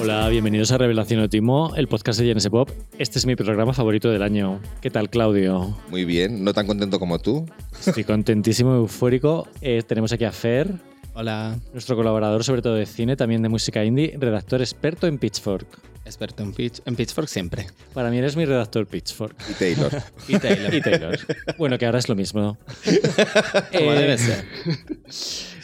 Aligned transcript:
Hola, 0.00 0.28
bienvenidos 0.28 0.72
a 0.72 0.78
Revelación 0.78 1.20
Otimo, 1.20 1.74
el 1.76 1.88
podcast 1.88 2.20
de 2.20 2.32
GNS 2.32 2.48
Pop. 2.50 2.70
Este 2.98 3.18
es 3.18 3.26
mi 3.26 3.36
programa 3.36 3.72
favorito 3.72 4.10
del 4.10 4.22
año. 4.22 4.60
¿Qué 4.80 4.90
tal, 4.90 5.10
Claudio? 5.10 5.76
Muy 5.90 6.04
bien, 6.04 6.44
no 6.44 6.52
tan 6.52 6.66
contento 6.66 6.98
como 6.98 7.18
tú. 7.18 7.46
Estoy 7.86 8.04
contentísimo, 8.04 8.74
eufórico. 8.74 9.48
Eh, 9.60 9.82
tenemos 9.86 10.12
aquí 10.12 10.24
a 10.24 10.32
Fer, 10.32 10.74
Hola, 11.16 11.56
nuestro 11.72 11.94
colaborador 11.94 12.42
sobre 12.42 12.60
todo 12.60 12.74
de 12.74 12.86
cine, 12.86 13.14
también 13.14 13.40
de 13.40 13.48
música 13.48 13.84
indie, 13.84 14.16
redactor 14.18 14.60
experto 14.60 15.06
en 15.06 15.18
Pitchfork. 15.18 15.93
Experto 16.04 16.42
en, 16.42 16.52
pitch, 16.52 16.80
en 16.84 16.96
Pitchfork 16.96 17.28
siempre. 17.28 17.66
Para 17.94 18.10
mí 18.10 18.18
eres 18.18 18.36
mi 18.36 18.44
redactor 18.44 18.86
Pitchfork. 18.86 19.34
Y 19.50 19.54
Taylor. 19.54 19.90
Y 20.28 20.38
Taylor. 20.38 20.74
Y 20.74 20.80
Taylor. 20.80 21.18
Bueno, 21.58 21.78
que 21.78 21.86
ahora 21.86 21.98
es 21.98 22.08
lo 22.08 22.14
mismo. 22.14 22.58
Como 23.72 23.92
Eh, 23.92 23.98
debe 23.98 24.18
ser. 24.18 24.44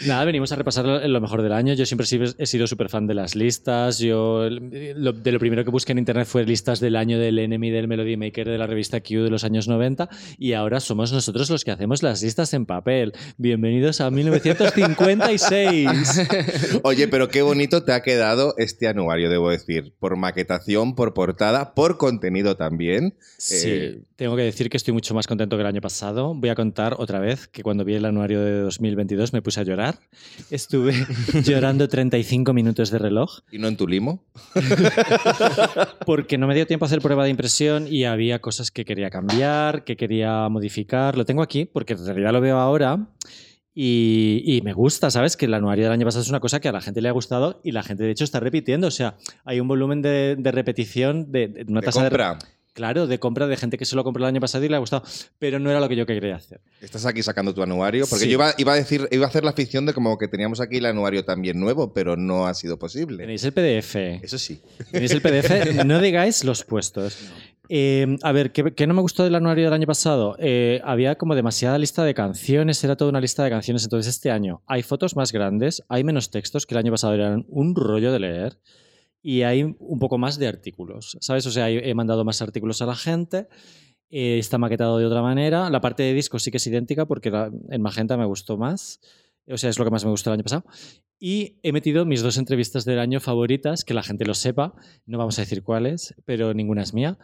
Nada, 0.06 0.24
venimos 0.24 0.50
a 0.52 0.56
repasar 0.56 0.86
lo, 0.86 1.20
mejor 1.20 1.42
del 1.42 1.52
año. 1.52 1.74
Yo 1.74 1.84
siempre 1.84 2.06
he 2.38 2.46
sido- 2.46 2.66
súper 2.66 2.88
fan 2.88 3.06
de 3.06 3.12
las 3.14 3.34
listas. 3.34 3.98
Yo 3.98 4.48
lo- 4.48 5.12
de 5.12 5.32
lo 5.32 5.38
primero 5.38 5.62
que 5.64 5.70
busqué 5.70 5.92
en 5.92 5.98
internet 5.98 6.26
fue 6.26 6.44
listas 6.44 6.80
del 6.80 6.96
año 6.96 7.18
del 7.18 7.38
Enemy, 7.38 7.70
del 7.70 7.86
Melody 7.86 8.16
Maker, 8.16 8.48
de 8.48 8.56
la 8.56 8.66
revista 8.66 9.00
Q 9.00 9.22
de 9.24 9.30
los 9.30 9.44
años 9.44 9.68
90. 9.68 10.08
Y 10.38 10.54
ahora 10.54 10.80
somos 10.80 11.12
nosotros 11.12 11.50
los 11.50 11.64
que 11.64 11.70
hacemos 11.70 12.02
las 12.02 12.22
listas 12.22 12.54
en 12.54 12.64
papel. 12.64 13.12
Bienvenidos 13.36 14.00
a 14.00 14.10
1956. 14.10 15.90
Oye, 16.82 17.08
pero 17.08 17.28
qué 17.28 17.42
bonito 17.42 17.82
te 17.84 17.92
ha 17.92 18.02
quedado 18.02 18.54
este 18.56 18.88
anuario, 18.88 19.28
debo 19.28 19.50
decir. 19.50 19.92
Por 19.98 20.16
maquetación, 20.30 20.94
por 20.94 21.12
portada, 21.12 21.74
por 21.74 21.98
contenido 21.98 22.56
también. 22.56 23.14
Sí, 23.36 23.66
Eh, 23.66 24.02
tengo 24.16 24.36
que 24.36 24.42
decir 24.42 24.70
que 24.70 24.76
estoy 24.76 24.94
mucho 24.94 25.14
más 25.14 25.26
contento 25.26 25.56
que 25.56 25.62
el 25.62 25.66
año 25.66 25.80
pasado. 25.80 26.34
Voy 26.34 26.50
a 26.50 26.54
contar 26.54 26.94
otra 26.98 27.18
vez 27.18 27.48
que 27.48 27.62
cuando 27.62 27.84
vi 27.84 27.94
el 27.94 28.04
anuario 28.04 28.40
de 28.40 28.60
2022 28.60 29.32
me 29.32 29.42
puse 29.42 29.60
a 29.60 29.64
llorar. 29.64 29.98
Estuve 30.50 30.92
llorando 31.44 31.88
35 31.88 32.52
minutos 32.52 32.90
de 32.90 32.98
reloj. 32.98 33.40
¿Y 33.50 33.58
no 33.58 33.68
en 33.68 33.76
tu 33.76 33.88
limo? 33.88 34.22
Porque 36.06 36.38
no 36.38 36.46
me 36.46 36.54
dio 36.54 36.66
tiempo 36.66 36.84
a 36.84 36.86
hacer 36.86 37.00
prueba 37.00 37.24
de 37.24 37.30
impresión 37.30 37.86
y 37.88 38.04
había 38.04 38.40
cosas 38.40 38.70
que 38.70 38.84
quería 38.84 39.10
cambiar, 39.10 39.84
que 39.84 39.96
quería 39.96 40.48
modificar. 40.48 41.16
Lo 41.16 41.24
tengo 41.24 41.42
aquí 41.42 41.64
porque 41.64 41.94
en 41.94 42.04
realidad 42.06 42.32
lo 42.32 42.40
veo 42.40 42.58
ahora 42.58 43.08
y, 43.82 44.42
y 44.44 44.60
me 44.60 44.74
gusta, 44.74 45.10
¿sabes? 45.10 45.38
Que 45.38 45.46
el 45.46 45.54
anuario 45.54 45.84
del 45.84 45.92
año 45.94 46.04
pasado 46.04 46.22
es 46.22 46.28
una 46.28 46.40
cosa 46.40 46.60
que 46.60 46.68
a 46.68 46.72
la 46.72 46.82
gente 46.82 47.00
le 47.00 47.08
ha 47.08 47.12
gustado 47.12 47.60
y 47.64 47.72
la 47.72 47.82
gente 47.82 48.04
de 48.04 48.10
hecho 48.10 48.24
está 48.24 48.38
repitiendo. 48.38 48.88
O 48.88 48.90
sea, 48.90 49.16
hay 49.46 49.58
un 49.58 49.68
volumen 49.68 50.02
de, 50.02 50.36
de 50.38 50.52
repetición 50.52 51.32
de, 51.32 51.48
de 51.48 51.64
una 51.68 51.80
¿De 51.80 51.86
tasa 51.86 52.02
de 52.02 52.08
compra? 52.10 52.38
Claro, 52.72 53.06
de 53.06 53.18
compra 53.18 53.46
de 53.48 53.56
gente 53.56 53.78
que 53.78 53.84
se 53.84 53.96
lo 53.96 54.04
compró 54.04 54.22
el 54.22 54.28
año 54.28 54.40
pasado 54.40 54.64
y 54.64 54.68
le 54.68 54.76
ha 54.76 54.78
gustado, 54.78 55.02
pero 55.38 55.58
no 55.58 55.70
era 55.70 55.80
lo 55.80 55.88
que 55.88 55.96
yo 55.96 56.06
quería 56.06 56.36
hacer. 56.36 56.60
Estás 56.80 57.04
aquí 57.04 57.22
sacando 57.22 57.52
tu 57.52 57.62
anuario. 57.62 58.06
Porque 58.08 58.24
Sí. 58.26 58.30
yo 58.30 58.34
iba, 58.34 58.54
iba 58.58 58.72
a 58.72 58.76
decir, 58.76 59.08
iba 59.10 59.24
a 59.24 59.28
hacer 59.28 59.44
la 59.44 59.52
ficción 59.54 59.86
de 59.86 59.92
como 59.94 60.16
que 60.18 60.28
teníamos 60.28 60.60
aquí 60.60 60.76
el 60.76 60.86
anuario 60.86 61.24
también 61.24 61.58
nuevo, 61.58 61.92
pero 61.92 62.16
no 62.16 62.46
ha 62.46 62.54
sido 62.54 62.78
posible. 62.78 63.18
Tenéis 63.18 63.42
el 63.44 63.52
PDF. 63.52 63.96
Eso 64.22 64.38
sí. 64.38 64.60
Tenéis 64.92 65.10
el 65.10 65.20
PDF, 65.20 65.50
no 65.84 66.00
digáis 66.00 66.44
los 66.44 66.64
puestos. 66.64 67.18
Eh, 67.72 68.16
a 68.24 68.32
ver, 68.32 68.50
¿qué, 68.50 68.74
qué 68.74 68.86
no 68.88 68.94
me 68.94 69.00
gustó 69.00 69.22
del 69.22 69.36
anuario 69.36 69.64
del 69.66 69.72
año 69.74 69.86
pasado? 69.86 70.34
Eh, 70.40 70.80
había 70.82 71.14
como 71.14 71.36
demasiada 71.36 71.78
lista 71.78 72.02
de 72.02 72.14
canciones, 72.14 72.82
era 72.82 72.96
toda 72.96 73.10
una 73.10 73.20
lista 73.20 73.44
de 73.44 73.50
canciones. 73.50 73.84
Entonces, 73.84 74.12
este 74.12 74.32
año 74.32 74.60
hay 74.66 74.82
fotos 74.82 75.14
más 75.14 75.30
grandes, 75.30 75.84
hay 75.88 76.02
menos 76.02 76.30
textos 76.32 76.66
que 76.66 76.74
el 76.74 76.78
año 76.78 76.90
pasado 76.90 77.14
eran 77.14 77.46
un 77.48 77.76
rollo 77.76 78.10
de 78.10 78.18
leer 78.18 78.58
y 79.22 79.42
hay 79.42 79.62
un 79.62 79.98
poco 80.00 80.18
más 80.18 80.36
de 80.38 80.48
artículos, 80.48 81.16
¿sabes? 81.20 81.46
O 81.46 81.52
sea, 81.52 81.70
he 81.70 81.94
mandado 81.94 82.24
más 82.24 82.42
artículos 82.42 82.82
a 82.82 82.86
la 82.86 82.96
gente. 82.96 83.46
eh, 84.12 84.38
está 84.40 84.58
maquetado 84.58 84.98
de 84.98 85.06
otra 85.06 85.22
manera. 85.22 85.70
La 85.70 85.80
parte 85.80 86.02
de 86.02 86.12
discos 86.14 86.42
sí 86.42 86.50
que 86.50 86.56
es 86.56 86.66
idéntica 86.66 87.06
porque 87.06 87.30
la- 87.30 87.48
en 87.70 87.80
Magenta 87.80 88.16
me 88.16 88.24
gustó 88.24 88.58
más. 88.58 88.98
O 89.46 89.56
sea, 89.56 89.70
es 89.70 89.78
lo 89.78 89.84
que 89.84 89.92
más 89.92 90.04
me 90.04 90.10
gustó 90.10 90.30
el 90.30 90.34
año 90.34 90.42
pasado. 90.42 90.64
Y 91.20 91.60
he 91.62 91.70
metido 91.70 92.04
mis 92.04 92.20
dos 92.20 92.36
entrevistas 92.36 92.84
del 92.84 92.98
año 92.98 93.20
favoritas, 93.20 93.84
que 93.84 93.94
la 93.94 94.02
gente 94.02 94.24
lo 94.24 94.34
sepa. 94.34 94.74
No 95.06 95.16
vamos 95.18 95.38
a 95.38 95.42
decir 95.42 95.62
cuáles, 95.62 96.16
pero 96.24 96.54
ninguna 96.54 96.82
es 96.82 96.92
mía. 96.92 97.18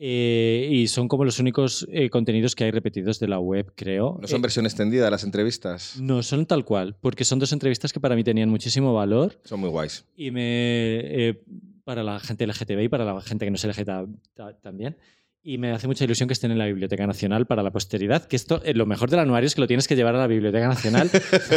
Eh, 0.00 0.68
y 0.70 0.86
son 0.86 1.08
como 1.08 1.24
los 1.24 1.38
únicos 1.40 1.86
eh, 1.90 2.08
contenidos 2.08 2.54
que 2.54 2.64
hay 2.64 2.70
repetidos 2.70 3.18
de 3.18 3.26
la 3.28 3.40
web, 3.40 3.72
creo. 3.74 4.16
¿No 4.20 4.28
son 4.28 4.38
Eh, 4.38 4.42
versión 4.42 4.64
extendida 4.66 5.04
de 5.04 5.10
las 5.10 5.24
entrevistas? 5.24 5.96
no, 6.00 6.22
son 6.22 6.46
tal 6.46 6.64
cual, 6.64 6.94
porque 7.00 7.24
son 7.24 7.38
dos 7.40 7.52
entrevistas 7.52 7.92
que 7.92 7.98
para 8.00 8.14
mí 8.14 8.22
tenían 8.22 8.48
muchísimo 8.48 8.94
valor 8.94 9.40
Son 9.44 9.58
muy 9.58 9.70
guays. 9.70 10.04
y 10.16 10.30
me 10.30 11.38
para 11.84 12.02
la 12.02 12.20
gente 12.20 12.46
LGTB 12.46 12.82
y 12.82 12.88
para 12.88 13.04
la 13.04 13.20
gente 13.22 13.44
que 13.46 13.50
no 13.50 13.56
es 13.56 13.64
LGTB 13.64 14.08
ta- 14.34 14.52
también. 14.60 14.96
Y 15.48 15.56
me 15.56 15.72
hace 15.72 15.86
mucha 15.86 16.04
ilusión 16.04 16.28
que 16.28 16.34
estén 16.34 16.50
en 16.50 16.58
la 16.58 16.66
Biblioteca 16.66 17.06
Nacional 17.06 17.46
para 17.46 17.62
la 17.62 17.70
posteridad, 17.70 18.26
que 18.26 18.36
esto, 18.36 18.60
eh, 18.64 18.74
lo 18.74 18.84
mejor 18.84 19.08
del 19.08 19.20
anuario 19.20 19.46
es 19.46 19.54
que 19.54 19.62
lo 19.62 19.66
tienes 19.66 19.88
que 19.88 19.96
llevar 19.96 20.14
a 20.14 20.18
la 20.18 20.26
Biblioteca 20.26 20.68
Nacional 20.68 21.10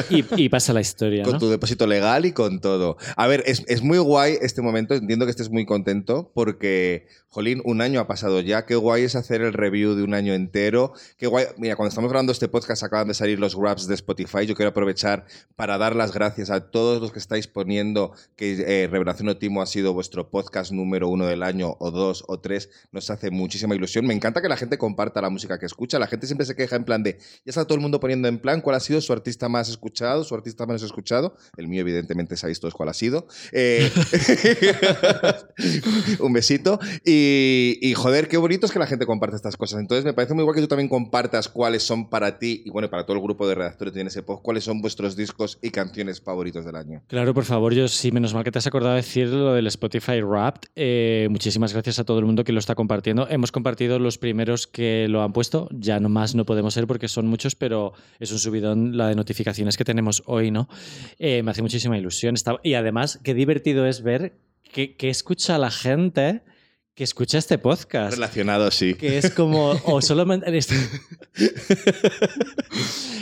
y, 0.09 0.23
y 0.37 0.47
pasa 0.47 0.71
la 0.71 0.79
historia. 0.79 1.23
Con 1.23 1.33
¿no? 1.33 1.39
tu 1.39 1.49
depósito 1.49 1.85
legal 1.85 2.25
y 2.25 2.31
con 2.31 2.61
todo. 2.61 2.95
A 3.17 3.27
ver, 3.27 3.43
es, 3.45 3.65
es 3.67 3.81
muy 3.81 3.97
guay 3.97 4.37
este 4.41 4.61
momento. 4.61 4.93
Entiendo 4.93 5.25
que 5.25 5.31
estés 5.31 5.49
muy 5.49 5.65
contento 5.65 6.31
porque, 6.33 7.05
jolín, 7.27 7.61
un 7.65 7.81
año 7.81 7.99
ha 7.99 8.07
pasado 8.07 8.39
ya. 8.39 8.65
Qué 8.65 8.75
guay 8.75 9.03
es 9.03 9.15
hacer 9.17 9.41
el 9.41 9.51
review 9.51 9.93
de 9.95 10.03
un 10.03 10.13
año 10.13 10.33
entero. 10.33 10.93
Qué 11.17 11.27
guay. 11.27 11.47
Mira, 11.57 11.75
cuando 11.75 11.89
estamos 11.89 12.09
grabando 12.09 12.31
este 12.31 12.47
podcast 12.47 12.83
acaban 12.83 13.09
de 13.09 13.13
salir 13.13 13.41
los 13.41 13.57
grabs 13.57 13.87
de 13.87 13.95
Spotify. 13.95 14.45
Yo 14.45 14.55
quiero 14.55 14.69
aprovechar 14.69 15.25
para 15.57 15.77
dar 15.77 15.97
las 15.97 16.13
gracias 16.13 16.49
a 16.49 16.71
todos 16.71 17.01
los 17.01 17.11
que 17.11 17.19
estáis 17.19 17.47
poniendo 17.47 18.13
que 18.37 18.53
eh, 18.53 18.87
Revelación 18.87 19.27
Otimo 19.27 19.61
ha 19.61 19.65
sido 19.65 19.93
vuestro 19.93 20.29
podcast 20.29 20.71
número 20.71 21.09
uno 21.09 21.25
del 21.25 21.43
año, 21.43 21.75
o 21.79 21.91
dos, 21.91 22.23
o 22.29 22.39
tres. 22.39 22.69
Nos 22.93 23.09
hace 23.09 23.31
muchísima 23.31 23.75
ilusión. 23.75 23.80
Me 24.03 24.13
encanta 24.13 24.41
que 24.41 24.49
la 24.49 24.57
gente 24.57 24.77
comparta 24.77 25.21
la 25.21 25.29
música 25.29 25.57
que 25.57 25.65
escucha. 25.65 25.99
La 25.99 26.07
gente 26.07 26.27
siempre 26.27 26.45
se 26.45 26.55
queja 26.55 26.75
en 26.75 26.83
plan 26.83 27.03
de, 27.03 27.17
ya 27.17 27.25
está 27.45 27.65
todo 27.65 27.75
el 27.75 27.81
mundo 27.81 27.99
poniendo 27.99 28.27
en 28.27 28.39
plan 28.39 28.61
cuál 28.61 28.75
ha 28.75 28.79
sido 28.79 29.01
su 29.01 29.13
artista 29.13 29.49
más 29.49 29.69
escuchado, 29.69 30.23
su 30.23 30.35
artista 30.35 30.65
menos 30.65 30.83
escuchado. 30.83 31.35
El 31.57 31.67
mío, 31.67 31.81
evidentemente, 31.81 32.37
sabéis 32.37 32.59
todos 32.59 32.73
cuál 32.73 32.89
ha 32.89 32.93
sido. 32.93 33.27
Eh, 33.51 33.91
un 36.19 36.33
besito. 36.33 36.79
Y, 37.05 37.93
joder, 37.95 38.27
qué 38.27 38.37
bonito 38.37 38.65
es 38.65 38.71
que 38.71 38.79
la 38.79 38.87
gente 38.87 39.05
comparte 39.05 39.35
estas 39.35 39.57
cosas. 39.57 39.79
Entonces, 39.79 40.05
me 40.05 40.13
parece 40.13 40.33
muy 40.33 40.43
guay 40.43 40.55
que 40.55 40.61
tú 40.61 40.67
también 40.67 40.89
compartas 40.89 41.47
cuáles 41.47 41.83
son 41.83 42.09
para 42.09 42.37
ti 42.37 42.63
y, 42.65 42.69
bueno, 42.69 42.89
para 42.89 43.05
todo 43.05 43.17
el 43.17 43.23
grupo 43.23 43.47
de 43.47 43.55
redactores 43.55 43.93
de 43.93 44.01
ese 44.01 44.23
post, 44.23 44.43
cuáles 44.43 44.63
son 44.63 44.81
vuestros 44.81 45.15
discos 45.15 45.59
y 45.61 45.69
canciones 45.69 46.21
favoritos 46.21 46.65
del 46.65 46.75
año. 46.75 47.03
Claro, 47.07 47.33
por 47.33 47.45
favor, 47.45 47.73
yo 47.73 47.87
sí, 47.87 48.11
menos 48.11 48.33
mal 48.33 48.43
que 48.43 48.51
te 48.51 48.59
has 48.59 48.67
acordado 48.67 48.93
de 48.93 49.01
decir 49.01 49.27
lo 49.27 49.53
del 49.53 49.67
Spotify 49.67 50.21
Wrapped. 50.21 50.69
Eh, 50.75 51.27
muchísimas 51.29 51.73
gracias 51.73 51.99
a 51.99 52.03
todo 52.03 52.19
el 52.19 52.25
mundo 52.25 52.43
que 52.43 52.51
lo 52.51 52.59
está 52.59 52.75
compartiendo. 52.75 53.27
Hemos 53.29 53.51
compartido 53.51 53.70
los 53.99 54.17
primeros 54.17 54.67
que 54.67 55.07
lo 55.09 55.21
han 55.21 55.33
puesto, 55.33 55.67
ya 55.71 55.99
no 55.99 56.09
más 56.09 56.35
no 56.35 56.45
podemos 56.45 56.73
ser 56.73 56.87
porque 56.87 57.07
son 57.07 57.27
muchos, 57.27 57.55
pero 57.55 57.93
es 58.19 58.31
un 58.31 58.39
subidón 58.39 58.97
la 58.97 59.07
de 59.07 59.15
notificaciones 59.15 59.77
que 59.77 59.85
tenemos 59.85 60.23
hoy, 60.25 60.51
¿no? 60.51 60.69
Eh, 61.19 61.43
me 61.43 61.51
hace 61.51 61.61
muchísima 61.61 61.97
ilusión. 61.97 62.35
Y 62.63 62.73
además, 62.73 63.19
qué 63.23 63.33
divertido 63.33 63.85
es 63.85 64.01
ver 64.01 64.33
que 64.71 64.95
escucha 65.09 65.57
la 65.57 65.69
gente 65.69 66.41
que 66.95 67.03
escucha 67.03 67.37
este 67.37 67.57
podcast. 67.57 68.13
Relacionado, 68.13 68.69
sí. 68.71 68.93
Que 68.95 69.17
es 69.17 69.31
como. 69.31 69.71
O 69.85 70.01
solo. 70.01 70.25
man- 70.25 70.43
Está, 70.45 70.75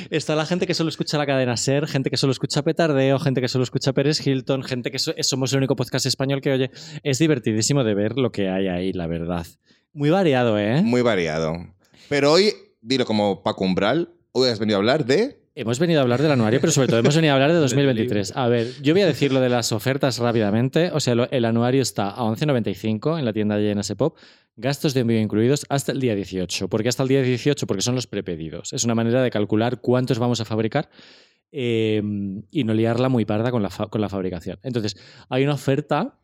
está 0.10 0.36
la 0.36 0.46
gente 0.46 0.66
que 0.68 0.74
solo 0.74 0.90
escucha 0.90 1.18
la 1.18 1.26
cadena 1.26 1.56
Ser, 1.58 1.88
gente 1.88 2.10
que 2.10 2.18
solo 2.18 2.32
escucha 2.32 2.64
Petardeo, 2.64 3.20
gente 3.20 3.42
que 3.42 3.48
solo 3.48 3.64
escucha 3.64 3.94
Pérez 3.94 4.26
Hilton, 4.26 4.64
gente 4.64 4.92
que 4.92 5.00
so- 5.00 5.14
somos 5.22 5.52
el 5.54 5.60
único 5.60 5.76
podcast 5.76 6.06
español 6.06 6.42
que 6.42 6.52
oye. 6.52 6.72
Es 7.04 7.20
divertidísimo 7.20 7.84
de 7.84 7.94
ver 7.94 8.18
lo 8.18 8.32
que 8.32 8.50
hay 8.50 8.68
ahí, 8.68 8.94
la 8.94 9.08
verdad. 9.08 9.46
Muy 9.94 10.10
variado, 10.10 10.58
¿eh? 10.60 10.82
Muy 10.82 11.02
variado. 11.02 11.56
Pero 12.10 12.32
hoy, 12.32 12.54
dilo 12.82 13.06
como 13.06 13.44
Paco 13.44 13.64
Umbral, 13.66 14.14
hoy 14.32 14.50
has 14.50 14.60
venido 14.60 14.78
a 14.78 14.80
hablar 14.80 15.06
de... 15.06 15.39
Hemos 15.60 15.78
venido 15.78 16.00
a 16.00 16.04
hablar 16.04 16.22
del 16.22 16.32
anuario, 16.32 16.62
pero 16.62 16.72
sobre 16.72 16.88
todo 16.88 17.02
hemos 17.02 17.14
venido 17.14 17.34
a 17.34 17.36
hablar 17.36 17.52
de 17.52 17.58
2023. 17.60 18.32
A 18.38 18.48
ver, 18.48 18.72
yo 18.82 18.94
voy 18.94 19.02
a 19.02 19.06
decir 19.06 19.34
lo 19.34 19.42
de 19.42 19.50
las 19.50 19.74
ofertas 19.74 20.18
rápidamente. 20.18 20.90
O 20.94 21.02
sea, 21.02 21.28
el 21.30 21.44
anuario 21.44 21.82
está 21.82 22.12
a 22.12 22.22
11.95 22.22 23.20
en 23.20 23.26
la 23.26 23.34
tienda 23.34 23.58
de 23.58 23.76
JNS 23.76 23.96
Pop, 23.96 24.18
gastos 24.56 24.94
de 24.94 25.02
envío 25.02 25.20
incluidos 25.20 25.66
hasta 25.68 25.92
el 25.92 26.00
día 26.00 26.16
18. 26.16 26.70
¿Por 26.70 26.82
qué 26.82 26.88
hasta 26.88 27.04
el 27.04 27.10
día 27.10 27.22
18? 27.22 27.68
Porque 27.68 27.82
son 27.82 27.96
los 27.96 28.08
prepedidos. 28.08 28.72
Es 28.72 28.86
una 28.86 28.96
manera 28.96 29.22
de 29.22 29.30
calcular 29.32 29.82
cuántos 29.82 30.18
vamos 30.18 30.40
a 30.40 30.46
fabricar 30.46 30.90
eh, 31.52 32.02
y 32.52 32.64
no 32.64 32.74
liarla 32.74 33.10
muy 33.10 33.26
parda 33.26 33.52
con 33.52 33.62
la, 33.62 33.70
con 33.70 34.00
la 34.00 34.08
fabricación. 34.08 34.60
Entonces, 34.64 34.96
hay 35.28 35.44
una 35.44 35.56
oferta 35.56 36.22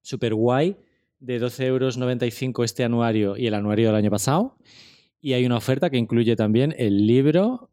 súper 0.00 0.34
guay 0.34 0.76
de 1.20 1.40
12,95 1.40 1.62
euros 1.66 2.64
este 2.64 2.82
anuario 2.82 3.36
y 3.36 3.46
el 3.46 3.54
anuario 3.54 3.86
del 3.86 3.94
año 3.94 4.10
pasado. 4.10 4.56
Y 5.20 5.34
hay 5.34 5.46
una 5.46 5.56
oferta 5.56 5.88
que 5.88 5.98
incluye 5.98 6.34
también 6.34 6.74
el 6.76 7.06
libro 7.06 7.68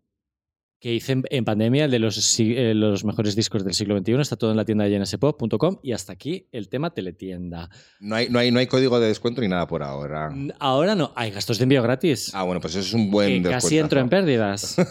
que 0.80 0.94
hice 0.94 1.12
en, 1.12 1.24
en 1.30 1.44
pandemia, 1.44 1.86
el 1.86 1.92
de 1.92 2.00
los, 2.00 2.40
eh, 2.40 2.74
los 2.74 3.04
mejores 3.04 3.36
discos 3.36 3.64
del 3.66 3.74
siglo 3.74 3.98
XXI. 3.98 4.14
Está 4.22 4.38
todo 4.38 4.52
en 4.52 4.58
la 4.58 4.64
tienda 4.64 4.86
de 4.86 4.98
jnsepop.com 4.98 5.78
y 5.84 5.92
hasta 5.92 6.14
aquí 6.14 6.48
el 6.52 6.70
tema 6.70 6.94
teletienda. 6.94 7.70
No 8.00 8.16
hay, 8.16 8.30
no, 8.30 8.40
hay, 8.40 8.52
no 8.52 8.60
hay 8.60 8.68
código 8.68 9.00
de 9.00 9.08
descuento 9.08 9.42
ni 9.42 9.50
nada 9.50 9.68
por 9.68 9.84
ahora. 9.84 10.30
Mm, 10.30 10.52
Ahora 10.60 10.96
no, 10.96 11.12
hay 11.16 11.31
gastos 11.31 11.58
de 11.58 11.64
envío 11.64 11.84
gratis. 11.84 12.31
Ah, 12.34 12.44
bueno, 12.44 12.62
pues 12.62 12.76
eso 12.76 12.88
es 12.88 12.94
un 12.94 13.12
buen 13.12 13.44
que 13.44 13.50
casi 13.50 13.78
entro 13.78 14.00
en 14.00 14.10
pérdidas. 14.10 14.78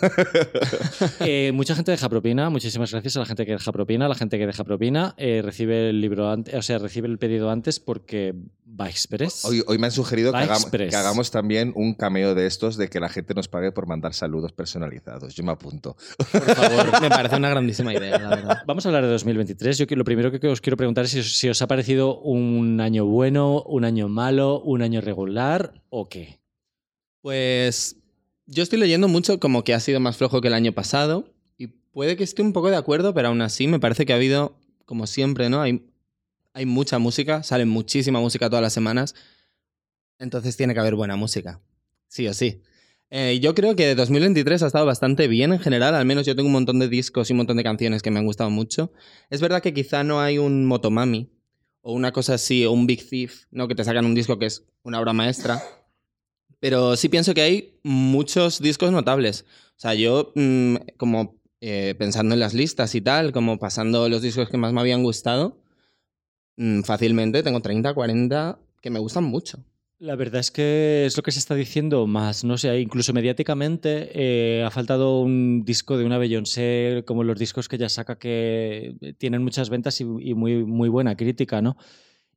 Eh, 1.21 1.53
mucha 1.53 1.75
gente 1.75 1.91
deja 1.91 2.09
propina. 2.09 2.51
Muchísimas 2.51 2.91
gracias 2.91 3.17
a 3.17 3.21
la 3.21 3.27
gente 3.27 3.45
que 3.45 3.53
deja 3.53 3.73
propina. 3.73 4.09
La 4.09 4.15
gente 4.15 4.39
que 4.39 4.47
deja 4.47 4.65
propina 4.65 5.15
eh, 5.17 5.43
recibe 5.45 5.91
el 5.91 6.01
libro 6.01 6.31
antes, 6.31 6.55
o 6.55 6.63
sea, 6.63 6.79
recibe 6.79 7.09
el 7.09 7.19
pedido 7.19 7.51
antes 7.51 7.81
porque 7.81 8.35
Va 8.81 8.89
Express. 8.89 9.45
Hoy, 9.45 9.63
hoy 9.67 9.77
me 9.79 9.87
han 9.87 9.93
sugerido 9.93 10.31
que 10.31 10.39
hagamos, 10.39 10.63
Express. 10.63 10.91
que 10.91 10.97
hagamos 10.97 11.31
también 11.33 11.73
un 11.75 11.95
cameo 11.95 12.35
de 12.37 12.47
estos 12.47 12.77
de 12.77 12.89
que 12.89 13.01
la 13.01 13.09
gente 13.09 13.35
nos 13.35 13.49
pague 13.49 13.73
por 13.73 13.87
mandar 13.89 14.15
saludos 14.15 14.53
personalizados. 14.53 15.35
Yo 15.35 15.43
me 15.43 15.51
apunto. 15.53 15.97
Por 16.31 16.55
favor, 16.55 16.87
me 17.03 17.09
parece 17.09 17.37
una 17.37 17.51
grandísima 17.51 17.93
idea, 17.93 18.19
la 18.19 18.29
verdad. 18.29 18.59
Vamos 18.67 18.87
a 18.87 18.91
hablar 18.91 19.05
de 19.05 19.11
2023. 19.11 19.79
Yo 19.79 19.87
que- 19.87 19.97
lo 19.97 20.05
primero 20.05 20.31
que 20.31 20.47
os 20.47 20.61
quiero 20.61 20.77
preguntar 20.77 21.07
es 21.07 21.11
si 21.11 21.19
os, 21.21 21.37
si 21.39 21.49
os 21.49 21.61
ha 21.61 21.67
parecido 21.67 22.21
un 22.21 22.81
año 22.81 23.05
bueno, 23.05 23.63
un 23.63 23.85
año 23.85 24.09
malo, 24.09 24.61
un 24.61 24.83
año 24.83 25.01
regular 25.01 25.83
o 25.91 26.09
qué. 26.09 26.39
Pues 27.21 27.97
yo 28.47 28.63
estoy 28.63 28.79
leyendo 28.79 29.09
mucho 29.09 29.41
como 29.41 29.65
que 29.65 29.75
ha 29.75 29.81
sido 29.81 29.99
más 30.01 30.17
flojo 30.17 30.41
que 30.41 30.49
el 30.49 30.55
año 30.55 30.73
pasado 30.73 31.25
y 31.57 31.67
puede 31.67 32.17
que 32.17 32.25
esté 32.25 32.43
un 32.43 32.53
poco 32.53 32.71
de 32.71 32.77
acuerdo, 32.77 33.13
pero 33.13 33.29
aún 33.29 33.43
así 33.43 33.67
me 33.67 33.81
parece 33.81 34.07
que 34.07 34.13
ha 34.13 34.17
habido, 34.17 34.57
como 34.85 35.07
siempre, 35.07 35.51
¿no? 35.51 35.61
Hay, 35.61 35.88
hay 36.59 36.67
mucha 36.67 36.99
música, 36.99 37.45
sale 37.45 37.65
muchísima 37.67 38.19
música 38.19 38.51
todas 38.51 38.63
las 38.63 38.73
semanas, 38.73 39.15
entonces 40.19 40.57
tiene 40.57 40.75
que 40.75 40.81
haber 40.81 40.97
buena 40.97 41.15
música, 41.15 41.61
sí 42.09 42.27
o 42.27 42.35
sí. 42.35 42.63
Eh, 43.11 43.39
yo 43.41 43.55
creo 43.55 43.77
que 43.77 43.95
2023 43.95 44.65
ha 44.65 44.67
estado 44.67 44.85
bastante 44.85 45.29
bien 45.29 45.53
en 45.53 45.61
general, 45.61 45.95
al 45.95 46.05
menos 46.05 46.27
yo 46.27 46.35
tengo 46.35 46.49
un 46.49 46.55
montón 46.55 46.81
de 46.81 46.89
discos 46.89 47.31
y 47.31 47.33
un 47.33 47.39
montón 47.39 47.59
de 47.59 47.63
canciones 47.63 48.03
que 48.03 48.11
me 48.11 48.19
han 48.19 48.27
gustado 48.27 48.51
mucho. 48.51 48.93
Es 49.31 49.41
verdad 49.41 49.63
que 49.63 49.73
quizá 49.73 50.03
no 50.03 50.21
hay 50.21 50.39
un 50.39 50.67
Motomami 50.67 51.31
o 51.81 51.93
una 51.93 52.11
cosa 52.11 52.35
así, 52.35 52.65
o 52.65 52.73
un 52.73 52.89
Big 52.89 53.09
Thief, 53.09 53.45
¿no? 53.53 53.69
Que 53.69 53.77
te 53.77 53.85
sacan 53.85 54.05
un 54.05 54.17
disco 54.17 54.41
que 54.41 54.47
es 54.47 54.65
una 54.83 55.01
obra 55.01 55.13
maestra. 55.13 55.63
Pero 56.59 56.97
sí 56.97 57.09
pienso 57.09 57.35
que 57.35 57.43
hay 57.43 57.79
muchos 57.85 58.61
discos 58.61 58.91
notables. 58.91 59.45
O 59.77 59.81
sea, 59.81 59.95
yo 59.95 60.33
mm, 60.35 60.75
como 60.97 61.41
eh, 61.61 61.95
pensando 61.97 62.35
en 62.35 62.41
las 62.41 62.53
listas 62.53 62.97
y 62.97 63.01
tal, 63.01 63.31
como 63.31 63.61
pasando 63.61 64.09
los 64.09 64.23
discos 64.23 64.49
que 64.49 64.57
más 64.57 64.73
me 64.73 64.81
habían 64.81 65.05
gustado, 65.05 65.63
fácilmente 66.85 67.43
tengo 67.43 67.61
30, 67.61 67.95
40 67.95 68.59
que 68.81 68.91
me 68.91 68.99
gustan 68.99 69.25
mucho. 69.25 69.59
La 70.01 70.15
verdad 70.15 70.39
es 70.39 70.53
que 70.53 71.07
es 71.07 71.17
lo 71.17 71.25
que 71.25 71.33
se 71.33 71.41
está 71.41 71.57
diciendo 71.57 72.07
más, 72.07 72.45
no 72.45 72.57
sé, 72.57 72.81
incluso 72.81 73.13
mediáticamente 73.13 74.11
eh, 74.15 74.63
ha 74.63 74.71
faltado 74.71 75.21
un 75.21 75.65
disco 75.65 75.99
de 75.99 76.05
una 76.05 76.19
Beyoncé 76.19 77.03
como 77.05 77.25
los 77.25 77.37
discos 77.37 77.69
que 77.69 77.77
ella 77.77 77.89
saca 77.89 78.17
que 78.17 78.95
tienen 79.19 79.43
muchas 79.43 79.71
ventas 79.71 80.01
y, 80.01 80.05
y 80.05 80.35
muy, 80.35 80.65
muy 80.65 80.89
buena 80.89 81.17
crítica, 81.17 81.63
¿no? 81.63 81.77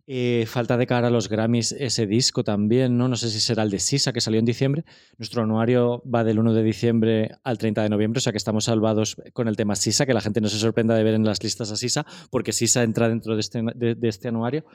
Eh, 0.07 0.45
falta 0.47 0.77
de 0.77 0.87
cara 0.87 1.07
a 1.07 1.11
los 1.11 1.29
Grammys 1.29 1.71
ese 1.73 2.05
disco 2.07 2.43
también, 2.43 2.97
¿no? 2.97 3.07
No 3.07 3.15
sé 3.15 3.29
si 3.29 3.39
será 3.39 3.63
el 3.63 3.69
de 3.69 3.79
Sisa, 3.79 4.11
que 4.11 4.19
salió 4.19 4.39
en 4.39 4.45
diciembre. 4.45 4.83
Nuestro 5.17 5.43
anuario 5.43 6.03
va 6.03 6.23
del 6.23 6.39
1 6.39 6.53
de 6.53 6.63
diciembre 6.63 7.31
al 7.43 7.57
30 7.57 7.83
de 7.83 7.89
noviembre, 7.89 8.17
o 8.17 8.21
sea 8.21 8.31
que 8.33 8.37
estamos 8.37 8.65
salvados 8.65 9.15
con 9.33 9.47
el 9.47 9.55
tema 9.55 9.75
Sisa, 9.75 10.05
que 10.05 10.13
la 10.13 10.21
gente 10.21 10.41
no 10.41 10.49
se 10.49 10.57
sorprenda 10.57 10.95
de 10.95 11.03
ver 11.03 11.13
en 11.13 11.23
las 11.23 11.41
listas 11.43 11.71
a 11.71 11.75
Sisa, 11.75 12.05
porque 12.29 12.51
Sisa 12.51 12.83
entra 12.83 13.07
dentro 13.09 13.35
de 13.35 13.41
este, 13.41 13.61
de- 13.75 13.95
de 13.95 14.07
este 14.09 14.27
anuario. 14.27 14.65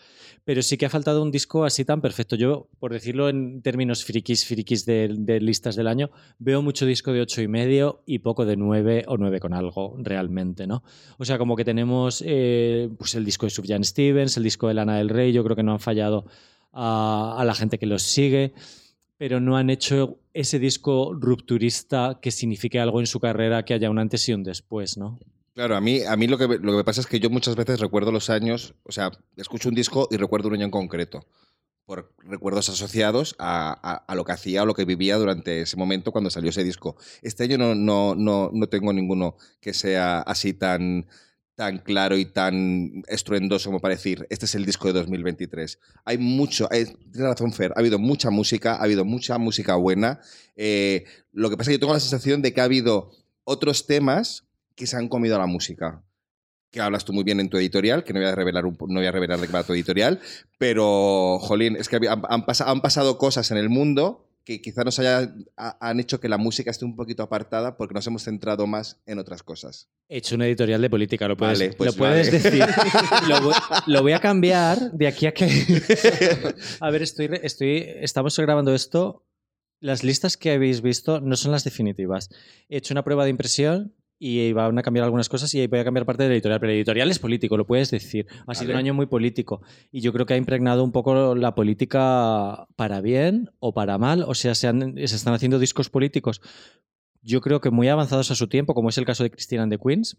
Pero 0.44 0.62
sí 0.62 0.76
que 0.76 0.86
ha 0.86 0.90
faltado 0.90 1.22
un 1.22 1.30
disco 1.32 1.64
así 1.64 1.84
tan 1.84 2.00
perfecto. 2.00 2.36
Yo, 2.36 2.68
por 2.78 2.92
decirlo 2.92 3.28
en 3.28 3.62
términos 3.62 4.04
frikis, 4.04 4.46
frikis 4.46 4.86
de, 4.86 5.08
listas 5.40 5.74
del 5.74 5.88
año, 5.88 6.10
veo 6.38 6.62
mucho 6.62 6.86
disco 6.86 7.12
de 7.12 7.20
ocho 7.20 7.42
y 7.42 7.48
medio 7.48 8.02
y 8.06 8.20
poco 8.20 8.46
de 8.46 8.56
9 8.56 9.04
o 9.08 9.16
9 9.16 9.40
con 9.40 9.54
algo, 9.54 9.96
realmente, 9.98 10.66
¿no? 10.68 10.84
O 11.18 11.24
sea, 11.24 11.36
como 11.36 11.56
que 11.56 11.64
tenemos 11.64 12.22
eh, 12.24 12.88
pues 12.96 13.16
el 13.16 13.24
disco 13.24 13.44
de 13.46 13.50
Sufjan 13.50 13.82
Stevens, 13.82 14.36
el 14.36 14.44
disco 14.44 14.68
de 14.68 14.74
Lana 14.74 14.98
del 14.98 15.08
Rey, 15.16 15.32
yo 15.32 15.42
creo 15.42 15.56
que 15.56 15.62
no 15.64 15.72
han 15.72 15.80
fallado 15.80 16.26
a, 16.72 17.42
la 17.44 17.54
gente 17.54 17.78
que 17.78 17.86
los 17.86 18.02
sigue, 18.02 18.52
pero 19.16 19.40
no 19.40 19.56
han 19.56 19.70
hecho 19.70 20.18
ese 20.34 20.58
disco 20.58 21.14
rupturista 21.14 22.18
que 22.20 22.30
signifique 22.30 22.78
algo 22.78 23.00
en 23.00 23.06
su 23.06 23.18
carrera, 23.18 23.64
que 23.64 23.74
haya 23.74 23.90
un 23.90 23.98
antes 23.98 24.28
y 24.28 24.32
un 24.34 24.42
después, 24.44 24.96
¿no? 24.98 25.18
Claro, 25.54 25.74
a 25.74 25.80
mí, 25.80 26.02
a 26.02 26.16
mí 26.16 26.26
lo, 26.26 26.36
que, 26.36 26.46
lo 26.46 26.58
que 26.72 26.76
me 26.76 26.84
pasa 26.84 27.00
es 27.00 27.06
que 27.06 27.18
yo 27.18 27.30
muchas 27.30 27.56
veces 27.56 27.80
recuerdo 27.80 28.12
los 28.12 28.28
años, 28.28 28.74
o 28.84 28.92
sea, 28.92 29.10
escucho 29.36 29.70
un 29.70 29.74
disco 29.74 30.06
y 30.10 30.18
recuerdo 30.18 30.48
un 30.48 30.54
año 30.54 30.66
en 30.66 30.70
concreto, 30.70 31.26
por 31.86 32.12
recuerdos 32.18 32.68
asociados 32.68 33.36
a, 33.38 33.70
a- 33.82 34.04
a 34.06 34.14
lo 34.14 34.24
que 34.26 34.32
hacía 34.32 34.64
o 34.64 34.66
lo 34.66 34.74
que 34.74 34.84
vivía 34.84 35.16
durante 35.16 35.62
ese 35.62 35.76
momento 35.78 36.12
cuando 36.12 36.28
salió 36.28 36.50
ese 36.50 36.62
disco. 36.64 36.96
Este 37.22 37.44
año 37.44 37.56
no, 37.56 37.74
no, 37.74 38.14
no, 38.14 38.50
no 38.52 38.68
tengo 38.68 38.92
ninguno 38.92 39.36
que 39.60 39.72
sea 39.72 40.20
así 40.20 40.52
tan, 40.52 41.06
tan 41.56 41.78
claro 41.78 42.18
y 42.18 42.26
tan 42.26 43.02
estruendoso 43.08 43.70
como 43.70 43.80
para 43.80 43.94
decir, 43.94 44.26
este 44.28 44.44
es 44.44 44.54
el 44.54 44.66
disco 44.66 44.88
de 44.88 44.92
2023. 44.92 45.78
Hay 46.04 46.18
mucho, 46.18 46.68
hay- 46.70 46.84
razón 47.14 47.52
Fer, 47.52 47.72
ha 47.74 47.80
habido 47.80 47.98
mucha 47.98 48.28
música, 48.30 48.74
ha 48.76 48.82
habido 48.82 49.04
mucha 49.06 49.38
música 49.38 49.74
buena. 49.74 50.20
Eh, 50.54 51.04
lo 51.32 51.48
que 51.48 51.56
pasa 51.56 51.70
es 51.70 51.74
que 51.74 51.76
yo 51.78 51.80
tengo 51.80 51.94
la 51.94 52.00
sensación 52.00 52.42
de 52.42 52.52
que 52.52 52.60
ha 52.60 52.64
habido 52.64 53.10
otros 53.44 53.86
temas 53.86 54.44
que 54.74 54.86
se 54.86 54.96
han 54.98 55.08
comido 55.08 55.34
a 55.36 55.38
la 55.38 55.46
música. 55.46 56.02
Que 56.70 56.80
hablas 56.82 57.06
tú 57.06 57.14
muy 57.14 57.24
bien 57.24 57.40
en 57.40 57.48
tu 57.48 57.56
editorial, 57.56 58.04
que 58.04 58.12
no 58.12 58.20
voy 58.20 58.28
a 58.28 58.34
revelar, 58.34 58.64
no 58.64 58.72
voy 58.78 59.06
a 59.06 59.12
revelar 59.12 59.40
de 59.40 59.46
qué 59.46 59.52
va 59.54 59.62
tu 59.62 59.72
editorial, 59.72 60.20
pero, 60.58 61.38
jolín, 61.40 61.76
es 61.76 61.88
que 61.88 61.96
han, 61.96 62.22
han 62.28 62.80
pasado 62.82 63.16
cosas 63.16 63.50
en 63.50 63.56
el 63.56 63.70
mundo 63.70 64.25
que 64.46 64.62
quizá 64.62 64.84
nos 64.84 64.98
haya, 65.00 65.34
ha- 65.56 65.76
han 65.80 65.98
hecho 66.00 66.20
que 66.20 66.28
la 66.28 66.38
música 66.38 66.70
esté 66.70 66.84
un 66.84 66.94
poquito 66.94 67.22
apartada 67.24 67.76
porque 67.76 67.92
nos 67.94 68.06
hemos 68.06 68.22
centrado 68.22 68.66
más 68.68 69.02
en 69.04 69.18
otras 69.18 69.42
cosas. 69.42 69.90
He 70.08 70.18
hecho 70.18 70.36
un 70.36 70.42
editorial 70.42 70.80
de 70.80 70.88
política, 70.88 71.26
lo 71.26 71.36
puedes, 71.36 71.58
Vale, 71.58 71.72
pues 71.74 71.90
lo 71.92 71.98
puedes 71.98 72.30
decir. 72.30 72.64
lo, 73.28 73.42
voy, 73.42 73.54
lo 73.88 74.02
voy 74.02 74.12
a 74.12 74.20
cambiar 74.20 74.92
de 74.92 75.06
aquí 75.08 75.26
a 75.26 75.34
que. 75.34 75.46
a 76.80 76.90
ver, 76.90 77.02
estoy, 77.02 77.28
estoy, 77.42 77.84
estamos 78.00 78.38
grabando 78.38 78.72
esto. 78.72 79.26
Las 79.80 80.04
listas 80.04 80.36
que 80.36 80.52
habéis 80.52 80.80
visto 80.80 81.20
no 81.20 81.36
son 81.36 81.52
las 81.52 81.64
definitivas. 81.64 82.30
He 82.68 82.78
hecho 82.78 82.94
una 82.94 83.04
prueba 83.04 83.24
de 83.24 83.30
impresión 83.30 83.94
y 84.18 84.52
van 84.52 84.78
a 84.78 84.82
cambiar 84.82 85.04
algunas 85.04 85.28
cosas 85.28 85.52
y 85.54 85.66
voy 85.66 85.78
a 85.78 85.84
cambiar 85.84 86.06
parte 86.06 86.22
del 86.22 86.32
editorial. 86.32 86.58
Pero 86.60 86.72
el 86.72 86.78
editorial 86.78 87.10
es 87.10 87.18
político, 87.18 87.56
lo 87.56 87.66
puedes 87.66 87.90
decir. 87.90 88.26
Ha 88.46 88.54
sido 88.54 88.70
un 88.70 88.78
año 88.78 88.94
muy 88.94 89.06
político 89.06 89.60
y 89.92 90.00
yo 90.00 90.12
creo 90.12 90.24
que 90.26 90.34
ha 90.34 90.36
impregnado 90.38 90.82
un 90.84 90.92
poco 90.92 91.34
la 91.34 91.54
política 91.54 92.66
para 92.76 93.00
bien 93.00 93.50
o 93.58 93.74
para 93.74 93.98
mal. 93.98 94.24
O 94.26 94.34
sea, 94.34 94.54
se, 94.54 94.68
han- 94.68 94.94
se 94.96 95.16
están 95.16 95.34
haciendo 95.34 95.58
discos 95.58 95.90
políticos. 95.90 96.40
Yo 97.22 97.40
creo 97.40 97.60
que 97.60 97.70
muy 97.70 97.88
avanzados 97.88 98.30
a 98.30 98.34
su 98.34 98.46
tiempo, 98.46 98.74
como 98.74 98.88
es 98.88 98.98
el 98.98 99.04
caso 99.04 99.22
de 99.22 99.30
Christine 99.30 99.62
and 99.62 99.72
the 99.72 99.78
Queens, 99.78 100.16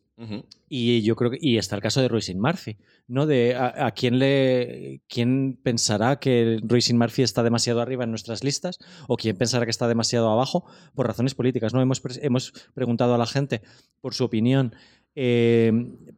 y 0.68 1.02
yo 1.04 1.16
creo 1.16 1.32
que 1.32 1.38
y 1.40 1.58
está 1.58 1.76
el 1.76 1.82
caso 1.82 2.02
de 2.02 2.08
Roisin 2.08 2.40
Murphy, 2.40 2.78
¿no? 3.08 3.26
De 3.26 3.56
a, 3.56 3.88
a 3.88 3.92
quién 3.92 4.20
le 4.20 5.02
quién 5.08 5.58
pensará 5.62 6.20
que 6.20 6.60
Roisin 6.64 6.98
Murphy 6.98 7.24
está 7.24 7.44
demasiado 7.44 7.82
arriba 7.82 8.04
en 8.04 8.10
nuestras 8.10 8.44
listas 8.44 8.80
o 9.08 9.16
quién 9.16 9.38
pensará 9.38 9.66
que 9.66 9.72
está 9.72 9.88
demasiado 9.88 10.30
abajo 10.30 10.66
por 10.96 11.08
razones 11.08 11.36
políticas, 11.36 11.74
¿no? 11.74 11.82
Hemos, 11.82 12.02
hemos 12.22 12.54
preguntado 12.74 13.16
a 13.16 13.18
la 13.18 13.26
gente 13.26 13.62
por 14.02 14.14
su 14.14 14.26
opinión 14.26 14.74
eh, 15.20 15.72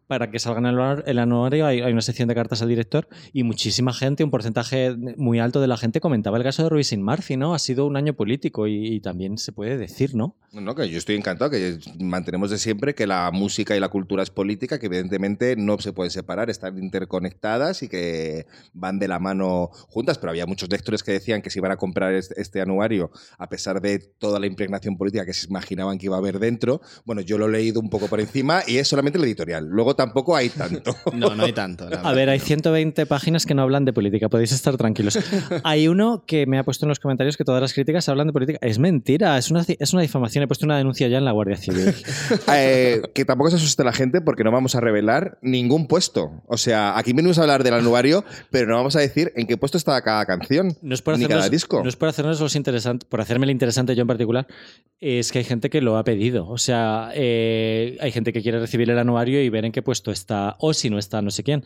para 0.07 0.31
que 0.31 0.39
salgan 0.39 0.65
el 0.65 0.75
anuar- 0.75 1.03
el 1.05 1.19
anuario 1.19 1.67
hay, 1.67 1.81
una 1.81 2.01
sección 2.01 2.27
de 2.27 2.33
cartas 2.35 2.61
al 2.63 2.67
director 2.67 3.07
y 3.31 3.43
muchísima 3.43 3.93
gente, 3.93 4.23
un 4.23 4.31
porcentaje 4.31 4.95
muy 5.17 5.39
alto 5.39 5.61
de 5.61 5.67
la 5.67 5.77
gente 5.77 6.01
comentaba 6.01 6.37
el 6.37 6.43
caso 6.43 6.63
de 6.63 6.69
Roisin 6.69 7.03
Murphy, 7.03 7.37
¿no? 7.37 7.53
Ha 7.53 7.59
sido 7.59 7.85
un 7.85 7.95
año 7.95 8.13
político 8.13 8.65
y, 8.67 8.87
y 8.95 8.99
también 9.01 9.37
se 9.37 9.51
puede 9.51 9.77
decir, 9.77 10.15
¿no? 10.15 10.35
No, 10.51 10.73
que 10.73 10.89
yo 10.89 10.97
estoy 10.97 11.15
encantado, 11.15 11.51
que 11.51 11.77
mantenemos 11.99 12.49
de 12.49 12.57
siempre 12.57 12.95
que 12.95 13.05
la 13.05 13.29
música 13.31 13.75
y 13.77 13.79
la 13.79 13.89
cultura 13.89 14.23
es 14.23 14.31
política, 14.31 14.79
que 14.79 14.87
evidentemente 14.87 15.55
no 15.55 15.77
se 15.79 15.93
pueden 15.93 16.09
separar, 16.09 16.49
están 16.49 16.81
interconectadas 17.13 17.83
y 17.83 17.87
que 17.87 18.47
van 18.73 18.97
de 18.97 19.07
la 19.07 19.19
mano 19.19 19.69
juntas, 19.89 20.17
pero 20.17 20.31
había 20.31 20.47
muchos 20.47 20.69
lectores 20.71 21.03
que 21.03 21.11
decían 21.11 21.43
que 21.43 21.51
si 21.51 21.59
iban 21.59 21.71
a 21.71 21.77
comprar 21.77 22.13
este 22.15 22.61
anuario, 22.61 23.11
a 23.37 23.47
pesar 23.47 23.79
de 23.79 23.99
toda 23.99 24.39
la 24.39 24.47
impregnación 24.47 24.97
política 24.97 25.23
que 25.23 25.33
se 25.33 25.47
imaginaban 25.47 25.99
que 25.99 26.07
iba 26.07 26.15
a 26.15 26.19
haber 26.19 26.39
dentro, 26.39 26.81
bueno, 27.05 27.21
yo 27.21 27.37
lo 27.37 27.45
he 27.47 27.51
leído 27.51 27.79
un 27.79 27.91
poco 27.91 28.07
por 28.07 28.19
encima 28.19 28.63
y 28.65 28.77
es 28.77 28.88
solamente 28.89 29.17
el 29.19 29.25
editorial, 29.25 29.65
luego 29.67 29.95
tampoco 29.95 30.35
hay 30.35 30.49
tanto. 30.49 30.95
No, 31.13 31.35
no 31.35 31.43
hay 31.43 31.53
tanto. 31.53 31.89
la 31.89 31.97
A 31.97 31.99
verdad, 31.99 32.15
ver, 32.15 32.29
hay 32.29 32.39
no. 32.39 32.45
120 32.45 33.05
páginas 33.05 33.45
que 33.45 33.53
no 33.53 33.61
hablan 33.63 33.83
de 33.85 33.93
política, 33.93 34.29
podéis 34.29 34.51
estar 34.51 34.77
tranquilos. 34.77 35.17
Hay 35.63 35.87
uno 35.87 36.23
que 36.25 36.45
me 36.45 36.57
ha 36.57 36.63
puesto 36.63 36.85
en 36.85 36.89
los 36.89 36.99
comentarios 36.99 37.35
que 37.35 37.43
todas 37.43 37.61
las 37.61 37.73
críticas 37.73 38.07
hablan 38.09 38.27
de 38.27 38.33
política. 38.33 38.59
Es 38.61 38.79
mentira, 38.79 39.37
es 39.37 39.51
una, 39.51 39.65
es 39.67 39.93
una 39.93 40.01
difamación. 40.01 40.43
He 40.43 40.47
puesto 40.47 40.65
una 40.65 40.77
denuncia 40.77 41.07
ya 41.07 41.17
en 41.17 41.25
la 41.25 41.31
Guardia 41.31 41.57
Civil. 41.57 41.93
Eh, 42.51 43.01
que 43.13 43.25
tampoco 43.25 43.49
se 43.49 43.57
asuste 43.57 43.83
la 43.83 43.93
gente 43.93 44.21
porque 44.21 44.43
no 44.43 44.51
vamos 44.51 44.75
a 44.75 44.79
revelar 44.81 45.37
ningún 45.41 45.87
puesto. 45.87 46.31
O 46.47 46.57
sea, 46.57 46.97
aquí 46.97 47.13
venimos 47.13 47.37
a 47.37 47.41
hablar 47.41 47.63
del 47.63 47.73
anuario, 47.73 48.23
pero 48.49 48.67
no 48.67 48.75
vamos 48.75 48.95
a 48.95 48.99
decir 48.99 49.31
en 49.35 49.45
qué 49.47 49.57
puesto 49.57 49.77
está 49.77 50.01
cada 50.01 50.25
canción. 50.25 50.75
No 50.81 50.93
es 50.93 51.01
por 51.01 51.17
Ni 51.17 51.25
hacernos, 51.25 51.41
cada 51.41 51.49
disco. 51.49 51.83
No 51.83 51.89
es 51.89 51.95
por 51.95 52.09
hacernos 52.09 52.39
los 52.39 52.55
interesantes, 52.55 53.07
por 53.07 53.21
hacerme 53.21 53.45
el 53.45 53.51
interesante 53.51 53.95
yo 53.95 54.01
en 54.01 54.07
particular, 54.07 54.47
es 54.99 55.31
que 55.31 55.39
hay 55.39 55.43
gente 55.43 55.69
que 55.69 55.81
lo 55.81 55.97
ha 55.97 56.03
pedido. 56.03 56.47
O 56.47 56.57
sea, 56.57 57.11
eh, 57.13 57.97
hay 57.99 58.11
gente 58.11 58.33
que 58.33 58.41
quiere 58.41 58.59
recibir 58.59 58.78
el 58.87 58.99
anuario 58.99 59.41
y 59.43 59.49
ver 59.49 59.65
en 59.65 59.71
qué 59.71 59.81
puesto 59.81 60.11
está, 60.11 60.55
o 60.59 60.73
si 60.73 60.89
no 60.89 60.97
está, 60.97 61.21
no 61.21 61.31
sé 61.31 61.43
quién. 61.43 61.65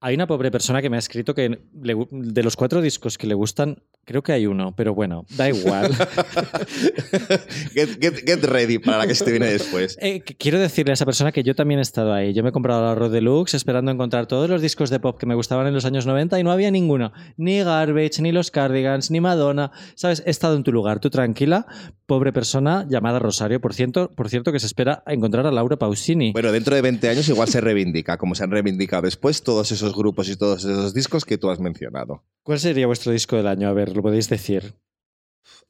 Hay 0.00 0.14
una 0.14 0.26
pobre 0.28 0.50
persona 0.52 0.80
que 0.80 0.88
me 0.90 0.96
ha 0.96 1.00
escrito 1.00 1.34
que 1.34 1.58
le 1.82 1.96
de 2.10 2.42
los 2.44 2.54
cuatro 2.54 2.80
discos 2.80 3.18
que 3.18 3.26
le 3.26 3.34
gustan, 3.34 3.82
creo 4.04 4.22
que 4.22 4.32
hay 4.32 4.46
uno, 4.46 4.72
pero 4.76 4.94
bueno, 4.94 5.24
da 5.36 5.48
igual. 5.48 5.92
get, 7.74 7.98
get- 8.00 8.22
get 8.24 8.44
ready 8.44 8.78
para 8.78 8.98
la 8.98 9.06
que 9.06 9.14
se 9.14 9.24
te 9.24 9.30
viene 9.32 9.46
después. 9.46 9.96
Eh, 10.00 10.22
qu- 10.24 10.36
quiero 10.38 10.58
decirle 10.58 10.92
a 10.92 10.94
esa 10.94 11.04
persona 11.04 11.32
que 11.32 11.42
yo 11.42 11.54
también 11.54 11.78
he 11.80 11.82
estado 11.82 12.12
ahí. 12.12 12.32
Yo 12.32 12.42
me 12.42 12.50
he 12.50 12.52
comprado 12.52 12.82
la 12.84 12.94
Rod 12.94 13.12
Deluxe 13.12 13.54
esperando 13.54 13.90
encontrar 13.90 14.26
todos 14.26 14.48
los 14.48 14.62
discos 14.62 14.90
de 14.90 15.00
pop 15.00 15.18
que 15.18 15.26
me 15.26 15.34
gustaban 15.34 15.66
en 15.66 15.74
los 15.74 15.84
años 15.84 16.06
90 16.06 16.38
y 16.38 16.44
no 16.44 16.52
había 16.52 16.70
ninguno. 16.70 17.12
Ni 17.36 17.58
Garbage, 17.62 18.22
ni 18.22 18.32
los 18.32 18.50
Cardigans, 18.50 19.10
ni 19.10 19.20
Madonna. 19.20 19.70
¿Sabes? 19.94 20.22
He 20.26 20.30
estado 20.30 20.56
en 20.56 20.62
tu 20.62 20.72
lugar, 20.72 21.00
tú 21.00 21.10
tranquila, 21.10 21.66
pobre 22.06 22.32
persona 22.32 22.86
llamada 22.88 23.18
Rosario. 23.18 23.60
Por 23.60 23.74
cierto, 23.74 24.10
por 24.14 24.28
cierto 24.28 24.52
que 24.52 24.60
se 24.60 24.66
espera 24.66 25.02
encontrar 25.06 25.46
a 25.46 25.50
Laura 25.50 25.76
Pausini. 25.76 26.32
Bueno, 26.32 26.52
dentro 26.52 26.74
de 26.74 26.82
20 26.82 27.08
años 27.08 27.28
igual 27.28 27.48
se 27.48 27.60
reivindica, 27.60 28.16
como 28.16 28.34
se 28.34 28.44
han 28.44 28.50
reivindicado 28.50 29.02
después 29.02 29.42
todos 29.42 29.72
esos 29.72 29.87
esos 29.88 29.96
grupos 29.98 30.28
y 30.28 30.36
todos 30.36 30.64
esos 30.64 30.94
discos 30.94 31.24
que 31.24 31.38
tú 31.38 31.50
has 31.50 31.58
mencionado. 31.58 32.22
¿Cuál 32.42 32.60
sería 32.60 32.86
vuestro 32.86 33.12
disco 33.12 33.36
del 33.36 33.46
año? 33.46 33.68
A 33.68 33.72
ver, 33.72 33.96
lo 33.96 34.02
podéis 34.02 34.28
decir. 34.28 34.74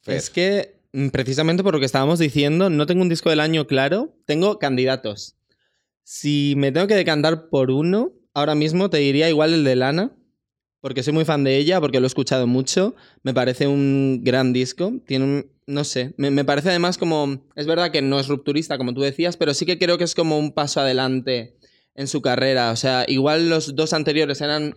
Fer. 0.01 0.15
Es 0.15 0.29
que, 0.29 0.81
mm, 0.93 1.09
precisamente 1.09 1.63
por 1.63 1.73
lo 1.73 1.79
que 1.79 1.85
estábamos 1.85 2.19
diciendo, 2.19 2.69
no 2.69 2.85
tengo 2.85 3.01
un 3.01 3.09
disco 3.09 3.29
del 3.29 3.39
año 3.39 3.67
claro, 3.67 4.15
tengo 4.25 4.59
candidatos. 4.59 5.35
Si 6.03 6.53
me 6.57 6.71
tengo 6.71 6.87
que 6.87 6.95
decantar 6.95 7.49
por 7.49 7.71
uno, 7.71 8.13
ahora 8.33 8.55
mismo 8.55 8.89
te 8.89 8.97
diría 8.97 9.29
igual 9.29 9.53
el 9.53 9.63
de 9.63 9.75
Lana, 9.75 10.15
porque 10.81 11.03
soy 11.03 11.13
muy 11.13 11.25
fan 11.25 11.43
de 11.43 11.57
ella, 11.57 11.79
porque 11.81 11.99
lo 11.99 12.05
he 12.05 12.07
escuchado 12.07 12.47
mucho. 12.47 12.95
Me 13.23 13.33
parece 13.33 13.67
un 13.67 14.21
gran 14.23 14.53
disco. 14.53 14.93
Tiene 15.05 15.25
un, 15.25 15.51
no 15.67 15.83
sé, 15.83 16.13
me, 16.17 16.31
me 16.31 16.45
parece 16.45 16.69
además 16.69 16.97
como, 16.97 17.45
es 17.55 17.67
verdad 17.67 17.91
que 17.91 18.01
no 18.01 18.19
es 18.19 18.27
rupturista, 18.27 18.77
como 18.77 18.93
tú 18.93 19.01
decías, 19.01 19.37
pero 19.37 19.53
sí 19.53 19.65
que 19.65 19.77
creo 19.77 19.97
que 19.97 20.05
es 20.05 20.15
como 20.15 20.39
un 20.39 20.53
paso 20.53 20.79
adelante 20.79 21.58
en 21.99 22.07
su 22.07 22.21
carrera. 22.21 22.71
O 22.71 22.75
sea, 22.77 23.03
igual 23.07 23.49
los 23.49 23.75
dos 23.75 23.91
anteriores 23.91 24.39
eran 24.39 24.73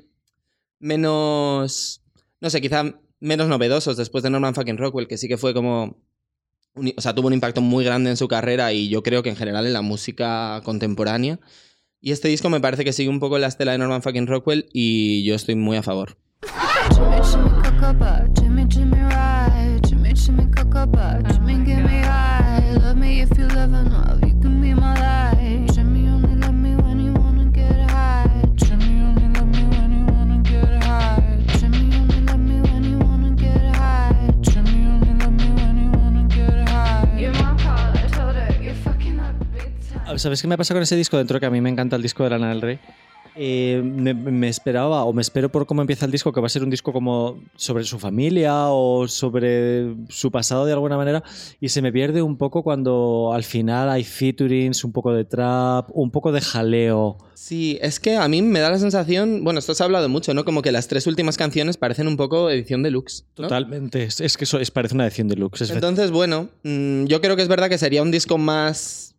menos, 0.81 2.02
no 2.41 2.50
sé, 2.50 2.61
quizá 2.61 2.85
menos 3.21 3.47
novedosos 3.49 3.97
después 3.97 4.25
de 4.25 4.31
Norman 4.31 4.55
fucking 4.57 4.76
Rockwell, 4.76 5.07
que 5.07 5.17
sí 5.17 5.29
que 5.29 5.38
fue 5.38 5.55
como 5.55 5.97
un- 6.75 6.93
o 6.97 7.00
sea, 7.00 7.14
tuvo 7.14 7.29
un 7.29 7.33
impacto 7.33 7.61
muy 7.61 7.85
grande 7.85 8.11
en 8.11 8.17
su 8.17 8.26
carrera 8.26 8.73
y 8.73 8.88
yo 8.88 9.05
creo 9.05 9.23
que 9.23 9.29
en 9.31 9.37
general 9.37 9.67
en 9.67 9.73
la 9.73 9.83
música 9.83 10.61
contemporánea. 10.64 11.38
Y 12.00 12.11
este 12.11 12.26
disco 12.26 12.50
me 12.50 12.61
parece 12.61 12.85
que 12.85 12.93
sigue 12.93 13.09
un 13.09 13.21
poco 13.21 13.38
la 13.38 13.47
estela 13.47 13.71
de 13.73 13.79
Norman 13.79 14.02
fucking 14.02 14.26
Rockwell 14.26 14.69
y 14.73 15.23
yo 15.25 15.37
estoy 15.37 15.55
muy 15.55 15.76
a 15.76 15.83
favor. 15.85 16.17
¿Sabes 40.16 40.42
qué 40.42 40.49
me 40.49 40.57
pasa 40.57 40.75
con 40.75 40.83
ese 40.83 40.97
disco? 40.97 41.16
Dentro 41.16 41.40
que 41.40 41.47
a 41.47 41.50
mí 41.50 41.61
me 41.61 41.71
encanta 41.71 41.97
el 41.97 42.02
disco 42.02 42.25
de 42.25 42.31
Lana 42.31 42.50
del 42.50 42.61
Rey. 42.61 42.78
Eh, 43.35 43.81
me, 43.83 44.12
me 44.12 44.49
esperaba 44.49 45.04
o 45.04 45.12
me 45.14 45.23
espero 45.23 45.50
por 45.50 45.64
cómo 45.64 45.81
empieza 45.81 46.04
el 46.04 46.12
disco 46.12 46.33
que 46.35 46.40
va 46.40 46.47
a 46.47 46.50
ser 46.50 46.62
un 46.62 46.69
disco 46.69 46.92
como 46.92 47.38
sobre 47.57 47.85
su 47.85 47.99
familia 47.99 48.66
o 48.69 49.09
sobre 49.09 49.95
su 50.11 50.31
pasado 50.31 50.66
de 50.66 50.73
alguna 50.75 50.99
manera 50.99 51.23
y 51.59 51.71
se 51.71 51.81
me 51.81 51.90
pierde 51.92 52.21
un 52.21 52.37
poco 52.37 52.62
cuando 52.62 53.31
al 53.33 53.42
final 53.42 53.88
hay 53.88 54.04
featurings, 54.04 54.85
un 54.85 54.92
poco 54.92 55.14
de 55.14 55.25
trap, 55.25 55.88
un 55.95 56.11
poco 56.11 56.31
de 56.31 56.42
jaleo. 56.42 57.16
Sí, 57.33 57.78
es 57.81 57.99
que 58.00 58.16
a 58.16 58.28
mí 58.28 58.42
me 58.42 58.61
da 58.61 58.71
la 58.71 58.78
sensación, 58.78 59.42
bueno, 59.42 59.61
esto 59.61 59.75
se 59.75 59.83
ha 59.83 59.87
hablado 59.87 60.11
mucho, 60.11 60.35
¿no? 60.35 60.45
Como 60.45 60.61
que 60.61 60.71
las 60.71 60.87
tres 60.88 61.07
últimas 61.07 61.38
canciones 61.38 61.78
parecen 61.78 62.09
un 62.09 62.19
poco 62.19 62.50
edición 62.50 62.83
deluxe. 62.83 63.25
¿no? 63.38 63.45
Totalmente, 63.45 64.04
es, 64.04 64.21
es 64.21 64.37
que 64.37 64.45
eso 64.45 64.61
es, 64.61 64.71
parece 64.71 64.95
una 64.95 65.07
edición 65.07 65.28
deluxe. 65.28 65.62
es 65.62 65.71
Entonces, 65.71 66.11
bueno, 66.11 66.50
mm, 66.64 67.07
yo 67.07 67.23
creo 67.23 67.35
que 67.35 67.42
es 67.42 67.49
verdad 67.49 67.71
que 67.71 67.78
sería 67.78 68.02
un 68.02 68.11
disco 68.11 68.37
más. 68.37 69.14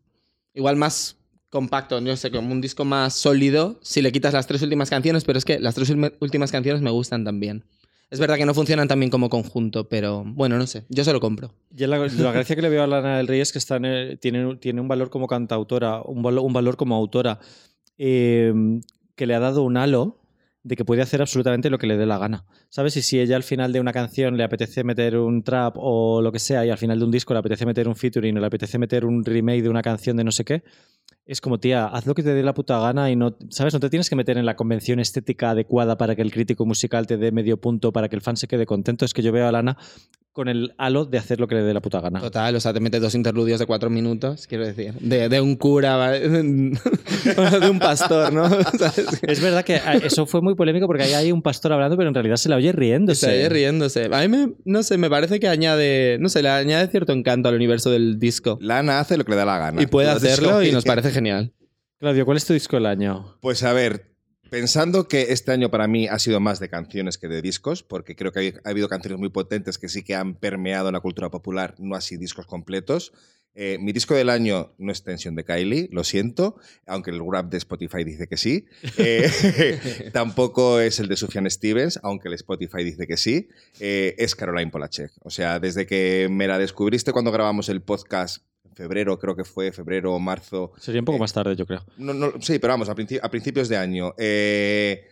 Igual 0.53 0.75
más 0.75 1.17
compacto, 1.49 2.01
no 2.01 2.15
sé, 2.15 2.31
como 2.31 2.51
un 2.51 2.61
disco 2.61 2.83
más 2.83 3.13
sólido 3.13 3.79
si 3.81 4.01
le 4.01 4.11
quitas 4.11 4.33
las 4.33 4.47
tres 4.47 4.61
últimas 4.63 4.89
canciones, 4.89 5.23
pero 5.23 5.37
es 5.37 5.45
que 5.45 5.59
las 5.59 5.75
tres 5.75 5.93
últimas 6.19 6.51
canciones 6.51 6.81
me 6.81 6.89
gustan 6.89 7.23
también. 7.23 7.63
Es 8.09 8.19
verdad 8.19 8.37
que 8.37 8.45
no 8.45 8.53
funcionan 8.53 8.87
tan 8.87 8.99
bien 8.99 9.09
como 9.09 9.29
conjunto, 9.29 9.89
pero 9.89 10.23
bueno, 10.23 10.57
no 10.57 10.67
sé, 10.67 10.83
yo 10.89 11.03
se 11.03 11.13
lo 11.13 11.19
compro. 11.19 11.51
Yo 11.71 11.87
la, 11.87 11.97
gracia 11.97 12.55
que 12.55 12.61
le 12.61 12.69
veo 12.69 12.83
a 12.83 12.87
Lana 12.87 13.17
del 13.17 13.27
Rey 13.27 13.39
es 13.39 13.51
que 13.51 13.59
tiene, 14.19 14.55
tiene 14.57 14.81
un 14.81 14.87
valor 14.87 15.09
como 15.09 15.27
cantautora, 15.27 16.01
un 16.01 16.23
un 16.23 16.53
valor 16.53 16.77
como 16.77 16.95
autora, 16.95 17.39
eh, 17.97 18.53
que 19.15 19.25
le 19.25 19.35
ha 19.35 19.39
dado 19.39 19.63
un 19.63 19.77
halo 19.77 20.22
de 20.63 20.75
que 20.75 20.85
puede 20.85 21.01
hacer 21.01 21.21
absolutamente 21.21 21.69
lo 21.69 21.77
que 21.77 21.87
le 21.87 21.97
dé 21.97 22.05
la 22.05 22.17
gana. 22.17 22.45
¿Sabes? 22.69 22.95
Y 22.97 23.01
si 23.01 23.19
ella 23.19 23.35
al 23.35 23.43
final 23.43 23.73
de 23.73 23.79
una 23.79 23.91
canción 23.91 24.37
le 24.37 24.43
apetece 24.43 24.83
meter 24.83 25.17
un 25.17 25.43
trap 25.43 25.75
o 25.77 26.21
lo 26.21 26.31
que 26.31 26.39
sea, 26.39 26.65
y 26.65 26.69
al 26.69 26.77
final 26.77 26.99
de 26.99 27.05
un 27.05 27.11
disco 27.11 27.33
le 27.33 27.39
apetece 27.39 27.65
meter 27.65 27.87
un 27.87 27.95
featuring 27.95 28.37
o 28.37 28.39
le 28.39 28.47
apetece 28.47 28.77
meter 28.79 29.05
un 29.05 29.23
remake 29.23 29.61
de 29.61 29.69
una 29.69 29.81
canción 29.81 30.17
de 30.17 30.23
no 30.23 30.31
sé 30.31 30.45
qué, 30.45 30.63
es 31.25 31.39
como, 31.39 31.59
tía, 31.59 31.85
haz 31.85 32.05
lo 32.05 32.15
que 32.15 32.23
te 32.23 32.33
dé 32.33 32.43
la 32.43 32.53
puta 32.53 32.79
gana 32.79 33.09
y 33.09 33.15
no, 33.15 33.37
¿sabes? 33.49 33.73
No 33.73 33.79
te 33.79 33.89
tienes 33.89 34.09
que 34.09 34.15
meter 34.15 34.37
en 34.37 34.45
la 34.45 34.55
convención 34.55 34.99
estética 34.99 35.51
adecuada 35.51 35.97
para 35.97 36.15
que 36.15 36.21
el 36.21 36.31
crítico 36.31 36.65
musical 36.65 37.07
te 37.07 37.17
dé 37.17 37.31
medio 37.31 37.59
punto, 37.61 37.93
para 37.93 38.09
que 38.09 38.15
el 38.15 38.21
fan 38.21 38.35
se 38.35 38.47
quede 38.47 38.65
contento. 38.65 39.05
Es 39.05 39.13
que 39.13 39.21
yo 39.21 39.31
veo 39.31 39.47
a 39.47 39.51
Lana 39.51 39.77
con 40.33 40.49
el 40.49 40.73
halo 40.79 41.05
de 41.05 41.19
hacer 41.19 41.39
lo 41.39 41.47
que 41.47 41.55
le 41.55 41.61
dé 41.61 41.73
la 41.73 41.79
puta 41.79 42.01
gana. 42.01 42.19
Total, 42.19 42.55
o 42.55 42.59
sea, 42.59 42.73
te 42.73 42.79
metes 42.79 42.99
dos 42.99 43.13
interludios 43.13 43.59
de 43.59 43.67
cuatro 43.67 43.91
minutos, 43.91 44.47
quiero 44.47 44.65
decir, 44.65 44.95
de, 44.95 45.29
de 45.29 45.41
un 45.41 45.55
cura, 45.55 45.95
¿vale? 45.95 46.27
de 46.27 47.69
un 47.69 47.79
pastor, 47.79 48.33
¿no? 48.33 48.49
¿Sabes? 48.79 49.19
Es 49.21 49.41
verdad 49.41 49.63
que 49.63 49.75
ah, 49.75 49.93
eso 49.93 50.25
fue 50.25 50.41
muy 50.41 50.55
polémico 50.55 50.87
porque 50.87 51.03
ahí 51.03 51.13
hay 51.13 51.31
un 51.31 51.43
pastor 51.43 51.73
hablando, 51.73 51.95
pero 51.95 52.09
en 52.09 52.15
realidad 52.15 52.37
se 52.37 52.49
la 52.49 52.55
oye 52.55 52.71
riéndose. 52.71 53.27
Se 53.27 53.31
oye 53.31 53.49
riéndose. 53.49 54.09
A 54.11 54.21
mí, 54.21 54.27
me, 54.27 54.53
no 54.65 54.81
sé, 54.81 54.97
me 54.97 55.09
parece 55.09 55.39
que 55.39 55.47
añade, 55.47 56.17
no 56.19 56.29
sé, 56.29 56.41
le 56.41 56.49
añade 56.49 56.87
cierto 56.87 57.13
encanto 57.13 57.49
al 57.49 57.55
universo 57.55 57.91
del 57.91 58.17
disco. 58.17 58.57
Lana 58.59 58.99
hace 58.99 59.17
lo 59.17 59.25
que 59.25 59.31
le 59.31 59.37
da 59.37 59.45
la 59.45 59.59
gana. 59.59 59.81
Y 59.81 59.85
puede 59.85 60.09
hacerlo 60.09 60.63
y 60.63 60.71
nos 60.71 60.83
parece 60.83 61.11
genial. 61.11 61.53
Claudio, 61.99 62.25
¿cuál 62.25 62.37
es 62.37 62.45
tu 62.45 62.53
disco 62.53 62.75
del 62.75 62.87
año? 62.87 63.37
Pues 63.39 63.63
a 63.63 63.71
ver, 63.71 64.12
pensando 64.53 65.07
que 65.07 65.31
este 65.33 65.51
año 65.51 65.71
para 65.71 65.87
mí 65.87 66.07
ha 66.07 66.19
sido 66.19 66.39
más 66.39 66.59
de 66.59 66.69
canciones 66.69 67.17
que 67.17 67.27
de 67.27 67.41
discos, 67.41 67.81
porque 67.81 68.15
creo 68.15 68.31
que 68.31 68.53
ha 68.63 68.69
habido 68.69 68.87
canciones 68.87 69.19
muy 69.19 69.29
potentes 69.29 69.79
que 69.79 69.89
sí 69.89 70.03
que 70.03 70.13
han 70.13 70.35
permeado 70.35 70.89
en 70.89 70.93
la 70.93 70.99
cultura 70.99 71.31
popular, 71.31 71.73
no 71.79 71.95
así 71.95 72.17
discos 72.17 72.45
completos. 72.45 73.13
Eh, 73.55 73.79
mi 73.81 73.93
disco 73.93 74.13
del 74.13 74.29
año 74.29 74.75
no 74.77 74.91
es 74.91 75.03
Tensión 75.03 75.33
de 75.33 75.43
Kylie, 75.43 75.89
lo 75.91 76.03
siento, 76.03 76.55
aunque 76.85 77.09
el 77.09 77.19
rap 77.27 77.49
de 77.49 77.57
Spotify 77.57 78.03
dice 78.03 78.27
que 78.27 78.37
sí. 78.37 78.67
Eh, 78.99 80.11
tampoco 80.13 80.79
es 80.79 80.99
el 80.99 81.07
de 81.07 81.15
Sufjan 81.15 81.49
Stevens, 81.49 81.99
aunque 82.03 82.27
el 82.27 82.35
Spotify 82.35 82.83
dice 82.83 83.07
que 83.07 83.17
sí. 83.17 83.49
Eh, 83.79 84.13
es 84.19 84.35
Caroline 84.35 84.69
Polachek. 84.69 85.13
O 85.21 85.31
sea, 85.31 85.59
desde 85.59 85.87
que 85.87 86.27
me 86.29 86.47
la 86.47 86.59
descubriste 86.59 87.11
cuando 87.11 87.31
grabamos 87.31 87.69
el 87.69 87.81
podcast 87.81 88.45
febrero, 88.75 89.17
creo 89.19 89.35
que 89.35 89.43
fue 89.43 89.71
febrero 89.71 90.13
o 90.13 90.19
marzo, 90.19 90.71
Sería 90.79 91.01
un 91.01 91.05
poco 91.05 91.17
Eh, 91.17 91.21
más 91.21 91.33
tarde, 91.33 91.55
yo 91.55 91.65
creo. 91.65 91.85
no, 91.97 92.13
no, 92.13 92.33
sí, 92.41 92.59
pero 92.59 92.73
vamos, 92.73 92.89
a, 92.89 92.95
princi- 92.95 93.19
a 93.21 93.29
principios 93.29 93.69
de 93.69 93.77
año. 93.77 94.13
Eh, 94.17 95.07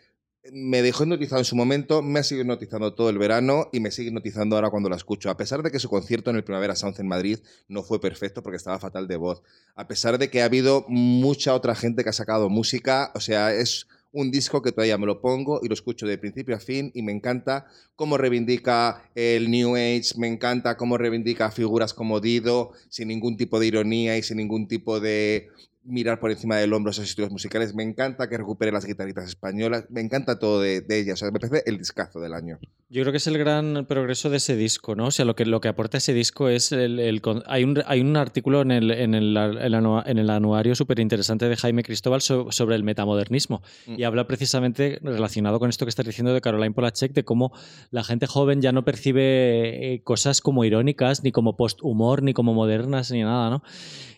me 0.52 0.82
dejó 0.82 1.04
hipnotizado 1.04 1.40
en 1.40 1.46
su 1.46 1.56
momento, 1.56 2.02
me 2.02 2.20
ha 2.20 2.24
seguido 2.24 2.42
hipnotizando 2.46 2.96
todo 2.96 3.12
el 3.12 3.20
verano 3.20 3.70
y 3.72 3.80
me 3.80 3.92
sigue 3.92 4.08
hipnotizando 4.08 4.56
ahora 4.56 4.72
cuando 4.72 4.90
la 4.90 4.96
escucho. 4.96 5.30
A 5.30 5.38
pesar 5.38 5.62
de 5.62 5.70
que 5.70 5.78
su 5.78 5.88
concierto 5.88 6.32
en 6.32 6.36
el 6.38 6.44
Primavera 6.44 6.76
Sound 6.76 7.00
en 7.00 7.08
Madrid 7.08 7.38
no 7.68 7.84
fue 7.84 8.02
perfecto 8.02 8.42
porque 8.42 8.58
estaba 8.58 8.80
fatal 8.80 9.08
de 9.08 9.18
voz. 9.18 9.44
A 9.76 9.88
pesar 9.88 10.18
de 10.18 10.32
que 10.32 10.42
ha 10.42 10.46
habido 10.46 10.84
mucha 10.88 11.54
otra 11.54 11.76
gente 11.76 12.04
que 12.04 12.10
ha 12.10 12.14
sacado 12.14 12.50
música, 12.50 13.12
o 13.14 13.20
sea, 13.20 13.54
es 13.54 13.88
un 14.14 14.32
disco 14.32 14.62
que 14.62 14.72
todavía 14.72 14.98
me 14.98 15.06
lo 15.06 15.22
pongo 15.22 15.60
y 15.64 15.68
lo 15.68 15.74
escucho 15.74 16.06
de 16.06 16.18
principio 16.18 16.56
a 16.56 16.60
fin 16.60 16.92
y 16.94 17.02
me 17.02 17.12
encanta 17.12 17.68
cómo 17.96 18.18
reivindica 18.18 19.10
el 19.16 19.50
New 19.50 19.76
Age, 19.76 20.14
me 20.18 20.28
encanta 20.28 20.76
cómo 20.78 20.98
reivindica 20.98 21.52
figuras 21.52 21.94
como 21.94 22.20
Dido, 22.20 22.72
sin 22.90 23.08
ningún 23.08 23.38
tipo 23.38 23.60
de 23.60 23.68
ironía 23.68 24.18
y 24.18 24.24
sin 24.24 24.38
ningún 24.38 24.68
tipo 24.68 25.00
de 25.00 25.48
mirar 25.84 26.20
por 26.20 26.32
encima 26.32 26.58
del 26.58 26.74
hombro 26.74 26.92
esos 26.92 27.06
estilos 27.06 27.32
musicales. 27.32 27.74
Me 27.74 27.84
encanta 27.84 28.30
que 28.30 28.38
recupere 28.38 28.72
las 28.72 28.86
guitarritas 28.86 29.28
españolas, 29.28 29.86
me 29.90 30.02
encanta 30.02 30.40
todo 30.40 30.62
de, 30.62 30.82
de 30.82 31.16
me 31.32 31.40
parece 31.40 31.64
el 31.66 31.78
discazo 31.78 32.20
del 32.20 32.34
año. 32.34 32.60
Yo 32.94 33.04
creo 33.04 33.14
que 33.14 33.18
es 33.20 33.28
el 33.28 33.38
gran 33.38 33.86
progreso 33.88 34.30
de 34.30 34.36
ese 34.36 34.58
disco, 34.58 34.96
¿no? 34.96 35.06
O 35.06 35.12
sea, 35.12 35.24
lo 35.24 35.34
que, 35.34 35.46
lo 35.46 35.62
que 35.62 35.70
aporta 35.70 35.98
ese 35.98 36.14
disco 36.14 36.50
es 36.50 36.74
el... 36.74 37.00
el 37.00 37.22
hay, 37.48 37.64
un, 37.64 37.82
hay 37.86 38.02
un 38.02 38.18
artículo 38.18 38.62
en 38.62 38.72
el, 38.72 38.92
en 38.92 39.14
el, 39.16 39.38
en 39.38 40.30
anuario 40.30 40.76
súper 40.76 41.00
interesante 41.00 41.48
de 41.48 41.56
Jaime 41.56 41.84
Cristóbal 41.84 42.22
so- 42.22 42.52
sobre 42.52 42.76
el 42.76 42.84
metamodernismo 42.84 43.62
Mm. 43.88 43.96
y 43.98 44.04
habla 44.04 44.28
precisamente 44.28 45.00
relacionado 45.02 45.58
con 45.60 45.70
esto 45.70 45.86
que 45.86 45.90
estás 45.90 46.06
diciendo 46.06 46.34
de 46.34 46.42
Caroline 46.42 46.74
Polachek, 46.74 47.14
de 47.14 47.24
cómo 47.24 47.54
la 47.92 48.04
gente 48.04 48.28
joven 48.28 48.62
ya 48.62 48.74
no 48.74 48.84
percibe 48.84 49.94
eh, 49.94 50.02
cosas 50.04 50.42
como 50.42 50.66
irónicas, 50.66 51.24
ni 51.24 51.32
como 51.32 51.56
post-humor, 51.56 52.22
ni 52.24 52.34
como 52.34 52.54
modernas, 52.54 53.10
ni 53.12 53.22
nada, 53.22 53.50
¿no? 53.50 53.64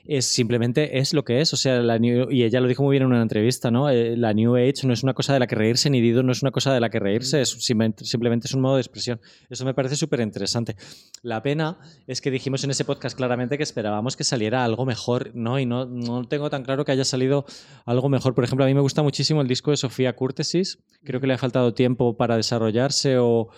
es 0.05 0.25
simplemente 0.25 0.97
es 0.97 1.13
lo 1.13 1.23
que 1.23 1.39
es. 1.39 1.53
O 1.53 1.55
sea, 1.55 1.79
la 1.81 1.97
new- 1.97 2.29
y 2.29 2.43
ella 2.43 2.59
lo 2.59 2.67
dijo 2.67 2.83
muy 2.83 2.91
bien 2.91 3.03
en 3.03 3.07
una 3.07 3.21
entrevista, 3.21 3.71
¿no? 3.71 3.89
Eh, 3.89 4.17
la 4.17 4.33
New 4.33 4.57
Age 4.57 4.85
no 4.85 4.91
es 4.91 5.01
una 5.01 5.13
cosa 5.13 5.31
de 5.31 5.39
la 5.39 5.47
que 5.47 5.55
reírse, 5.55 5.89
ni 5.89 6.01
Dido 6.01 6.23
no 6.23 6.33
es 6.33 6.41
una 6.41 6.51
cosa 6.51 6.73
de 6.73 6.81
la 6.81 6.89
que 6.89 6.99
reírse, 6.99 7.39
es 7.39 7.51
simplemente, 7.51 8.03
simplemente 8.03 8.47
es 8.47 8.53
un 8.53 8.59
modo 8.63 8.75
de 8.75 8.81
expresión. 8.81 9.21
Eso 9.49 9.65
me 9.65 9.75
parece 9.75 9.95
súper 9.95 10.21
interesante. 10.21 10.75
La 11.21 11.43
pena 11.43 11.77
es 12.07 12.21
que 12.21 12.31
dijimos 12.31 12.63
en 12.63 12.71
ese 12.71 12.85
podcast 12.85 13.15
claramente 13.15 13.57
que 13.57 13.63
esperábamos 13.63 14.17
que 14.17 14.23
saliera 14.23 14.63
algo 14.63 14.85
mejor, 14.85 15.31
¿no? 15.35 15.59
Y 15.59 15.67
no, 15.67 15.85
no 15.85 16.23
tengo 16.23 16.49
tan 16.49 16.63
claro 16.63 16.85
que 16.85 16.91
haya 16.91 17.05
salido 17.05 17.45
algo 17.85 18.09
mejor. 18.09 18.33
Por 18.33 18.43
ejemplo, 18.43 18.65
a 18.65 18.67
mí 18.67 18.73
me 18.73 18.81
gusta 18.81 19.03
muchísimo 19.03 19.41
el 19.41 19.47
disco 19.47 19.71
de 19.71 19.77
Sofía 19.77 20.15
Curtesis. 20.15 20.79
Creo 21.03 21.21
que 21.21 21.27
le 21.27 21.35
ha 21.35 21.37
faltado 21.37 21.73
tiempo 21.73 22.17
para 22.17 22.35
desarrollarse 22.35 23.17
o 23.19 23.49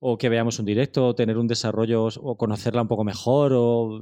o 0.00 0.16
que 0.16 0.28
veamos 0.28 0.58
un 0.58 0.66
directo, 0.66 1.08
o 1.08 1.14
tener 1.14 1.38
un 1.38 1.48
desarrollo 1.48 2.06
o 2.06 2.36
conocerla 2.36 2.82
un 2.82 2.88
poco 2.88 3.04
mejor, 3.04 3.52
o 3.54 4.00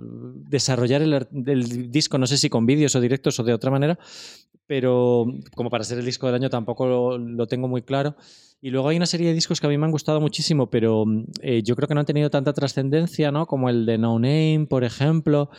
desarrollar 0.49 1.03
el, 1.03 1.91
disco, 1.91 2.19
no 2.19 2.27
sé 2.27 2.37
si 2.37 2.51
con 2.51 2.67
vídeos 2.67 2.95
o 2.97 3.01
directos 3.01 3.41
o 3.41 3.45
de 3.45 3.55
otra 3.55 3.71
manera, 3.71 3.99
pero 4.67 5.27
como 5.55 5.71
para 5.71 5.85
ser 5.85 5.99
el 5.99 6.05
disco 6.05 6.27
del 6.27 6.37
año 6.37 6.51
tampoco 6.51 6.87
lo, 6.87 7.19
lo 7.19 7.47
tengo 7.47 7.69
muy 7.69 7.83
claro. 7.83 8.17
Y 8.61 8.71
luego 8.71 8.89
hay 8.89 8.97
una 8.97 9.07
serie 9.07 9.29
de 9.29 9.35
discos 9.35 9.61
que 9.61 9.67
a 9.67 9.71
mí 9.71 9.77
me 9.79 9.85
han 9.85 9.93
gustado 9.93 10.21
muchísimo, 10.21 10.71
pero 10.71 11.05
eh, 11.43 11.63
yo 11.63 11.77
creo 11.77 11.89
que 11.89 11.95
no 11.95 12.01
han 12.01 12.07
tenido 12.07 12.31
tanta 12.31 12.53
trascendencia, 12.53 13.31
¿no? 13.31 13.47
Como 13.47 13.69
el 13.69 13.85
de 13.87 13.99
No 13.99 14.19
Name, 14.19 14.67
por 14.69 14.83
ejemplo. 14.83 15.51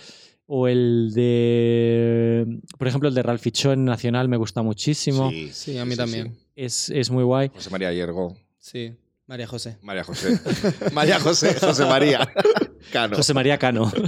O 0.49 0.67
el 0.67 1.11
de. 1.13 2.61
Por 2.77 2.87
ejemplo, 2.87 3.09
el 3.09 3.15
de 3.15 3.21
Ralph 3.21 3.41
Fichó 3.41 3.73
en 3.73 3.83
Nacional 3.83 4.29
me 4.29 4.37
gusta 4.37 4.61
muchísimo. 4.61 5.29
Sí, 5.29 5.49
Sí, 5.51 5.77
a 5.77 5.85
mí 5.85 5.95
también. 5.95 6.37
Es, 6.55 6.89
es 6.89 7.11
muy 7.11 7.23
guay. 7.23 7.49
José 7.53 7.69
María 7.69 7.91
Yergo. 7.91 8.35
Sí. 8.57 8.93
María 9.27 9.45
José. 9.45 9.77
María 9.81 10.03
José. 10.05 10.39
María 10.93 11.19
José, 11.19 11.53
José 11.59 11.85
María. 11.85 12.27
Cano. 12.93 13.17
José 13.17 13.33
María 13.33 13.57
Cano. 13.57 13.91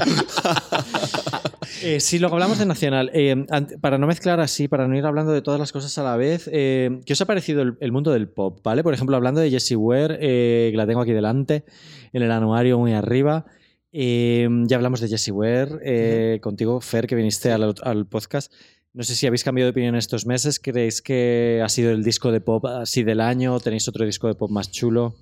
Eh, 1.81 2.01
sí, 2.01 2.19
luego 2.19 2.35
hablamos 2.35 2.59
de 2.59 2.65
Nacional. 2.65 3.09
Eh, 3.13 3.45
para 3.79 3.97
no 3.97 4.05
mezclar 4.05 4.41
así, 4.41 4.67
para 4.67 4.85
no 4.85 4.97
ir 4.97 5.05
hablando 5.05 5.31
de 5.31 5.41
todas 5.41 5.61
las 5.61 5.71
cosas 5.71 5.97
a 5.97 6.03
la 6.03 6.17
vez, 6.17 6.49
eh, 6.51 6.99
¿qué 7.05 7.13
os 7.13 7.21
ha 7.21 7.25
parecido 7.25 7.61
el, 7.61 7.77
el 7.79 7.93
mundo 7.93 8.11
del 8.11 8.27
pop? 8.27 8.59
¿Vale? 8.65 8.83
Por 8.83 8.93
ejemplo, 8.93 9.15
hablando 9.15 9.39
de 9.39 9.49
Jessie 9.49 9.77
Ware, 9.77 10.17
eh, 10.19 10.71
que 10.71 10.77
la 10.77 10.85
tengo 10.85 10.99
aquí 10.99 11.13
delante, 11.13 11.63
en 12.11 12.21
el 12.21 12.31
anuario 12.33 12.77
muy 12.79 12.91
arriba. 12.91 13.45
Eh, 13.93 14.47
ya 14.65 14.75
hablamos 14.75 14.99
de 14.99 15.07
Jessie 15.07 15.31
Ware, 15.31 15.79
eh, 15.83 16.39
contigo, 16.41 16.81
Fer, 16.81 17.07
que 17.07 17.15
viniste 17.15 17.49
al, 17.51 17.73
al 17.81 18.05
podcast. 18.07 18.51
No 18.93 19.03
sé 19.03 19.15
si 19.15 19.27
habéis 19.27 19.43
cambiado 19.43 19.67
de 19.67 19.71
opinión 19.71 19.95
estos 19.95 20.25
meses. 20.25 20.59
¿Creéis 20.59 21.01
que 21.01 21.61
ha 21.63 21.69
sido 21.69 21.91
el 21.91 22.03
disco 22.03 22.31
de 22.31 22.41
pop 22.41 22.65
así 22.65 23.03
del 23.03 23.21
año? 23.21 23.59
¿Tenéis 23.59 23.87
otro 23.87 24.05
disco 24.05 24.27
de 24.27 24.33
pop 24.33 24.49
más 24.49 24.71
chulo? 24.71 25.15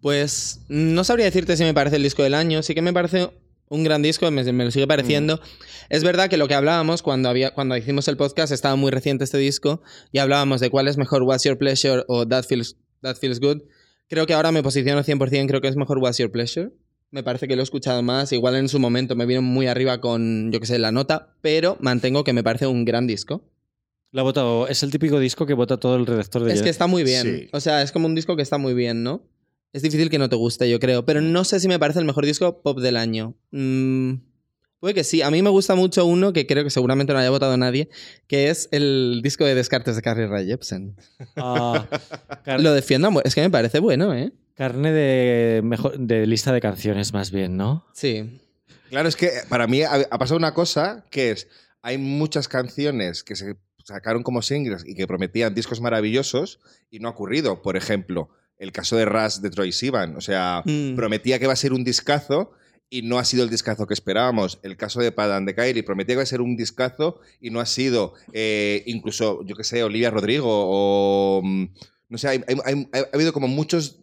Pues 0.00 0.60
no 0.68 1.04
sabría 1.04 1.26
decirte 1.26 1.56
si 1.56 1.64
me 1.64 1.74
parece 1.74 1.96
el 1.96 2.02
disco 2.02 2.22
del 2.22 2.34
año. 2.34 2.62
Sí 2.62 2.74
que 2.74 2.82
me 2.82 2.92
parece 2.92 3.30
un 3.68 3.84
gran 3.84 4.02
disco, 4.02 4.30
me, 4.30 4.44
me 4.52 4.64
lo 4.64 4.70
sigue 4.70 4.86
pareciendo. 4.86 5.40
Es 5.88 6.04
verdad 6.04 6.28
que 6.28 6.36
lo 6.36 6.48
que 6.48 6.54
hablábamos 6.54 7.02
cuando, 7.02 7.28
había, 7.28 7.52
cuando 7.52 7.76
hicimos 7.76 8.08
el 8.08 8.16
podcast, 8.16 8.52
estaba 8.52 8.76
muy 8.76 8.90
reciente 8.90 9.24
este 9.24 9.38
disco, 9.38 9.82
y 10.12 10.18
hablábamos 10.18 10.60
de 10.60 10.70
cuál 10.70 10.88
es 10.88 10.96
mejor 10.96 11.22
What's 11.22 11.44
Your 11.44 11.58
Pleasure 11.58 12.04
o 12.08 12.26
That 12.26 12.44
Feels, 12.44 12.76
That 13.02 13.16
Feels 13.16 13.40
Good. 13.40 13.62
Creo 14.08 14.26
que 14.26 14.34
ahora 14.34 14.52
me 14.52 14.62
posiciono 14.62 15.02
100%, 15.02 15.48
creo 15.48 15.60
que 15.60 15.68
es 15.68 15.76
mejor 15.76 15.98
What's 15.98 16.18
Your 16.18 16.30
Pleasure. 16.30 16.70
Me 17.10 17.22
parece 17.22 17.46
que 17.48 17.56
lo 17.56 17.62
he 17.62 17.64
escuchado 17.64 18.02
más. 18.02 18.32
Igual 18.32 18.56
en 18.56 18.68
su 18.68 18.78
momento 18.78 19.14
me 19.16 19.26
vino 19.26 19.40
muy 19.42 19.66
arriba 19.68 20.00
con, 20.00 20.50
yo 20.52 20.60
qué 20.60 20.66
sé, 20.66 20.78
la 20.78 20.92
nota, 20.92 21.34
pero 21.40 21.76
mantengo 21.80 22.24
que 22.24 22.32
me 22.32 22.42
parece 22.42 22.66
un 22.66 22.84
gran 22.84 23.06
disco. 23.06 23.42
Lo 24.12 24.20
ha 24.20 24.24
votado, 24.24 24.68
es 24.68 24.82
el 24.82 24.90
típico 24.90 25.18
disco 25.18 25.46
que 25.46 25.54
vota 25.54 25.78
todo 25.78 25.96
el 25.96 26.06
redactor 26.06 26.44
de 26.44 26.52
Es 26.52 26.62
que 26.62 26.68
está 26.70 26.86
muy 26.86 27.02
bien. 27.04 27.22
Sí. 27.22 27.48
O 27.52 27.60
sea, 27.60 27.82
es 27.82 27.92
como 27.92 28.06
un 28.06 28.14
disco 28.14 28.34
que 28.36 28.42
está 28.42 28.58
muy 28.58 28.74
bien, 28.74 29.02
¿no? 29.02 29.22
Es 29.72 29.82
difícil 29.82 30.08
que 30.10 30.18
no 30.18 30.28
te 30.28 30.36
guste, 30.36 30.68
yo 30.70 30.80
creo. 30.80 31.04
Pero 31.04 31.20
no 31.20 31.44
sé 31.44 31.60
si 31.60 31.68
me 31.68 31.78
parece 31.78 31.98
el 31.98 32.06
mejor 32.06 32.24
disco 32.24 32.62
pop 32.62 32.78
del 32.80 32.96
año. 32.96 33.34
Mm, 33.50 34.14
puede 34.80 34.94
que 34.94 35.04
sí. 35.04 35.20
A 35.22 35.30
mí 35.30 35.42
me 35.42 35.50
gusta 35.50 35.74
mucho 35.74 36.06
uno 36.06 36.32
que 36.32 36.46
creo 36.46 36.64
que 36.64 36.70
seguramente 36.70 37.12
no 37.12 37.18
haya 37.18 37.30
votado 37.30 37.56
nadie, 37.56 37.88
que 38.26 38.48
es 38.48 38.68
el 38.72 39.20
disco 39.22 39.44
de 39.44 39.54
Descartes 39.54 39.96
de 39.96 40.02
Carly 40.02 40.26
Rae 40.26 40.46
Jepsen. 40.46 40.96
Ah, 41.36 41.86
car- 42.44 42.60
Lo 42.60 42.72
defiendo. 42.72 43.10
Es 43.24 43.34
que 43.34 43.42
me 43.42 43.50
parece 43.50 43.80
bueno, 43.80 44.14
¿eh? 44.14 44.32
Carne 44.56 44.90
de, 44.92 45.60
mejor, 45.62 45.98
de 45.98 46.26
lista 46.26 46.52
de 46.52 46.60
canciones, 46.60 47.12
más 47.12 47.30
bien, 47.30 47.56
¿no? 47.56 47.84
Sí. 47.92 48.40
Claro, 48.90 49.08
es 49.08 49.16
que 49.16 49.30
para 49.48 49.66
mí 49.66 49.82
ha, 49.82 49.92
ha 50.10 50.18
pasado 50.18 50.38
una 50.38 50.54
cosa 50.54 51.04
que 51.10 51.30
es, 51.32 51.48
hay 51.82 51.98
muchas 51.98 52.48
canciones 52.48 53.22
que 53.22 53.36
se 53.36 53.56
sacaron 53.84 54.22
como 54.22 54.42
singles 54.42 54.82
y 54.86 54.94
que 54.94 55.06
prometían 55.06 55.54
discos 55.54 55.80
maravillosos 55.80 56.58
y 56.90 57.00
no 57.00 57.08
ha 57.08 57.10
ocurrido. 57.12 57.60
Por 57.62 57.76
ejemplo, 57.76 58.30
el 58.58 58.72
caso 58.72 58.96
de 58.96 59.04
Rush 59.04 59.36
de 59.40 59.50
Troy 59.50 59.72
Sivan. 59.72 60.16
O 60.16 60.20
sea, 60.20 60.62
Mm. 60.64 60.96
prometía 60.96 61.38
que 61.38 61.44
iba 61.44 61.52
a 61.52 61.56
ser 61.56 61.72
un 61.74 61.84
discazo 61.84 62.52
y 62.88 63.02
no 63.02 63.18
ha 63.18 63.24
sido 63.24 63.42
el 63.44 63.50
discazo 63.50 63.86
que 63.86 63.94
esperábamos. 63.94 64.58
El 64.62 64.76
caso 64.76 65.00
de 65.00 65.12
Padan 65.12 65.44
de 65.44 65.54
Kylie 65.54 65.82
prometía 65.82 66.14
que 66.14 66.18
iba 66.18 66.22
a 66.22 66.26
ser 66.26 66.40
un 66.40 66.56
discazo 66.56 67.20
y 67.40 67.50
no 67.50 67.60
ha 67.60 67.66
sido. 67.66 68.14
Eh, 68.32 68.84
incluso, 68.86 69.44
yo 69.44 69.54
qué 69.54 69.64
sé, 69.64 69.82
Olivia 69.82 70.10
Rodrigo 70.10 70.46
o... 70.48 71.42
mm, 71.44 71.64
No 72.08 72.18
sé, 72.18 72.28
hay- 72.28 72.44
hay- 72.46 72.56
hay- 72.64 72.86
ha 72.92 73.08
habido 73.14 73.32
como 73.32 73.48
muchos... 73.48 73.98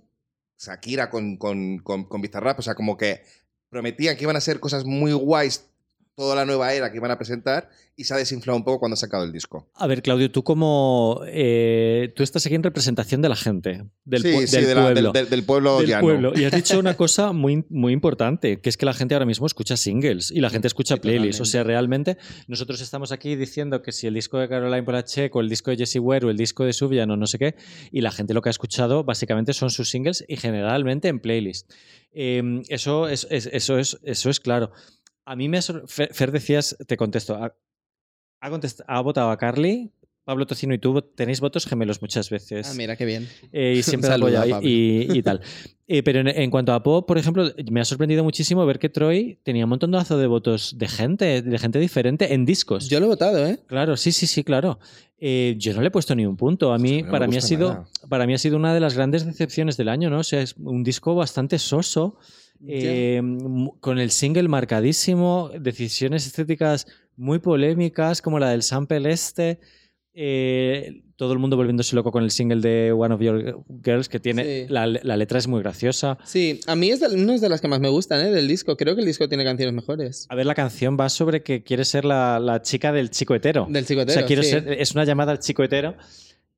Shakira 0.66 1.10
con, 1.10 1.38
con, 1.38 1.80
con, 1.80 2.06
con 2.06 2.22
Bizarrap, 2.22 2.60
o 2.60 2.62
sea, 2.62 2.76
como 2.76 2.98
que 2.98 3.24
prometían 3.70 4.16
que 4.16 4.24
iban 4.24 4.36
a 4.36 4.42
ser 4.42 4.60
cosas 4.60 4.86
muy 4.86 5.14
guays 5.14 5.70
toda 6.16 6.36
la 6.36 6.46
nueva 6.46 6.74
era 6.74 6.92
que 6.92 6.98
iban 6.98 7.12
a 7.12 7.18
presentar 7.18 7.70
y 7.96 8.04
se 8.06 8.14
ha 8.14 8.18
desinflado 8.18 8.58
un 8.58 8.64
poco 8.64 8.80
cuando 8.80 8.94
ha 8.94 8.98
sacado 8.98 9.24
el 9.24 9.32
disco. 9.32 9.70
A 9.76 9.86
ver, 9.88 10.02
Claudio, 10.02 10.32
tú 10.32 10.44
como... 10.44 11.22
eh, 11.28 12.12
tú 12.16 12.24
estás 12.24 12.46
aquí 12.46 12.56
en 12.56 12.64
representación 12.64 13.22
de 13.22 13.30
la 13.30 13.36
gente, 13.36 13.86
del, 14.04 14.22
sí, 14.24 14.48
sí, 14.48 14.56
del 14.58 14.66
de 14.66 14.76
la- 14.76 14.82
pueblo. 14.82 15.02
del, 15.12 15.14
del- 15.14 15.30
del 15.30 15.44
pueblo 15.44 15.78
del 15.80 15.88
llano. 15.90 16.02
pueblo. 16.02 16.34
Y 16.36 16.46
has 16.46 16.52
dicho 16.54 16.80
una 16.80 16.94
cosa 16.98 17.32
muy, 17.34 17.66
muy 17.70 17.94
importante, 17.94 18.60
que 18.62 18.70
es 18.70 18.78
que 18.78 18.86
la 18.86 18.94
gente 18.94 19.14
ahora 19.16 19.26
mismo 19.26 19.46
escucha 19.46 19.78
singles 19.78 20.32
y 20.32 20.40
la 20.40 20.50
gente 20.50 20.68
escucha 20.68 20.96
Sí, 20.96 21.02
playlists. 21.02 21.42
O 21.42 21.46
sea, 21.46 21.64
realmente 21.64 22.18
nosotros 22.48 22.82
estamos 22.82 23.12
aquí 23.12 23.36
diciendo 23.36 23.82
que 23.82 23.92
si 23.92 24.08
el 24.08 24.14
disco 24.16 24.40
de 24.40 24.50
Caroline 24.50 24.84
Polachek 24.84 25.36
o 25.36 25.42
el 25.42 25.50
disco 25.50 25.70
de 25.72 25.78
Jessie 25.78 26.00
Ware 26.00 26.26
o 26.26 26.30
el 26.32 26.38
disco 26.38 26.64
de 26.66 26.74
Subjan 26.74 27.10
o 27.12 27.18
no 27.18 27.28
sé 27.28 27.38
qué, 27.38 27.56
y 27.92 28.02
la 28.02 28.12
gente 28.12 28.34
lo 28.34 28.42
que 28.42 28.50
ha 28.50 28.52
escuchado 28.52 29.04
básicamente 29.04 29.54
son 29.54 29.70
sus 29.70 29.90
singles 29.90 30.24
y 30.28 30.38
generalmente 30.38 31.08
en 31.10 31.20
playlist. 31.20 31.72
Eh, 32.16 32.62
eso, 32.70 33.08
es, 33.08 33.28
es- 33.30 33.50
eso, 33.52 33.78
es, 33.78 34.00
eso 34.04 34.30
es 34.30 34.40
claro. 34.40 34.72
A 35.26 35.36
mí 35.36 35.48
me... 35.50 35.62
Fer, 35.62 36.14
Fer, 36.14 36.32
decías, 36.32 36.76
te 36.88 36.98
contesto, 36.98 37.36
ha, 37.36 37.56
ha 38.42 38.50
contest- 38.50 38.84
ha 38.88 39.02
votado 39.02 39.30
a 39.32 39.38
Carly, 39.38 39.92
Pablo 40.26 40.46
Tocino 40.46 40.74
y 40.74 40.78
tú 40.80 41.02
tenéis 41.02 41.40
votos 41.42 41.66
gemelos 41.66 42.02
muchas 42.02 42.30
veces. 42.30 42.68
Ah, 42.70 42.74
mira, 42.76 42.96
qué 42.96 43.06
bien. 43.06 43.28
Eh, 43.52 43.76
y 43.78 43.84
siempre 43.84 44.12
apoya 44.12 44.46
y, 44.62 45.18
y- 45.18 45.22
tal. 45.24 45.42
Eh, 45.86 46.02
pero 46.02 46.22
en, 46.22 46.30
en 46.30 46.50
cuanto 46.50 46.72
a 46.74 46.82
pop, 46.82 47.06
por 47.06 47.18
ejemplo, 47.18 47.52
me 47.70 47.82
ha 47.82 47.86
sorprendido 47.86 48.24
muchísimo 48.24 48.66
ver 48.66 48.80
que 48.80 48.88
Troy 48.90 49.38
tenía 49.44 49.66
un 49.66 49.70
montonazo 49.70 50.18
de 50.18 50.28
votos 50.28 50.78
de 50.78 50.88
gente, 50.88 51.42
de 51.42 51.60
gente 51.60 51.78
diferente 51.78 52.34
en 52.34 52.46
discos. 52.46 52.88
Yo 52.90 53.00
lo 53.02 53.08
he 53.08 53.10
votado, 53.10 53.46
¿eh? 53.46 53.60
Claro, 53.68 53.98
sí, 53.98 54.14
sí, 54.14 54.26
sí, 54.26 54.44
claro. 54.46 54.80
Eh, 55.18 55.56
yo 55.58 55.74
no 55.74 55.82
le 55.82 55.88
he 55.88 55.92
puesto 55.92 56.16
ni 56.16 56.26
un 56.26 56.38
punto. 56.38 56.72
A 56.74 56.78
mí, 56.78 57.00
no 57.02 57.06
me 57.08 57.12
para 57.12 57.28
mí 57.28 57.36
ha 57.38 57.42
sido, 57.42 57.70
nada. 57.70 57.88
para 58.10 58.26
mí 58.26 58.34
ha 58.34 58.38
sido 58.38 58.56
una 58.56 58.74
de 58.74 58.80
las 58.80 58.94
grandes 58.94 59.26
decepciones 59.26 59.76
del 59.78 59.90
año, 59.90 60.10
¿no? 60.10 60.20
O 60.20 60.24
sea, 60.24 60.42
es 60.42 60.56
un 60.58 60.84
disco 60.84 61.16
bastante 61.16 61.60
soso. 61.60 62.18
Eh, 62.68 63.22
con 63.80 64.00
el 64.00 64.12
single 64.12 64.48
marcadísimo, 64.48 65.50
decisiones 65.60 66.26
estéticas 66.26 66.88
muy 67.16 67.40
polémicas, 67.40 68.22
como 68.22 68.40
la 68.40 68.50
del 68.50 68.64
sample 68.64 69.12
este. 69.12 69.60
eh, 70.14 71.02
todo 71.16 71.34
el 71.34 71.40
mundo 71.40 71.56
volviéndose 71.56 71.96
loco 71.96 72.12
con 72.12 72.24
el 72.24 72.32
single 72.32 72.60
de 72.60 72.92
One 72.92 73.14
of 73.16 73.22
Your 73.22 73.64
Girls, 73.84 74.10
que 74.10 74.20
tiene. 74.20 74.44
Sí. 74.44 74.66
La, 74.70 74.88
la 74.88 75.16
letra 75.16 75.40
es 75.40 75.48
muy 75.48 75.62
graciosa. 75.62 76.18
Sí, 76.26 76.60
a 76.68 76.76
mí 76.76 76.90
es 76.90 77.00
de, 77.00 77.16
no 77.16 77.34
es 77.34 77.42
de 77.42 77.50
las 77.50 77.62
que 77.62 77.68
más 77.68 77.80
me 77.80 77.90
gustan, 77.90 78.26
¿eh? 78.26 78.32
Del 78.32 78.48
disco. 78.48 78.76
Creo 78.76 78.96
que 78.96 79.02
el 79.02 79.08
disco 79.08 79.30
tiene 79.30 79.44
canciones 79.44 79.74
mejores. 79.74 80.26
A 80.30 80.36
ver, 80.36 80.46
la 80.46 80.56
canción 80.56 80.98
va 81.00 81.10
sobre 81.10 81.42
que 81.44 81.64
quiere 81.64 81.86
ser 81.86 82.04
la, 82.04 82.40
la 82.40 82.62
chica 82.62 82.92
del 82.92 83.10
chico 83.10 83.36
hetero. 83.36 83.68
Del 83.70 83.86
chico 83.86 84.02
o 84.02 84.04
sea, 84.10 84.24
hetero, 84.24 84.28
quiero 84.28 84.44
sí. 84.44 84.50
ser, 84.50 84.74
es 84.74 84.94
una 84.94 85.06
llamada 85.06 85.32
al 85.32 85.40
chico 85.40 85.64
hetero. 85.64 85.96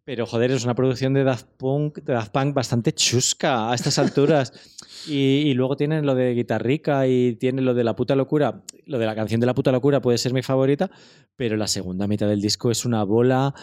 Pero 0.05 0.27
joder, 0.27 0.51
es 0.51 0.63
una 0.63 0.75
producción 0.75 1.13
de 1.13 1.23
Daft 1.23 1.47
Punk, 1.57 1.97
de 1.97 2.13
Daft 2.13 2.31
Punk 2.31 2.53
bastante 2.53 2.93
chusca 2.93 3.71
a 3.71 3.75
estas 3.75 3.97
alturas. 3.97 4.53
y, 5.07 5.47
y 5.47 5.53
luego 5.55 5.75
tienen 5.75 6.05
lo 6.05 6.13
de 6.13 6.33
Guitarrica 6.33 7.07
y 7.07 7.35
tienen 7.35 7.65
lo 7.65 7.73
de 7.73 7.83
La 7.83 7.95
puta 7.95 8.15
locura. 8.15 8.63
Lo 8.85 8.99
de 8.99 9.05
la 9.07 9.15
canción 9.15 9.41
de 9.41 9.47
La 9.47 9.55
puta 9.55 9.71
locura 9.71 10.01
puede 10.01 10.19
ser 10.19 10.31
mi 10.31 10.43
favorita, 10.43 10.91
pero 11.35 11.57
la 11.57 11.67
segunda 11.67 12.07
mitad 12.07 12.27
del 12.27 12.39
disco 12.39 12.69
es 12.69 12.85
una 12.85 13.03
bola 13.03 13.55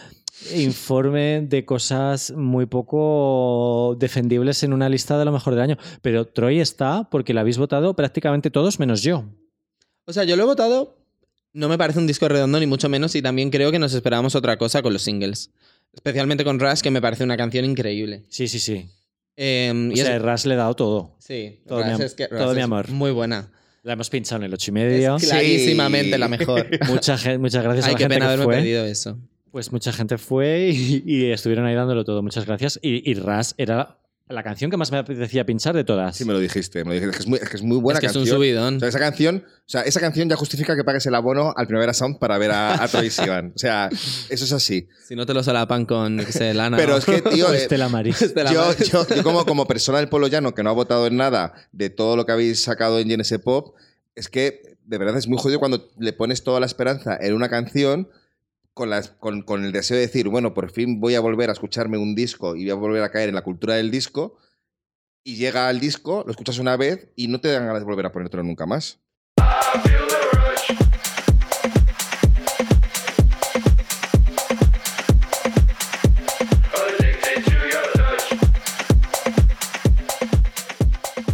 informe 0.53 1.45
de 1.47 1.63
cosas 1.63 2.33
muy 2.35 2.65
poco 2.65 3.95
defendibles 3.99 4.63
en 4.63 4.73
una 4.73 4.89
lista 4.89 5.17
de 5.17 5.25
lo 5.25 5.31
mejor 5.31 5.53
del 5.53 5.63
año. 5.63 5.77
Pero 6.01 6.25
Troy 6.25 6.59
está 6.59 7.09
porque 7.09 7.33
la 7.33 7.41
habéis 7.41 7.57
votado 7.57 7.95
prácticamente 7.95 8.49
todos 8.49 8.79
menos 8.79 9.01
yo. 9.01 9.25
O 10.05 10.13
sea, 10.13 10.25
yo 10.25 10.35
lo 10.35 10.43
he 10.43 10.47
votado. 10.47 10.97
No 11.53 11.69
me 11.69 11.77
parece 11.77 11.99
un 11.99 12.07
disco 12.07 12.27
redondo, 12.27 12.59
ni 12.59 12.65
mucho 12.65 12.89
menos, 12.89 13.15
y 13.15 13.21
también 13.21 13.51
creo 13.51 13.71
que 13.71 13.77
nos 13.77 13.93
esperábamos 13.93 14.33
otra 14.33 14.57
cosa 14.57 14.81
con 14.81 14.91
los 14.91 15.03
singles. 15.03 15.51
Especialmente 15.93 16.43
con 16.43 16.59
Rush, 16.59 16.81
que 16.81 16.91
me 16.91 17.01
parece 17.01 17.23
una 17.23 17.37
canción 17.37 17.65
increíble. 17.65 18.23
Sí, 18.29 18.47
sí, 18.47 18.59
sí. 18.59 18.89
Eh, 19.37 19.71
O 19.73 19.91
y 19.91 19.97
sea, 19.97 20.15
es- 20.15 20.21
Ras 20.21 20.45
le 20.45 20.53
he 20.55 20.57
dado 20.57 20.75
todo. 20.75 21.15
sí, 21.19 21.61
todo 21.67 21.79
mi 21.79 21.83
Rush 21.85 21.93
am- 21.93 22.01
es 22.01 22.13
que- 22.15 22.27
todo 22.27 22.47
Rush 22.49 22.55
mi 22.55 22.61
amor. 22.61 22.89
Muy 22.89 23.11
buena. 23.11 23.51
La 23.83 23.93
hemos 23.93 24.09
pinchado 24.09 24.37
en 24.41 24.45
el 24.45 24.53
ocho 24.53 24.71
y 24.71 24.73
medio. 24.73 25.15
Es 25.17 25.25
clarísimamente 25.27 26.13
Sí. 26.13 26.17
la 26.19 26.27
mejor. 26.27 26.67
Mucha 26.89 27.17
muchas 27.37 27.63
gracias 27.63 27.85
a 27.85 27.87
Ay, 27.89 27.93
la 27.93 27.97
qué 27.97 28.03
gente 28.05 28.15
pena 28.15 28.19
que 28.19 28.23
haberme 28.25 28.45
fue. 28.45 28.55
perdido 28.55 28.85
eso. 28.85 29.19
Pues 29.51 29.71
mucha 29.71 29.91
gente 29.91 30.17
fue 30.17 30.69
y, 30.73 31.03
y 31.05 31.25
estuvieron 31.31 31.65
ahí 31.65 31.75
dándolo 31.75 32.03
todo. 32.05 32.23
Muchas 32.23 32.45
gracias. 32.45 32.79
Y, 32.81 33.09
y 33.09 33.13
Ras 33.15 33.53
era 33.57 33.99
la 34.33 34.43
canción 34.43 34.69
que 34.71 34.77
más 34.77 34.91
me 34.91 34.97
apetecía 34.97 35.45
pinchar 35.45 35.75
de 35.75 35.83
todas. 35.83 36.15
Sí, 36.17 36.25
me 36.25 36.33
lo 36.33 36.39
dijiste. 36.39 36.83
Me 36.83 36.89
lo 36.89 36.93
dijiste. 36.95 37.11
Es 37.11 37.17
que 37.17 37.23
es 37.23 37.27
muy, 37.27 37.39
es 37.39 37.49
que 37.49 37.55
es 37.57 37.63
muy 37.63 37.77
buena 37.77 37.97
es 37.97 38.01
que 38.01 38.07
canción. 38.07 38.23
es 38.25 38.29
un 38.31 38.35
subidón. 38.35 38.75
O 38.77 38.79
sea, 38.79 38.89
esa 38.89 38.99
canción, 38.99 39.43
o 39.47 39.63
sea, 39.65 39.81
esa 39.81 39.99
canción 39.99 40.27
ya 40.29 40.35
justifica 40.35 40.75
que 40.75 40.83
pagues 40.83 41.05
el 41.05 41.15
abono 41.15 41.53
al 41.55 41.67
Primavera 41.67 41.93
Sound 41.93 42.19
para 42.19 42.37
ver 42.37 42.51
a, 42.51 42.83
a 42.83 42.87
Troy 42.87 43.09
Sivan. 43.09 43.53
O 43.55 43.59
sea, 43.59 43.89
eso 44.29 44.45
es 44.45 44.51
así. 44.51 44.87
Si 45.07 45.15
no 45.15 45.25
te 45.25 45.33
lo 45.33 45.43
solapan 45.43 45.85
con, 45.85 46.17
qué 46.17 46.31
sé, 46.31 46.53
lana. 46.53 46.77
Pero 46.77 46.95
o- 46.95 46.97
es 46.97 47.05
que, 47.05 47.21
tío, 47.21 47.53
eh, 47.53 47.57
Estela 47.57 47.87
Maris. 47.89 48.33
yo- 48.51 48.75
yo 48.77 49.23
como, 49.23 49.45
como 49.45 49.65
persona 49.67 49.99
del 49.99 50.09
pueblo 50.09 50.27
llano 50.27 50.53
que 50.53 50.63
no 50.63 50.69
ha 50.69 50.73
votado 50.73 51.07
en 51.07 51.17
nada 51.17 51.53
de 51.71 51.89
todo 51.89 52.15
lo 52.15 52.25
que 52.25 52.31
habéis 52.31 52.61
sacado 52.63 52.99
en 52.99 53.07
GNS 53.09 53.39
Pop, 53.43 53.75
es 54.15 54.29
que 54.29 54.61
de 54.85 54.97
verdad 54.97 55.17
es 55.17 55.27
muy 55.27 55.37
jodido 55.37 55.59
cuando 55.59 55.89
le 55.97 56.11
pones 56.13 56.43
toda 56.43 56.59
la 56.59 56.65
esperanza 56.65 57.17
en 57.21 57.33
una 57.33 57.49
canción 57.49 58.09
con, 58.73 58.89
las, 58.89 59.09
con, 59.09 59.41
con 59.43 59.63
el 59.63 59.71
deseo 59.71 59.95
de 59.95 60.01
decir, 60.01 60.29
bueno, 60.29 60.53
por 60.53 60.71
fin 60.71 60.99
voy 60.99 61.15
a 61.15 61.19
volver 61.19 61.49
a 61.49 61.53
escucharme 61.53 61.97
un 61.97 62.15
disco 62.15 62.55
y 62.55 62.63
voy 62.63 62.71
a 62.71 62.75
volver 62.75 63.03
a 63.03 63.11
caer 63.11 63.29
en 63.29 63.35
la 63.35 63.43
cultura 63.43 63.75
del 63.75 63.91
disco. 63.91 64.37
Y 65.25 65.35
llega 65.35 65.69
al 65.69 65.79
disco, 65.79 66.23
lo 66.25 66.31
escuchas 66.31 66.59
una 66.59 66.75
vez 66.75 67.09
y 67.15 67.27
no 67.29 67.39
te 67.39 67.49
dan 67.49 67.65
ganas 67.65 67.81
de 67.81 67.85
volver 67.85 68.05
a 68.05 68.11
ponértelo 68.11 68.43
nunca 68.43 68.65
más. 68.65 68.99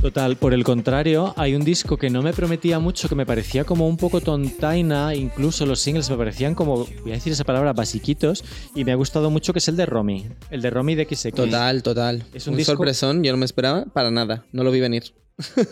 Total, 0.10 0.38
por 0.38 0.56
el 0.56 0.64
contrario, 0.64 1.34
hay 1.38 1.54
un 1.54 1.64
disco 1.64 1.96
que 1.98 2.10
no 2.10 2.24
me 2.24 2.34
prometía 2.34 2.80
mucho, 2.80 3.08
que 3.08 3.14
me 3.14 3.28
parecía 3.28 3.64
como 3.64 3.88
un 3.88 3.96
poco 3.96 4.22
tontaina, 4.22 5.14
incluso 5.14 5.68
los 5.68 5.80
singles 5.82 6.10
me 6.10 6.18
parecían 6.18 6.56
como, 6.56 6.88
voy 7.04 7.12
a 7.12 7.14
decir 7.14 7.32
esa 7.32 7.44
palabra, 7.44 7.74
basiquitos, 7.74 8.44
y 8.74 8.86
me 8.86 8.92
ha 8.92 8.96
gustado 8.96 9.30
mucho 9.30 9.54
que 9.54 9.60
es 9.60 9.68
el 9.68 9.76
de 9.76 9.86
Romy, 9.86 10.28
el 10.50 10.64
de 10.64 10.70
Romy 10.72 10.96
de 10.96 11.06
XX. 11.06 11.32
Total, 11.36 11.84
total. 11.84 12.24
Es 12.34 12.48
un 12.48 12.54
un 12.54 12.58
disco- 12.58 12.72
sorpresón, 12.72 13.24
yo 13.24 13.32
no 13.32 13.38
me 13.38 13.46
esperaba 13.46 13.86
para 13.86 14.10
nada, 14.10 14.46
no 14.52 14.64
lo 14.64 14.72
vi 14.72 14.80
venir. 14.80 15.14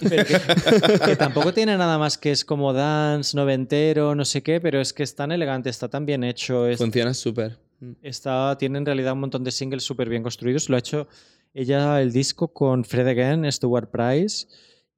Pero 0.08 0.24
que, 0.28 0.40
que 1.06 1.16
tampoco 1.18 1.52
tiene 1.52 1.76
nada 1.76 1.98
más 1.98 2.20
que 2.20 2.32
es 2.32 2.46
como 2.46 2.74
dance, 2.74 3.36
noventero, 3.36 4.14
no 4.14 4.24
sé 4.24 4.44
qué, 4.44 4.62
pero 4.62 4.80
es 4.80 4.94
que 4.94 5.02
es 5.02 5.16
tan 5.16 5.32
elegante, 5.32 5.72
está 5.72 5.88
tan 5.90 6.06
bien 6.06 6.24
hecho, 6.24 6.68
es- 6.68 6.78
Funciona 6.78 7.16
súper. 7.16 7.58
está, 8.04 8.56
tiene 8.60 8.78
en 8.78 8.86
realidad 8.86 9.14
un 9.14 9.22
montón 9.22 9.44
de 9.44 9.50
singles 9.52 9.84
súper 9.84 10.10
bien 10.10 10.22
construidos. 10.22 10.70
Lo 10.70 10.76
ha 10.76 10.80
hecho 10.80 11.08
ella 11.60 12.02
el 12.02 12.12
disco 12.12 12.50
con 12.54 12.84
Fred 12.84 13.08
Again, 13.08 13.52
Stuart 13.52 13.90
Price. 13.92 14.48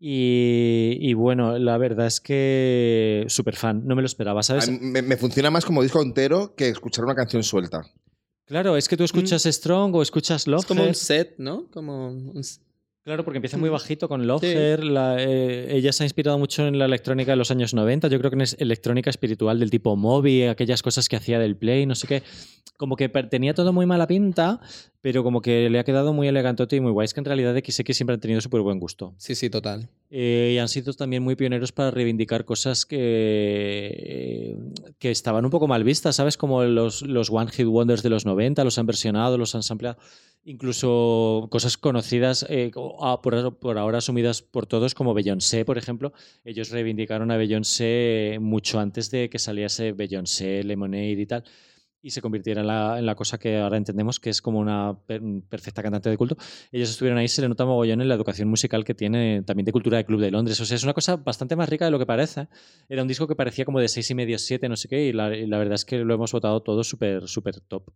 Y, 0.02 0.98
y 1.02 1.14
bueno, 1.14 1.58
la 1.60 1.78
verdad 1.78 2.08
es 2.08 2.22
que 2.22 3.26
súper 3.28 3.56
fan, 3.58 3.86
no 3.86 3.96
me 3.96 4.02
lo 4.02 4.06
esperaba, 4.06 4.42
¿sabes? 4.44 4.70
Me, 4.70 5.02
me 5.02 5.18
funciona 5.18 5.52
más 5.52 5.66
como 5.66 5.84
disco 5.84 6.02
entero 6.02 6.56
que 6.56 6.70
escuchar 6.70 7.04
una 7.04 7.16
canción 7.16 7.44
suelta. 7.44 7.82
Claro, 8.46 8.78
es 8.78 8.88
que 8.88 8.96
tú 8.96 9.04
escuchas 9.04 9.44
Strong 9.44 9.94
o 9.96 10.02
escuchas 10.02 10.48
Love. 10.48 10.62
Es 10.62 10.66
como 10.66 10.84
un 10.86 10.96
set, 10.96 11.36
¿no? 11.38 11.68
Como 11.70 12.08
un 12.10 12.42
Claro, 13.04 13.24
porque 13.26 13.38
empieza 13.38 13.58
muy 13.58 13.70
Mm. 13.70 13.74
bajito 13.74 14.08
con 14.08 14.26
Love 14.28 14.42
Sí. 14.42 14.48
Eh, 14.52 15.68
ella 15.72 15.92
se 15.92 16.04
ha 16.04 16.06
inspirado 16.06 16.38
mucho 16.38 16.66
en 16.68 16.78
la 16.80 16.86
electrónica 16.86 17.32
de 17.32 17.38
los 17.38 17.52
años 17.52 17.74
90. 17.74 18.08
Yo 18.08 18.20
creo 18.20 18.32
que 18.32 18.42
es 18.44 18.56
electrónica 18.60 19.10
espiritual 19.10 19.60
del 19.60 19.70
tipo 19.70 19.96
Moby, 19.96 20.44
aquellas 20.44 20.82
cosas 20.82 21.10
que 21.10 21.16
hacía 21.16 21.40
del 21.40 21.58
Play, 21.58 21.86
no 21.86 21.96
sé 21.96 22.08
qué. 22.08 22.24
Como 22.78 22.96
que 22.96 23.10
tenía 23.10 23.54
todo 23.54 23.74
muy 23.74 23.86
mala 23.86 24.08
pinta, 24.08 24.60
pero 25.02 25.24
como 25.24 25.42
que 25.42 25.70
le 25.70 25.80
ha 25.80 25.84
quedado 25.84 26.14
muy 26.14 26.28
elegantote 26.28 26.76
y 26.76 26.82
muy 26.82 26.92
guay. 26.92 27.06
Es 27.06 27.14
que 27.14 27.22
en 27.22 27.26
realidad 27.26 27.56
XX 27.56 27.96
siempre 27.96 28.16
han 28.16 28.20
tenido 28.20 28.42
súper 28.42 28.62
buen 28.62 28.80
gusto. 28.80 29.14
Sí, 29.18 29.34
sí, 29.34 29.50
total. 29.50 29.90
Eh, 30.10 30.54
y 30.56 30.58
han 30.58 30.68
sido 30.68 30.94
también 30.94 31.24
muy 31.24 31.36
pioneros 31.36 31.72
para 31.72 31.92
reivindicar 31.92 32.44
cosas 32.44 32.86
que, 32.86 34.58
que 34.98 35.12
estaban 35.12 35.46
un 35.46 35.52
poco 35.52 35.68
mal 35.68 35.84
vistas, 35.84 36.18
¿sabes? 36.18 36.36
Como 36.36 36.64
los, 36.64 37.02
los 37.04 37.30
One 37.30 37.50
Hit 37.52 37.68
Wonders 37.68 38.04
de 38.04 38.10
los 38.10 38.26
90, 38.26 38.64
los 38.64 38.78
han 38.78 38.88
versionado, 38.88 39.38
los 39.38 39.56
han 39.56 39.64
sampleado. 39.64 39.98
Incluso 40.44 41.48
cosas 41.52 41.78
conocidas, 41.78 42.46
eh, 42.50 42.72
ah, 43.02 43.22
por, 43.22 43.58
por 43.60 43.78
ahora 43.78 44.00
asumidas 44.00 44.42
por 44.42 44.66
todos, 44.66 44.96
como 44.96 45.14
Beyoncé, 45.14 45.64
por 45.64 45.78
ejemplo. 45.78 46.12
Ellos 46.44 46.72
reivindicaron 46.72 47.32
a 47.32 47.38
Beyoncé 47.38 48.38
mucho 48.42 48.80
antes 48.80 49.12
de 49.12 49.30
que 49.30 49.40
saliese 49.40 49.94
Beyoncé, 49.94 50.64
Lemonade 50.64 51.12
y 51.12 51.26
tal. 51.26 51.44
Y 52.02 52.12
se 52.12 52.22
convirtiera 52.22 52.62
en 52.62 52.68
la, 52.68 52.98
en 52.98 53.06
la 53.06 53.16
cosa 53.16 53.38
que 53.38 53.58
ahora 53.58 53.76
entendemos 53.76 54.20
que 54.20 54.30
es 54.30 54.42
como 54.42 54.60
una 54.60 54.98
per- 55.06 55.22
perfecta 55.50 55.84
cantante 55.84 56.10
de 56.10 56.18
culto 56.18 56.38
ellos 56.72 56.90
estuvieron 56.90 57.18
ahí, 57.18 57.28
se 57.28 57.42
le 57.42 57.50
nota 57.50 57.66
mogollón 57.66 58.02
en 58.02 58.08
la 58.08 58.16
educación 58.16 58.48
musical 58.48 58.86
que 58.86 58.94
tiene 58.94 59.42
también 59.44 59.66
de 59.66 59.72
cultura 59.72 59.98
de 59.98 60.06
Club 60.06 60.22
de 60.22 60.32
Londres. 60.32 60.60
O 60.62 60.66
sea, 60.66 60.76
es 60.76 60.84
una 60.84 60.94
cosa 60.94 61.18
bastante 61.18 61.56
más 61.56 61.68
rica 61.68 61.86
de 61.86 61.92
lo 61.92 62.00
que 62.00 62.06
parece. 62.06 62.48
Era 62.88 63.02
un 63.02 63.08
disco 63.08 63.28
que 63.28 63.36
parecía 63.36 63.66
como 63.66 63.80
de 63.80 63.88
seis 63.88 64.10
y 64.12 64.16
medio, 64.16 64.38
siete, 64.40 64.70
no 64.70 64.76
sé 64.76 64.88
qué, 64.88 65.08
y 65.08 65.14
la, 65.14 65.36
y 65.36 65.46
la 65.48 65.58
verdad 65.58 65.76
es 65.76 65.86
que 65.86 65.98
lo 66.00 66.14
hemos 66.14 66.32
votado 66.32 66.62
todo 66.62 66.84
súper, 66.84 67.28
súper 67.28 67.60
top. 67.60 67.90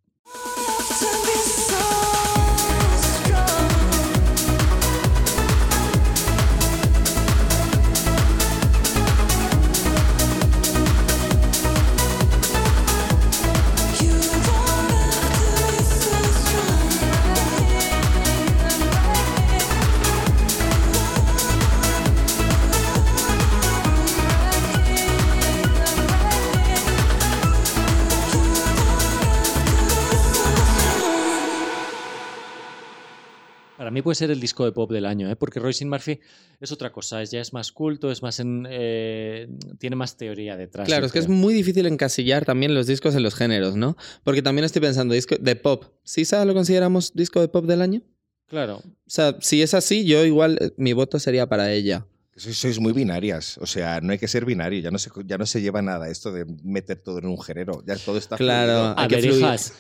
Mí 33.94 34.02
puede 34.02 34.16
ser 34.16 34.30
el 34.32 34.40
disco 34.42 34.66
de 34.66 34.74
pop 34.74 34.92
del 34.92 35.06
año, 35.06 35.30
¿eh? 35.32 35.36
porque 35.38 35.60
Royce 35.62 35.86
Murphy 35.86 36.20
es 36.60 36.72
otra 36.74 36.92
cosa, 36.92 37.22
es, 37.22 37.32
ya 37.32 37.40
es 37.40 37.54
más 37.54 37.72
culto, 37.72 38.12
es 38.12 38.22
más 38.22 38.40
en, 38.42 38.68
eh, 38.70 39.48
tiene 39.80 39.96
más 39.96 40.18
teoría 40.18 40.58
detrás. 40.58 40.86
Claro, 40.88 41.06
es 41.06 41.12
que 41.14 41.20
es 41.20 41.30
muy 41.30 41.54
difícil 41.54 41.86
encasillar 41.86 42.44
también 42.44 42.74
los 42.74 42.88
discos 42.88 43.16
en 43.16 43.24
los 43.24 43.36
géneros, 43.36 43.76
¿no? 43.78 43.96
Porque 44.26 44.42
también 44.42 44.66
estoy 44.66 44.82
pensando, 44.82 45.14
disco 45.14 45.36
de 45.40 45.56
pop. 45.56 45.86
¿Sisa 46.04 46.44
lo 46.44 46.54
consideramos 46.54 47.14
disco 47.14 47.40
de 47.40 47.48
pop 47.48 47.66
del 47.66 47.82
año? 47.82 48.02
Claro. 48.48 48.78
O 48.84 49.10
sea, 49.10 49.38
si 49.40 49.62
es 49.62 49.74
así, 49.74 50.04
yo 50.06 50.26
igual 50.26 50.58
eh, 50.62 50.72
mi 50.78 50.94
voto 50.94 51.18
sería 51.20 51.48
para 51.48 51.72
ella. 51.72 52.06
Sois, 52.36 52.58
sois 52.58 52.80
muy 52.80 52.94
binarias. 52.94 53.60
O 53.60 53.68
sea, 53.68 54.02
no 54.02 54.12
hay 54.12 54.18
que 54.18 54.28
ser 54.28 54.44
binario. 54.44 54.80
Ya 54.82 54.90
no, 54.90 54.98
se, 54.98 55.12
ya 55.26 55.38
no 55.38 55.46
se 55.46 55.62
lleva 55.62 55.84
nada 55.84 56.10
esto 56.10 56.32
de 56.32 56.46
meter 56.64 56.98
todo 57.00 57.20
en 57.20 57.28
un 57.28 57.40
género. 57.40 57.84
Ya 57.86 57.96
todo 57.96 58.18
está 58.18 58.38
Claro. 58.38 58.72
fluido. 58.74 58.86
A 58.98 59.02
Hay 59.04 59.08
ver, 59.08 59.26
hijas, 59.26 59.74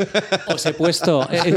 os 0.48 0.64
he 0.68 0.74
puesto. 0.74 1.28
eh, 1.32 1.56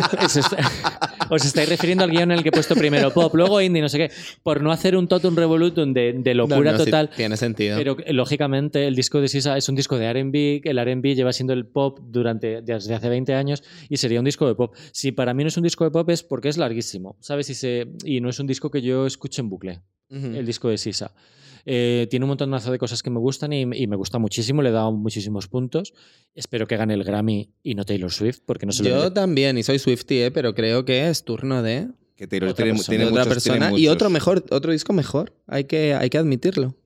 os 1.29 1.45
estáis 1.45 1.69
refiriendo 1.69 2.05
al 2.05 2.11
guion 2.11 2.31
en 2.31 2.39
el 2.39 2.43
que 2.43 2.49
he 2.51 2.53
puesto 2.53 2.75
primero 2.75 3.13
pop, 3.13 3.35
luego 3.35 3.61
indie, 3.61 3.83
no 3.83 3.89
sé 3.89 3.99
qué, 3.99 4.11
por 4.43 4.63
no 4.63 4.73
hacer 4.73 4.97
un 4.97 5.09
totum 5.09 5.35
revolutum 5.37 5.93
de, 5.93 6.15
de 6.19 6.35
locura 6.35 6.73
No, 6.73 6.73
no, 6.73 6.79
sí, 6.79 6.85
total. 6.85 7.11
tiene 7.11 7.37
sentido. 7.37 7.77
Pero 7.77 7.97
lógicamente 8.09 8.87
el 8.87 8.95
disco 8.95 9.21
de 9.21 9.29
Sisa 9.29 9.57
es 9.57 9.69
un 9.69 9.75
disco 9.75 9.99
de 9.99 10.13
RB, 10.13 10.61
el 10.65 10.79
RB 10.79 11.15
lleva 11.15 11.33
siendo 11.33 11.53
el 11.53 11.67
pop 11.67 11.99
durante 12.03 12.63
desde 12.63 12.95
hace 12.95 13.09
20 13.09 13.35
años 13.35 13.63
y 13.89 13.97
sería 13.97 14.19
un 14.19 14.25
disco 14.25 14.47
de 14.47 14.55
pop. 14.55 14.75
Si 14.93 15.13
para 15.13 15.35
mí 15.35 15.45
no 15.45 15.49
es 15.49 15.57
un 15.57 15.63
disco 15.63 15.85
de 15.85 15.91
pop 15.91 16.09
es 16.11 16.23
porque 16.23 16.49
es 16.49 16.57
larguísimo, 16.57 17.17
¿sabes? 17.21 17.51
Y, 17.51 17.55
se, 17.55 17.89
y 18.05 18.21
no 18.21 18.29
es 18.29 18.39
un 18.39 18.47
disco 18.47 18.71
que 18.71 18.83
yo 18.83 19.07
escuche 19.07 19.41
en 19.43 19.49
bucle, 19.49 19.81
el 20.11 20.47
disco 20.47 20.69
de 20.69 20.79
Sisa. 20.79 21.13
Eh, 21.69 22.07
tiene 22.09 22.25
un 22.25 22.29
montonazo 22.29 22.71
de 22.71 22.79
cosas 22.79 23.03
que 23.03 23.11
me 23.11 23.19
gustan 23.19 23.53
y, 23.53 23.63
y 23.63 23.87
me 23.89 23.97
gusta 23.97 24.19
muchísimo, 24.21 24.63
le 24.63 24.69
he 24.69 24.73
dado 24.73 24.93
muchísimos 24.93 25.49
puntos. 25.49 25.93
Espero 26.35 26.69
que 26.69 26.77
gane 26.77 26.95
el 26.95 27.03
Grammy 27.03 27.51
y 27.63 27.75
no 27.75 27.85
Taylor 27.85 28.13
Swift, 28.13 28.39
porque 28.47 28.67
no 28.67 28.73
se 28.73 28.85
Yo 28.85 29.13
también, 29.13 29.59
y 29.59 29.65
soy 29.65 29.81
Swifty, 29.81 30.23
¿eh? 30.23 30.31
pero 30.31 30.55
creo 30.55 30.85
que 30.85 31.09
es 31.09 31.25
turno 31.25 31.63
de, 31.63 31.89
Que 32.15 32.29
Taylor 32.29 32.51
Otra 32.51 32.65
tiene, 32.65 32.79
persona. 32.79 32.89
tiene 32.97 33.05
de 33.05 33.11
otra 33.11 33.23
tiene 33.25 33.35
persona 33.35 33.79
y 33.79 33.89
otro 33.89 34.11
mejor, 34.11 34.45
otro 34.51 34.71
disco 34.71 34.93
mejor. 34.93 35.35
Hay 35.49 35.65
que, 35.65 35.93
hay 35.95 36.09
que 36.09 36.19
admitirlo. 36.19 36.77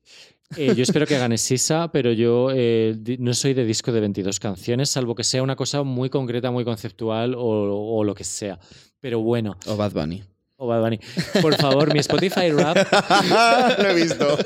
Eh, 0.56 0.74
yo 0.74 0.82
espero 0.82 1.06
que 1.06 1.18
gane 1.18 1.36
Sisa, 1.36 1.92
pero 1.92 2.12
yo 2.12 2.48
eh, 2.52 2.96
no 3.18 3.34
soy 3.34 3.52
de 3.54 3.66
disco 3.66 3.92
de 3.92 4.00
22 4.00 4.40
canciones, 4.40 4.88
salvo 4.88 5.14
que 5.14 5.24
sea 5.24 5.42
una 5.42 5.56
cosa 5.56 5.82
muy 5.82 6.08
concreta, 6.08 6.50
muy 6.50 6.64
conceptual 6.64 7.34
o, 7.34 7.40
o 7.42 8.02
lo 8.02 8.14
que 8.14 8.24
sea. 8.24 8.58
Pero 8.98 9.20
bueno, 9.20 9.56
O 9.66 9.76
Bad 9.76 9.92
Bunny. 9.92 10.22
O 10.61 10.66
Bad 10.66 10.83
Bunny. 10.83 11.01
Por 11.40 11.55
favor, 11.55 11.92
mi 11.92 12.01
Spotify 12.01 12.51
Rap 12.51 12.77
Lo 13.83 13.88
he 13.88 13.94
visto. 13.94 14.38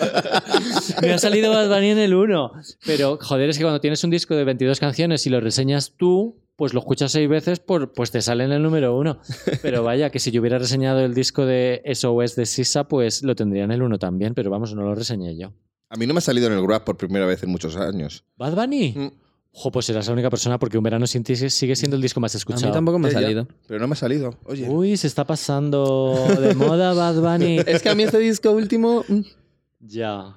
me 1.03 1.13
ha 1.13 1.19
salido 1.19 1.53
Bad 1.53 1.69
Bunny 1.69 1.91
en 1.91 1.99
el 1.99 2.15
1. 2.15 2.53
Pero 2.87 3.19
joder, 3.21 3.51
es 3.51 3.59
que 3.59 3.65
cuando 3.65 3.81
tienes 3.81 4.03
un 4.05 4.11
disco 4.11 4.35
de 4.37 4.45
22 4.45 4.79
canciones 4.79 5.27
y 5.27 5.31
lo 5.31 5.41
reseñas 5.41 5.95
tú, 5.97 6.41
pues 6.57 6.73
lo 6.73 6.81
escuchas 6.81 7.11
seis 7.11 7.29
veces, 7.29 7.59
por, 7.59 7.93
pues 7.93 8.13
te 8.13 8.23
sale 8.23 8.45
en 8.45 8.53
el 8.53 8.63
número 8.63 8.97
1. 8.97 9.19
Pero 9.61 9.83
vaya, 9.83 10.11
que 10.11 10.21
si 10.21 10.31
yo 10.31 10.41
hubiera 10.41 10.59
reseñado 10.59 11.01
el 11.01 11.15
disco 11.15 11.47
de 11.47 11.83
SOS 11.93 12.37
de 12.37 12.47
Sisa, 12.47 12.85
pues 12.85 13.25
lo 13.25 13.35
tendría 13.35 13.65
en 13.65 13.73
el 13.73 13.83
1 13.83 13.99
también, 13.99 14.35
pero 14.35 14.51
vamos, 14.51 14.73
no 14.75 14.83
lo 14.83 14.95
reseñé 14.95 15.37
yo. 15.37 15.53
A 15.91 15.97
mí 15.97 16.07
no 16.07 16.15
me 16.15 16.19
ha 16.19 16.23
salido 16.23 16.47
en 16.47 16.53
el 16.53 16.65
Grab 16.65 16.85
por 16.85 16.97
primera 16.97 17.27
vez 17.27 17.43
en 17.43 17.51
muchos 17.51 17.77
años. 17.77 18.25
¿Bad 18.37 18.55
Bunny? 18.55 18.95
Mm. 18.97 19.24
Jo, 19.57 19.71
pues 19.71 19.87
serás 19.87 20.07
la 20.09 20.13
única 20.15 20.31
persona 20.31 20.59
porque 20.59 20.77
Un 20.77 20.83
Verano 20.83 21.07
Sin 21.07 21.23
Ti 21.23 21.37
sigue 21.49 21.77
siendo 21.77 21.95
el 21.97 22.03
disco 22.03 22.19
más 22.19 22.35
A 22.35 22.39
escuchado. 22.39 22.67
mí 22.67 22.73
tampoco 22.73 22.99
me 22.99 23.07
ha 23.09 23.13
Ya, 23.13 23.21
ya. 23.21 23.23
salido. 23.27 23.49
Pero 23.69 23.79
no 23.79 23.87
me 23.87 23.93
ha 23.93 23.97
salido. 23.97 24.37
Oye. 24.47 24.69
Uy, 24.69 24.97
se 24.97 25.07
está 25.07 25.25
pasando 25.25 26.27
de 26.41 26.55
moda 26.55 26.93
Bad 26.93 27.21
Bunny. 27.21 27.59
Es 27.67 27.81
que 27.81 27.89
a 27.89 27.95
mí 27.95 28.03
este 28.03 28.19
disco 28.19 28.51
último... 28.51 29.05
mm, 29.09 29.21
ya. 29.81 30.37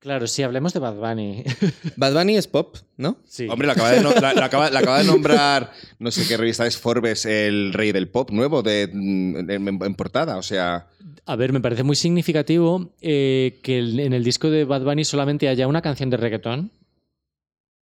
Claro, 0.00 0.26
sí, 0.28 0.42
hablemos 0.42 0.72
de 0.74 0.80
Bad 0.80 0.94
Bunny. 0.96 1.44
Bad 1.96 2.12
Bunny 2.14 2.36
es 2.36 2.46
pop, 2.46 2.76
¿no? 2.98 3.16
Sí. 3.26 3.48
Hombre, 3.50 3.66
la 3.66 3.72
acaba, 3.72 3.90
de 3.90 4.00
no- 4.02 4.12
la- 4.12 4.32
la 4.34 4.44
acaba- 4.44 4.70
la 4.70 4.78
acaba 4.80 4.98
de 4.98 5.04
nombrar, 5.04 5.72
no 5.98 6.10
sé 6.10 6.24
qué 6.28 6.36
revista 6.36 6.66
es 6.66 6.76
Forbes, 6.78 7.24
el 7.26 7.72
rey 7.72 7.90
del 7.92 8.08
pop 8.08 8.30
nuevo 8.30 8.62
de, 8.62 8.88
mm, 8.92 9.50
en, 9.50 9.68
en 9.82 9.94
portada. 9.94 10.36
O 10.36 10.42
sea, 10.42 10.86
A 11.26 11.36
ver, 11.36 11.52
me 11.52 11.60
parece 11.60 11.82
muy 11.82 11.96
significativo 11.96 12.92
eh, 13.00 13.58
que 13.62 13.78
en 13.78 14.12
el 14.12 14.22
disco 14.24 14.50
de 14.50 14.64
Bad 14.64 14.82
Bunny 14.84 15.04
solamente 15.04 15.48
haya 15.48 15.66
una 15.66 15.82
canción 15.82 16.10
de 16.10 16.16
reggaetón. 16.18 16.70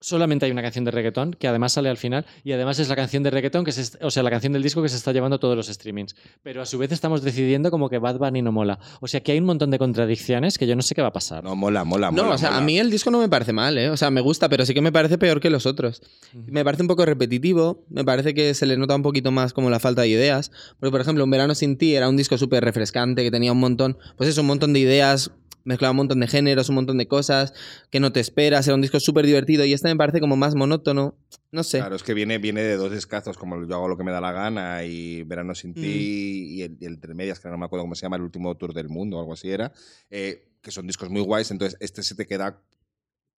Solamente 0.00 0.44
hay 0.44 0.52
una 0.52 0.61
canción 0.62 0.85
de 0.85 0.90
reggaetón 0.90 1.32
que 1.32 1.48
además 1.48 1.72
sale 1.72 1.88
al 1.88 1.96
final 1.96 2.26
y 2.44 2.52
además 2.52 2.78
es 2.78 2.88
la 2.88 2.96
canción 2.96 3.22
de 3.22 3.30
reggaetón 3.30 3.64
que 3.64 3.72
se, 3.72 3.96
o 4.04 4.11
sea, 4.11 4.22
la 4.22 4.30
canción 4.30 4.52
del 4.52 4.62
disco 4.62 4.82
que 4.82 4.90
se 4.90 4.96
está 4.96 5.11
llevando 5.12 5.37
a 5.37 5.38
todos 5.40 5.56
los 5.56 5.68
streamings. 5.68 6.14
Pero 6.42 6.61
a 6.61 6.66
su 6.66 6.76
vez 6.76 6.92
estamos 6.92 7.22
decidiendo 7.22 7.70
como 7.70 7.88
que 7.88 7.98
Bad 7.98 8.18
Bunny 8.18 8.42
no 8.42 8.52
mola. 8.52 8.78
O 9.00 9.09
sea, 9.09 9.20
que 9.20 9.32
hay 9.32 9.38
un 9.38 9.46
montón 9.46 9.70
de 9.70 9.78
contradicciones 9.78 10.59
que 10.59 10.66
yo 10.66 10.76
no 10.76 10.82
sé 10.82 10.94
qué 10.94 11.00
va 11.02 11.09
a 11.09 11.12
pasar. 11.12 11.42
no, 11.42 11.56
mola, 11.56 11.85
mola, 11.85 12.11
No, 12.11 12.24
mola. 12.24 12.35
o 12.35 12.38
sea, 12.38 12.50
mola. 12.50 12.62
a 12.62 12.64
mí 12.64 12.78
el 12.78 12.90
disco 12.90 13.11
no 13.11 13.18
me 13.20 13.28
parece 13.28 13.52
mal, 13.54 13.78
¿eh? 13.78 13.88
O 13.88 13.96
sea, 13.96 14.11
me 14.11 14.20
gusta, 14.20 14.48
pero 14.50 14.66
sí 14.66 14.74
que 14.74 14.82
me 14.82 14.92
parece 14.92 15.16
peor 15.16 15.40
que 15.40 15.48
los 15.48 15.64
otros. 15.64 16.02
Me 16.35 16.62
parece 16.62 16.82
un 16.82 16.88
poco 16.88 17.06
repetitivo, 17.06 17.82
me 17.88 18.04
parece 18.04 18.35
que 18.35 18.52
se 18.54 18.66
le 18.66 18.76
nota 18.76 18.94
un 18.94 19.02
poquito 19.02 19.30
más 19.32 19.54
como 19.54 19.70
la 19.70 19.80
falta 19.80 20.02
de 20.02 20.09
ideas. 20.09 20.50
Porque, 20.78 20.90
por 20.90 21.00
ejemplo, 21.00 21.24
Un 21.24 21.30
Verano 21.30 21.54
Sin 21.54 21.78
Ti 21.78 21.94
era 21.94 22.09
un 22.09 22.16
disco 22.18 22.37
súper 22.37 22.62
refrescante, 22.62 23.22
que 23.24 23.30
tenía 23.30 23.50
un 23.52 23.61
montón, 23.61 23.96
pues 24.16 24.28
eso, 24.28 24.42
un 24.42 24.46
montón 24.48 24.74
de 24.74 24.80
ideas, 24.80 25.30
mezclaba 25.66 25.90
un 25.90 25.98
montón 25.98 26.20
de 26.20 26.26
géneros, 26.29 26.68
un 26.70 26.76
montón 26.76 26.96
de 26.96 27.07
cosas 27.07 27.52
que 27.90 28.00
no 28.00 28.12
te 28.12 28.20
esperas, 28.20 28.66
era 28.66 28.74
un 28.74 28.81
disco 28.81 28.98
súper 29.00 29.26
divertido 29.26 29.64
y 29.66 29.72
este 29.74 29.88
me 29.88 29.96
parece 29.96 30.20
como 30.20 30.37
más 30.37 30.55
monótono. 30.55 31.16
No 31.52 31.62
sé. 31.62 31.79
Claro, 31.79 31.96
es 31.96 32.02
que 32.02 32.14
viene, 32.14 32.38
viene 32.38 32.62
de 32.62 32.76
dos 32.76 32.92
escazos, 32.92 33.37
como 33.37 33.66
yo 33.66 33.74
hago 33.74 33.88
lo 33.88 33.96
que 33.98 34.05
me 34.05 34.12
da 34.12 34.20
la 34.20 34.33
gana 34.33 34.85
y 34.85 35.22
Verano 35.24 35.55
sin 35.55 35.74
ti 35.74 35.81
Mm. 35.81 36.55
y 36.57 36.62
el, 36.62 36.76
y 36.81 36.85
el 36.87 36.92
Entre 36.94 37.14
Medias, 37.14 37.38
que 37.40 37.48
no 37.48 37.59
me 37.59 37.66
acuerdo 37.66 37.85
cómo 37.85 37.94
se 37.94 38.02
llama, 38.02 38.16
el 38.16 38.22
último 38.22 38.55
tour 38.57 38.72
del 38.72 38.88
mundo 38.88 39.18
o 39.18 39.20
algo 39.20 39.35
así 39.35 39.50
era, 39.50 39.72
eh, 40.11 40.48
que 40.62 40.70
son 40.70 40.87
discos 40.87 41.11
muy 41.11 41.20
guays, 41.20 41.50
entonces 41.50 41.76
este 41.81 42.02
se 42.02 42.14
te 42.14 42.26
queda 42.26 42.62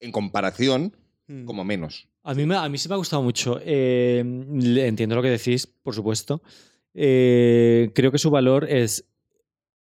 en 0.00 0.12
comparación 0.12 0.96
Mm. 1.26 1.44
como 1.44 1.64
menos. 1.64 2.08
A 2.24 2.34
mí, 2.34 2.46
me- 2.46 2.56
a 2.56 2.68
mí 2.68 2.78
sí 2.78 2.88
me 2.88 2.94
ha 2.94 2.98
gustado 2.98 3.22
mucho. 3.22 3.58
Eh, 3.64 4.22
le- 4.52 4.86
entiendo 4.86 5.14
lo 5.16 5.22
que 5.22 5.28
decís, 5.30 5.66
por 5.66 5.94
supuesto. 5.94 6.42
Eh, 6.94 7.90
creo 7.94 8.10
que 8.10 8.18
su 8.18 8.30
valor 8.30 8.66
es. 8.68 9.04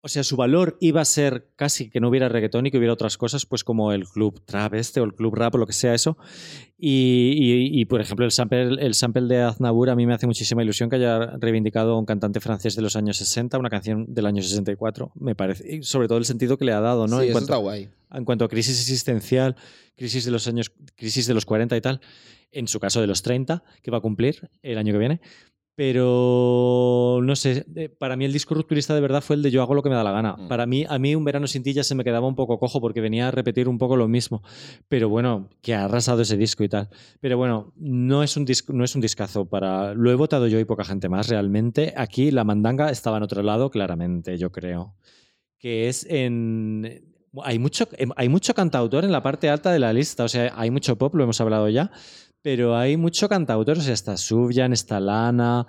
O 0.01 0.09
sea, 0.09 0.23
su 0.23 0.35
valor 0.37 0.77
iba 0.79 1.01
a 1.01 1.05
ser 1.05 1.49
casi 1.55 1.89
que 1.89 1.99
no 1.99 2.07
hubiera 2.09 2.29
reggaetón 2.29 2.65
y 2.67 2.71
que 2.71 2.77
hubiera 2.77 2.93
otras 2.93 3.17
cosas, 3.17 3.45
pues 3.45 3.63
como 3.63 3.91
el 3.91 4.07
club 4.07 4.41
trap 4.45 4.75
este 4.75 5.01
o 5.01 5.03
el 5.03 5.13
club 5.15 5.33
rap 5.35 5.55
o 5.55 5.57
lo 5.57 5.65
que 5.65 5.73
sea 5.73 5.93
eso. 5.95 6.17
Y, 6.77 7.33
y- 7.35 7.81
y, 7.81 7.85
por 7.85 7.99
ejemplo, 7.99 8.23
el 8.23 8.31
sample, 8.31 8.75
el 8.85 8.93
sample 8.93 9.23
de 9.23 9.41
Aznavour 9.41 9.89
a 9.89 9.95
mí 9.95 10.05
me 10.05 10.13
hace 10.13 10.27
muchísima 10.27 10.61
ilusión 10.63 10.89
que 10.89 10.97
haya 10.97 11.31
reivindicado 11.39 11.93
a 11.93 11.99
un 11.99 12.05
cantante 12.05 12.39
francés 12.39 12.75
de 12.75 12.83
los 12.83 12.95
años 12.95 13.17
60, 13.17 13.57
una 13.57 13.69
canción 13.69 14.05
del 14.13 14.27
año 14.27 14.41
64, 14.43 15.11
me 15.15 15.33
parece. 15.35 15.77
Y 15.77 15.83
sobre 15.83 16.07
todo 16.07 16.19
el 16.19 16.25
sentido 16.25 16.57
que 16.57 16.65
le 16.65 16.73
ha 16.73 16.79
dado, 16.79 17.07
¿no? 17.07 17.17
Sí, 17.19 17.23
en, 17.23 17.29
eso 17.29 17.31
cuanto, 17.33 17.53
está 17.53 17.57
guay. 17.57 17.89
en 18.13 18.25
cuanto 18.25 18.45
a 18.45 18.49
crisis 18.49 18.79
existencial, 18.79 19.55
crisis 19.95 20.23
de 20.25 20.31
los 20.31 20.47
años, 20.47 20.71
crisis 20.95 21.25
de 21.25 21.33
los 21.33 21.45
40 21.45 21.75
y 21.75 21.81
tal, 21.81 21.99
en 22.51 22.67
su 22.67 22.79
caso 22.79 23.01
de 23.01 23.07
los 23.07 23.23
30, 23.23 23.63
que 23.81 23.89
va 23.91 23.97
a 23.97 24.01
cumplir 24.01 24.49
el 24.61 24.77
año 24.77 24.93
que 24.93 24.99
viene. 24.99 25.21
Pero 25.77 27.19
no 27.21 27.35
sé, 27.35 27.63
para 27.99 28.15
mí 28.15 28.25
el 28.25 28.33
disco 28.33 28.55
rupturista 28.55 28.95
de 28.95 28.99
verdad 28.99 29.21
fue 29.21 29.35
el 29.35 29.43
de 29.43 29.51
yo 29.51 29.61
hago 29.61 29.75
lo 29.75 29.83
que 29.83 29.89
me 29.89 29.95
da 29.95 30.03
la 30.03 30.11
gana. 30.11 30.35
Mm. 30.35 30.47
Para 30.47 30.65
mí, 30.65 30.87
a 30.89 30.97
mí 30.97 31.13
un 31.13 31.23
verano 31.23 31.45
sin 31.45 31.61
ti 31.61 31.71
ya 31.71 31.83
se 31.83 31.93
me 31.93 32.03
quedaba 32.03 32.27
un 32.27 32.33
poco 32.33 32.57
cojo 32.57 32.81
porque 32.81 32.99
venía 32.99 33.27
a 33.27 33.31
repetir 33.31 33.69
un 33.69 33.77
poco 33.77 33.95
lo 33.95 34.07
mismo. 34.07 34.41
Pero 34.87 35.07
bueno, 35.07 35.49
que 35.61 35.75
ha 35.75 35.85
arrasado 35.85 36.23
ese 36.23 36.35
disco 36.35 36.63
y 36.63 36.69
tal. 36.69 36.89
Pero 37.19 37.37
bueno, 37.37 37.73
no 37.75 38.23
es 38.23 38.35
un 38.37 38.45
disco, 38.45 38.73
no 38.73 38.83
es 38.83 38.95
un 38.95 39.01
discazo 39.01 39.45
para. 39.45 39.93
Lo 39.93 40.09
he 40.09 40.15
votado 40.15 40.47
yo 40.47 40.59
y 40.59 40.65
poca 40.65 40.83
gente 40.83 41.09
más 41.09 41.27
realmente. 41.27 41.93
Aquí 41.95 42.31
la 42.31 42.43
mandanga 42.43 42.89
estaba 42.89 43.17
en 43.17 43.23
otro 43.23 43.43
lado, 43.43 43.69
claramente, 43.69 44.35
yo 44.39 44.51
creo. 44.51 44.95
Que 45.59 45.89
es 45.89 46.07
en. 46.09 47.03
Hay 47.43 47.59
mucho, 47.59 47.87
hay 48.15 48.29
mucho 48.29 48.55
cantautor 48.55 49.03
en 49.05 49.11
la 49.11 49.21
parte 49.21 49.47
alta 49.47 49.71
de 49.71 49.77
la 49.77 49.93
lista. 49.93 50.23
O 50.23 50.27
sea, 50.27 50.51
hay 50.55 50.71
mucho 50.71 50.97
pop, 50.97 51.13
lo 51.13 51.23
hemos 51.23 51.39
hablado 51.39 51.69
ya. 51.69 51.91
Pero 52.47 52.77
hay 52.77 52.95
mucho 52.95 53.27
cantautor. 53.27 53.77
O 53.77 53.81
sea, 53.81 53.93
está 53.93 54.15
Subjan, 54.15 54.71
está 54.71 55.01
Lana. 55.01 55.67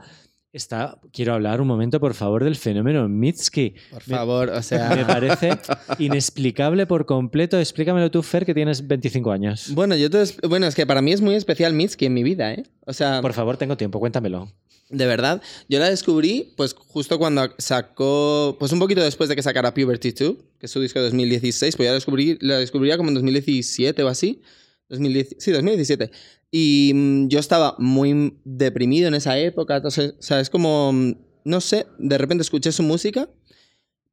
Está. 0.52 1.00
Quiero 1.12 1.34
hablar 1.34 1.60
un 1.60 1.66
momento, 1.66 1.98
por 1.98 2.14
favor, 2.14 2.44
del 2.44 2.54
fenómeno 2.54 3.08
Mitski. 3.08 3.74
Por 3.90 4.06
Me- 4.06 4.14
favor, 4.16 4.48
o 4.50 4.62
sea. 4.62 4.94
Me 4.94 5.04
parece 5.04 5.58
inexplicable 5.98 6.86
por 6.86 7.04
completo. 7.04 7.58
Explícamelo 7.58 8.12
tú, 8.12 8.22
Fer, 8.22 8.46
que 8.46 8.54
tienes 8.54 8.86
25 8.86 9.32
años. 9.32 9.70
Bueno, 9.74 9.96
yo 9.96 10.08
te, 10.08 10.22
bueno, 10.48 10.68
es 10.68 10.76
que 10.76 10.86
para 10.86 11.02
mí 11.02 11.10
es 11.10 11.20
muy 11.20 11.34
especial 11.34 11.72
Mitski 11.72 12.06
en 12.06 12.14
mi 12.14 12.22
vida, 12.22 12.54
¿eh? 12.54 12.62
O 12.86 12.92
sea, 12.92 13.20
Por 13.22 13.32
favor, 13.32 13.56
tengo 13.56 13.76
tiempo, 13.76 13.98
cuéntamelo. 13.98 14.48
de 14.88 15.06
verdad, 15.06 15.42
yo 15.68 15.80
la 15.80 15.90
descubrí 15.90 16.54
pues 16.56 16.74
justo 16.74 17.18
cuando 17.18 17.42
sacó, 17.58 18.54
pues 18.60 18.70
un 18.70 18.78
poquito 18.78 19.02
después 19.02 19.28
de 19.28 19.34
que 19.34 19.42
sacara 19.42 19.74
Puberty 19.74 20.12
2, 20.12 20.34
que 20.60 20.66
es 20.66 20.70
su 20.70 20.80
disco 20.80 21.00
de 21.00 21.06
2016, 21.06 21.74
pues 21.74 21.86
ya 21.88 21.90
la 21.90 21.94
descubrí, 21.96 22.38
la 22.40 22.58
descubría 22.58 22.96
como 22.96 23.08
en 23.08 23.14
2017 23.16 24.00
o 24.04 24.08
así. 24.08 24.42
2010, 24.88 25.36
sí, 25.38 25.50
2017. 25.52 26.10
Y 26.50 26.92
mm, 26.94 27.28
yo 27.28 27.38
estaba 27.40 27.74
muy 27.78 28.38
deprimido 28.44 29.08
en 29.08 29.14
esa 29.14 29.38
época, 29.38 29.76
entonces, 29.76 30.14
o 30.18 30.22
sea, 30.22 30.40
es 30.40 30.50
como, 30.50 30.92
mm, 30.92 31.12
no 31.44 31.60
sé, 31.60 31.86
de 31.98 32.18
repente 32.18 32.42
escuché 32.42 32.72
su 32.72 32.82
música 32.82 33.28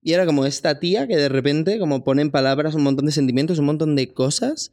y 0.02 0.14
era 0.14 0.26
como 0.26 0.46
esta 0.46 0.80
tía 0.80 1.08
que 1.08 1.18
de 1.18 1.30
repente 1.30 1.80
como 1.80 2.04
pone 2.04 2.22
en 2.22 2.32
palabras 2.32 2.76
un 2.76 2.84
montón 2.84 3.06
de 3.08 3.12
sentimientos, 3.12 3.60
un 3.60 3.66
montón 3.66 3.96
de 3.96 4.14
cosas. 4.14 4.72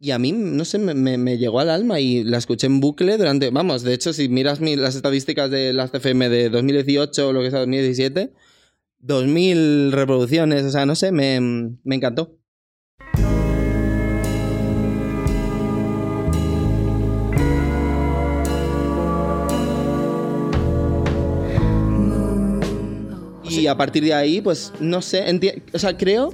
Y 0.00 0.10
a 0.10 0.18
mí, 0.18 0.32
no 0.32 0.64
sé, 0.64 0.78
me, 0.78 0.92
me- 0.94 1.16
me 1.18 1.38
llegó 1.38 1.60
al 1.60 1.70
alma 1.70 2.00
y 2.00 2.24
la 2.24 2.36
escuché 2.38 2.66
en 2.66 2.80
bucle 2.80 3.16
durante, 3.16 3.50
vamos, 3.50 3.82
de 3.84 3.94
hecho, 3.94 4.12
si 4.12 4.28
miras 4.28 4.60
mi- 4.60 4.76
las 4.76 4.96
estadísticas 4.96 5.50
de 5.50 5.72
las 5.72 5.90
CFM 5.92 6.28
de 6.28 6.50
2018 6.50 7.28
o 7.28 7.32
lo 7.32 7.42
que 7.42 7.50
sea 7.50 7.60
2017, 7.60 8.32
2000 8.98 9.92
reproducciones, 9.92 10.64
o 10.64 10.70
sea, 10.70 10.86
no 10.86 10.94
sé, 10.96 11.12
me, 11.12 11.40
me 11.84 11.94
encantó. 11.96 12.38
Y 23.60 23.66
a 23.66 23.76
partir 23.76 24.04
de 24.04 24.14
ahí, 24.14 24.40
pues, 24.40 24.72
no 24.80 25.00
sé, 25.02 25.24
o 25.72 25.78
sea, 25.78 25.96
creo 25.96 26.32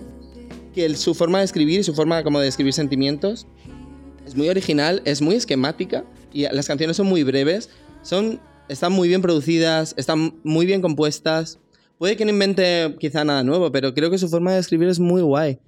que 0.74 0.94
su 0.96 1.14
forma 1.14 1.38
de 1.38 1.44
escribir 1.44 1.84
su 1.84 1.94
forma 1.94 2.22
como 2.22 2.40
de 2.40 2.48
escribir 2.48 2.72
sentimientos 2.72 3.46
es 4.26 4.36
muy 4.36 4.48
original, 4.48 5.02
es 5.04 5.20
muy 5.20 5.34
esquemática 5.34 6.04
y 6.32 6.42
las 6.42 6.66
canciones 6.66 6.96
son 6.96 7.06
muy 7.06 7.24
breves, 7.24 7.70
son, 8.02 8.40
están 8.68 8.92
muy 8.92 9.08
bien 9.08 9.22
producidas, 9.22 9.94
están 9.96 10.38
muy 10.44 10.66
bien 10.66 10.80
compuestas. 10.80 11.58
Puede 11.98 12.16
que 12.16 12.24
no 12.24 12.30
invente 12.30 12.96
quizá 12.98 13.24
nada 13.24 13.42
nuevo, 13.42 13.70
pero 13.72 13.92
creo 13.92 14.10
que 14.10 14.18
su 14.18 14.28
forma 14.28 14.52
de 14.52 14.60
escribir 14.60 14.88
es 14.88 14.98
muy 14.98 15.22
guay. 15.22 15.58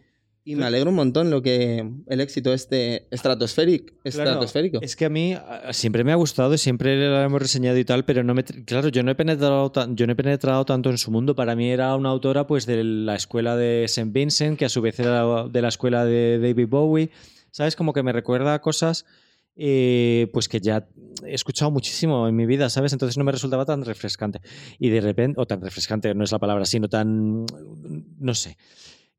Y 0.45 0.57
me 0.57 0.65
alegro 0.65 0.91
un 0.91 0.97
montón 0.97 1.31
lo 1.31 1.41
que 1.41 1.89
el 2.09 2.21
éxito 2.21 2.53
este 2.53 3.07
estratosférico. 3.13 3.95
Claro, 4.03 4.41
es 4.81 4.97
que 4.97 5.05
a 5.05 5.09
mí 5.09 5.35
ah, 5.35 5.73
siempre 5.73 6.03
me 6.03 6.11
ha 6.11 6.17
gustado 6.17 6.55
y 6.55 6.59
siempre 6.59 6.97
lo 6.97 7.21
hemos 7.23 7.41
reseñado 7.41 7.79
y 7.79 7.85
tal, 7.85 8.05
pero 8.05 8.25
no 8.25 8.35
me, 8.35 8.43
claro, 8.43 8.89
yo 8.89 9.05
no 9.05 9.13
he 9.13 9.15
penetrado 9.15 9.73
yo 9.95 10.07
no 10.07 10.13
he 10.13 10.17
penetrado 10.17 10.65
tanto 10.65 10.91
en 10.91 10.99
su 10.99 11.13
mundo. 11.13 11.37
Para 11.37 11.55
mí 11.55 11.71
era 11.71 11.95
una 11.95 12.09
autora 12.09 12.47
pues 12.49 12.67
de 12.67 12.83
la 12.83 13.15
escuela 13.15 13.57
de 13.57 13.85
St. 13.85 14.11
Vincent, 14.13 14.59
que 14.59 14.65
a 14.65 14.69
su 14.69 14.81
vez 14.81 14.99
era 14.99 15.47
de 15.49 15.63
la 15.63 15.69
escuela 15.69 16.05
de 16.05 16.41
David 16.41 16.69
Bowie. 16.69 17.11
¿Sabes? 17.53 17.77
Como 17.77 17.93
que 17.93 18.03
me 18.03 18.13
recuerda 18.13 18.55
a 18.55 18.61
cosas 18.61 19.05
eh, 19.55 20.29
pues 20.33 20.49
que 20.49 20.61
ya 20.61 20.89
he 21.25 21.35
escuchado 21.35 21.71
muchísimo 21.71 22.27
en 22.27 22.35
mi 22.35 22.47
vida, 22.47 22.71
¿sabes? 22.71 22.93
Entonces 22.93 23.19
no 23.19 23.25
me 23.25 23.33
resultaba 23.33 23.65
tan 23.65 23.85
refrescante. 23.85 24.41
Y 24.79 24.89
de 24.89 25.01
repente, 25.01 25.41
o 25.41 25.47
tan 25.47 25.61
refrescante 25.61 26.15
no 26.15 26.25
es 26.25 26.33
la 26.33 26.39
palabra, 26.39 26.65
sino 26.65 26.89
tan, 26.89 27.45
no 28.19 28.35
sé, 28.35 28.57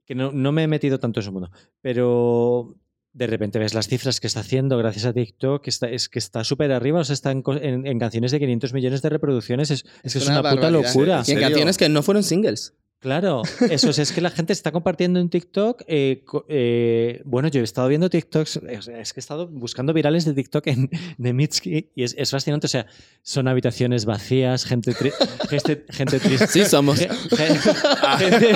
que 0.06 0.16
no, 0.16 0.32
no 0.32 0.52
me 0.52 0.63
he 0.63 0.68
metido 0.68 1.00
tanto 1.00 1.20
en 1.20 1.24
su 1.26 1.32
mundo. 1.32 1.50
Pero 1.82 2.76
de 3.13 3.28
repente 3.28 3.60
ves 3.60 3.74
las 3.76 3.88
cifras 3.88 4.20
que 4.20 4.26
está 4.28 4.39
haciendo 4.39 4.78
gracias 4.78 5.06
a 5.06 5.13
TikTok, 5.13 5.62
que 5.63 5.70
está, 5.70 5.88
es 5.89 6.10
que 6.10 6.18
está 6.20 6.44
súper 6.44 6.72
arriba, 6.72 7.00
o 7.02 7.04
sea, 7.04 7.13
está 7.13 7.30
en, 7.32 7.42
co- 7.44 7.54
en- 7.56 7.86
en 7.86 8.00
canciones 8.00 8.32
de 8.32 8.39
500 8.39 8.74
millones 8.74 9.02
de 9.04 9.10
reproducciones, 9.10 9.70
es, 9.70 9.86
es 10.02 10.13
que 10.13 10.20
es 10.20 10.28
una, 10.28 10.42
puta 10.42 10.72
locura. 10.72 11.22
Y 11.28 11.32
en 11.34 11.39
canciones 11.39 11.78
que 11.78 11.89
no 11.89 12.02
fueron 12.02 12.24
singles. 12.24 12.74
Claro, 12.98 13.42
eso 13.70 13.89
es, 13.89 14.00
es 14.00 14.13
que 14.13 14.22
la 14.22 14.30
gente 14.30 14.54
está 14.54 14.72
compartiendo 14.72 15.20
en 15.20 15.30
TikTok. 15.30 15.84
eh, 15.88 16.24
eh, 16.48 17.22
bueno, 17.26 17.50
yo 17.50 17.60
he 17.60 17.63
estado 17.66 17.89
viendo 17.89 18.10
TikToks, 18.10 18.62
es 18.66 19.12
que 19.13 19.20
he 19.20 19.22
estado 19.22 19.48
buscando 19.50 19.92
virales 19.94 20.24
de 20.24 20.34
TikTok 20.34 20.66
en, 20.68 20.89
de 21.18 21.34
Mitski 21.34 21.92
y 21.96 22.04
es, 22.04 22.16
es 22.18 22.32
fascinante. 22.32 22.66
O 22.68 22.70
sea, 22.70 22.86
son 23.22 23.50
habitaciones 23.50 24.06
vacías, 24.06 24.63
gente, 24.63 24.94
tri- 24.94 25.12
gente, 25.50 25.86
gente 25.89 26.20
triste. 26.22 26.48
Sí, 26.48 26.63
somos. 26.66 26.98
Ge- 26.98 27.10
ge- 27.10 27.60
gente, 28.20 28.54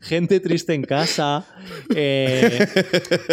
gente 0.00 0.40
triste 0.40 0.74
en 0.74 0.82
casa. 0.82 1.46
eh, 1.94 2.66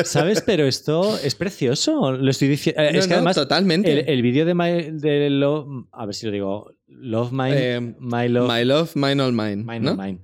¿Sabes? 0.04 0.42
Pero 0.42 0.66
esto 0.66 1.18
es 1.18 1.36
precioso. 1.36 2.12
Lo 2.12 2.32
estoy 2.32 2.48
diciendo. 2.50 2.82
No, 2.82 2.88
es 2.90 3.06
que 3.06 3.10
no, 3.12 3.16
además. 3.18 3.36
totalmente. 3.36 3.92
El, 3.92 4.10
el 4.10 4.22
vídeo 4.22 4.46
de, 4.46 4.54
My- 4.54 4.92
de 4.92 5.30
Love, 5.30 5.88
a 5.92 6.06
ver 6.06 6.16
si 6.16 6.26
lo 6.26 6.32
digo, 6.32 6.74
Love 6.88 7.32
Mine, 7.32 7.54
Eh, 7.76 7.80
My 8.00 8.28
Love, 8.30 8.52
My 8.54 8.64
Love, 8.66 8.96
Mine 8.96 9.22
All 9.24 9.34
Mine. 9.34 9.56
Mine 9.58 9.80
¿no? 9.80 9.92
All 9.92 9.98
Mine. 9.98 10.20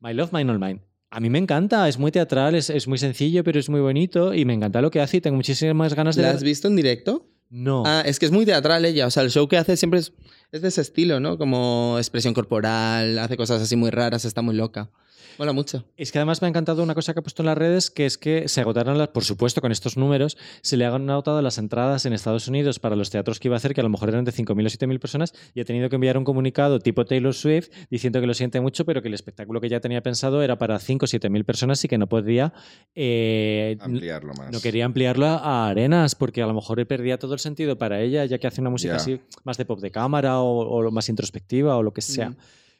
My 0.00 0.14
Love, 0.14 0.32
Mine 0.32 0.50
All 0.52 0.58
Mine. 0.58 0.82
A 1.10 1.20
mí 1.20 1.30
me 1.30 1.38
encanta, 1.38 1.88
es 1.88 1.98
muy 1.98 2.10
teatral, 2.10 2.54
es, 2.54 2.68
es 2.68 2.88
muy 2.88 2.98
sencillo, 2.98 3.42
pero 3.44 3.58
es 3.58 3.68
muy 3.68 3.80
bonito 3.80 4.34
y 4.34 4.44
me 4.44 4.52
encanta 4.54 4.82
lo 4.82 4.90
que 4.90 5.00
hace 5.00 5.18
y 5.18 5.20
tengo 5.20 5.36
muchísimas 5.36 5.94
ganas 5.94 6.16
de 6.16 6.22
¿La 6.22 6.30
has 6.30 6.42
visto 6.42 6.68
en 6.68 6.76
directo? 6.76 7.28
No. 7.48 7.84
Ah, 7.86 8.02
es 8.04 8.18
que 8.18 8.26
es 8.26 8.32
muy 8.32 8.44
teatral 8.44 8.84
ella. 8.84 9.06
O 9.06 9.10
sea, 9.10 9.22
el 9.22 9.30
show 9.30 9.46
que 9.48 9.56
hace 9.56 9.76
siempre 9.76 10.00
es, 10.00 10.12
es 10.50 10.62
de 10.62 10.68
ese 10.68 10.80
estilo, 10.80 11.20
¿no? 11.20 11.38
Como 11.38 11.94
expresión 11.96 12.34
corporal, 12.34 13.18
hace 13.20 13.36
cosas 13.36 13.62
así 13.62 13.76
muy 13.76 13.90
raras, 13.90 14.24
está 14.24 14.42
muy 14.42 14.56
loca. 14.56 14.90
Mola 15.38 15.52
mucho. 15.52 15.84
Es 15.96 16.12
que 16.12 16.18
además 16.18 16.40
me 16.40 16.46
ha 16.46 16.48
encantado 16.48 16.82
una 16.82 16.94
cosa 16.94 17.12
que 17.12 17.20
ha 17.20 17.22
puesto 17.22 17.42
en 17.42 17.46
las 17.46 17.58
redes, 17.58 17.90
que 17.90 18.06
es 18.06 18.16
que 18.16 18.48
se 18.48 18.60
agotaron, 18.60 18.96
las, 18.96 19.08
por 19.08 19.24
supuesto, 19.24 19.60
con 19.60 19.72
estos 19.72 19.96
números, 19.96 20.36
se 20.62 20.76
le 20.76 20.86
han 20.86 21.08
agotado 21.10 21.42
las 21.42 21.58
entradas 21.58 22.06
en 22.06 22.12
Estados 22.12 22.48
Unidos 22.48 22.78
para 22.78 22.96
los 22.96 23.10
teatros 23.10 23.38
que 23.38 23.48
iba 23.48 23.56
a 23.56 23.58
hacer, 23.58 23.74
que 23.74 23.80
a 23.80 23.84
lo 23.84 23.90
mejor 23.90 24.08
eran 24.08 24.24
de 24.24 24.32
5.000 24.32 24.66
o 24.66 24.86
7.000 24.86 24.98
personas, 24.98 25.34
y 25.54 25.60
ha 25.60 25.64
tenido 25.64 25.88
que 25.88 25.96
enviar 25.96 26.16
un 26.16 26.24
comunicado 26.24 26.78
tipo 26.80 27.04
Taylor 27.04 27.34
Swift 27.34 27.68
diciendo 27.90 28.20
que 28.20 28.26
lo 28.26 28.34
siente 28.34 28.60
mucho, 28.60 28.84
pero 28.84 29.02
que 29.02 29.08
el 29.08 29.14
espectáculo 29.14 29.60
que 29.60 29.68
ya 29.68 29.80
tenía 29.80 30.02
pensado 30.02 30.42
era 30.42 30.56
para 30.58 30.78
5 30.78 31.04
o 31.04 31.08
7.000 31.08 31.44
personas 31.44 31.84
y 31.84 31.88
que 31.88 31.98
no 31.98 32.08
podía... 32.08 32.52
eh, 32.94 33.76
Ampliarlo 33.80 34.32
más. 34.34 34.52
No 34.52 34.60
quería 34.60 34.84
ampliarlo 34.84 35.26
a 35.26 35.68
arenas 35.68 36.14
porque 36.14 36.42
a 36.42 36.46
lo 36.46 36.54
mejor 36.54 36.84
perdía 36.86 37.18
todo 37.18 37.34
el 37.34 37.40
sentido 37.40 37.76
para 37.78 38.00
ella, 38.00 38.24
ya 38.24 38.38
que 38.38 38.46
hace 38.46 38.60
una 38.60 38.70
música 38.70 38.96
así 38.96 39.20
más 39.44 39.56
de 39.56 39.64
pop 39.64 39.80
de 39.80 39.90
cámara 39.90 40.40
o, 40.40 40.86
o 40.86 40.90
más 40.90 41.08
introspectiva 41.08 41.76
o 41.76 41.82
lo 41.82 41.92
que 41.92 42.00
sea. 42.02 42.30
Mm. 42.30 42.36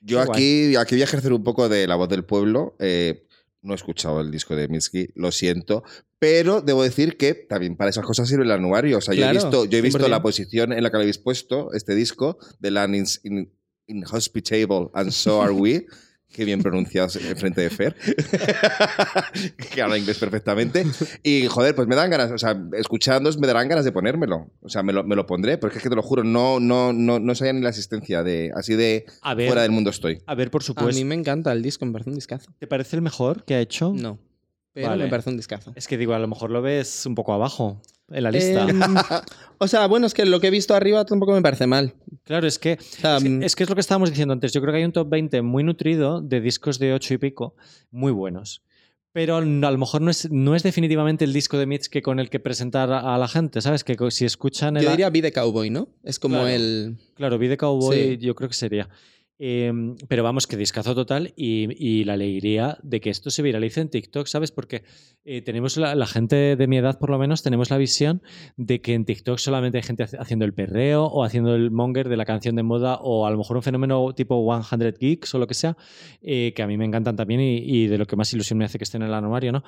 Yo 0.07 0.21
aquí, 0.21 0.77
aquí 0.77 0.95
voy 0.95 1.03
a 1.03 1.05
ejercer 1.05 1.33
un 1.33 1.43
poco 1.43 1.69
de 1.69 1.87
la 1.87 1.97
voz 1.97 2.09
del 2.09 2.25
pueblo. 2.25 2.77
eh, 2.79 3.23
no 3.63 3.73
he 3.73 3.77
escuchado 3.77 4.21
el 4.21 4.31
disco 4.31 4.55
de 4.55 4.69
Mitski, 4.69 5.09
lo 5.17 5.33
siento. 5.33 5.83
Pero 6.21 6.61
debo 6.61 6.85
decir 6.85 7.17
que 7.17 7.35
también 7.35 7.77
para 7.77 7.91
esas 7.91 8.05
cosas 8.07 8.29
sirve 8.29 8.45
el 8.45 8.53
anuario. 8.53 8.99
O 8.99 9.01
sea, 9.01 9.13
Claro, 9.15 9.33
yo 9.33 9.41
he 9.41 9.43
visto, 9.43 9.65
yo 9.65 9.79
he 9.79 9.83
visto 9.83 9.99
100%. 9.99 10.09
la 10.09 10.23
posición 10.23 10.73
en 10.73 10.83
la 10.85 10.91
que 10.91 10.97
le 10.99 11.03
habéis 11.03 11.19
puesto 11.19 11.73
este 11.73 11.95
disco, 11.97 12.39
de 12.61 12.71
Land 12.71 12.95
in, 12.95 13.05
in- 13.25 13.53
Inhospitable 13.89 14.89
and 14.95 15.11
So 15.11 15.43
Are 15.43 15.53
We. 15.53 15.87
Qué 16.33 16.45
bien 16.45 16.61
pronunciados 16.61 17.17
en 17.17 17.37
frente 17.37 17.63
de 17.63 17.71
Fer. 17.71 17.95
que 19.73 19.81
habla 19.83 19.97
inglés 19.97 20.19
perfectamente. 20.19 20.85
Y 21.23 21.47
joder, 21.47 21.75
pues 21.75 21.89
me 21.89 21.97
dan 21.97 22.11
ganas, 22.11 22.31
o 22.31 22.39
sea, 22.39 22.61
escuchándoos 22.75 23.39
me 23.39 23.47
darán 23.47 23.69
ganas 23.69 23.85
de 23.85 23.93
ponérmelo. 23.93 24.51
O 24.61 24.69
sea, 24.69 24.83
me 24.83 24.93
lo, 24.93 25.03
me 25.05 25.17
lo 25.17 25.25
pondré, 25.27 25.57
porque 25.59 25.79
es 25.79 25.83
que 25.83 25.89
te 25.89 25.97
lo 25.97 26.03
juro, 26.03 26.25
no, 26.25 26.61
no, 26.61 26.93
no, 26.93 27.19
no 27.19 27.35
sabía 27.35 27.53
ni 27.55 27.61
la 27.63 27.71
existencia 27.71 28.23
de. 28.23 28.51
Así 28.55 28.75
de 28.75 29.07
A 29.23 29.35
ver, 29.35 29.47
fuera 29.47 29.63
del 29.63 29.71
mundo 29.71 29.91
estoy. 29.91 30.19
a 30.27 30.35
ver, 30.35 30.51
por 30.51 30.63
A 30.63 30.65
supuesto. 30.65 30.95
mí 30.95 31.05
me 31.05 31.15
encanta 31.15 31.53
el 31.53 31.63
disco, 31.63 31.87
me 31.87 31.93
parece 31.93 32.11
un 32.11 32.17
discazo. 32.17 32.51
¿Te 32.59 32.67
parece 32.67 32.97
el 32.97 33.03
mejor 33.03 33.45
que 33.45 33.55
ha 33.55 33.61
hecho? 33.61 33.93
No, 33.95 34.19
pero 34.77 34.89
Vale. 34.89 35.05
me 35.05 35.09
parece 35.09 35.31
un 35.31 35.39
discazo. 35.39 35.73
Es 35.75 35.89
que 35.89 35.97
digo, 35.97 36.13
a 36.13 36.19
lo 36.19 36.29
mejor 36.29 36.51
lo 36.51 36.61
ves 36.61 37.07
un 37.07 37.15
poco 37.15 37.33
abajo 37.33 37.81
en 38.11 38.23
la 38.23 38.31
lista. 38.31 38.69
Em, 38.69 38.79
o 39.59 39.67
sea, 39.69 39.87
bueno, 39.87 40.07
es 40.07 40.13
que 40.13 40.27
lo 40.27 40.39
que 40.39 40.49
he 40.49 40.51
visto 40.51 40.75
arriba 40.75 41.03
tampoco 41.07 41.33
me 41.33 41.41
parece 41.41 41.67
mal. 41.67 41.95
Claro, 42.25 42.47
es 42.47 42.59
que, 42.59 42.77
O 42.79 42.83
sea, 42.83 43.17
es 43.17 43.23
que 43.23 43.31
mm, 43.31 43.43
es 43.43 43.57
que 43.57 43.63
es 43.63 43.71
lo 43.71 43.75
que 43.75 43.81
estábamos 43.81 44.11
diciendo 44.11 44.35
antes. 44.35 44.53
Yo 44.53 44.61
creo 44.61 44.75
que 44.75 44.81
hay 44.81 44.85
un 44.85 44.93
top 44.93 45.09
20 45.09 45.41
muy 45.41 45.65
nutrido 45.65 46.21
de 46.21 46.43
discos 46.43 46.79
de 46.79 46.93
8 46.93 47.15
y 47.15 47.17
pico, 47.17 47.55
muy 47.91 48.13
buenos. 48.13 48.63
Pero 49.13 49.37
a 49.37 49.41
lo 49.41 49.79
mejor 49.79 50.03
no 50.03 50.11
es, 50.11 50.31
no 50.31 50.55
es 50.55 50.63
definitivamente 50.63 51.25
el 51.25 51.33
disco 51.33 51.57
de 51.57 51.65
Mitch 51.65 51.89
que 51.89 52.03
con 52.03 52.21
el 52.21 52.29
que 52.29 52.39
presentar 52.39 52.93
a, 52.93 53.17
la 53.17 53.29
gente, 53.29 53.63
¿sabes? 53.63 53.83
Que 53.83 53.97
si 54.11 54.27
escuchan 54.27 54.77
el... 54.77 54.85
yo 54.85 54.91
diría 54.91 55.09
Be 55.09 55.23
the 55.23 55.33
Cowboy, 55.33 55.71
¿no? 55.71 55.89
Es 56.05 56.19
como 56.19 56.35
Claro. 56.35 56.49
el... 56.49 56.99
Claro, 57.15 57.39
Be 57.39 57.49
the 57.49 57.57
Cowboy 57.57 57.97
Sí. 57.97 58.19
yo 58.19 58.35
creo 58.35 58.51
que 58.51 58.55
sería. 58.55 58.91
Eh, 59.39 59.71
pero 60.09 60.23
vamos, 60.23 60.47
que 60.47 60.57
discazo 60.57 60.95
total 60.95 61.35
y, 61.37 62.05
la 62.05 62.15
alegría 62.15 62.79
de 62.83 63.01
que 63.01 63.11
esto 63.11 63.31
se 63.31 63.43
viralice 63.43 63.81
en 63.81 63.91
TikTok, 63.91 64.27
¿sabes? 64.27 64.51
Porque 64.51 64.85
eh, 65.25 65.43
tenemos 65.43 65.77
la, 65.77 66.07
gente 66.07 66.57
de 66.57 66.67
mi 66.67 66.79
edad, 66.79 66.99
por 66.99 67.11
lo 67.11 67.19
menos, 67.19 67.43
tenemos 67.43 67.71
la 67.71 67.77
visión 67.77 68.23
de 68.57 68.81
que 68.81 68.95
en 68.95 69.05
TikTok 69.05 69.39
solamente 69.39 69.79
hay 69.79 69.83
gente 69.83 70.05
haciendo 70.05 70.45
el 70.45 70.55
perreo 70.55 71.05
o 71.05 71.25
haciendo 71.25 71.55
el 71.55 71.71
monger 71.71 72.09
de 72.09 72.17
la 72.17 72.25
canción 72.25 72.57
de 72.57 72.63
moda 72.63 72.97
o 72.97 73.27
a 73.27 73.31
lo 73.31 73.39
mejor 73.39 73.57
un 73.57 73.63
fenómeno 73.63 74.15
tipo 74.15 74.47
100 74.63 74.95
Geeks 74.99 75.35
o 75.35 75.39
lo 75.39 75.47
que 75.47 75.55
sea, 75.55 75.77
eh, 76.23 76.53
que 76.55 76.63
a 76.63 76.67
mí 76.67 76.77
me 76.77 76.85
encantan 76.85 77.17
también 77.17 77.41
y, 77.41 77.59
y 77.59 77.87
de 77.89 77.99
lo 77.99 78.07
que 78.07 78.17
más 78.17 78.33
ilusión 78.33 78.59
me 78.59 78.65
hace 78.65 78.79
que 78.79 78.85
estén 78.85 79.03
en 79.03 79.09
el 79.09 79.15
anuario, 79.15 79.53
¿no? 79.53 79.65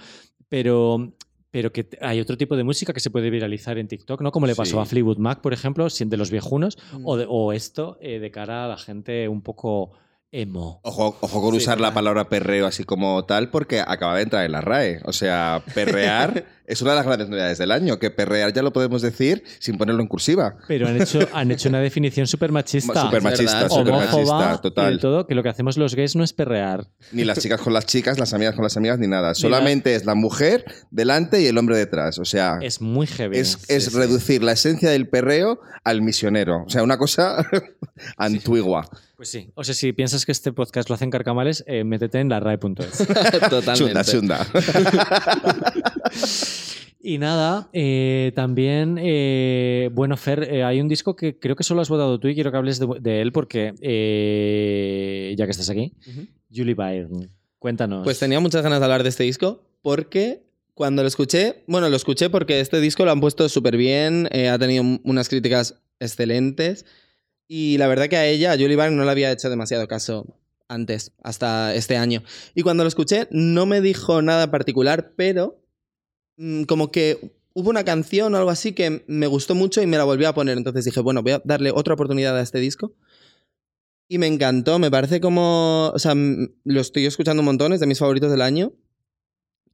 Pero, 0.48 1.12
pero 1.50 1.72
que 1.72 1.88
hay 2.00 2.20
otro 2.20 2.36
tipo 2.36 2.56
de 2.56 2.64
música 2.64 2.92
que 2.92 3.00
se 3.00 3.10
puede 3.10 3.30
viralizar 3.30 3.78
en 3.78 3.88
TikTok, 3.88 4.20
¿no? 4.20 4.30
Como 4.32 4.46
le 4.46 4.54
pasó 4.54 4.76
Sí. 4.76 4.82
a 4.82 4.84
Fleetwood 4.84 5.18
Mac, 5.18 5.40
por 5.40 5.52
ejemplo, 5.52 5.88
de 5.88 6.16
los 6.16 6.30
viejunos, 6.30 6.76
Mm. 6.92 7.06
o, 7.06 7.16
de- 7.16 7.26
o 7.28 7.52
esto 7.52 7.96
eh, 8.00 8.18
de 8.18 8.30
cara 8.30 8.64
a 8.64 8.68
la 8.68 8.76
gente 8.76 9.28
un 9.28 9.40
poco 9.42 9.92
emo. 10.30 10.80
Ojo, 10.82 11.16
ojo 11.20 11.40
con 11.40 11.52
Sí, 11.52 11.58
usar 11.58 11.80
la 11.80 11.94
palabra 11.94 12.28
perreo 12.28 12.66
así 12.66 12.84
como 12.84 13.24
tal, 13.24 13.50
porque 13.50 13.80
acaba 13.80 14.16
de 14.16 14.22
entrar 14.22 14.44
en 14.44 14.52
la 14.52 14.60
RAE. 14.60 15.00
O 15.04 15.12
sea, 15.12 15.62
perrear 15.74 16.44
es 16.66 16.82
una 16.82 16.90
de 16.90 16.96
las 16.98 17.06
grandes 17.06 17.28
novedades 17.30 17.56
del 17.58 17.72
año, 17.72 17.98
que 17.98 18.10
perrear 18.10 18.52
ya 18.52 18.62
lo 18.62 18.72
podemos 18.72 19.00
decir 19.00 19.42
sin 19.58 19.78
ponerlo 19.78 20.02
en 20.02 20.08
cursiva. 20.08 20.56
Pero 20.68 20.86
han 20.86 21.00
hecho, 21.00 21.20
han 21.32 21.50
hecho 21.50 21.70
una 21.70 21.80
definición 21.80 22.26
súper 22.28 22.52
machista. 22.52 23.00
Súper 23.02 23.22
machista, 23.22 23.68
súper 23.70 23.92
machista, 23.94 24.54
y 24.58 24.60
total. 24.62 24.98
todo, 25.00 25.26
que 25.26 25.34
lo 25.34 25.42
que 25.42 25.48
hacemos 25.48 25.78
los 25.78 25.94
gays 25.94 26.14
no 26.14 26.22
es 26.24 26.32
perrear. 26.34 26.86
Ni 27.12 27.24
las 27.24 27.38
chicas 27.40 27.60
con 27.60 27.72
las 27.72 27.86
chicas, 27.86 28.18
las 28.18 28.34
amigas 28.34 28.54
con 28.54 28.64
las 28.64 28.76
amigas, 28.76 28.98
ni 28.98 29.06
nada. 29.06 29.34
Solamente 29.34 29.94
es 29.94 30.04
la 30.04 30.14
mujer 30.14 30.64
delante 30.90 31.40
y 31.40 31.46
el 31.46 31.56
hombre 31.56 31.76
detrás. 31.78 32.18
O 32.18 32.24
sea, 32.26 32.58
Es 32.60 32.82
muy 32.82 33.06
heavy. 33.06 33.38
es, 33.38 33.58
es 33.70 33.94
reducir 33.94 34.42
la 34.42 34.52
esencia 34.52 34.90
del 34.90 35.08
perreo 35.08 35.58
al 35.84 36.02
misionero. 36.02 36.64
O 36.66 36.68
sea, 36.68 36.82
una 36.82 36.98
cosa 36.98 37.46
antigua. 38.18 38.86
Pues 39.18 39.30
sí. 39.32 39.50
O 39.56 39.64
sea, 39.64 39.74
si 39.74 39.92
piensas 39.92 40.24
que 40.24 40.30
este 40.30 40.52
podcast 40.52 40.88
lo 40.88 40.94
hacen 40.94 41.10
carcamales, 41.10 41.64
eh, 41.66 41.82
métete 41.82 42.20
en 42.20 42.28
la 42.28 42.38
RAE.es. 42.38 43.04
Totalmente. 43.50 43.74
Chunda, 43.74 44.04
chunda. 44.04 44.46
Y 47.00 47.16
nada, 47.18 47.70
eh, 47.72 48.32
también, 48.34 48.98
eh, 49.00 49.88
bueno, 49.92 50.16
Fer, 50.16 50.42
eh, 50.42 50.64
hay 50.64 50.80
un 50.80 50.88
disco 50.88 51.14
que 51.16 51.38
creo 51.38 51.56
que 51.56 51.62
solo 51.62 51.80
has 51.80 51.88
votado 51.88 52.18
tú 52.18 52.28
y 52.28 52.34
quiero 52.34 52.50
que 52.50 52.56
hables 52.58 52.80
de, 52.80 52.88
de 53.00 53.22
él 53.22 53.32
porque, 53.32 53.72
eh, 53.80 55.34
ya 55.38 55.46
que 55.46 55.52
estás 55.52 55.70
aquí. 55.70 55.94
Julie 56.54 56.74
Byrne, 56.74 57.30
cuéntanos. 57.60 58.04
Pues 58.04 58.18
tenía 58.18 58.40
muchas 58.40 58.62
ganas 58.62 58.80
de 58.80 58.84
hablar 58.84 59.04
de 59.04 59.08
este 59.10 59.22
disco 59.22 59.62
porque 59.80 60.42
cuando 60.74 61.02
lo 61.02 61.08
escuché, 61.08 61.62
bueno, 61.66 61.88
lo 61.88 61.96
escuché 61.96 62.30
porque 62.30 62.60
este 62.60 62.80
disco 62.80 63.04
lo 63.04 63.12
han 63.12 63.20
puesto 63.20 63.48
súper 63.48 63.76
bien, 63.76 64.28
eh, 64.32 64.48
ha 64.48 64.58
tenido 64.58 64.84
unas 65.04 65.28
críticas 65.28 65.76
excelentes 66.00 66.84
y 67.48 67.78
la 67.78 67.88
verdad 67.88 68.08
que 68.08 68.16
a 68.16 68.26
ella, 68.26 68.52
a 68.52 68.56
Julie 68.56 68.76
no 68.76 69.04
le 69.04 69.10
había 69.10 69.32
hecho 69.32 69.48
demasiado 69.50 69.88
caso 69.88 70.38
antes, 70.68 71.12
hasta 71.22 71.74
este 71.74 71.96
año. 71.96 72.22
Y 72.54 72.62
cuando 72.62 72.84
lo 72.84 72.88
escuché 72.88 73.26
no 73.30 73.66
me 73.66 73.80
dijo 73.80 74.20
nada 74.22 74.50
particular, 74.50 75.12
pero 75.16 75.58
mm, 76.36 76.64
como 76.64 76.92
que 76.92 77.32
hubo 77.54 77.70
una 77.70 77.84
canción 77.84 78.34
o 78.34 78.36
algo 78.36 78.50
así 78.50 78.72
que 78.72 79.02
me 79.08 79.26
gustó 79.26 79.54
mucho 79.54 79.82
y 79.82 79.86
me 79.86 79.96
la 79.96 80.04
volví 80.04 80.26
a 80.26 80.34
poner, 80.34 80.58
entonces 80.58 80.84
dije, 80.84 81.00
bueno, 81.00 81.22
voy 81.22 81.32
a 81.32 81.42
darle 81.44 81.72
otra 81.72 81.94
oportunidad 81.94 82.36
a 82.36 82.42
este 82.42 82.60
disco. 82.60 82.92
Y 84.10 84.18
me 84.18 84.26
encantó, 84.26 84.78
me 84.78 84.90
parece 84.90 85.20
como. 85.20 85.90
O 85.94 85.98
sea, 85.98 86.14
lo 86.14 86.80
estoy 86.80 87.04
escuchando 87.04 87.42
un 87.42 87.46
montón, 87.46 87.74
es 87.74 87.80
de 87.80 87.86
mis 87.86 87.98
favoritos 87.98 88.30
del 88.30 88.40
año. 88.40 88.72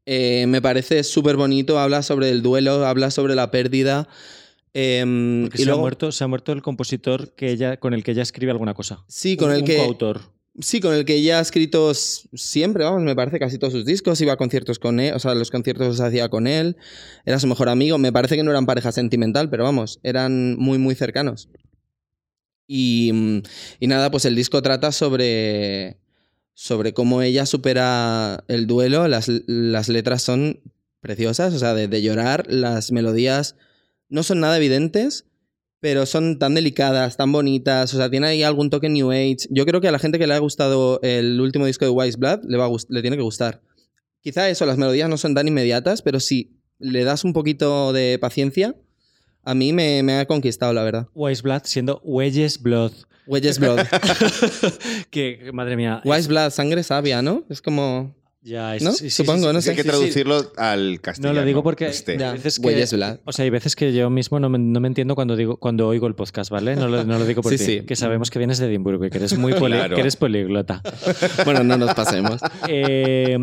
Eh, 0.06 0.46
me 0.48 0.60
parece 0.60 1.04
súper 1.04 1.36
bonito, 1.36 1.78
habla 1.78 2.02
sobre 2.02 2.30
el 2.30 2.42
duelo, 2.42 2.84
habla 2.84 3.12
sobre 3.12 3.36
la 3.36 3.52
pérdida. 3.52 4.08
Em, 4.74 5.46
y 5.46 5.50
se, 5.56 5.64
luego, 5.64 5.78
ha 5.78 5.82
muerto, 5.82 6.12
se 6.12 6.22
ha 6.24 6.26
muerto 6.26 6.52
el 6.52 6.60
compositor 6.62 7.34
que 7.34 7.50
ella, 7.50 7.78
con 7.78 7.94
el 7.94 8.04
que 8.04 8.10
ella 8.10 8.22
escribe 8.22 8.50
alguna 8.52 8.74
cosa. 8.74 9.04
Sí, 9.08 9.36
con 9.36 9.48
Un- 9.48 9.54
el 9.54 9.60
un 9.62 9.66
que. 9.66 9.76
coautor. 9.78 10.20
Sí, 10.60 10.80
con 10.80 10.94
el 10.94 11.04
que 11.04 11.16
ella 11.16 11.38
ha 11.38 11.42
escrito 11.42 11.92
siempre, 11.94 12.84
vamos, 12.84 13.02
me 13.02 13.16
parece 13.16 13.40
casi 13.40 13.58
todos 13.58 13.72
sus 13.72 13.84
discos, 13.84 14.20
iba 14.20 14.34
a 14.34 14.36
conciertos 14.36 14.78
con 14.78 15.00
él, 15.00 15.12
o 15.14 15.18
sea, 15.18 15.34
los 15.34 15.50
conciertos 15.50 15.86
los 15.88 16.00
hacía 16.00 16.28
con 16.28 16.46
él, 16.46 16.76
era 17.24 17.40
su 17.40 17.48
mejor 17.48 17.68
amigo, 17.68 17.98
me 17.98 18.12
parece 18.12 18.36
que 18.36 18.44
no 18.44 18.52
eran 18.52 18.64
pareja 18.64 18.92
sentimental, 18.92 19.50
pero 19.50 19.64
vamos, 19.64 19.98
eran 20.04 20.54
muy, 20.56 20.78
muy 20.78 20.94
cercanos. 20.94 21.48
Y, 22.68 23.10
mm, 23.12 23.42
y 23.80 23.86
nada, 23.88 24.12
pues 24.12 24.24
el 24.26 24.36
disco 24.36 24.62
trata 24.62 24.92
sobre, 24.92 25.98
sobre 26.54 26.94
cómo 26.94 27.20
ella 27.22 27.46
supera 27.46 28.44
el 28.46 28.68
duelo, 28.68 29.08
las, 29.08 29.28
las 29.48 29.88
letras 29.88 30.22
son 30.22 30.60
preciosas, 31.00 31.52
o 31.52 31.58
sea, 31.58 31.74
de, 31.74 31.88
de 31.88 32.00
llorar, 32.00 32.46
las 32.48 32.92
melodías 32.92 33.56
no 34.08 34.22
son 34.22 34.40
nada 34.40 34.56
evidentes, 34.56 35.26
pero 35.80 36.06
son 36.06 36.38
tan 36.38 36.54
delicadas, 36.54 37.16
tan 37.16 37.30
bonitas, 37.30 37.92
o 37.92 37.96
sea, 37.98 38.10
tiene 38.10 38.28
ahí 38.28 38.42
algún 38.42 38.70
toque 38.70 38.88
New 38.88 39.10
Age. 39.10 39.48
Yo 39.50 39.66
creo 39.66 39.80
que 39.80 39.88
a 39.88 39.92
la 39.92 39.98
gente 39.98 40.18
que 40.18 40.26
le 40.26 40.34
ha 40.34 40.38
gustado 40.38 40.98
el 41.02 41.40
último 41.40 41.66
disco 41.66 41.84
de 41.84 41.90
Wise 41.90 42.16
Blood 42.16 42.44
le, 42.44 42.56
va 42.56 42.66
a 42.66 42.70
le 42.88 43.02
tiene 43.02 43.16
que 43.16 43.22
gustar. 43.22 43.60
Quizá 44.22 44.48
eso, 44.48 44.64
las 44.64 44.78
melodías 44.78 45.10
no 45.10 45.18
son 45.18 45.34
tan 45.34 45.46
inmediatas, 45.46 46.00
pero 46.00 46.20
si 46.20 46.56
le 46.78 47.04
das 47.04 47.24
un 47.24 47.34
poquito 47.34 47.92
de 47.92 48.18
paciencia, 48.18 48.74
a 49.42 49.54
mí 49.54 49.74
me, 49.74 50.02
me 50.02 50.14
ha 50.18 50.26
conquistado, 50.26 50.72
la 50.72 50.82
verdad. 50.82 51.08
Wise 51.14 51.42
Blood 51.42 51.62
siendo 51.64 52.00
Weyes 52.02 52.62
Blood. 52.62 52.92
Wise 53.26 53.60
Blood. 53.60 53.80
que, 55.10 55.50
madre 55.52 55.76
mía. 55.76 56.00
Wise 56.04 56.28
Blood, 56.28 56.50
sangre 56.50 56.82
sabia, 56.82 57.22
¿no? 57.22 57.44
Es 57.48 57.60
como... 57.60 58.14
Ya, 58.46 58.76
es- 58.76 58.82
¿No? 58.82 58.92
sí, 58.92 59.08
sí, 59.08 59.10
Supongo, 59.10 59.38
sí, 59.40 59.46
no 59.46 59.52
que 59.52 59.56
hay 59.56 59.62
sé. 59.62 59.74
que 59.74 59.84
traducirlo 59.88 60.52
al 60.58 60.92
No, 60.96 61.00
castellano. 61.00 61.40
lo 61.40 61.46
digo 61.46 61.62
porque 61.62 61.86
Este. 61.86 62.12
Hay 62.22 62.34
veces 62.34 62.60
que, 62.60 63.18
o 63.24 63.32
sea, 63.32 63.42
hay 63.44 63.48
veces 63.50 63.74
que 63.74 63.94
yo 63.94 64.10
mismo 64.10 64.38
no 64.38 64.50
me, 64.50 64.58
no 64.58 64.80
me 64.80 64.88
entiendo 64.88 65.14
cuando 65.14 65.34
digo 65.34 65.56
cuando 65.56 65.88
oigo 65.88 66.06
el 66.06 66.14
podcast, 66.14 66.50
¿vale? 66.50 66.76
No 66.76 66.86
lo, 66.88 67.04
no 67.04 67.18
lo 67.18 67.24
digo 67.24 67.40
por 67.40 67.52
Sí, 67.52 67.58
ti, 67.58 67.64
sí. 67.64 67.80
que 67.86 67.96
sabemos 67.96 68.30
que 68.30 68.38
vienes 68.38 68.58
de 68.58 68.66
Edimburgo 68.66 69.06
y 69.06 69.10
que 69.10 69.16
eres 69.16 69.38
muy 69.38 69.54
poli- 69.54 69.76
Claro. 69.78 69.94
que 69.94 70.00
eres 70.02 70.16
políglota. 70.16 70.82
Bueno, 71.46 71.64
no 71.64 71.78
nos 71.78 71.94
pasemos. 71.94 72.38
Eh, 72.68 73.38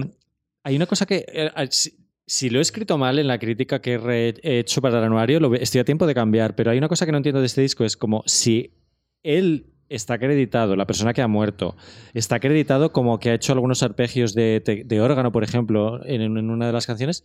hay 0.64 0.76
una 0.76 0.86
cosa 0.86 1.08
que 1.08 1.26
eh, 1.28 1.50
si, 1.72 1.94
si 2.28 2.52
lo 2.52 2.60
he 2.60 2.62
escrito 2.62 3.00
mal 3.00 3.18
en 3.18 3.26
la 3.28 3.40
crítica 3.40 3.82
que 3.82 3.96
he 4.44 4.60
hecho 4.60 4.82
para 4.82 5.00
el 5.00 5.06
anuario, 5.06 5.40
lo 5.40 5.54
estoy 5.56 5.82
a 5.82 5.84
tiempo 5.84 6.06
de 6.06 6.14
cambiar, 6.14 6.56
pero 6.56 6.70
hay 6.70 6.78
una 6.78 6.88
cosa 6.88 7.08
que 7.08 7.12
no 7.12 7.18
entiendo 7.18 7.40
de 7.40 7.48
este 7.48 7.62
disco, 7.62 7.84
es 7.86 7.98
como 7.98 8.22
si 8.28 8.76
él 9.24 9.71
está 9.96 10.16
acreditado, 10.16 10.76
la 10.76 10.88
persona 10.88 11.14
que 11.14 11.22
ha 11.22 11.28
muerto, 11.28 11.76
está 12.14 12.36
acreditado 12.36 12.92
como 12.92 13.20
que 13.20 13.30
ha 13.30 13.34
hecho 13.34 13.54
algunos 13.54 13.84
arpegios 13.84 14.34
de, 14.34 15.00
órgano, 15.02 15.32
por 15.32 15.44
ejemplo, 15.44 16.04
en, 16.06 16.22
en 16.22 16.50
una 16.50 16.68
de 16.68 16.74
las 16.74 16.88
canciones, 16.88 17.24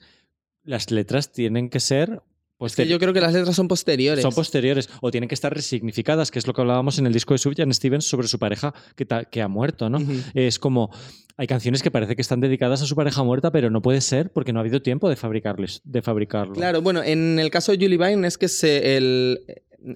las 0.65 0.91
letras 0.91 1.33
tienen 1.33 1.71
que 1.71 1.81
ser... 1.81 2.23
Pues, 2.59 2.73
Es 2.73 2.77
que 2.77 2.89
yo 2.89 2.99
creo 2.99 3.13
que 3.13 3.21
las 3.21 3.35
letras 3.35 3.55
son 3.55 3.69
posteriores. 3.69 4.23
son 4.23 4.33
posteriores 4.33 4.89
o 5.03 5.11
tienen 5.11 5.29
que 5.29 5.35
estar 5.35 5.53
resignificadas, 5.53 6.31
que 6.31 6.39
es 6.39 6.47
lo 6.47 6.55
que 6.55 6.63
hablábamos 6.63 6.99
en 6.99 7.07
el 7.07 7.13
disco 7.13 7.35
de 7.35 7.39
Sufjan 7.39 7.73
Stevens 7.75 8.07
sobre 8.07 8.29
su 8.29 8.39
pareja 8.39 8.73
que, 8.95 9.07
que 9.31 9.43
ha 9.43 9.49
muerto, 9.49 9.91
¿no? 9.91 9.99
Es 10.33 10.59
como, 10.59 10.91
hay 11.37 11.47
canciones 11.47 11.83
que 11.83 11.91
parece 11.91 12.17
que 12.17 12.23
están 12.23 12.41
dedicadas 12.41 12.81
a 12.81 12.87
su 12.87 12.97
pareja 12.97 13.23
muerta, 13.23 13.51
pero 13.53 13.69
no 13.69 13.83
puede 13.83 14.01
ser 14.01 14.33
porque 14.33 14.55
no 14.55 14.59
ha 14.59 14.63
habido 14.63 14.81
tiempo 14.81 15.11
de, 15.11 15.17
fabricarles, 15.17 15.83
de 15.85 16.01
fabricarlo. 16.01 16.55
Claro, 16.55 16.81
bueno, 16.81 17.03
en 17.03 17.39
el 17.39 17.51
caso 17.51 17.73
de 17.73 17.79
Julie 17.79 17.99
Byrne 17.99 18.27
es 18.27 18.39
que 18.39 18.49
se, 18.49 18.97
el- 18.97 19.41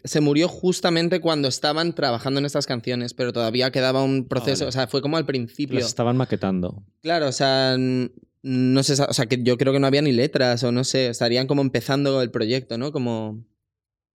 se 0.04 0.20
murió 0.20 0.48
justamente 0.48 1.20
cuando 1.20 1.48
estaban 1.48 1.94
trabajando 1.94 2.40
en 2.40 2.46
estas 2.46 2.66
canciones, 2.66 3.14
pero 3.14 3.32
todavía 3.32 3.70
quedaba 3.70 4.02
un 4.02 4.26
proceso, 4.26 4.64
vale. 4.64 4.68
o 4.68 4.72
sea, 4.72 4.86
fue 4.86 5.02
como 5.02 5.16
al 5.16 5.26
principio. 5.26 5.78
Las 5.78 5.88
estaban 5.88 6.16
maquetando. 6.16 6.82
Claro, 7.02 7.28
o 7.28 7.32
sea, 7.32 7.76
no 7.78 8.82
sé, 8.82 9.02
o 9.02 9.12
sea, 9.12 9.26
que 9.26 9.42
yo 9.42 9.58
creo 9.58 9.72
que 9.72 9.80
no 9.80 9.86
había 9.86 10.02
ni 10.02 10.12
letras 10.12 10.62
o 10.64 10.72
no 10.72 10.84
sé, 10.84 11.08
estarían 11.08 11.46
como 11.46 11.62
empezando 11.62 12.22
el 12.22 12.30
proyecto, 12.30 12.78
¿no? 12.78 12.92
Como... 12.92 13.44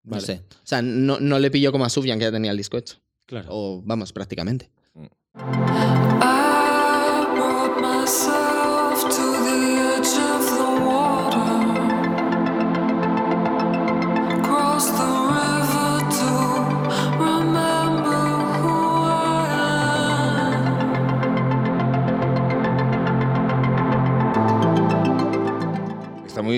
No 0.03 0.19
sé. 0.19 0.43
O 0.51 0.67
sea, 0.67 0.83
no, 0.83 1.19
no 1.19 1.39
le 1.39 1.49
pilló 1.49 1.71
como 1.71 1.83
a 1.83 1.89
Sufjan, 1.89 2.19
que 2.19 2.25
ya 2.25 2.31
tenía 2.31 2.51
el 2.51 2.57
disco 2.57 2.77
hecho. 2.77 2.97
Claro. 3.25 3.47
O, 3.49 3.81
vamos, 3.83 4.13
prácticamente. 4.13 4.69
I 5.38 6.05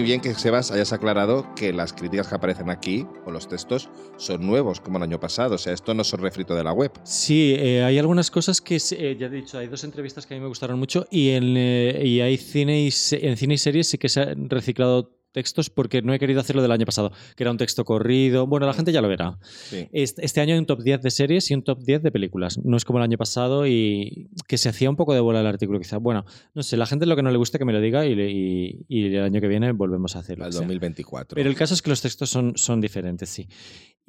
bien 0.01 0.21
que 0.21 0.33
Sebas 0.33 0.71
hayas 0.71 0.93
aclarado 0.93 1.45
que 1.55 1.73
las 1.73 1.93
críticas 1.93 2.27
que 2.27 2.35
aparecen 2.35 2.69
aquí, 2.69 3.05
o 3.25 3.31
los 3.31 3.47
textos, 3.47 3.89
son 4.17 4.45
nuevos, 4.45 4.79
como 4.79 4.97
el 4.97 5.03
año 5.03 5.19
pasado. 5.19 5.55
O 5.55 5.57
sea, 5.57 5.73
esto 5.73 5.93
no 5.93 6.01
es 6.01 6.13
un 6.13 6.19
refrito 6.19 6.55
de 6.55 6.63
la 6.63 6.73
web. 6.73 6.91
Sí, 7.03 7.55
eh, 7.57 7.83
hay 7.83 7.97
algunas 7.97 8.31
cosas 8.31 8.61
que, 8.61 8.75
eh, 8.75 9.17
ya 9.19 9.27
he 9.27 9.29
dicho, 9.29 9.57
hay 9.57 9.67
dos 9.67 9.83
entrevistas 9.83 10.25
que 10.25 10.33
a 10.33 10.37
mí 10.37 10.41
me 10.41 10.47
gustaron 10.47 10.79
mucho 10.79 11.07
y 11.09 11.29
en, 11.29 11.55
eh, 11.57 12.01
y 12.03 12.21
hay 12.21 12.37
cine 12.37 12.81
y, 12.81 12.89
en 13.11 13.37
cine 13.37 13.53
y 13.53 13.57
series 13.57 13.87
sí 13.87 13.97
que 13.97 14.09
se 14.09 14.21
han 14.21 14.49
reciclado 14.49 15.16
textos 15.31 15.69
porque 15.69 16.01
no 16.01 16.13
he 16.13 16.19
querido 16.19 16.39
hacerlo 16.39 16.61
del 16.61 16.71
año 16.71 16.85
pasado, 16.85 17.11
que 17.35 17.43
era 17.43 17.51
un 17.51 17.57
texto 17.57 17.85
corrido. 17.85 18.47
Bueno, 18.47 18.65
la 18.65 18.73
gente 18.73 18.91
ya 18.91 19.01
lo 19.01 19.07
verá. 19.07 19.37
Sí. 19.43 19.87
Este, 19.91 20.41
año 20.41 20.53
hay 20.53 20.59
un 20.59 20.65
top 20.65 20.81
10 20.81 21.01
de 21.01 21.11
series 21.11 21.51
y 21.51 21.53
un 21.53 21.63
top 21.63 21.79
10 21.83 22.01
de 22.03 22.11
películas. 22.11 22.57
No 22.63 22.77
es 22.77 22.85
como 22.85 22.99
el 22.99 23.03
año 23.03 23.17
pasado 23.17 23.67
y 23.67 24.29
que 24.47 24.57
se 24.57 24.69
hacía 24.69 24.89
un 24.89 24.95
poco 24.95 25.13
de 25.13 25.19
bola 25.19 25.41
el 25.41 25.47
artículo 25.47 25.79
quizá. 25.79 25.97
Bueno, 25.97 26.25
no 26.53 26.63
sé, 26.63 26.77
la 26.77 26.85
gente 26.85 27.05
lo 27.05 27.15
que 27.15 27.23
no 27.23 27.31
le 27.31 27.37
gusta 27.37 27.57
que 27.59 27.65
me 27.65 27.73
lo 27.73 27.81
diga 27.81 28.05
y, 28.05 28.15
le- 28.15 28.31
y- 28.31 28.85
y 28.87 29.15
el 29.15 29.23
año 29.23 29.41
que 29.41 29.47
viene 29.47 29.71
volvemos 29.73 30.15
a 30.15 30.19
hacerlo. 30.19 30.45
Al 30.45 30.49
o 30.49 30.53
sea. 30.53 30.61
2024. 30.61 31.35
Pero 31.35 31.49
el 31.49 31.55
caso 31.55 31.73
es 31.73 31.81
que 31.81 31.89
los 31.89 32.01
textos 32.01 32.29
son, 32.29 32.53
son 32.57 32.81
diferentes, 32.81 33.29
sí. 33.29 33.47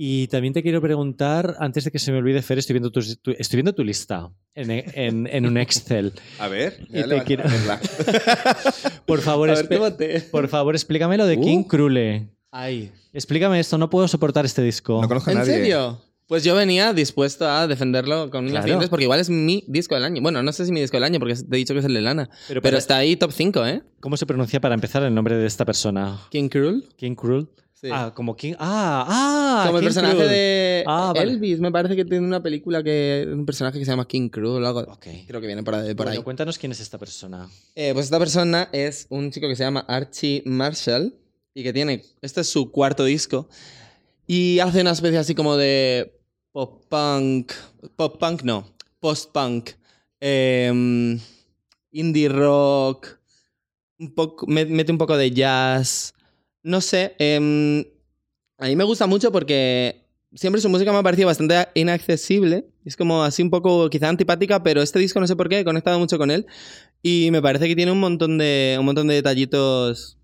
Y 0.01 0.29
también 0.29 0.55
te 0.55 0.63
quiero 0.63 0.81
preguntar, 0.81 1.57
antes 1.59 1.83
de 1.85 1.91
que 1.91 1.99
se 1.99 2.13
me 2.13 2.19
olvide, 2.19 2.41
Fer, 2.41 2.57
estoy 2.59 2.75
viendo 2.75 2.93
tu, 2.93 3.01
tu- 3.17 3.33
estoy 3.37 3.57
viendo 3.57 3.75
tu 3.75 3.83
lista 3.83 4.31
en, 4.55 4.71
en- 4.71 5.27
en 5.27 5.45
un 5.45 5.57
Excel. 5.59 6.13
A 6.39 6.47
ver, 6.47 6.87
Y 6.89 7.03
te 7.03 7.17
a 7.19 7.25
quiero-. 7.25 7.43
Por 9.07 9.21
favor, 9.21 9.51
A 9.51 9.55
ver, 9.61 10.31
por 10.31 10.49
favor, 10.49 10.75
explícame 10.77 11.17
lo 11.17 11.27
de 11.27 11.37
Uh. 11.37 11.43
King 11.43 11.63
Krule. 11.65 12.29
Ay. 12.53 12.93
Explícame 13.13 13.59
esto, 13.59 13.77
no 13.77 13.91
puedo 13.91 14.07
soportar 14.07 14.45
este 14.45 14.63
disco. 14.63 15.01
No 15.03 15.09
conozco 15.09 15.31
a 15.31 15.33
¿En 15.33 15.39
nadie. 15.41 15.53
serio? 15.55 16.01
Pues 16.29 16.45
yo 16.45 16.55
venía 16.55 16.93
dispuesto 16.93 17.49
a 17.49 17.67
defenderlo 17.67 18.31
con 18.31 18.49
Claro. 18.49 18.67
dientes 18.67 18.91
porque 18.91 19.05
igual 19.05 19.19
es 19.19 19.31
mi 19.31 19.65
disco 19.67 19.95
del 19.95 20.05
año. 20.05 20.21
Bueno, 20.23 20.43
no 20.43 20.53
sé 20.53 20.67
si 20.67 20.73
mi 20.73 20.81
disco 20.81 20.97
del 20.99 21.05
año 21.05 21.19
porque 21.19 21.35
te 21.35 21.57
he 21.57 21.59
dicho 21.59 21.73
que 21.73 21.81
es 21.81 21.87
el 21.87 21.95
de 21.95 22.03
Lana. 22.03 22.29
Pero, 22.47 22.61
Pero, 22.61 22.63
para- 22.63 22.79
está 22.79 22.99
ahí 22.99 23.17
top 23.17 23.33
5, 23.33 23.67
¿eh? 23.67 23.83
¿Cómo 24.01 24.17
se 24.17 24.27
pronuncia 24.27 24.61
para 24.61 24.75
empezar 24.75 25.03
el 25.03 25.15
nombre 25.15 25.37
de 25.37 25.47
esta 25.47 25.65
persona? 25.65 26.19
King 26.31 26.49
Cruel. 26.51 26.85
King 26.97 27.15
Krule. 27.15 27.47
Sí. 27.81 27.89
Ah, 27.93 28.13
como 28.15 28.35
King. 28.37 28.55
Ah, 28.59 29.05
ah. 29.09 29.63
Como 29.67 29.79
el 29.79 29.83
King 29.83 29.87
personaje 29.95 30.25
de 30.29 30.85
Ah, 30.87 31.13
vale. 31.15 31.31
Elvis, 31.31 31.61
me 31.61 31.71
parece 31.71 31.95
que 31.95 32.05
tiene 32.05 32.27
una 32.27 32.43
película 32.43 32.83
que 32.83 33.25
un 33.33 33.47
personaje 33.47 33.79
que 33.79 33.85
se 33.85 33.91
llama 33.93 34.07
King 34.09 34.29
Cruel 34.31 34.65
o 34.65 34.67
algo. 34.67 34.81
Ok. 34.93 35.07
Creo 35.29 35.41
que 35.41 35.47
viene 35.47 35.63
por 35.63 35.75
ahí. 35.77 35.95
Bueno, 35.95 36.25
cuéntanos 36.25 36.59
quién 36.59 36.73
es 36.73 36.81
esta 36.81 36.99
persona. 36.99 37.49
Eh, 37.77 37.93
pues 37.93 38.07
esta 38.07 38.19
persona 38.19 38.69
es 38.73 39.07
un 39.11 39.31
chico 39.31 39.47
que 39.49 39.55
se 39.55 39.63
llama 39.63 39.85
Archie 39.87 40.43
Marshall 40.45 41.15
y 41.55 41.63
que 41.63 41.73
tiene, 41.73 42.03
este 42.21 42.41
es 42.41 42.49
su 42.49 42.71
cuarto 42.73 43.05
disco 43.05 43.49
y 44.27 44.59
hace 44.59 44.81
una 44.81 44.91
especie 44.93 45.19
así 45.19 45.35
como 45.35 45.57
de 45.57 46.19
pop 46.53 46.83
punk, 46.89 47.53
pop 47.97 48.19
punk 48.19 48.43
no, 48.43 48.67
post 49.01 49.31
punk, 49.33 49.71
em, 50.21 51.19
indie 51.93 52.29
rock, 52.29 53.19
un 53.99 54.15
poco, 54.15 54.47
me- 54.47 54.67
mete 54.67 54.93
un 54.93 54.99
poco 54.99 55.17
de 55.17 55.31
jazz, 55.31 56.15
no 56.63 56.81
sé, 56.81 57.15
em, 57.19 57.85
a 58.59 58.67
mí 58.67 58.77
me 58.77 58.85
gusta 58.85 59.07
mucho 59.07 59.31
porque 59.33 60.05
siempre 60.35 60.61
su 60.61 60.69
música 60.69 60.93
me 60.93 60.99
ha 60.99 61.03
parecido 61.03 61.27
bastante 61.27 61.69
inaccesible. 61.75 62.67
Es 62.85 62.97
como 62.97 63.23
así 63.23 63.43
un 63.43 63.51
poco 63.51 63.89
quizá 63.91 64.09
antipática, 64.09 64.63
pero 64.63 64.83
este 64.83 64.99
disco 64.99 65.21
no 65.21 65.27
sé 65.27 65.37
por 65.37 65.49
qué, 65.49 65.61
he 65.61 65.65
conectado 65.65 65.99
mucho 65.99 66.19
con 66.19 66.31
él. 66.31 66.47
Y 67.03 67.31
me 67.31 67.43
parece 67.43 67.69
que 67.69 67.77
tiene 67.77 67.93
un 67.93 68.01
montón 68.01 68.39
de, 68.39 68.77
un 68.79 68.85
montón 68.87 69.09
de 69.09 69.15
detallitos 69.15 70.19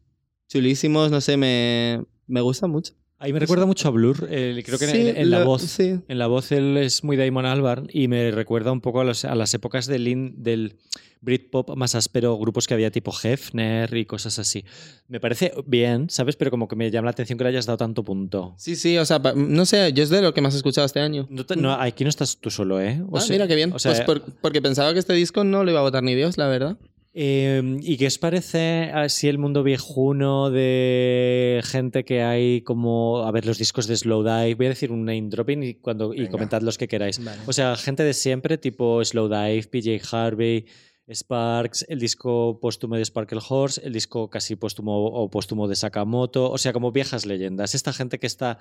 chulísimos, 0.49 1.11
no 1.11 1.20
sé, 1.20 1.37
me, 1.37 2.05
me 2.26 2.41
gusta 2.41 2.66
mucho. 2.66 2.95
Ahí 3.25 3.33
me 3.33 3.39
recuerda 3.39 3.64
mucho 3.66 3.89
a 3.89 3.91
Blur. 3.91 4.29
eh, 4.31 4.62
creo 4.64 4.79
que 4.79 4.85
en- 4.85 4.91
Sí, 4.91 5.09
en, 5.09 5.16
en 5.16 5.31
la 5.31 5.41
lo- 5.41 5.47
voz. 5.47 5.62
Sí. 5.62 5.99
En 6.09 6.18
la 6.18 6.27
voz 6.27 6.53
él 6.53 6.77
es 6.77 7.03
muy 7.05 7.16
Damon 7.16 7.47
Albarn 7.47 7.89
y 7.93 8.07
me 8.09 8.31
recuerda 8.31 8.70
un 8.70 8.81
poco 8.81 9.01
a, 9.01 9.05
los- 9.05 9.25
a 9.25 9.35
las 9.35 9.55
épocas 9.55 9.87
del, 9.87 10.07
in- 10.09 10.43
del 10.43 10.77
Britpop 11.22 11.75
más 11.75 11.95
áspero, 11.95 12.37
grupos 12.37 12.66
que 12.66 12.75
había 12.75 12.91
tipo 12.91 13.11
Hefner 13.22 13.97
y 13.97 14.05
cosas 14.05 14.39
así. 14.39 14.62
Me 15.09 15.20
parece 15.20 15.55
bien, 15.66 16.11
¿sabes? 16.11 16.37
Pero 16.37 16.51
como 16.51 16.68
que 16.68 16.77
me 16.77 16.91
llama 16.91 17.07
la 17.07 17.12
atención 17.12 17.39
que 17.39 17.45
le 17.45 17.49
hayas 17.51 17.64
dado 17.64 17.79
tanto 17.79 18.05
punto. 18.05 18.55
Sí, 18.59 18.77
sí, 18.77 18.99
o 18.99 19.07
sea, 19.07 19.20
no 19.35 19.64
sé, 19.64 19.91
yo 19.95 20.03
es 20.03 20.11
de 20.11 20.20
lo 20.20 20.35
que 20.35 20.43
más 20.43 20.53
he 20.53 20.59
escuchado 20.59 20.85
este 20.85 21.01
año. 21.01 21.27
No 21.31 21.47
te- 21.47 21.57
no, 21.57 21.72
aquí 21.72 22.05
no 22.05 22.11
estás 22.11 22.37
tú 22.37 22.51
solo, 22.51 22.79
¿eh? 22.79 23.03
O 23.11 23.16
Ah, 23.16 23.20
sea- 23.22 23.33
mira 23.35 23.49
qué 23.49 23.55
bien. 23.55 23.72
o 23.72 23.79
sea, 23.79 23.93
pues 23.93 24.05
por- 24.05 24.20
porque 24.43 24.61
pensaba 24.61 24.93
que 24.93 24.99
este 24.99 25.14
disco 25.14 25.45
no 25.45 25.64
lo 25.64 25.70
iba 25.70 25.81
a 25.81 25.83
votar 25.85 26.03
ni 26.03 26.14
Dios, 26.14 26.37
la 26.37 26.47
verdad. 26.49 26.77
Eh, 27.15 27.79
¿Y 27.81 27.97
qué 27.97 28.09
os 28.09 28.19
parece 28.19 28.91
así 28.93 29.29
el 29.29 29.39
mundo 29.39 29.62
viejuno 29.62 30.51
de 30.51 31.61
gente 31.65 32.05
que 32.05 32.23
hay 32.23 32.62
como, 32.62 33.23
a 33.25 33.31
ver, 33.31 33.47
los 33.47 33.57
discos 33.57 33.87
de 33.87 33.97
Slow 33.97 34.25
Dive? 34.25 34.57
Voy 34.57 34.67
a 34.67 34.71
decir 34.71 34.91
un 34.91 35.05
name 35.05 35.29
dropping 35.29 35.62
y, 35.62 35.75
cuando, 35.75 36.12
y 36.12 36.29
comentad 36.29 36.62
los 36.62 36.77
que 36.77 36.89
queráis. 36.89 37.25
Vale. 37.25 37.41
O 37.47 37.53
sea, 37.53 37.77
gente 37.77 38.03
de 38.03 38.15
siempre, 38.15 38.59
tipo 38.59 39.05
Slow 39.05 39.29
Dive, 39.29 39.62
PJ 39.62 40.01
Harvey, 40.11 40.67
Sparks, 41.09 41.87
el 41.89 42.01
disco 42.01 42.59
póstumo 42.61 42.97
de 42.97 43.05
Sparkle 43.05 43.41
Horse, 43.49 43.81
el 43.85 43.93
disco 43.93 44.29
casi 44.29 44.57
póstumo 44.57 45.07
o 45.07 45.31
póstumo 45.31 45.69
de 45.69 45.77
Sakamoto, 45.77 46.51
o 46.51 46.59
sea, 46.59 46.73
como 46.73 46.93
viejas 46.93 47.27
leyendas. 47.27 47.75
Esta 47.75 47.93
gente 47.93 48.19
que 48.19 48.27
está 48.27 48.59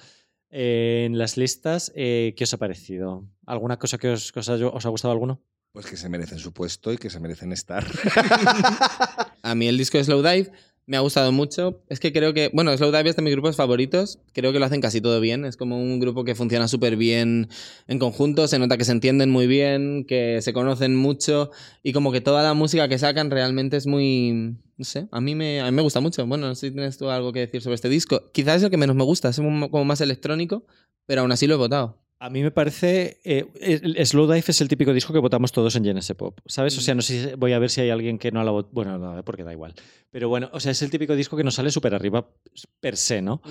eh, 0.52 1.06
en 1.08 1.18
las 1.18 1.38
listas, 1.38 1.92
eh, 1.96 2.34
¿qué 2.38 2.44
os 2.44 2.54
ha 2.54 2.58
parecido? 2.58 3.28
¿Alguna 3.46 3.80
cosa 3.80 3.98
que 3.98 4.10
os, 4.10 4.32
que 4.32 4.40
os, 4.40 4.50
ha, 4.50 4.56
os 4.56 4.86
ha 4.86 4.90
gustado 4.90 5.12
alguno? 5.12 5.42
Pues 5.74 5.88
que 5.88 5.98
se 5.98 6.08
merecen 6.08 6.38
su 6.38 6.54
puesto 6.54 6.94
y 6.94 6.98
que 6.98 7.10
se 7.10 7.20
merecen 7.20 7.52
estar. 7.52 7.84
A 9.42 9.56
mí 9.56 9.68
el 9.68 9.76
disco 9.76 9.98
de 9.98 10.04
Slow 10.04 10.22
Dive 10.22 10.52
me 10.86 10.98
ha 10.98 11.00
gustado 11.00 11.32
mucho. 11.32 11.82
Es 11.90 12.00
que 12.00 12.14
creo 12.14 12.32
que, 12.36 12.52
bueno, 12.54 12.78
Slow 12.78 12.92
Dive 12.92 13.10
es 13.10 13.16
de 13.16 13.24
mis 13.24 13.34
grupos 13.34 13.56
favoritos. 13.56 14.20
Creo 14.34 14.54
que 14.54 14.60
lo 14.60 14.66
hacen 14.66 14.82
casi 14.82 15.02
todo 15.02 15.20
bien. 15.20 15.46
Es 15.46 15.58
como 15.58 15.82
un 15.82 16.00
grupo 16.00 16.26
que 16.26 16.36
funciona 16.36 16.68
súper 16.68 16.96
bien 16.96 17.50
en 17.88 17.98
conjunto. 17.98 18.48
Se 18.48 18.60
nota 18.60 18.78
que 18.78 18.86
se 18.86 18.92
entienden 18.92 19.32
muy 19.32 19.48
bien, 19.48 20.06
que 20.08 20.44
se 20.44 20.54
conocen 20.54 20.96
mucho 20.96 21.50
y 21.82 21.92
como 21.92 22.12
que 22.12 22.22
toda 22.22 22.44
la 22.44 22.54
música 22.54 22.88
que 22.88 23.00
sacan 23.00 23.32
realmente 23.32 23.76
es 23.76 23.88
muy, 23.88 24.56
no 24.78 24.86
sé, 24.86 25.08
a 25.12 25.22
mí 25.22 25.34
me, 25.34 25.60
a 25.60 25.66
mí 25.66 25.72
me 25.72 25.82
gusta 25.82 26.02
mucho. 26.02 26.28
Bueno, 26.28 26.48
no 26.48 26.54
sé 26.54 26.68
si 26.68 26.74
tienes 26.74 27.00
tú 27.00 27.10
algo 27.10 27.34
que 27.34 27.40
decir 27.40 27.64
sobre 27.64 27.76
este 27.76 27.90
disco. 27.90 28.32
Quizás 28.32 28.58
es 28.58 28.64
el 28.64 28.70
que 28.70 28.78
menos 28.78 28.96
me 28.96 29.06
gusta, 29.06 29.30
es 29.30 29.38
como 29.38 29.86
más 29.86 30.02
electrónico, 30.02 30.68
pero 31.08 31.22
aún 31.22 31.32
así 31.32 31.48
lo 31.48 31.56
he 31.56 31.58
votado. 31.58 32.03
A 32.26 32.30
mí 32.30 32.42
me 32.42 32.52
parece. 32.52 33.20
eh, 33.26 33.46
el- 33.60 33.98
el 33.98 34.06
Slow 34.08 34.28
Dive 34.28 34.46
es 34.48 34.62
el 34.62 34.70
típico 34.70 34.94
disco 34.94 35.12
que 35.12 35.20
votamos 35.20 35.52
todos 35.52 35.76
en 35.76 35.84
GNS 35.84 36.16
Pop, 36.16 36.40
¿sabes? 36.46 36.78
O 36.78 36.82
sea, 36.82 36.96
no 36.96 37.02
sé 37.02 37.22
si 37.32 37.36
voy 37.36 37.52
a 37.52 37.60
ver 37.60 37.70
si 37.70 37.82
hay 37.82 37.90
alguien 37.90 38.18
que 38.18 38.32
no 38.32 38.42
la 38.46 38.52
votado. 38.52 38.74
Bueno, 38.74 38.98
no, 38.98 39.22
porque 39.26 39.44
da 39.44 39.52
igual. 39.52 39.74
Pero 40.10 40.30
bueno, 40.30 40.50
o 40.54 40.60
sea, 40.62 40.72
es 40.72 40.82
el 40.82 40.90
típico 40.90 41.18
disco 41.18 41.36
que 41.36 41.44
nos 41.44 41.56
sale 41.56 41.70
súper 41.70 41.94
arriba 41.94 42.30
per 42.80 42.96
se, 42.96 43.22
¿no? 43.22 43.42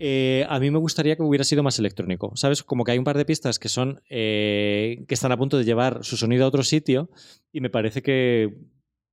Eh, 0.00 0.44
a 0.48 0.58
mí 0.58 0.72
me 0.72 0.78
gustaría 0.78 1.14
que 1.14 1.22
hubiera 1.22 1.44
sido 1.44 1.62
más 1.62 1.78
electrónico, 1.78 2.32
¿sabes? 2.34 2.64
Como 2.64 2.82
que 2.82 2.90
hay 2.92 2.98
un 2.98 3.04
par 3.04 3.16
de 3.16 3.24
pistas 3.24 3.60
que 3.60 3.68
son. 3.68 4.02
eh, 4.10 5.04
que 5.06 5.14
están 5.14 5.30
a 5.30 5.36
punto 5.36 5.56
de 5.56 5.64
llevar 5.64 6.00
su 6.04 6.16
sonido 6.16 6.44
a 6.44 6.48
otro 6.48 6.64
sitio 6.64 7.08
y 7.52 7.60
me 7.60 7.70
parece 7.70 8.02
que 8.02 8.56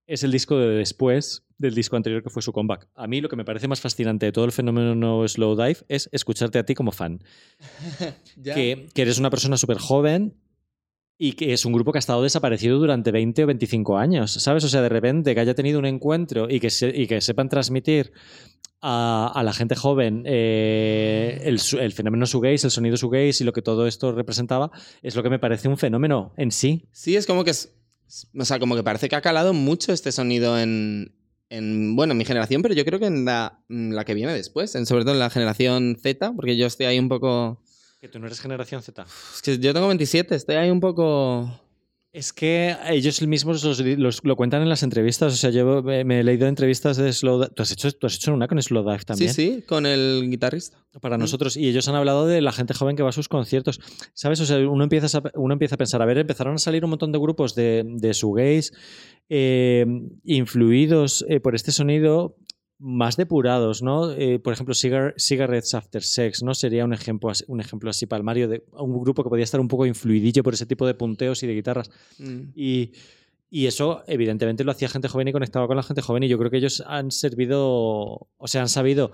es 0.07 0.23
el 0.23 0.31
disco 0.31 0.57
de 0.57 0.67
después 0.69 1.43
del 1.57 1.73
disco 1.75 1.95
anterior 1.95 2.21
que 2.23 2.29
fue 2.29 2.41
su 2.41 2.51
comeback. 2.51 2.87
A 2.95 3.07
mí 3.07 3.21
lo 3.21 3.29
que 3.29 3.35
me 3.37 3.45
parece 3.45 3.67
más 3.67 3.79
fascinante 3.79 4.25
de 4.25 4.31
todo 4.31 4.45
el 4.45 4.51
fenómeno 4.51 5.25
Slow 5.27 5.55
Dive 5.55 5.77
es 5.87 6.09
escucharte 6.11 6.59
a 6.59 6.65
ti 6.65 6.73
como 6.75 6.91
fan 6.91 7.23
que, 8.55 8.87
que 8.93 9.01
eres 9.01 9.17
una 9.19 9.29
persona 9.29 9.55
súper 9.57 9.77
joven 9.77 10.33
y 11.17 11.33
que 11.33 11.53
es 11.53 11.63
un 11.65 11.71
grupo 11.73 11.91
que 11.91 11.99
ha 11.99 12.01
estado 12.01 12.21
desaparecido 12.23 12.79
durante 12.79 13.11
20 13.11 13.43
o 13.43 13.47
25 13.47 13.97
años, 13.97 14.31
¿sabes? 14.33 14.63
O 14.65 14.67
sea, 14.67 14.81
de 14.81 14.89
repente 14.89 15.33
que 15.33 15.39
haya 15.39 15.53
tenido 15.53 15.79
un 15.79 15.85
encuentro 15.85 16.49
y 16.49 16.59
que, 16.59 16.69
se- 16.69 16.89
y 16.93 17.07
que 17.07 17.21
sepan 17.21 17.47
transmitir 17.49 18.11
a, 18.81 19.31
a 19.33 19.43
la 19.43 19.53
gente 19.53 19.75
joven 19.75 20.23
eh, 20.25 21.39
el, 21.45 21.59
su- 21.59 21.77
el 21.79 21.93
fenómeno 21.93 22.25
shoegaze, 22.25 22.67
el 22.67 22.71
sonido 22.71 22.97
shoegaze 22.97 23.43
y 23.43 23.45
lo 23.45 23.53
que 23.53 23.61
todo 23.61 23.87
esto 23.87 24.11
representaba, 24.11 24.71
es 25.01 25.15
lo 25.15 25.23
que 25.23 25.29
me 25.29 25.39
parece 25.39 25.69
un 25.69 25.77
fenómeno 25.77 26.33
en 26.35 26.51
sí. 26.51 26.87
Sí, 26.91 27.15
es 27.15 27.25
como 27.25 27.43
que 27.45 27.51
es. 27.51 27.73
O 28.37 28.45
sea, 28.45 28.59
como 28.59 28.75
que 28.75 28.83
parece 28.83 29.09
que 29.09 29.15
ha 29.15 29.21
calado 29.21 29.53
mucho 29.53 29.93
este 29.93 30.11
sonido 30.11 30.59
en. 30.59 31.15
en 31.49 31.95
bueno, 31.95 32.11
en 32.11 32.17
mi 32.17 32.25
generación, 32.25 32.61
pero 32.61 32.73
yo 32.73 32.85
creo 32.85 32.99
que 32.99 33.07
en 33.07 33.25
la, 33.25 33.63
en 33.69 33.95
la 33.95 34.05
que 34.05 34.13
viene 34.13 34.33
después, 34.33 34.75
en, 34.75 34.85
sobre 34.85 35.03
todo 35.03 35.13
en 35.13 35.19
la 35.19 35.29
generación 35.29 35.97
Z, 36.01 36.33
porque 36.35 36.57
yo 36.57 36.67
estoy 36.67 36.85
ahí 36.85 36.99
un 36.99 37.09
poco. 37.09 37.61
Que 38.01 38.09
tú 38.09 38.19
no 38.19 38.25
eres 38.25 38.39
generación 38.41 38.81
Z. 38.81 39.05
Es 39.33 39.41
que 39.41 39.57
yo 39.57 39.73
tengo 39.73 39.87
27, 39.87 40.35
estoy 40.35 40.55
ahí 40.55 40.69
un 40.69 40.79
poco. 40.79 41.62
Es 42.13 42.31
que 42.31 42.75
ellos 42.89 43.19
mismos 43.23 43.63
los- 43.63 43.79
los- 43.79 44.23
lo 44.23 44.35
cuentan 44.35 44.61
en 44.61 44.69
las 44.69 44.83
entrevistas. 44.83 45.33
O 45.33 45.35
sea, 45.35 45.49
yo 45.49 45.81
me, 45.81 46.19
he 46.19 46.23
leído 46.23 46.45
entrevistas 46.47 46.95
de 46.97 47.11
Slow 47.11 47.39
Dive. 47.41 47.51
¿Tú 47.55 47.63
has 47.63 47.71
hecho, 47.71 47.91
tú 47.91 48.05
has 48.05 48.13
hecho 48.15 48.31
una 48.31 48.47
con 48.47 48.61
Slow 48.61 48.83
Dive 48.83 49.03
también? 49.03 49.33
Sí, 49.33 49.53
sí, 49.55 49.61
con 49.63 49.87
el 49.87 50.27
guitarrista. 50.29 50.77
para 51.01 51.17
Mm. 51.17 51.21
nosotros. 51.21 51.57
Y 51.57 51.67
ellos 51.67 51.87
han 51.87 51.95
hablado 51.95 52.27
de 52.27 52.39
la 52.41 52.51
gente 52.51 52.75
joven 52.75 52.95
que 52.95 53.01
va 53.01 53.09
a 53.09 53.13
sus 53.13 53.27
conciertos. 53.27 53.79
¿Sabes? 54.13 54.39
O 54.41 54.45
sea, 54.45 54.59
uno 54.59 54.83
empieza 54.83 55.17
a, 55.17 55.23
uno 55.33 55.53
empieza 55.53 55.73
a 55.73 55.77
pensar, 55.79 56.03
a 56.03 56.05
ver, 56.05 56.19
empezaron 56.19 56.53
a 56.53 56.57
salir 56.59 56.83
un 56.83 56.91
montón 56.91 57.11
de 57.11 57.17
grupos 57.17 57.55
de, 57.55 57.83
de 57.83 58.13
shoegaze 58.13 58.69
eh, 59.27 59.83
influidos 60.23 61.25
eh, 61.29 61.39
por 61.39 61.55
este 61.55 61.71
sonido 61.71 62.35
más 62.79 63.15
depurados, 63.17 63.81
¿no? 63.81 64.11
Eh, 64.11 64.39
por 64.39 64.53
ejemplo, 64.53 64.73
Cigar- 64.75 65.13
Cigarettes 65.17 65.73
After 65.73 66.03
Sex, 66.03 66.43
¿no? 66.43 66.53
Sería 66.53 66.83
un 66.83 66.93
ejemplo, 66.93 67.29
así- 67.29 67.45
un 67.47 67.61
ejemplo 67.61 67.89
así 67.89 68.05
palmario 68.05 68.47
de 68.47 68.63
un 68.73 68.99
grupo 69.01 69.23
que 69.23 69.29
podía 69.29 69.43
estar 69.45 69.59
un 69.61 69.67
poco 69.69 69.85
influidillo 69.85 70.43
por 70.43 70.53
ese 70.53 70.65
tipo 70.65 70.85
de 70.85 70.93
punteos 70.93 71.41
y 71.43 71.47
de 71.47 71.53
guitarras. 71.55 71.89
Mm. 72.19 72.41
Y, 72.55 72.91
y 73.49 73.67
eso, 73.67 74.03
evidentemente, 74.07 74.63
lo 74.63 74.71
hacía 74.71 74.89
gente 74.89 75.07
joven 75.07 75.27
y 75.27 75.31
conectaba 75.31 75.67
con 75.67 75.77
la 75.77 75.83
gente 75.83 76.01
joven. 76.01 76.23
Y 76.23 76.27
yo 76.27 76.37
creo 76.37 76.49
que 76.51 76.57
ellos 76.57 76.83
han 76.87 77.11
servido, 77.11 78.27
o 78.37 78.47
sea, 78.47 78.61
han 78.61 78.69
sabido 78.69 79.11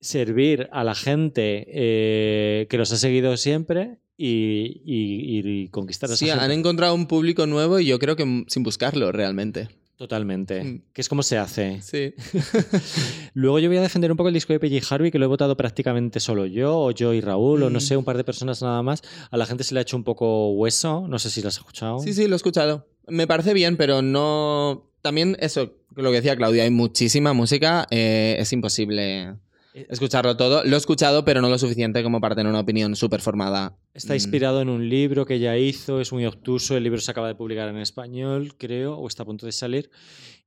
servir 0.00 0.68
a 0.72 0.84
la 0.84 0.94
gente 0.94 1.66
eh, 1.68 2.66
que 2.70 2.78
los 2.78 2.92
ha 2.92 2.96
seguido 2.96 3.36
siempre 3.36 3.98
y, 4.16 4.82
y- 4.84 5.62
y 5.64 5.68
conquistar 5.68 6.10
a 6.10 6.14
esa 6.14 6.18
Sí, 6.24 6.30
gente. 6.30 6.44
han 6.44 6.52
encontrado 6.52 6.94
un 6.94 7.06
público 7.06 7.46
nuevo 7.46 7.80
y 7.80 7.86
yo 7.86 7.98
creo 7.98 8.16
que 8.16 8.44
sin 8.48 8.62
buscarlo 8.62 9.12
realmente. 9.12 9.68
Totalmente. 10.00 10.64
Mm. 10.64 10.82
Que 10.94 11.02
es 11.02 11.10
como 11.10 11.22
se 11.22 11.36
hace. 11.36 11.82
Sí. 11.82 12.14
Luego 13.34 13.58
yo 13.58 13.68
voy 13.68 13.76
a 13.76 13.82
defender 13.82 14.10
un 14.10 14.16
poco 14.16 14.28
el 14.28 14.34
disco 14.34 14.54
de 14.54 14.58
PJ 14.58 14.80
Harvey, 14.94 15.10
que 15.10 15.18
lo 15.18 15.26
he 15.26 15.28
votado 15.28 15.58
prácticamente 15.58 16.20
solo 16.20 16.46
yo, 16.46 16.74
o 16.74 16.90
yo 16.90 17.12
y 17.12 17.20
Raúl, 17.20 17.62
o 17.64 17.68
no 17.68 17.76
Mm. 17.78 17.82
sé, 17.82 17.96
un 17.98 18.04
par 18.04 18.16
de 18.16 18.24
personas 18.24 18.62
nada 18.62 18.82
más. 18.82 19.02
A 19.30 19.36
la 19.36 19.44
gente 19.44 19.62
se 19.62 19.74
le 19.74 19.80
ha 19.80 19.82
hecho 19.82 19.98
un 19.98 20.04
poco 20.04 20.52
hueso, 20.52 21.06
no 21.06 21.18
sé 21.18 21.28
si 21.28 21.42
lo 21.42 21.48
has 21.48 21.58
escuchado. 21.58 21.98
Sí, 21.98 22.14
sí, 22.14 22.26
lo 22.28 22.34
he 22.34 22.36
escuchado. 22.36 22.86
Me 23.08 23.26
parece 23.26 23.52
bien, 23.52 23.76
pero 23.76 24.00
no. 24.00 24.90
También 25.02 25.36
eso, 25.38 25.74
lo 25.94 26.08
que 26.10 26.16
decía 26.16 26.34
Claudia, 26.34 26.62
hay 26.62 26.70
muchísima 26.70 27.34
música, 27.34 27.86
eh, 27.90 28.36
es 28.38 28.54
imposible 28.54 29.34
escucharlo 29.74 30.36
todo. 30.36 30.64
Lo 30.64 30.74
he 30.74 30.78
escuchado, 30.78 31.24
pero 31.24 31.40
no 31.40 31.48
lo 31.48 31.58
suficiente 31.58 32.02
como 32.02 32.20
para 32.20 32.34
tener 32.34 32.50
una 32.50 32.60
opinión 32.60 32.96
súper 32.96 33.20
formada. 33.20 33.76
Está 33.94 34.12
Mm. 34.14 34.16
inspirado 34.16 34.60
en 34.62 34.68
un 34.68 34.88
libro 34.88 35.26
que 35.26 35.38
ya 35.38 35.56
hizo, 35.56 36.00
es 36.00 36.12
muy 36.12 36.26
obtuso, 36.26 36.76
el 36.76 36.82
libro 36.84 37.00
se 37.00 37.10
acaba 37.10 37.28
de 37.28 37.34
publicar 37.34 37.68
en 37.68 37.78
español, 37.78 38.54
creo, 38.58 38.96
o 38.96 39.06
está 39.06 39.22
a 39.22 39.26
punto 39.26 39.46
de 39.46 39.52
salir. 39.52 39.90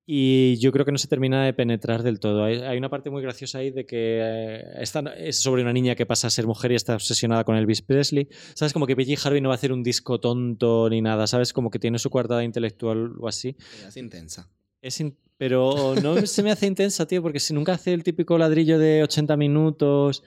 Y 0.05 0.57
yo 0.57 0.74
creo 0.74 0.84
que 0.86 0.91
no 0.91 0.97
se 0.97 1.07
termina 1.07 1.45
de 1.45 1.53
penetrar 1.53 2.03
del 2.03 2.19
todo. 2.19 2.43
Hay, 2.43 2.57
hay 2.57 2.78
una 2.78 2.89
parte 2.89 3.09
muy 3.09 3.21
graciosa 3.21 3.59
ahí 3.59 3.71
de 3.71 3.86
que 3.86 4.19
eh, 4.21 4.63
esta 4.82 4.99
es 5.17 5.39
sobre 5.41 5.61
una 5.61 5.71
niña 5.71 5.95
que 5.95 6.05
pasa 6.05 6.28
a 6.28 6.30
ser 6.30 6.45
mujer 6.45 6.74
y 6.74 6.76
está 6.76 6.93
obsesionada 6.95 7.45
con 7.45 7.55
Elvis 7.55 7.82
Presley. 7.82 8.28
¿Sabes? 8.53 8.74
Como 8.74 8.86
que 8.86 8.97
PJ 8.97 9.15
Harvey 9.26 9.39
no 9.39 9.47
va 9.47 9.55
a 9.55 9.57
hacer 9.57 9.71
un 9.71 9.82
disco 9.82 10.19
tonto 10.19 10.89
ni 10.89 11.01
nada, 11.01 11.26
¿sabes? 11.26 11.53
Como 11.53 11.69
que 11.69 11.80
tiene 11.80 11.99
su 11.99 12.09
coartada 12.09 12.43
intelectual 12.43 13.13
o 13.17 13.30
así. 13.30 13.55
Es 13.88 13.95
intensa. 13.95 14.49
Es 14.84 14.99
in- 14.99 15.17
pero 15.38 15.95
no 16.01 16.25
se 16.27 16.43
me 16.43 16.51
hace 16.51 16.67
intensa, 16.67 17.07
tío, 17.07 17.21
porque 17.23 17.39
si 17.39 17.53
nunca 17.53 17.73
hace 17.73 17.93
el 17.93 18.03
típico 18.03 18.38
ladrillo 18.38 18.77
de 18.77 19.01
80 19.03 19.36
minutos. 19.38 20.23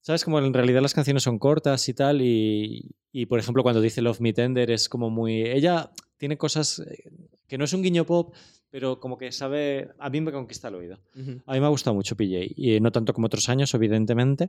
¿Sabes? 0.00 0.22
Como 0.24 0.38
en 0.38 0.54
realidad 0.54 0.80
las 0.82 0.94
canciones 0.94 1.24
son 1.24 1.38
cortas 1.40 1.88
y 1.88 1.94
tal. 1.94 2.22
Y, 2.22 2.94
y, 3.10 3.26
por 3.26 3.40
ejemplo, 3.40 3.64
cuando 3.64 3.80
dice 3.80 4.00
Love 4.02 4.20
Me 4.20 4.32
Tender 4.32 4.70
es 4.70 4.88
como 4.88 5.10
muy. 5.10 5.42
Ella 5.42 5.90
tiene 6.16 6.38
cosas 6.38 6.78
eh, 6.78 7.10
que 7.48 7.58
no 7.58 7.64
es 7.64 7.72
un 7.72 7.82
guiño 7.82 8.06
pop, 8.06 8.32
pero 8.70 9.00
como 9.00 9.18
que 9.18 9.32
sabe. 9.32 9.88
A 9.98 10.08
mí 10.08 10.20
me 10.20 10.30
conquista 10.30 10.68
el 10.68 10.76
oído. 10.76 11.00
A 11.46 11.54
mí 11.54 11.60
me 11.60 11.66
ha 11.66 11.70
gustado 11.70 11.94
mucho 11.94 12.14
PJ. 12.16 12.52
Y 12.56 12.78
no 12.80 12.92
tanto 12.92 13.12
como 13.12 13.26
otros 13.26 13.48
años, 13.48 13.74
evidentemente. 13.74 14.48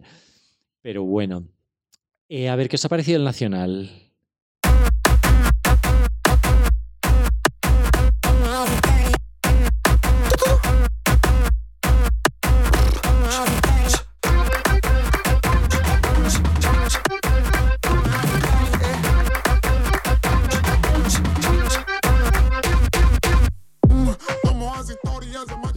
Pero 0.82 1.04
bueno. 1.06 1.48
Eh, 2.30 2.50
a 2.50 2.56
ver, 2.56 2.70
¿qué 2.70 2.76
os 2.76 2.86
ha 2.86 2.90
parecido 2.90 3.18
el 3.18 3.24
Nacional? 3.24 4.07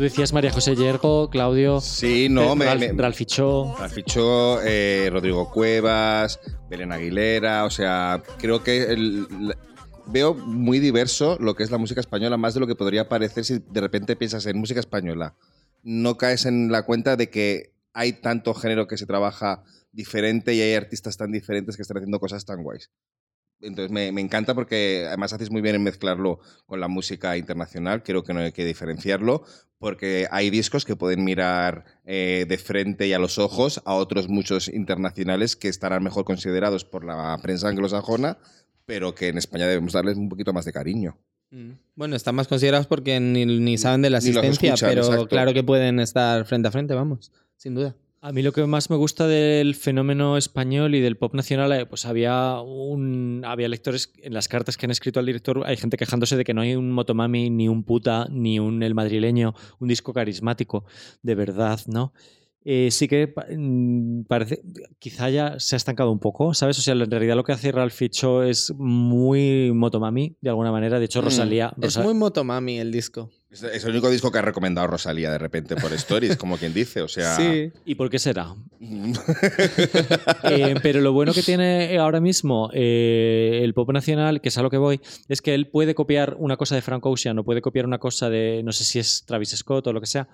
Tú 0.01 0.05
decías 0.05 0.33
María 0.33 0.51
José 0.51 0.77
Yergo, 0.77 1.29
Claudio. 1.29 1.79
Sí, 1.83 2.31
no, 2.31 2.57
me, 2.57 2.75
me- 2.75 3.13
Fichó. 3.13 3.77
Fichó 3.91 4.59
eh, 4.63 5.11
Rodrigo 5.13 5.51
Cuevas, 5.51 6.41
Belén 6.71 6.91
Aguilera, 6.91 7.67
o 7.67 7.71
sea, 7.71 8.23
creo 8.39 8.63
que 8.65 8.85
el- 8.85 9.25
la- 9.49 9.59
veo 10.07 10.33
muy 10.33 10.79
diverso 10.79 11.37
lo 11.39 11.55
que 11.55 11.65
es 11.65 11.71
la 11.71 11.77
música 11.77 12.01
española, 12.01 12.39
más 12.39 12.55
de 12.55 12.61
lo 12.61 12.67
que 12.67 12.75
podría 12.77 13.11
parecer 13.11 13.45
si 13.45 13.59
de 13.59 13.81
repente 13.83 14.17
piensas 14.17 14.47
en 14.47 14.57
música 14.57 14.81
española. 14.81 15.35
No 15.83 16.17
caes 16.17 16.47
en 16.47 16.73
la 16.73 16.87
cuenta 16.87 17.17
de 17.17 17.29
que 17.29 17.75
hay 17.93 18.15
tanto 18.15 18.55
género 18.55 18.87
que 18.89 18.97
se 18.97 19.05
trabaja 19.05 19.65
diferente 19.93 20.55
y 20.55 20.63
hay 20.63 20.77
artistas 20.77 21.19
tan 21.19 21.31
diferentes 21.31 21.77
que 21.77 21.83
están 21.83 21.99
haciendo 21.99 22.21
cosas 22.21 22.47
tan 22.47 22.63
guays. 22.63 22.91
Entonces 23.63 23.91
me, 23.91 24.11
me 24.13 24.21
encanta 24.21 24.55
porque 24.55 25.05
además 25.07 25.33
haces 25.33 25.51
muy 25.51 25.61
bien 25.61 25.75
en 25.75 25.83
mezclarlo 25.83 26.41
con 26.67 26.81
la 26.81 26.89
música 26.89 27.37
internacional, 27.37 28.03
creo 28.03 28.25
que 28.25 28.33
no 28.33 28.41
hay 28.41 28.53
que 28.53 28.65
diferenciarlo, 28.65 29.45
porque 29.81 30.29
hay 30.31 30.51
discos 30.51 30.85
que 30.85 30.95
pueden 30.95 31.25
mirar 31.25 31.85
eh, 32.05 32.45
de 32.47 32.59
frente 32.59 33.09
y 33.09 33.15
a 33.15 33.19
los 33.19 33.39
ojos 33.39 33.81
a 33.87 33.95
otros 33.95 34.29
muchos 34.29 34.69
internacionales 34.69 35.57
que 35.57 35.69
estarán 35.69 36.05
mejor 36.05 36.25
considerados 36.25 36.85
por 36.85 37.03
la 37.05 37.39
prensa 37.43 37.69
anglosajona, 37.69 38.37
pero 38.85 39.15
que 39.15 39.29
en 39.29 39.39
España 39.39 39.67
debemos 39.67 39.95
darles 39.95 40.19
un 40.19 40.29
poquito 40.29 40.53
más 40.53 40.67
de 40.67 40.73
cariño. 40.73 41.17
Mm. 41.51 41.73
Bueno, 41.97 42.15
están 42.15 42.35
más 42.35 42.47
considerados 42.47 42.87
porque 42.87 43.19
ni, 43.21 43.47
ni 43.47 43.79
saben 43.79 44.03
de 44.03 44.11
la 44.11 44.19
Ni 44.19 44.29
asistencia, 44.29 44.75
escuchan, 44.75 44.91
pero 44.91 45.03
exacto. 45.03 45.29
claro 45.29 45.55
que 45.55 45.65
pueden 45.65 45.99
estar 45.99 46.45
frente 46.45 46.69
a 46.69 46.71
frente, 46.71 46.93
vamos, 46.95 47.33
sin 47.57 47.75
duda. 47.75 47.97
A 48.23 48.33
mí 48.33 48.43
lo 48.43 48.53
que 48.53 48.66
más 48.66 48.91
me 48.91 48.97
gusta 48.97 49.27
del 49.27 49.75
fenómeno 49.75 50.37
español 50.37 50.95
y 50.95 51.01
del 51.01 51.16
pop 51.16 51.33
nacional, 51.35 51.73
eh, 51.73 51.87
pues 51.87 52.05
había 52.05 52.61
un 52.61 53.43
había 53.47 53.66
lectores 53.66 54.12
en 54.18 54.35
las 54.35 54.47
cartas 54.47 54.77
que 54.77 54.85
han 54.85 54.91
escrito 54.91 55.21
al 55.21 55.27
director, 55.27 55.62
hay 55.64 55.79
gente 55.79 55.97
quejándose 55.97 56.37
de 56.37 56.45
que 56.45 56.53
no 56.53 56.61
hay 56.61 56.75
un 56.75 56.93
Motomami, 56.93 57.49
ni 57.49 57.66
un 57.66 57.83
puta, 57.83 58.27
ni 58.31 58.59
un 58.59 58.83
El 58.83 58.95
madrileño, 58.95 59.55
un 59.79 59.89
disco 59.89 60.12
carismático, 60.12 60.85
de 61.23 61.35
verdad, 61.35 61.81
¿no? 61.87 62.12
Eh, 62.62 62.91
sí 62.91 63.09
que 63.09 63.33
mm, 63.57 64.25
parece, 64.25 64.61
quizá 64.99 65.31
ya 65.31 65.59
se 65.59 65.77
ha 65.77 65.79
estancado 65.79 66.12
un 66.12 66.18
poco, 66.18 66.53
¿sabes? 66.53 66.79
O 66.79 66.83
sea, 66.83 66.93
en 66.93 67.11
realidad 67.11 67.37
lo 67.37 67.45
que 67.45 67.53
hace 67.53 67.73
Ralph 67.73 67.95
Ficho 67.95 68.43
es 68.43 68.71
muy 68.77 69.73
Motomami, 69.73 70.37
de 70.43 70.51
alguna 70.51 70.71
manera. 70.71 70.99
De 70.99 71.07
hecho, 71.07 71.23
Mm. 71.23 71.25
Rosalía... 71.25 71.73
Es 71.81 71.97
muy 71.97 72.12
motomami 72.12 72.79
el 72.79 72.93
disco. 72.93 73.31
Es, 73.51 73.85
el 73.85 73.91
único 73.91 74.09
disco 74.09 74.31
que 74.31 74.39
ha 74.39 74.43
recomendado 74.43 74.87
Rosalía 74.87 75.31
de 75.33 75.39
repente 75.39 75.75
por 75.75 75.93
Stories, 75.93 76.37
como 76.37 76.57
quien 76.57 76.73
dice, 76.73 77.03
o 77.03 77.09
sea... 77.09 77.35
Sí. 77.35 77.73
¿Y 77.85 77.97
por 77.97 78.09
qué 78.09 78.19
será? 78.19 78.55
Eh, 80.45 80.75
pero 80.83 81.01
lo 81.01 81.13
bueno 81.13 81.33
que 81.33 81.43
tiene 81.43 81.97
ahora 81.99 82.21
mismo 82.21 82.71
eh, 82.73 83.61
el 83.63 83.75
pop 83.75 83.91
nacional, 83.93 84.41
que 84.41 84.49
es 84.49 84.59
a 84.59 84.63
lo 84.63 84.71
que 84.71 84.77
voy, 84.79 85.01
es 85.29 85.43
que 85.43 85.55
él 85.55 85.69
puede 85.69 85.95
copiar 85.95 86.37
una 86.39 86.57
cosa 86.57 86.75
de 86.75 86.83
Frank 86.83 87.05
Ocean 87.05 87.39
o 87.39 87.45
puede 87.45 87.61
copiar 87.61 87.87
una 87.87 87.99
cosa 87.99 88.31
de, 88.31 88.63
no 88.65 88.73
sé 88.73 88.85
si 88.85 88.99
es 88.99 89.25
Travis 89.27 89.51
Scott 89.51 89.87
o 89.87 89.93
lo 89.93 90.01
que 90.01 90.07
sea, 90.07 90.29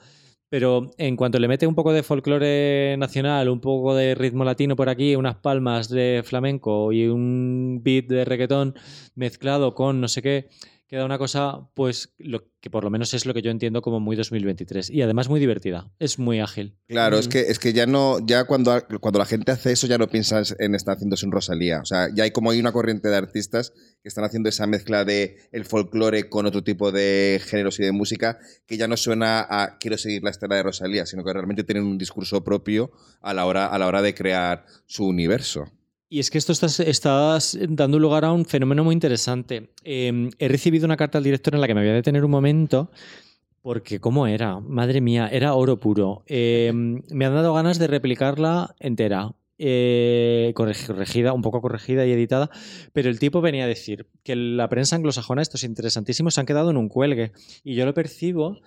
pero 0.49 0.93
en 0.99 1.17
cuanto 1.17 1.39
le 1.39 1.49
mete 1.49 1.67
un 1.67 1.75
poco 1.75 1.93
de 1.93 2.03
folclore 2.03 2.97
nacional, 2.99 3.49
un 3.49 3.61
poco 3.61 3.95
de 3.95 4.15
ritmo 4.15 4.45
latino 4.45 4.77
por 4.77 4.89
aquí, 4.89 5.17
unas 5.17 5.37
palmas 5.37 5.89
de 5.89 6.23
flamenco 6.25 6.93
y 6.93 7.09
un 7.09 7.81
beat 7.83 8.07
de 8.07 8.25
reggaetón 8.25 8.75
mezclado 9.15 9.75
con 9.75 10.01
no 10.01 10.09
sé 10.09 10.23
qué, 10.23 10.49
queda 10.89 11.05
una 11.05 11.19
cosa, 11.19 11.69
pues, 11.75 12.15
lo 12.19 12.45
que 12.61 12.71
por 12.71 12.85
lo 12.85 12.91
menos 12.91 13.13
es 13.15 13.27
lo 13.27 13.35
que 13.35 13.43
yo 13.43 13.51
entiendo 13.51 13.83
como 13.83 14.01
muy 14.01 14.17
2023. 14.17 14.91
Y 14.91 15.03
además 15.03 15.29
muy 15.29 15.39
divertida, 15.41 15.91
es 15.99 16.19
muy 16.19 16.41
ágil. 16.41 16.77
Claro, 16.89 17.19
es 17.19 17.27
Mm. 17.29 17.31
que, 17.31 17.41
es 17.43 17.59
que 17.59 17.73
ya 17.73 17.87
no, 17.87 18.19
ya 18.27 18.45
cuando, 18.45 18.81
cuando 19.01 19.19
la 19.19 19.25
gente 19.27 19.53
hace 19.53 19.73
eso 19.73 19.87
ya 19.87 19.99
no 19.99 20.09
piensas 20.09 20.55
en 20.59 20.75
estar 20.75 20.95
haciéndose 20.97 21.27
un 21.27 21.33
Rosalía. 21.33 21.81
O 21.81 21.85
sea, 21.85 22.09
ya 22.15 22.25
hay 22.25 22.31
como 22.31 22.51
hay 22.51 22.61
una 22.61 22.73
corriente 22.73 23.09
de 23.09 23.17
artistas 23.17 23.73
que 24.03 24.09
están 24.09 24.25
haciendo 24.25 24.49
esa 24.49 24.67
mezcla 24.67 25.05
de 25.05 25.39
el 25.53 25.65
folclore 25.65 26.29
con 26.29 26.47
otro 26.47 26.63
tipo 26.65 26.93
de 26.93 27.41
géneros 27.45 27.79
y 27.81 27.85
de 27.85 27.93
música 27.93 28.39
que 28.67 28.77
ya 28.77 28.89
no 28.89 28.97
suena 28.97 29.41
a 29.49 29.79
quiero 29.79 29.99
seguir 29.99 30.23
la 30.23 30.31
estela 30.31 30.57
de 30.57 30.63
Rosalía, 30.63 31.07
sino 31.07 31.25
que 31.25 31.33
realmente 31.33 31.65
tienen 31.65 31.85
un 31.85 31.99
discurso 31.99 32.43
propio 32.45 32.91
a 33.21 33.35
la 33.35 33.45
hora, 33.47 33.67
a 33.67 33.79
la 33.79 33.87
hora 33.87 34.03
de 34.03 34.15
crear 34.15 34.65
su 34.87 35.07
universo. 35.07 35.65
Y 36.09 36.21
es 36.21 36.31
que 36.31 36.39
esto 36.39 36.53
está, 36.53 36.67
está 36.67 37.39
dando 37.69 37.99
lugar 37.99 38.25
a 38.25 38.33
un 38.33 38.45
fenómeno 38.45 38.85
muy 38.85 38.93
interesante. 38.93 39.71
Eh, 39.83 40.31
he 40.39 40.49
recibido 40.49 40.85
una 40.85 40.97
carta 40.97 41.19
al 41.19 41.25
director 41.25 41.55
en 41.55 41.61
la 41.61 41.67
que 41.67 41.75
me 41.75 41.81
voy 41.81 41.91
a 41.91 41.95
detener 41.95 42.25
un 42.25 42.31
momento, 42.31 42.91
porque 43.61 43.99
¿cómo 43.99 44.29
era? 44.29 44.61
Madre 44.61 45.01
mía, 45.01 45.29
era 45.33 45.55
oro 45.55 45.81
puro. 45.81 46.23
Eh, 46.27 46.71
me 46.73 47.25
han 47.25 47.35
dado 47.35 47.53
ganas 47.55 47.79
de 47.79 47.89
replicarla 47.89 48.75
entera. 48.79 49.33
eh, 49.59 50.53
correg- 50.55 50.87
corregida, 50.87 51.33
un 51.33 51.41
poco 51.41 51.63
corregida 51.63 52.05
y 52.07 52.13
editada, 52.13 52.51
pero 52.93 53.09
el 53.09 53.19
tipo 53.19 53.41
venía 53.41 53.65
a 53.65 53.67
decir 53.67 54.07
que 54.23 54.37
la 54.37 54.69
prensa 54.69 54.97
anglosajona, 54.97 55.41
estos 55.41 55.65
interesantísimos, 55.65 56.35
se 56.35 56.41
han 56.41 56.47
quedado 56.47 56.71
en 56.71 56.77
un 56.77 56.91
cuelgue. 56.91 57.33
Y 57.65 57.75
yo 57.75 57.87
lo 57.87 57.95
percibo 57.95 58.59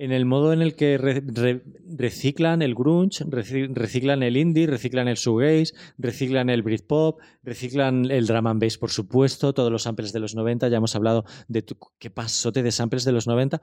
en 0.00 0.12
el 0.12 0.24
modo 0.24 0.52
en 0.52 0.62
el 0.62 0.76
que 0.76 0.96
re- 0.96 1.22
re- 1.26 1.62
reciclan 1.86 2.62
el 2.62 2.74
grunge, 2.74 3.24
reci- 3.26 3.68
reciclan 3.74 4.22
el 4.22 4.36
indie, 4.36 4.66
reciclan 4.68 5.08
el 5.08 5.16
shoegaze, 5.16 5.74
reciclan 5.98 6.48
el 6.50 6.62
Britpop, 6.62 7.18
reciclan 7.42 8.08
el 8.10 8.26
drum 8.26 8.46
and 8.46 8.62
bass, 8.62 8.78
por 8.78 8.90
supuesto, 8.90 9.52
todos 9.52 9.72
los 9.72 9.82
samples 9.82 10.12
de 10.12 10.20
los 10.20 10.36
90, 10.36 10.68
ya 10.68 10.76
hemos 10.76 10.94
hablado 10.94 11.24
de 11.48 11.64
qué 11.98 12.10
pasote 12.10 12.62
de 12.62 12.70
samples 12.70 13.04
de 13.04 13.12
los 13.12 13.26
90. 13.26 13.60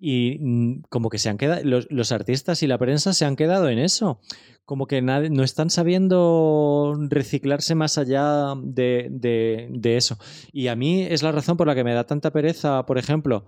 Y 0.00 0.38
mm, 0.40 0.82
como 0.88 1.10
que 1.10 1.18
se 1.18 1.28
han 1.28 1.36
quedado, 1.36 1.60
los, 1.64 2.12
artistas 2.12 2.62
y 2.62 2.66
la 2.66 2.78
prensa 2.78 3.12
se 3.12 3.24
han 3.26 3.36
quedado 3.36 3.68
en 3.68 3.78
eso. 3.78 4.20
Como 4.64 4.86
que 4.86 5.02
no 5.02 5.42
están 5.42 5.70
sabiendo 5.70 6.94
reciclarse 7.10 7.74
más 7.74 7.98
allá 7.98 8.54
de 8.62 9.96
eso. 9.96 10.18
Y 10.52 10.68
a 10.68 10.76
mí 10.76 11.02
es 11.02 11.22
la 11.22 11.32
razón 11.32 11.56
por 11.56 11.66
la 11.66 11.74
que 11.74 11.84
me 11.84 11.94
da 11.94 12.04
tanta 12.04 12.30
pereza, 12.32 12.86
por 12.86 12.96
ejemplo, 12.98 13.46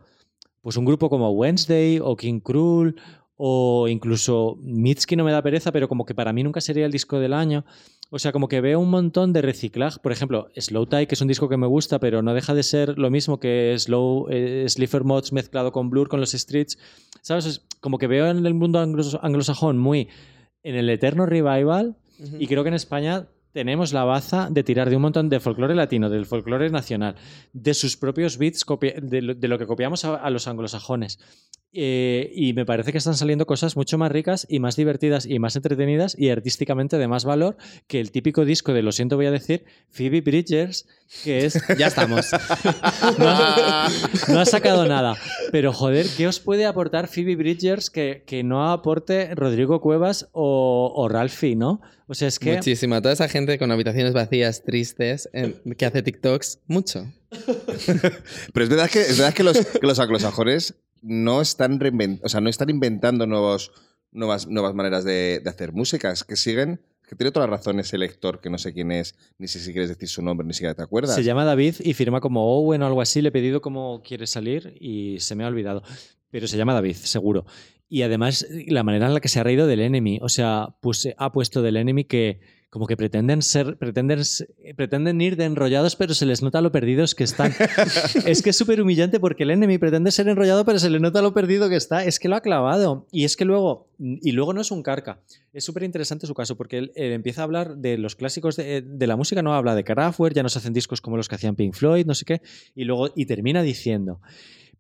pues 0.62 0.76
un 0.76 0.84
grupo 0.84 1.08
como 1.08 1.30
Wednesday 1.30 1.98
o 2.02 2.16
King 2.16 2.40
Cruel 2.40 2.96
o 3.36 3.88
incluso 3.88 4.56
Mitski 4.60 5.16
no 5.16 5.24
me 5.24 5.32
da 5.32 5.42
pereza, 5.42 5.72
pero 5.72 5.88
como 5.88 6.04
que 6.04 6.14
para 6.14 6.32
mí 6.32 6.42
nunca 6.42 6.60
sería 6.60 6.84
el 6.86 6.92
disco 6.92 7.18
del 7.18 7.32
año. 7.32 7.64
O 8.10 8.18
sea, 8.18 8.32
como 8.32 8.48
que 8.48 8.60
veo 8.60 8.80
un 8.80 8.90
montón 8.90 9.32
de 9.32 9.40
reciclaje. 9.40 9.98
Por 10.02 10.10
ejemplo, 10.12 10.48
Slow 10.56 10.84
Tie, 10.86 11.06
que 11.06 11.14
es 11.14 11.20
un 11.20 11.28
disco 11.28 11.48
que 11.48 11.56
me 11.56 11.66
gusta, 11.68 12.00
pero 12.00 12.22
no 12.22 12.34
deja 12.34 12.54
de 12.54 12.62
ser 12.64 12.98
lo 12.98 13.08
mismo 13.08 13.38
que 13.38 13.74
Slow, 13.78 14.26
eh, 14.30 14.66
Slipher 14.68 15.04
Mods 15.04 15.32
mezclado 15.32 15.70
con 15.72 15.88
Blur, 15.90 16.08
con 16.08 16.20
los 16.20 16.32
Streets. 16.32 16.76
¿Sabes? 17.22 17.46
Es 17.46 17.66
como 17.80 17.98
que 17.98 18.08
veo 18.08 18.26
en 18.28 18.44
el 18.44 18.54
mundo 18.54 18.80
anglos- 18.80 19.18
anglosajón 19.22 19.78
muy 19.78 20.08
en 20.62 20.74
el 20.74 20.90
eterno 20.90 21.24
revival 21.24 21.96
y 22.38 22.46
creo 22.48 22.62
que 22.64 22.68
en 22.68 22.74
España 22.74 23.28
tenemos 23.52 23.92
la 23.92 24.04
baza 24.04 24.48
de 24.50 24.62
tirar 24.62 24.90
de 24.90 24.96
un 24.96 25.02
montón 25.02 25.28
de 25.28 25.40
folclore 25.40 25.74
latino, 25.74 26.10
del 26.10 26.26
folclore 26.26 26.70
nacional, 26.70 27.16
de 27.52 27.74
sus 27.74 27.96
propios 27.96 28.38
beats, 28.38 28.64
de 29.02 29.22
lo, 29.22 29.34
de 29.34 29.48
lo 29.48 29.58
que 29.58 29.66
copiamos 29.66 30.04
a, 30.04 30.16
a 30.16 30.30
los 30.30 30.48
anglosajones. 30.48 31.18
Eh, 31.72 32.32
y 32.34 32.52
me 32.52 32.66
parece 32.66 32.90
que 32.90 32.98
están 32.98 33.14
saliendo 33.14 33.46
cosas 33.46 33.76
mucho 33.76 33.96
más 33.96 34.10
ricas 34.10 34.44
y 34.50 34.58
más 34.58 34.74
divertidas 34.74 35.24
y 35.24 35.38
más 35.38 35.54
entretenidas 35.54 36.18
y 36.18 36.30
artísticamente 36.30 36.98
de 36.98 37.06
más 37.06 37.24
valor 37.24 37.56
que 37.86 38.00
el 38.00 38.10
típico 38.10 38.44
disco 38.44 38.72
de, 38.72 38.82
lo 38.82 38.90
siento, 38.90 39.14
voy 39.14 39.26
a 39.26 39.30
decir, 39.30 39.64
Phoebe 39.88 40.20
Bridgers, 40.20 40.88
que 41.22 41.46
es 41.46 41.62
Ya 41.78 41.86
estamos. 41.86 42.32
no 43.18 43.28
ha, 43.28 43.88
no 44.28 44.40
ha 44.40 44.44
sacado 44.46 44.84
nada. 44.86 45.14
Pero 45.52 45.72
joder, 45.72 46.06
¿qué 46.16 46.26
os 46.26 46.40
puede 46.40 46.66
aportar 46.66 47.06
Phoebe 47.06 47.36
Bridgers 47.36 47.88
que, 47.88 48.24
que 48.26 48.42
no 48.42 48.72
aporte 48.72 49.32
Rodrigo 49.36 49.80
Cuevas 49.80 50.28
o, 50.32 50.92
o 50.94 51.08
Ralphie, 51.08 51.54
no? 51.54 51.80
O 52.10 52.14
sea, 52.14 52.26
es 52.26 52.40
que. 52.40 52.56
Muchísima. 52.56 53.00
Toda 53.00 53.14
esa 53.14 53.28
gente 53.28 53.56
con 53.56 53.70
habitaciones 53.70 54.12
vacías, 54.12 54.64
tristes, 54.64 55.28
que 55.78 55.86
hace 55.86 56.02
TikToks, 56.02 56.58
mucho. 56.66 57.06
Pero 58.52 58.64
es 58.64 58.68
verdad 58.68 58.90
que, 58.90 59.00
es 59.00 59.16
verdad 59.18 59.32
que, 59.34 59.44
los, 59.44 59.56
que 59.64 59.86
los 59.86 59.98
anglosajones 60.00 60.74
no 61.02 61.40
están, 61.40 61.78
reinvent- 61.78 62.20
o 62.24 62.28
sea, 62.28 62.40
no 62.40 62.50
están 62.50 62.68
inventando 62.70 63.26
nuevos, 63.26 63.70
nuevas, 64.10 64.48
nuevas 64.48 64.74
maneras 64.74 65.04
de, 65.04 65.40
de 65.42 65.50
hacer 65.50 65.72
música. 65.72 66.10
Es 66.10 66.24
que 66.24 66.36
siguen. 66.36 66.80
Que 67.08 67.16
tiene 67.16 67.32
toda 67.32 67.46
la 67.48 67.56
razón 67.56 67.80
ese 67.80 67.98
lector 67.98 68.40
que 68.40 68.50
no 68.50 68.56
sé 68.58 68.72
quién 68.72 68.92
es, 68.92 69.16
ni 69.36 69.48
sé 69.48 69.58
si 69.58 69.72
quieres 69.72 69.88
decir 69.88 70.08
su 70.08 70.22
nombre, 70.22 70.46
ni 70.46 70.52
siquiera 70.52 70.74
te 70.74 70.82
acuerdas. 70.82 71.16
Se 71.16 71.24
llama 71.24 71.44
David 71.44 71.74
y 71.80 71.92
firma 71.94 72.20
como 72.20 72.44
Owen 72.56 72.82
o 72.82 72.86
algo 72.86 73.00
así. 73.02 73.20
Le 73.20 73.30
he 73.30 73.32
pedido 73.32 73.60
cómo 73.60 74.00
quiere 74.04 74.28
salir 74.28 74.76
y 74.80 75.18
se 75.18 75.34
me 75.34 75.42
ha 75.42 75.48
olvidado. 75.48 75.82
Pero 76.30 76.46
se 76.46 76.56
llama 76.56 76.72
David, 76.72 76.94
seguro. 76.94 77.46
Y 77.92 78.02
además, 78.02 78.46
la 78.68 78.84
manera 78.84 79.08
en 79.08 79.14
la 79.14 79.20
que 79.20 79.28
se 79.28 79.40
ha 79.40 79.42
reído 79.42 79.66
del 79.66 79.80
enemy. 79.80 80.20
O 80.22 80.28
sea, 80.28 80.76
pues 80.80 81.08
ha 81.18 81.32
puesto 81.32 81.60
del 81.60 81.76
enemy 81.76 82.04
que 82.04 82.38
como 82.70 82.86
que 82.86 82.96
pretenden 82.96 83.42
ser, 83.42 83.78
pretenden, 83.78 84.20
s- 84.20 84.46
pretenden 84.76 85.20
ir 85.20 85.34
de 85.36 85.42
enrollados, 85.44 85.96
pero 85.96 86.14
se 86.14 86.24
les 86.24 86.40
nota 86.40 86.60
lo 86.60 86.70
perdidos 86.70 87.16
que 87.16 87.24
están. 87.24 87.52
es 88.26 88.42
que 88.42 88.50
es 88.50 88.56
súper 88.56 88.80
humillante 88.80 89.18
porque 89.18 89.42
el 89.42 89.50
enemy 89.50 89.76
pretende 89.78 90.12
ser 90.12 90.28
enrollado, 90.28 90.64
pero 90.64 90.78
se 90.78 90.88
le 90.88 91.00
nota 91.00 91.20
lo 91.20 91.34
perdido 91.34 91.68
que 91.68 91.74
está. 91.74 92.04
Es 92.04 92.20
que 92.20 92.28
lo 92.28 92.36
ha 92.36 92.42
clavado. 92.42 93.08
Y 93.10 93.24
es 93.24 93.36
que 93.36 93.44
luego, 93.44 93.88
y 93.98 94.30
luego 94.30 94.52
no 94.52 94.60
es 94.60 94.70
un 94.70 94.84
carca. 94.84 95.18
Es 95.52 95.64
súper 95.64 95.82
interesante 95.82 96.28
su 96.28 96.34
caso 96.34 96.56
porque 96.56 96.78
él, 96.78 96.92
él 96.94 97.10
empieza 97.10 97.40
a 97.40 97.44
hablar 97.44 97.76
de 97.76 97.98
los 97.98 98.14
clásicos 98.14 98.54
de, 98.54 98.82
de 98.82 99.06
la 99.08 99.16
música, 99.16 99.42
no 99.42 99.52
habla 99.52 99.74
de 99.74 99.82
Kraftwerk, 99.82 100.36
ya 100.36 100.44
no 100.44 100.48
se 100.48 100.60
hacen 100.60 100.72
discos 100.72 101.00
como 101.00 101.16
los 101.16 101.28
que 101.28 101.34
hacían 101.34 101.56
Pink 101.56 101.74
Floyd, 101.74 102.06
no 102.06 102.14
sé 102.14 102.24
qué, 102.24 102.40
y 102.76 102.84
luego 102.84 103.10
y 103.16 103.26
termina 103.26 103.64
diciendo. 103.64 104.20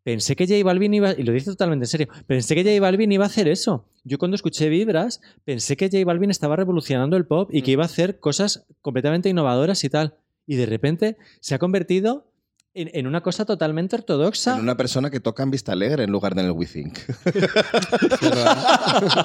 Pensé 0.02 0.34
que 0.34 0.46
J 0.46 0.64
Balvin 0.64 0.94
iba, 0.94 1.12
y 1.12 1.22
lo 1.22 1.32
dice 1.32 1.50
totalmente 1.50 1.84
en 1.84 1.88
serio, 1.88 2.08
pensé 2.26 2.54
que 2.54 2.64
J 2.64 2.80
Balvin 2.80 3.12
iba 3.12 3.24
a 3.24 3.28
hacer 3.28 3.48
eso. 3.48 3.86
Yo 4.04 4.18
cuando 4.18 4.34
escuché 4.34 4.68
Vibras, 4.68 5.20
pensé 5.44 5.76
que 5.76 5.90
J 5.90 6.04
Balvin 6.04 6.30
estaba 6.30 6.56
revolucionando 6.56 7.16
el 7.16 7.26
pop 7.26 7.50
y 7.52 7.62
que 7.62 7.72
iba 7.72 7.82
a 7.82 7.86
hacer 7.86 8.18
cosas 8.18 8.66
completamente 8.80 9.28
innovadoras 9.28 9.84
y 9.84 9.90
tal. 9.90 10.14
Y 10.46 10.56
de 10.56 10.66
repente 10.66 11.16
se 11.40 11.54
ha 11.54 11.58
convertido 11.58 12.29
en, 12.72 12.88
en 12.94 13.06
una 13.06 13.20
cosa 13.22 13.44
totalmente 13.44 13.96
ortodoxa. 13.96 14.54
En 14.54 14.60
una 14.62 14.76
persona 14.76 15.10
que 15.10 15.20
toca 15.20 15.42
en 15.42 15.50
Vista 15.50 15.72
Alegre 15.72 16.04
en 16.04 16.10
lugar 16.10 16.34
de 16.34 16.40
en 16.42 16.46
el 16.46 16.52
WeThink. 16.52 16.98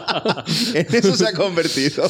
en 0.74 0.86
eso 0.96 1.16
se 1.16 1.28
ha 1.28 1.34
convertido. 1.34 2.04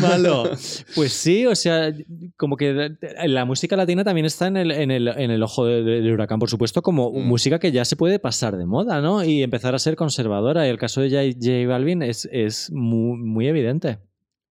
malo. 0.00 0.50
Pues 0.94 1.12
sí, 1.12 1.46
o 1.46 1.54
sea, 1.54 1.92
como 2.36 2.56
que 2.56 2.96
la 3.26 3.44
música 3.44 3.76
latina 3.76 4.04
también 4.04 4.26
está 4.26 4.46
en 4.46 4.56
el, 4.56 4.70
en 4.70 4.90
el, 4.90 5.08
en 5.08 5.30
el 5.30 5.42
ojo 5.42 5.66
de- 5.66 5.82
de- 5.82 6.00
del 6.00 6.12
huracán, 6.12 6.38
por 6.38 6.50
supuesto, 6.50 6.82
como 6.82 7.10
Mm. 7.12 7.26
música 7.26 7.58
que 7.58 7.72
ya 7.72 7.84
se 7.84 7.96
puede 7.96 8.18
pasar 8.18 8.56
de 8.56 8.66
moda, 8.66 9.00
¿no? 9.00 9.24
Y 9.24 9.42
empezar 9.42 9.74
a 9.74 9.78
ser 9.78 9.96
conservadora. 9.96 10.66
Y 10.66 10.70
el 10.70 10.78
caso 10.78 11.00
de 11.00 11.10
J, 11.10 11.38
J 11.40 11.66
Balvin 11.68 12.02
es, 12.02 12.28
es 12.32 12.70
muy, 12.70 13.18
muy 13.18 13.48
evidente. 13.48 13.98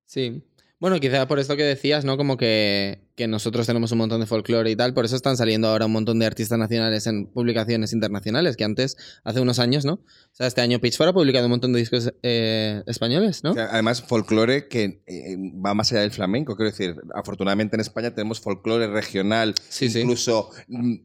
Sí. 0.05 0.43
Bueno, 0.79 0.99
quizá 0.99 1.27
por 1.27 1.39
esto 1.39 1.57
que 1.57 1.63
decías, 1.63 2.05
¿no? 2.05 2.17
Como 2.17 2.37
que, 2.37 3.09
que 3.15 3.27
nosotros 3.27 3.65
tenemos 3.65 3.91
un 3.91 3.97
montón 3.97 4.19
de 4.19 4.27
folclore 4.27 4.69
y 4.69 4.75
tal, 4.75 4.93
por 4.93 5.05
eso 5.05 5.15
están 5.15 5.35
saliendo 5.35 5.67
ahora 5.67 5.87
un 5.87 5.91
montón 5.91 6.19
de 6.19 6.27
artistas 6.27 6.59
nacionales 6.59 7.07
en 7.07 7.25
publicaciones 7.25 7.93
internacionales, 7.93 8.55
que 8.57 8.63
antes, 8.63 8.95
hace 9.23 9.39
unos 9.39 9.57
años, 9.57 9.85
¿no? 9.85 9.93
O 9.93 10.33
sea, 10.33 10.45
este 10.45 10.61
año 10.61 10.79
Pitchfork 10.79 11.09
ha 11.09 11.13
publicado 11.13 11.45
un 11.45 11.51
montón 11.51 11.73
de 11.73 11.79
discos 11.79 12.13
eh, 12.21 12.83
españoles, 12.85 13.43
¿no? 13.43 13.51
O 13.51 13.53
sea, 13.55 13.69
además, 13.71 14.03
folclore 14.03 14.67
que 14.67 15.01
eh, 15.07 15.35
va 15.65 15.73
más 15.73 15.91
allá 15.91 16.01
del 16.01 16.11
flamenco. 16.11 16.55
Quiero 16.55 16.69
decir, 16.69 16.95
afortunadamente 17.15 17.75
en 17.75 17.81
España 17.81 18.13
tenemos 18.13 18.39
folclore 18.39 18.85
regional, 18.85 19.55
Sí, 19.69 19.87
incluso 19.87 20.51
mm, 20.67 20.95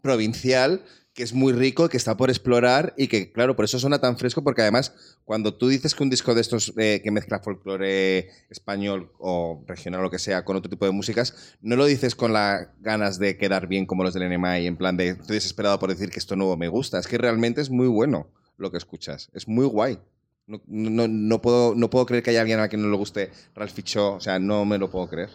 provincial, 0.00 0.84
que 1.14 1.22
es 1.22 1.34
muy 1.34 1.52
rico, 1.52 1.88
que 1.88 1.96
está 1.96 2.16
por 2.16 2.30
explorar 2.30 2.94
y 2.96 3.08
que, 3.08 3.32
claro, 3.32 3.54
por 3.54 3.66
eso 3.66 3.78
suena 3.78 4.00
tan 4.00 4.16
fresco, 4.16 4.42
porque 4.42 4.62
además, 4.62 4.94
cuando 5.24 5.54
tú 5.54 5.68
dices 5.68 5.94
que 5.94 6.02
un 6.02 6.10
disco 6.10 6.34
de 6.34 6.40
estos 6.40 6.72
eh, 6.78 7.00
que 7.04 7.10
mezcla 7.10 7.40
folclore 7.40 8.30
español 8.48 9.12
o 9.18 9.62
regional 9.66 10.00
o 10.00 10.04
lo 10.04 10.10
que 10.10 10.18
sea 10.18 10.44
con 10.44 10.56
otro 10.56 10.70
tipo 10.70 10.86
de 10.86 10.92
músicas, 10.92 11.56
no 11.60 11.76
lo 11.76 11.84
dices 11.84 12.14
con 12.14 12.32
las 12.32 12.68
ganas 12.80 13.18
de 13.18 13.36
quedar 13.36 13.66
bien 13.66 13.84
como 13.84 14.04
los 14.04 14.14
del 14.14 14.30
NMI, 14.30 14.66
en 14.66 14.76
plan 14.76 14.96
de 14.96 15.08
estoy 15.08 15.34
desesperado 15.34 15.78
por 15.78 15.90
decir 15.90 16.10
que 16.10 16.18
esto 16.18 16.34
nuevo 16.34 16.56
me 16.56 16.68
gusta. 16.68 16.98
Es 16.98 17.06
que 17.06 17.18
realmente 17.18 17.60
es 17.60 17.68
muy 17.68 17.88
bueno 17.88 18.30
lo 18.56 18.70
que 18.70 18.78
escuchas. 18.78 19.30
Es 19.34 19.46
muy 19.46 19.66
guay. 19.66 19.98
No, 20.46 20.60
no, 20.66 21.08
no 21.08 21.42
puedo, 21.42 21.74
no 21.74 21.90
puedo 21.90 22.06
creer 22.06 22.22
que 22.22 22.30
haya 22.30 22.40
alguien 22.40 22.58
a 22.58 22.68
quien 22.68 22.82
no 22.82 22.88
le 22.88 22.96
guste 22.96 23.30
Ralph 23.54 23.72
Fichó. 23.72 24.14
O 24.14 24.20
sea, 24.20 24.38
no 24.38 24.64
me 24.64 24.78
lo 24.78 24.90
puedo 24.90 25.08
creer. 25.08 25.30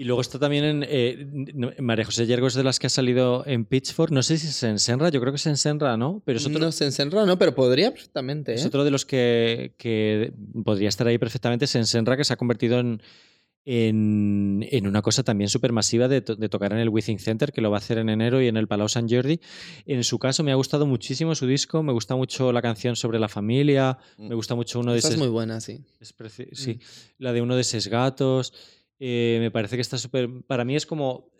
Y 0.00 0.04
luego 0.04 0.22
está 0.22 0.38
también 0.38 0.64
en 0.64 0.86
eh, 0.88 1.74
María 1.78 2.06
José 2.06 2.24
Yergo 2.24 2.46
es 2.46 2.54
de 2.54 2.64
las 2.64 2.78
que 2.78 2.86
ha 2.86 2.90
salido 2.90 3.44
en 3.46 3.66
Pitchfork. 3.66 4.10
No 4.12 4.22
sé 4.22 4.38
si 4.38 4.46
es 4.46 4.62
en 4.62 4.78
Senra, 4.78 5.10
yo 5.10 5.20
creo 5.20 5.30
que 5.30 5.36
es 5.36 5.46
en 5.46 5.58
Senra, 5.58 5.98
¿no? 5.98 6.22
Pero 6.24 6.38
es 6.38 6.46
otro, 6.46 6.58
No 6.58 6.72
se 6.72 6.86
ensenra, 6.86 7.26
¿no? 7.26 7.38
Pero 7.38 7.54
podría 7.54 7.90
perfectamente, 7.90 8.52
¿eh? 8.52 8.54
Es 8.54 8.64
otro 8.64 8.82
de 8.82 8.90
los 8.90 9.04
que, 9.04 9.74
que 9.76 10.32
podría 10.64 10.88
estar 10.88 11.06
ahí 11.06 11.18
perfectamente. 11.18 11.66
Es 11.66 11.74
en 11.74 11.84
Senra, 11.84 12.16
que 12.16 12.24
se 12.24 12.32
ha 12.32 12.36
convertido 12.36 12.78
en, 12.80 13.02
en, 13.66 14.66
en 14.70 14.86
una 14.86 15.02
cosa 15.02 15.22
también 15.22 15.50
súper 15.50 15.72
masiva 15.72 16.08
de, 16.08 16.22
to- 16.22 16.34
de 16.34 16.48
tocar 16.48 16.72
en 16.72 16.78
el 16.78 16.88
Within 16.88 17.18
Center, 17.18 17.52
que 17.52 17.60
lo 17.60 17.70
va 17.70 17.76
a 17.76 17.80
hacer 17.80 17.98
en 17.98 18.08
enero 18.08 18.40
y 18.40 18.48
en 18.48 18.56
el 18.56 18.66
Palau 18.68 18.88
Sant 18.88 19.12
Jordi. 19.12 19.38
En 19.84 20.02
su 20.02 20.18
caso, 20.18 20.42
me 20.42 20.50
ha 20.52 20.54
gustado 20.54 20.86
muchísimo 20.86 21.34
su 21.34 21.46
disco. 21.46 21.82
Me 21.82 21.92
gusta 21.92 22.16
mucho 22.16 22.52
la 22.52 22.62
canción 22.62 22.96
sobre 22.96 23.18
la 23.18 23.28
familia. 23.28 23.98
Me 24.16 24.34
gusta 24.34 24.54
mucho 24.54 24.80
uno 24.80 24.92
de 24.92 25.00
Esa 25.00 25.08
es 25.10 25.18
muy 25.18 25.28
buena, 25.28 25.60
sí. 25.60 25.80
Es 26.00 26.14
sí, 26.54 26.80
la 27.18 27.34
de 27.34 27.42
uno 27.42 27.54
de 27.54 27.60
esos 27.60 27.86
gatos. 27.88 28.54
Eh, 29.00 29.38
me 29.40 29.50
parece 29.50 29.76
que 29.76 29.82
está 29.82 29.98
súper. 29.98 30.28
Para 30.46 30.64
mí 30.64 30.76
es 30.76 30.86
como 30.86 31.30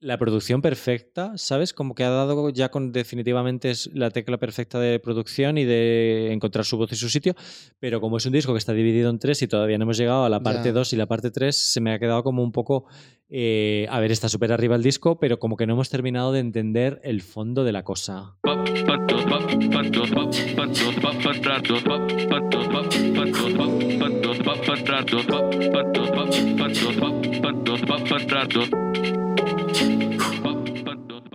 la 0.00 0.18
producción 0.18 0.60
perfecta, 0.60 1.32
¿sabes? 1.36 1.72
Como 1.72 1.94
que 1.94 2.04
ha 2.04 2.10
dado 2.10 2.50
ya 2.50 2.70
con 2.70 2.92
definitivamente 2.92 3.70
es 3.70 3.88
la 3.94 4.10
tecla 4.10 4.36
perfecta 4.36 4.78
de 4.78 4.98
producción 4.98 5.56
y 5.56 5.64
de 5.64 6.30
encontrar 6.32 6.66
su 6.66 6.76
voz 6.76 6.92
y 6.92 6.96
su 6.96 7.08
sitio. 7.08 7.34
Pero 7.78 8.02
como 8.02 8.18
es 8.18 8.26
un 8.26 8.32
disco 8.32 8.52
que 8.52 8.58
está 8.58 8.74
dividido 8.74 9.08
en 9.08 9.18
tres 9.18 9.40
y 9.40 9.48
todavía 9.48 9.78
no 9.78 9.84
hemos 9.84 9.96
llegado 9.96 10.24
a 10.24 10.28
la 10.28 10.40
parte. 10.40 10.72
2 10.72 10.92
y 10.92 10.96
la 10.96 11.06
parte 11.06 11.30
3, 11.30 11.56
se 11.56 11.80
me 11.80 11.94
ha 11.94 11.98
quedado 11.98 12.22
como 12.22 12.42
un 12.42 12.52
poco. 12.52 12.86
Eh, 13.36 13.88
a 13.90 13.98
ver, 13.98 14.12
está 14.12 14.28
súper 14.28 14.52
arriba 14.52 14.76
el 14.76 14.82
disco, 14.84 15.18
pero 15.18 15.40
como 15.40 15.56
que 15.56 15.66
no 15.66 15.72
hemos 15.72 15.90
terminado 15.90 16.30
de 16.30 16.38
entender 16.38 17.00
el 17.02 17.20
fondo 17.20 17.64
de 17.64 17.72
la 17.72 17.82
cosa. 17.82 18.36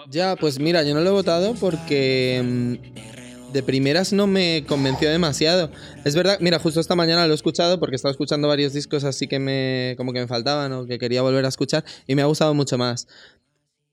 Ya, 0.09 0.37
pues 0.37 0.57
mira, 0.57 0.83
yo 0.83 0.93
no 0.93 1.01
lo 1.01 1.09
he 1.09 1.13
votado 1.13 1.53
porque 1.55 2.41
mm, 2.41 3.18
de 3.51 3.63
primeras 3.63 4.13
no 4.13 4.27
me 4.27 4.63
convenció 4.67 5.09
demasiado. 5.09 5.71
Es 6.05 6.15
verdad, 6.15 6.37
mira, 6.39 6.59
justo 6.59 6.79
esta 6.79 6.95
mañana 6.95 7.25
lo 7.25 7.33
he 7.33 7.35
escuchado 7.35 7.79
porque 7.79 7.95
estaba 7.95 8.11
escuchando 8.11 8.47
varios 8.47 8.73
discos 8.73 9.03
así 9.03 9.27
que 9.27 9.39
me 9.39 9.95
como 9.97 10.13
que 10.13 10.19
me 10.19 10.27
faltaban 10.27 10.71
o 10.73 10.85
que 10.85 10.99
quería 10.99 11.21
volver 11.21 11.45
a 11.45 11.49
escuchar 11.49 11.83
y 12.07 12.15
me 12.15 12.21
ha 12.21 12.25
gustado 12.25 12.53
mucho 12.53 12.77
más. 12.77 13.07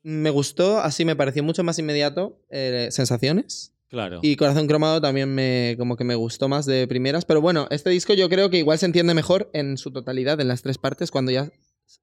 Me 0.02 0.30
gustó, 0.30 0.78
así 0.78 1.04
me 1.04 1.16
pareció 1.16 1.42
mucho 1.42 1.64
más 1.64 1.78
inmediato 1.78 2.38
eh, 2.50 2.88
Sensaciones. 2.90 3.72
Claro. 3.88 4.18
Y 4.22 4.36
Corazón 4.36 4.66
Cromado 4.66 5.00
también 5.00 5.34
me 5.34 5.76
como 5.78 5.96
que 5.96 6.04
me 6.04 6.16
gustó 6.16 6.48
más 6.48 6.66
de 6.66 6.86
primeras, 6.88 7.24
pero 7.24 7.40
bueno, 7.40 7.68
este 7.70 7.90
disco 7.90 8.14
yo 8.14 8.28
creo 8.28 8.50
que 8.50 8.58
igual 8.58 8.78
se 8.78 8.86
entiende 8.86 9.14
mejor 9.14 9.48
en 9.52 9.78
su 9.78 9.92
totalidad, 9.92 10.40
en 10.40 10.48
las 10.48 10.62
tres 10.62 10.76
partes, 10.76 11.10
cuando 11.10 11.30
ya 11.30 11.50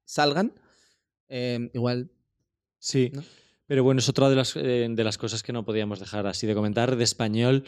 salgan. 0.04 0.52
Eh, 1.28 1.70
igual 1.72 2.10
Sí, 2.84 3.10
¿no? 3.14 3.24
Pero 3.66 3.82
bueno, 3.84 3.98
es 4.00 4.08
otra 4.08 4.28
de 4.28 4.36
las, 4.36 4.54
eh, 4.56 4.86
de 4.90 5.04
las 5.04 5.18
cosas 5.18 5.42
que 5.42 5.52
no 5.52 5.64
podíamos 5.64 6.00
dejar 6.00 6.26
así 6.26 6.46
de 6.46 6.54
comentar. 6.54 6.96
De 6.96 7.04
español, 7.04 7.64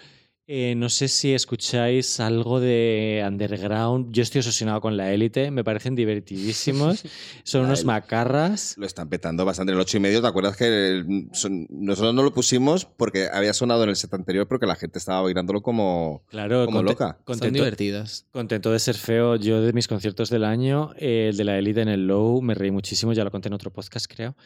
eh, 0.48 0.74
no 0.76 0.88
sé 0.90 1.08
si 1.08 1.34
escucháis 1.34 2.20
algo 2.20 2.60
de 2.60 3.24
Underground. 3.26 4.12
Yo 4.12 4.22
estoy 4.22 4.38
obsesionado 4.40 4.80
con 4.80 4.96
la 4.96 5.12
élite, 5.12 5.50
me 5.50 5.64
parecen 5.64 5.96
divertidísimos. 5.96 7.02
Son 7.44 7.64
unos 7.64 7.84
macarras. 7.84 8.74
Lo 8.78 8.86
están 8.86 9.08
petando 9.08 9.44
bastante 9.44 9.72
en 9.72 9.76
el 9.78 9.80
8 9.82 9.96
y 9.96 10.00
medio. 10.00 10.20
¿Te 10.22 10.28
acuerdas 10.28 10.56
que 10.56 10.66
el- 10.66 11.28
son- 11.32 11.66
nosotros 11.70 12.14
no 12.14 12.22
lo 12.22 12.32
pusimos 12.32 12.84
porque 12.84 13.28
había 13.32 13.52
sonado 13.54 13.82
en 13.82 13.88
el 13.90 13.96
set 13.96 14.14
anterior 14.14 14.46
porque 14.46 14.66
la 14.66 14.76
gente 14.76 14.98
estaba 15.00 15.22
bailándolo 15.22 15.62
como, 15.62 16.22
Claro, 16.28 16.64
como 16.66 16.78
conte- 16.78 16.92
loca? 16.92 17.16
son 17.16 17.24
Contento, 17.24 17.58
divertidas. 17.58 18.26
contento 18.30 18.70
de 18.70 18.78
ser 18.78 18.94
feo. 18.94 19.34
Yo 19.34 19.60
de 19.62 19.72
mis 19.72 19.88
conciertos 19.88 20.30
del 20.30 20.44
año, 20.44 20.92
eh, 20.96 21.28
el 21.30 21.36
de 21.36 21.42
la 21.44 21.58
élite 21.58 21.80
en 21.80 21.88
el 21.88 22.06
Low, 22.06 22.40
me 22.40 22.54
reí 22.54 22.70
muchísimo, 22.70 23.12
ya 23.12 23.24
lo 23.24 23.32
conté 23.32 23.48
en 23.48 23.54
otro 23.54 23.72
podcast, 23.72 24.06
creo. 24.08 24.36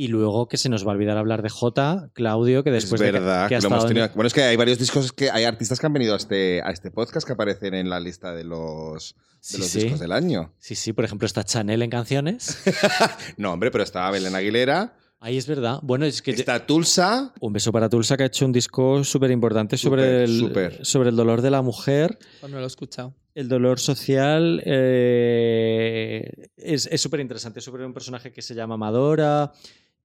Y 0.00 0.06
luego 0.06 0.46
que 0.46 0.56
se 0.58 0.68
nos 0.68 0.86
va 0.86 0.92
a 0.92 0.94
olvidar 0.94 1.16
hablar 1.18 1.42
de 1.42 1.48
J, 1.48 2.10
Claudio, 2.12 2.62
que 2.62 2.70
después 2.70 3.00
es 3.00 3.06
de 3.06 3.12
que- 3.12 3.18
verdad 3.18 3.48
que, 3.48 3.56
que 3.56 3.60
lo 3.62 3.66
hemos 3.66 3.82
en- 3.82 3.88
tenido- 3.88 4.08
Bueno, 4.14 4.28
es 4.28 4.32
que 4.32 4.42
hay 4.44 4.54
varios 4.56 4.78
discos 4.78 5.12
que 5.12 5.28
hay 5.28 5.42
artistas 5.42 5.80
que 5.80 5.86
han 5.86 5.92
venido 5.92 6.14
a 6.14 6.18
este, 6.18 6.62
a 6.62 6.70
este 6.70 6.92
podcast 6.92 7.26
que 7.26 7.32
aparecen 7.32 7.74
en 7.74 7.90
la 7.90 7.98
lista 7.98 8.32
de 8.32 8.44
los, 8.44 9.16
de 9.16 9.20
Sí, 9.40 9.58
los 9.58 9.66
sí. 9.66 9.80
discos 9.80 9.98
del 9.98 10.12
año. 10.12 10.52
Sí, 10.58 10.76
sí, 10.76 10.92
por 10.92 11.04
ejemplo, 11.04 11.26
está 11.26 11.42
Chanel 11.42 11.82
en 11.82 11.90
canciones. 11.90 12.62
No, 13.38 13.52
hombre, 13.52 13.72
pero 13.72 13.82
está 13.82 14.08
Belén 14.12 14.36
Aguilera, 14.36 14.94
Ahí 15.20 15.36
es 15.36 15.48
verdad. 15.48 15.80
Bueno, 15.82 16.04
es 16.04 16.22
que 16.22 16.30
está 16.30 16.64
Tulsa. 16.64 17.32
un 17.40 17.52
beso 17.52 17.72
para 17.72 17.88
Tulsa 17.88 18.16
que 18.16 18.22
ha 18.22 18.26
hecho 18.26 18.44
un 18.46 18.52
disco 18.52 19.02
súper 19.02 19.32
importante 19.32 19.76
sobre, 19.76 20.22
el, 20.22 20.78
sobre 20.82 21.08
el 21.10 21.16
dolor 21.16 21.42
de 21.42 21.50
la 21.50 21.60
mujer. 21.60 22.16
Pues 22.38 22.52
no 22.52 22.58
lo 22.58 22.62
he 22.62 22.68
escuchado. 22.68 23.16
El 23.34 23.48
dolor 23.48 23.80
social 23.80 24.62
eh, 24.64 26.48
es 26.56 26.88
súper 27.00 27.18
interesante. 27.20 27.58
Es 27.58 27.64
sobre 27.64 27.84
un 27.84 27.92
personaje 27.92 28.32
que 28.32 28.42
se 28.42 28.54
llama 28.54 28.76
Madora 28.76 29.52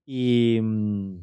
y, 0.06 0.58
mm, 0.60 1.18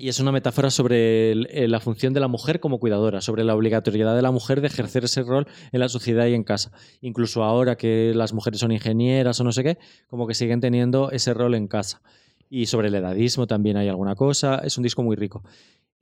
y 0.00 0.08
es 0.08 0.18
una 0.18 0.32
metáfora 0.32 0.70
sobre 0.70 1.32
eh, 1.32 1.68
la 1.68 1.78
función 1.78 2.14
de 2.14 2.20
la 2.20 2.28
mujer 2.28 2.58
como 2.58 2.80
cuidadora, 2.80 3.20
sobre 3.20 3.44
la 3.44 3.54
obligatoriedad 3.54 4.16
de 4.16 4.22
la 4.22 4.30
mujer 4.30 4.62
de 4.62 4.68
ejercer 4.68 5.04
ese 5.04 5.22
rol 5.22 5.46
en 5.72 5.80
la 5.80 5.90
sociedad 5.90 6.26
y 6.26 6.32
en 6.32 6.42
casa. 6.42 6.72
Incluso 7.02 7.44
ahora 7.44 7.76
que 7.76 8.12
las 8.14 8.32
mujeres 8.32 8.60
son 8.60 8.72
ingenieras 8.72 9.38
o 9.40 9.44
no 9.44 9.52
sé 9.52 9.62
qué, 9.62 9.78
como 10.08 10.26
que 10.26 10.32
siguen 10.32 10.60
teniendo 10.60 11.10
ese 11.10 11.34
rol 11.34 11.54
en 11.54 11.68
casa. 11.68 12.00
Y 12.48 12.66
sobre 12.66 12.88
el 12.88 12.94
edadismo 12.94 13.46
también 13.46 13.76
hay 13.76 13.88
alguna 13.88 14.14
cosa. 14.14 14.62
Es 14.64 14.78
un 14.78 14.84
disco 14.84 15.02
muy 15.02 15.16
rico. 15.16 15.44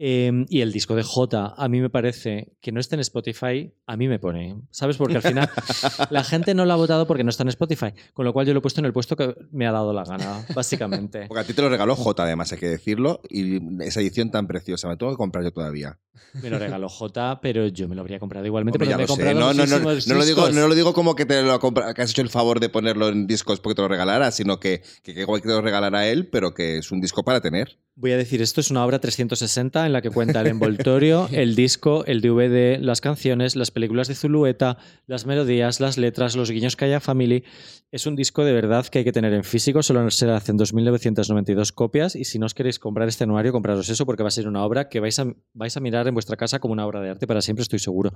Eh, 0.01 0.31
y 0.49 0.61
el 0.61 0.73
disco 0.73 0.95
de 0.95 1.03
J, 1.03 1.55
a 1.57 1.69
mí 1.69 1.81
me 1.81 1.91
parece 1.91 2.53
que 2.61 2.71
no 2.71 2.79
esté 2.79 2.95
en 2.95 3.01
Spotify, 3.01 3.73
a 3.87 3.97
mí 3.97 4.07
me 4.07 4.19
pone. 4.19 4.57
¿Sabes? 4.71 4.97
Porque 4.97 5.17
al 5.17 5.23
final 5.23 5.51
la 6.11 6.23
gente 6.23 6.55
no 6.55 6.65
lo 6.65 6.73
ha 6.73 6.77
votado 6.77 7.07
porque 7.07 7.25
no 7.25 7.31
está 7.31 7.43
en 7.43 7.49
Spotify. 7.49 7.93
Con 8.15 8.25
lo 8.25 8.33
cual 8.33 8.47
yo 8.47 8.53
lo 8.53 8.61
he 8.61 8.63
puesto 8.63 8.81
en 8.81 8.87
el 8.87 8.93
puesto 8.93 9.17
que 9.17 9.35
me 9.51 9.67
ha 9.67 9.73
dado 9.73 9.93
la 9.93 10.05
gana, 10.05 10.45
básicamente. 10.55 11.27
Porque 11.27 11.41
a 11.41 11.45
ti 11.45 11.53
te 11.53 11.63
lo 11.63 11.69
regaló 11.69 11.97
J, 11.97 12.23
además, 12.23 12.53
hay 12.53 12.59
que 12.59 12.69
decirlo. 12.69 13.21
Y 13.29 13.61
esa 13.83 14.01
edición 14.01 14.31
tan 14.31 14.47
preciosa, 14.47 14.89
me 14.89 14.97
tengo 14.97 15.13
que 15.13 15.19
comprar 15.19 15.43
yo 15.43 15.51
todavía. 15.53 15.99
Me 16.35 16.51
lo 16.51 16.59
regaló 16.59 16.89
J, 16.89 17.41
pero 17.41 17.67
yo 17.69 17.89
me 17.89 17.95
lo 17.95 18.03
habría 18.03 18.19
comprado 18.19 18.47
igualmente. 18.47 18.77
Hombre, 18.77 18.89
ya 18.89 18.97
me 18.97 19.05
he 19.05 19.35
No, 19.35 19.53
no, 19.53 19.67
no, 19.67 19.79
no 19.79 20.15
lo 20.15 20.25
digo, 20.25 20.51
no 20.51 20.69
lo 20.69 20.75
digo 20.75 20.93
como 20.93 21.15
que, 21.15 21.27
te 21.27 21.43
lo 21.43 21.59
que 21.59 22.03
has 22.03 22.11
hecho 22.11 22.23
el 22.23 22.29
favor 22.29 22.61
de 22.61 22.69
ponerlo 22.69 23.09
en 23.09 23.27
discos 23.27 23.61
porque 23.61 23.77
te 23.77 23.83
lo 23.83 23.89
regalara, 23.89 24.31
sino 24.31 24.61
que, 24.61 24.83
que, 25.03 25.15
que 25.15 25.27
te 25.27 25.49
lo 25.49 25.63
regalara 25.63 26.07
él, 26.07 26.29
pero 26.29 26.55
que 26.55 26.79
es 26.79 26.93
un 26.93 27.01
disco 27.01 27.25
para 27.25 27.41
tener. 27.41 27.79
Voy 27.95 28.13
a 28.13 28.17
decir, 28.17 28.43
esto 28.43 28.61
es 28.61 28.71
una 28.71 28.85
obra 28.85 29.01
360 29.01 29.88
en 29.89 29.93
la 29.93 30.03
que 30.03 30.11
cuenta 30.11 30.41
el 30.41 30.47
envoltorio, 30.47 31.29
el 31.33 31.57
disco, 31.57 32.05
el 32.07 32.21
DVD, 32.21 32.79
las 32.81 33.01
canciones, 33.01 33.57
las 33.57 33.73
películas 33.73 34.07
de 34.07 34.15
Zulueta, 34.15 34.79
las 35.07 35.27
melodías, 35.27 35.81
las 35.81 35.99
letras, 35.99 36.37
los 36.37 36.51
guiños 36.51 36.77
que 36.77 36.85
hay 36.85 36.93
a 36.93 37.01
Family. 37.01 37.43
Es 37.91 38.07
un 38.07 38.15
disco 38.15 38.45
de 38.45 38.53
verdad 38.53 38.87
que 38.87 38.99
hay 38.99 39.05
que 39.05 39.13
tener 39.13 39.33
en 39.33 39.43
físico, 39.43 39.83
solo 39.83 40.09
se 40.11 40.31
hacen 40.31 40.57
2.992 40.57 41.73
copias 41.73 42.15
y 42.15 42.25
si 42.25 42.39
no 42.39 42.47
os 42.47 42.55
queréis 42.55 42.79
comprar 42.79 43.09
este 43.09 43.25
anuario, 43.25 43.51
compraros 43.51 43.89
eso 43.89 44.07
porque 44.07 44.23
va 44.23 44.29
a 44.29 44.31
ser 44.31 44.47
una 44.47 44.65
obra 44.65 44.89
que 44.89 45.01
vais 45.01 45.19
a, 45.19 45.27
vais 45.55 45.77
a 45.77 45.81
mirar 45.81 46.07
en 46.07 46.15
vuestra 46.15 46.37
casa 46.37 46.61
como 46.61 46.73
una 46.73 46.87
obra 46.87 47.01
de 47.01 47.11
arte 47.11 47.27
para 47.27 47.43
siempre, 47.43 47.63
estoy 47.63 47.81
seguro. 47.81 48.13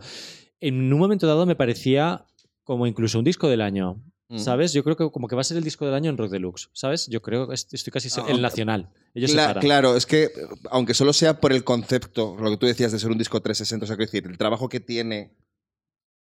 En 0.60 0.92
un 0.92 0.98
momento 0.98 1.26
dado 1.26 1.46
me 1.46 1.56
parecía 1.56 2.26
como 2.64 2.86
incluso 2.86 3.18
un 3.18 3.24
disco 3.24 3.48
del 3.48 3.60
año. 3.60 4.02
Mm. 4.32 4.38
¿Sabes? 4.38 4.72
Yo 4.72 4.82
creo 4.82 4.96
que 4.96 5.10
como 5.10 5.28
que 5.28 5.34
va 5.34 5.42
a 5.42 5.44
ser 5.44 5.58
el 5.58 5.64
disco 5.64 5.84
del 5.84 5.94
año 5.94 6.08
en 6.08 6.16
Rock 6.16 6.30
Deluxe, 6.30 6.70
¿sabes? 6.72 7.06
Yo 7.08 7.20
creo 7.20 7.48
que 7.48 7.54
est- 7.54 7.72
estoy 7.74 7.90
casi 7.92 8.08
Ah, 8.16 8.24
el 8.28 8.36
ok. 8.36 8.40
nacional. 8.40 8.90
Ellos 9.14 9.30
claro, 9.60 9.94
es 9.94 10.06
que 10.06 10.30
aunque 10.70 10.94
solo 10.94 11.12
sea 11.12 11.38
por 11.38 11.52
el 11.52 11.64
concepto, 11.64 12.34
lo 12.40 12.48
que 12.50 12.56
tú 12.56 12.64
decías 12.66 12.92
de 12.92 12.98
ser 12.98 13.10
un 13.10 13.18
disco 13.18 13.40
360, 13.42 13.84
o 13.84 13.86
sea, 13.86 13.96
quiero 13.96 14.10
decir, 14.10 14.26
el 14.30 14.38
trabajo 14.38 14.68
que 14.70 14.80
tiene 14.80 15.36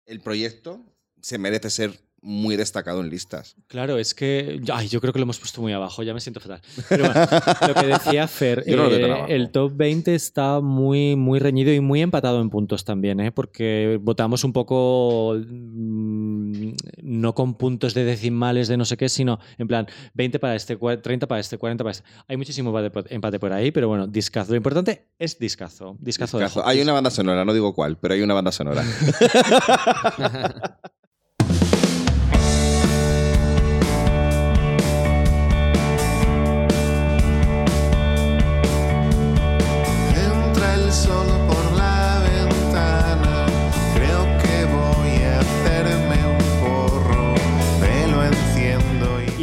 el 0.04 0.20
proyecto 0.20 0.84
se 1.22 1.38
merece 1.38 1.70
ser 1.70 1.98
muy 2.22 2.56
destacado 2.56 3.00
en 3.02 3.10
listas. 3.10 3.56
Claro, 3.68 3.98
es 3.98 4.14
que. 4.14 4.60
Ay, 4.72 4.88
yo 4.88 5.00
creo 5.00 5.12
que 5.12 5.18
lo 5.18 5.24
hemos 5.24 5.38
puesto 5.38 5.60
muy 5.62 5.72
abajo, 5.72 6.02
ya 6.02 6.14
me 6.14 6.20
siento 6.20 6.40
fatal. 6.40 6.60
Pero 6.88 7.04
bueno, 7.04 7.20
lo 7.68 7.74
que 7.74 7.86
decía 7.86 8.26
Fer, 8.28 8.64
no 8.66 8.86
eh, 8.90 9.24
el 9.28 9.50
top 9.50 9.72
20 9.76 10.14
está 10.14 10.60
muy, 10.60 11.16
muy 11.16 11.38
reñido 11.38 11.72
y 11.72 11.80
muy 11.80 12.02
empatado 12.02 12.40
en 12.40 12.50
puntos 12.50 12.84
también, 12.84 13.20
¿eh? 13.20 13.32
porque 13.32 13.98
votamos 14.02 14.44
un 14.44 14.52
poco. 14.52 15.36
mm, 15.38 16.72
no 17.02 17.34
con 17.34 17.54
puntos 17.54 17.94
de 17.94 18.04
decimales 18.04 18.68
de 18.68 18.76
no 18.76 18.84
sé 18.84 18.96
qué, 18.96 19.08
sino 19.08 19.38
en 19.58 19.68
plan 19.68 19.86
20 20.14 20.38
para 20.38 20.54
este, 20.56 20.78
cua- 20.78 21.00
30 21.00 21.26
para 21.28 21.40
este, 21.40 21.58
40 21.58 21.84
para 21.84 21.92
este. 21.92 22.04
Hay 22.28 22.36
muchísimo 22.36 22.76
empate 23.10 23.38
por- 23.38 23.52
ahí, 23.52 23.70
pero 23.70 23.88
bueno, 23.88 24.06
discazo. 24.06 24.50
Lo 24.50 24.56
importante 24.56 25.08
es 25.18 25.38
discazo. 25.38 25.96
Discazo, 26.00 26.38
Discazo. 26.38 26.66
Hay 26.66 26.80
una 26.80 26.92
banda 26.92 27.10
sonora, 27.10 27.44
no 27.44 27.52
digo 27.54 27.74
cuál, 27.74 27.96
pero 27.98 28.14
hay 28.14 28.22
una 28.22 28.34
banda 28.34 28.52
sonora. 28.52 28.82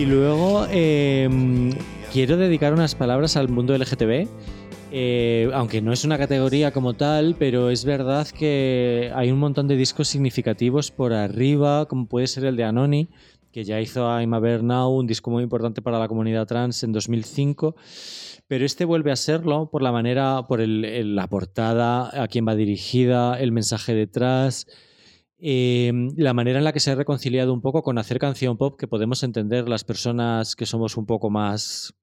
y... 0.04 0.06
Luego 0.06 0.66
eh, 0.70 1.30
quiero 2.12 2.38
dedicar 2.38 2.74
unas 2.74 2.96
palabras 2.96 3.38
al 3.38 3.50
mundo 3.50 3.76
LGTB. 3.76 4.28
eh, 4.96 5.50
aunque 5.54 5.82
no 5.82 5.92
es 5.92 6.06
una 6.06 6.18
categoría 6.20 6.72
como 6.72 6.94
tal, 6.94 7.36
pero 7.40 7.70
es 7.72 7.84
verdad 7.84 8.28
que 8.28 9.12
hay 9.16 9.32
un 9.32 9.40
montón 9.40 9.68
de 9.68 9.76
discos 9.76 10.08
significativos 10.08 10.92
por 10.92 11.14
arriba, 11.14 11.88
como 11.88 12.06
puede 12.08 12.28
ser 12.28 12.46
el 12.46 12.56
de 12.56 12.64
Anoni, 12.64 13.10
que 13.52 13.64
ya 13.64 13.82
hizo 13.82 14.08
a 14.08 14.22
I'm 14.22 14.34
a 14.36 14.40
Bear 14.40 14.62
Now, 14.64 14.90
un 14.92 15.08
disco 15.08 15.32
muy 15.32 15.42
importante 15.44 15.82
para 15.82 15.98
la 16.00 16.08
comunidad 16.08 16.46
trans 16.48 16.84
en 16.84 16.92
2005. 16.92 17.76
Pero 18.48 18.66
este 18.66 18.86
vuelve 18.86 19.12
a 19.12 19.16
serlo 19.16 19.70
por 19.72 19.82
la 19.82 19.92
manera, 19.92 20.46
por 20.48 20.60
el- 20.62 20.86
el- 20.86 21.16
la 21.16 21.28
portada, 21.28 22.10
a 22.22 22.28
quién 22.28 22.48
va 22.48 22.56
dirigida, 22.56 23.40
el 23.40 23.52
mensaje 23.52 23.96
detrás, 23.96 24.68
eh, 25.46 25.92
la 26.16 26.34
manera 26.34 26.58
en 26.58 26.64
la 26.64 26.72
que 26.72 26.80
se 26.80 26.92
ha 26.92 26.96
reconciliado 26.96 27.54
un 27.54 27.60
poco 27.62 27.84
con 27.84 27.98
hacer 27.98 28.18
canción 28.18 28.58
pop 28.58 28.80
que 28.80 28.88
podemos 28.88 29.24
entender 29.24 29.68
las 29.68 29.84
personas 29.84 30.56
que 30.56 30.66
somos 30.66 30.96
un 30.96 31.06
poco 31.06 31.30
más 31.30 31.94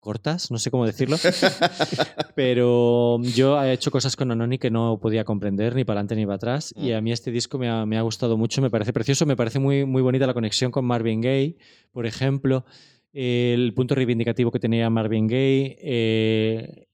cortas, 0.00 0.50
no 0.50 0.58
sé 0.58 0.72
cómo 0.72 0.84
decirlo, 0.84 1.16
pero 2.34 3.20
yo 3.22 3.62
he 3.62 3.72
hecho 3.72 3.90
cosas 3.92 4.16
con 4.16 4.30
Anoni 4.32 4.58
que 4.58 4.68
no 4.70 4.98
podía 5.00 5.24
comprender 5.24 5.74
ni 5.76 5.84
para 5.84 6.00
adelante 6.00 6.16
ni 6.16 6.24
para 6.24 6.36
atrás 6.36 6.74
y 6.76 6.90
Mm. 6.90 6.94
a 6.96 7.00
mí 7.00 7.12
este 7.12 7.30
disco 7.30 7.56
me 7.58 7.68
ha, 7.68 7.86
me 7.86 7.98
ha 7.98 8.02
gustado 8.02 8.36
mucho, 8.36 8.60
me 8.62 8.70
parece 8.70 8.92
precioso, 8.92 9.26
me 9.26 9.36
parece 9.36 9.60
muy, 9.60 9.84
muy 9.84 10.02
bonita 10.02 10.26
la 10.26 10.34
conexión 10.34 10.72
con 10.72 10.84
Marvin 10.84 11.20
Gaye, 11.20 11.56
por 11.92 12.06
ejemplo, 12.06 12.64
el 13.12 13.72
punto 13.74 13.94
reivindicativo 13.94 14.50
que 14.50 14.58
tenía 14.58 14.90
Marvin 14.90 15.26
Gaye, 15.28 15.76
eh, 15.80 16.86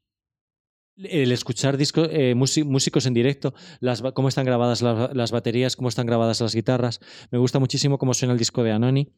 el 1.03 1.33
escuchar 1.33 1.77
discos, 1.77 2.09
eh, 2.11 2.35
músi- 2.37 2.65
músicos 2.65 3.07
en 3.07 3.15
directo, 3.15 3.55
las, 3.81 4.03
cómo 4.15 4.29
están 4.29 4.45
grabadas 4.47 4.83
las, 4.83 5.15
las 5.15 5.31
baterías, 5.31 5.77
cómo 5.77 5.89
están 5.89 6.07
grabadas 6.07 6.41
las 6.41 6.55
guitarras. 6.55 7.01
Me 7.31 7.39
gusta 7.39 7.59
muchísimo 7.59 7.99
cómo 7.99 8.15
suena 8.15 8.33
el 8.33 8.39
disco 8.39 8.63
de 8.63 8.73
Anoni. 8.73 9.13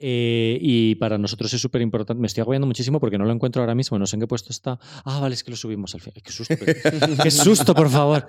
Eh, 0.00 0.58
y 0.60 0.94
para 0.94 1.18
nosotros 1.18 1.52
es 1.54 1.60
súper 1.60 1.82
importante. 1.82 2.20
Me 2.20 2.28
estoy 2.28 2.42
agobiando 2.42 2.68
muchísimo 2.68 3.00
porque 3.00 3.18
no 3.18 3.24
lo 3.24 3.32
encuentro 3.32 3.62
ahora 3.62 3.74
mismo. 3.74 3.98
No 3.98 4.06
sé 4.06 4.14
en 4.14 4.20
qué 4.20 4.26
puesto 4.28 4.50
está. 4.50 4.78
Ah, 5.04 5.18
vale, 5.18 5.34
es 5.34 5.42
que 5.42 5.50
lo 5.50 5.56
subimos 5.56 5.92
al 5.94 6.00
final. 6.00 6.22
Qué 6.22 6.30
susto. 6.30 6.54
qué 7.24 7.30
susto, 7.32 7.74
por 7.74 7.88
favor. 7.90 8.28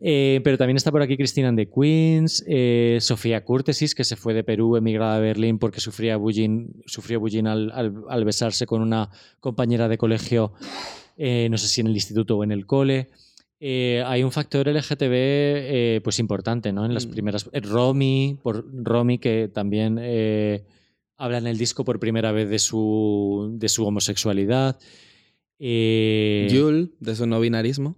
Eh, 0.00 0.40
pero 0.42 0.56
también 0.56 0.78
está 0.78 0.90
por 0.90 1.02
aquí 1.02 1.18
Cristina 1.18 1.54
the 1.54 1.68
Queens, 1.68 2.42
eh, 2.48 2.96
Sofía 3.02 3.44
Curtesis, 3.44 3.94
que 3.94 4.04
se 4.04 4.16
fue 4.16 4.32
de 4.32 4.42
Perú, 4.42 4.74
emigrada 4.76 5.16
a 5.16 5.18
Berlín 5.18 5.58
porque 5.58 5.80
sufría 5.80 6.16
bullying, 6.16 6.68
sufrió 6.86 7.20
bullying 7.20 7.44
al, 7.44 7.70
al- 7.72 8.04
al 8.08 8.24
besarse 8.24 8.64
con 8.64 8.80
una 8.80 9.10
compañera 9.38 9.88
de 9.88 9.98
colegio, 9.98 10.54
eh, 11.16 11.48
no 11.50 11.58
sé 11.58 11.68
si 11.68 11.80
en 11.80 11.86
el 11.88 11.94
instituto 11.94 12.36
o 12.38 12.44
en 12.44 12.52
el 12.52 12.66
cole. 12.66 13.10
Eh, 13.60 14.02
hay 14.06 14.24
un 14.24 14.32
factor 14.32 14.66
LGTB 14.68 15.12
eh, 15.12 16.00
pues 16.02 16.18
importante, 16.18 16.72
¿no? 16.72 16.84
En 16.84 16.94
las 16.94 17.06
Mm. 17.06 17.10
primeras. 17.10 17.48
eh, 17.52 17.60
Romy, 17.60 18.38
por 18.42 18.64
Romy, 18.84 19.18
que 19.18 19.48
también 19.52 19.98
eh, 20.00 20.64
habla 21.16 21.38
en 21.38 21.46
el 21.46 21.58
disco 21.58 21.84
por 21.84 22.00
primera 22.00 22.32
vez 22.32 22.48
de 22.50 22.58
su, 22.58 23.54
de 23.58 23.68
su 23.68 23.86
homosexualidad. 23.86 24.78
Eh, 25.58 26.48
Yul, 26.50 26.94
de 26.98 27.14
su 27.14 27.26
no 27.26 27.38
binarismo. 27.40 27.96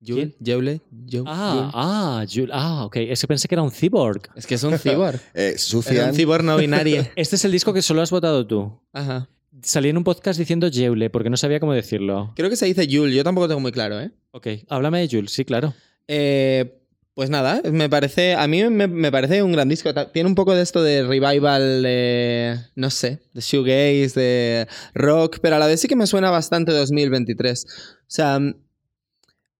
Yul, 0.00 0.16
¿Quién? 0.16 0.34
Yeule, 0.40 0.80
Yul, 1.06 1.24
Ah, 1.26 1.70
ah, 1.74 2.24
Jul- 2.26 2.50
ah, 2.52 2.84
ok. 2.86 2.96
Es 2.96 3.20
que 3.22 3.26
pensé 3.26 3.48
que 3.48 3.54
era 3.54 3.62
un 3.62 3.70
cyborg. 3.70 4.28
Es 4.36 4.46
que 4.46 4.54
es 4.56 4.62
un 4.64 4.78
cyborg. 4.78 5.20
Eh, 5.34 5.56
un 5.74 6.14
cyborg 6.14 6.44
no 6.44 6.56
binario. 6.58 7.06
Este 7.16 7.36
es 7.36 7.44
el 7.44 7.52
disco 7.52 7.72
que 7.72 7.80
solo 7.82 8.02
has 8.02 8.10
votado 8.10 8.46
tú. 8.46 8.70
Ajá. 8.92 9.28
Salí 9.64 9.88
en 9.88 9.96
un 9.96 10.04
podcast 10.04 10.38
diciendo 10.38 10.68
Yeule 10.68 11.08
porque 11.08 11.30
no 11.30 11.38
sabía 11.38 11.58
cómo 11.58 11.72
decirlo. 11.72 12.34
Creo 12.36 12.50
que 12.50 12.56
se 12.56 12.66
dice 12.66 12.86
Yul, 12.86 13.12
yo 13.12 13.24
tampoco 13.24 13.48
tengo 13.48 13.60
muy 13.60 13.72
claro, 13.72 13.98
¿eh? 13.98 14.10
Ok, 14.32 14.46
háblame 14.68 15.00
de 15.00 15.08
Jules, 15.08 15.32
sí, 15.32 15.46
claro. 15.46 15.72
Eh, 16.06 16.82
pues 17.14 17.30
nada, 17.30 17.62
me 17.72 17.88
parece, 17.88 18.34
a 18.34 18.46
mí 18.46 18.62
me, 18.68 18.86
me 18.88 19.10
parece 19.10 19.42
un 19.42 19.52
gran 19.52 19.70
disco. 19.70 19.90
Tiene 20.12 20.28
un 20.28 20.34
poco 20.34 20.54
de 20.54 20.62
esto 20.62 20.82
de 20.82 21.02
revival, 21.04 21.82
de, 21.82 22.58
no 22.74 22.90
sé, 22.90 23.20
de 23.32 23.40
shoegaze, 23.40 24.20
de 24.20 24.68
rock, 24.92 25.38
pero 25.40 25.56
a 25.56 25.58
la 25.58 25.66
vez 25.66 25.80
sí 25.80 25.88
que 25.88 25.96
me 25.96 26.06
suena 26.06 26.30
bastante 26.30 26.72
2023. 26.72 27.64
O 27.64 28.04
sea, 28.06 28.38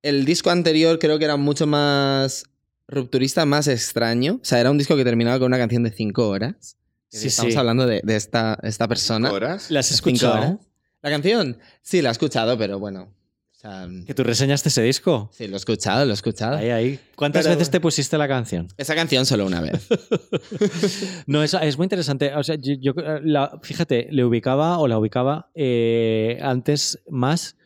el 0.02 0.24
disco 0.26 0.50
anterior 0.50 0.98
creo 0.98 1.18
que 1.18 1.24
era 1.24 1.38
mucho 1.38 1.66
más 1.66 2.44
rupturista, 2.88 3.46
más 3.46 3.68
extraño. 3.68 4.34
O 4.42 4.44
sea, 4.44 4.60
era 4.60 4.70
un 4.70 4.76
disco 4.76 4.96
que 4.96 5.04
terminaba 5.04 5.38
con 5.38 5.46
una 5.46 5.58
canción 5.58 5.82
de 5.82 5.92
cinco 5.92 6.28
horas. 6.28 6.76
Sí, 7.18 7.28
Estamos 7.28 7.52
sí. 7.52 7.58
hablando 7.58 7.86
de, 7.86 8.00
de 8.02 8.16
esta, 8.16 8.58
esta 8.62 8.88
persona. 8.88 9.32
horas. 9.32 9.70
¿La 9.70 9.80
has 9.80 9.90
escuchado? 9.92 10.58
La 11.02 11.10
canción, 11.10 11.58
sí, 11.82 12.02
la 12.02 12.08
he 12.08 12.12
escuchado, 12.12 12.56
pero 12.58 12.78
bueno. 12.78 13.12
O 13.52 13.56
sea, 13.66 13.88
¿Que 14.06 14.12
tú 14.14 14.24
reseñaste 14.24 14.68
ese 14.68 14.82
disco? 14.82 15.30
sí, 15.32 15.46
lo 15.46 15.54
he 15.54 15.56
escuchado, 15.56 16.04
lo 16.04 16.10
he 16.10 16.14
escuchado. 16.14 16.56
Ahí, 16.56 16.70
ahí. 16.70 17.00
¿Cuántas 17.16 17.44
Pero- 17.44 17.54
veces 17.56 17.70
te 17.70 17.80
pusiste 17.80 18.18
la 18.18 18.26
canción? 18.28 18.68
Esa 18.76 18.94
canción 18.94 19.24
solo 19.26 19.46
una 19.46 19.60
vez. 19.60 19.86
No, 21.26 21.42
es, 21.42 21.54
es 21.54 21.76
muy 21.78 21.84
interesante. 21.86 22.34
O 22.34 22.42
sea, 22.42 22.56
yo, 22.56 22.74
yo, 22.80 22.92
eh, 22.96 23.20
la- 23.22 23.58
fíjate, 23.62 24.08
le 24.10 24.24
ubicaba 24.24 24.78
o 24.78 24.88
la 24.88 24.98
ubicaba 24.98 25.50
eh, 25.54 26.38
antes 26.42 26.98
más 27.08 27.56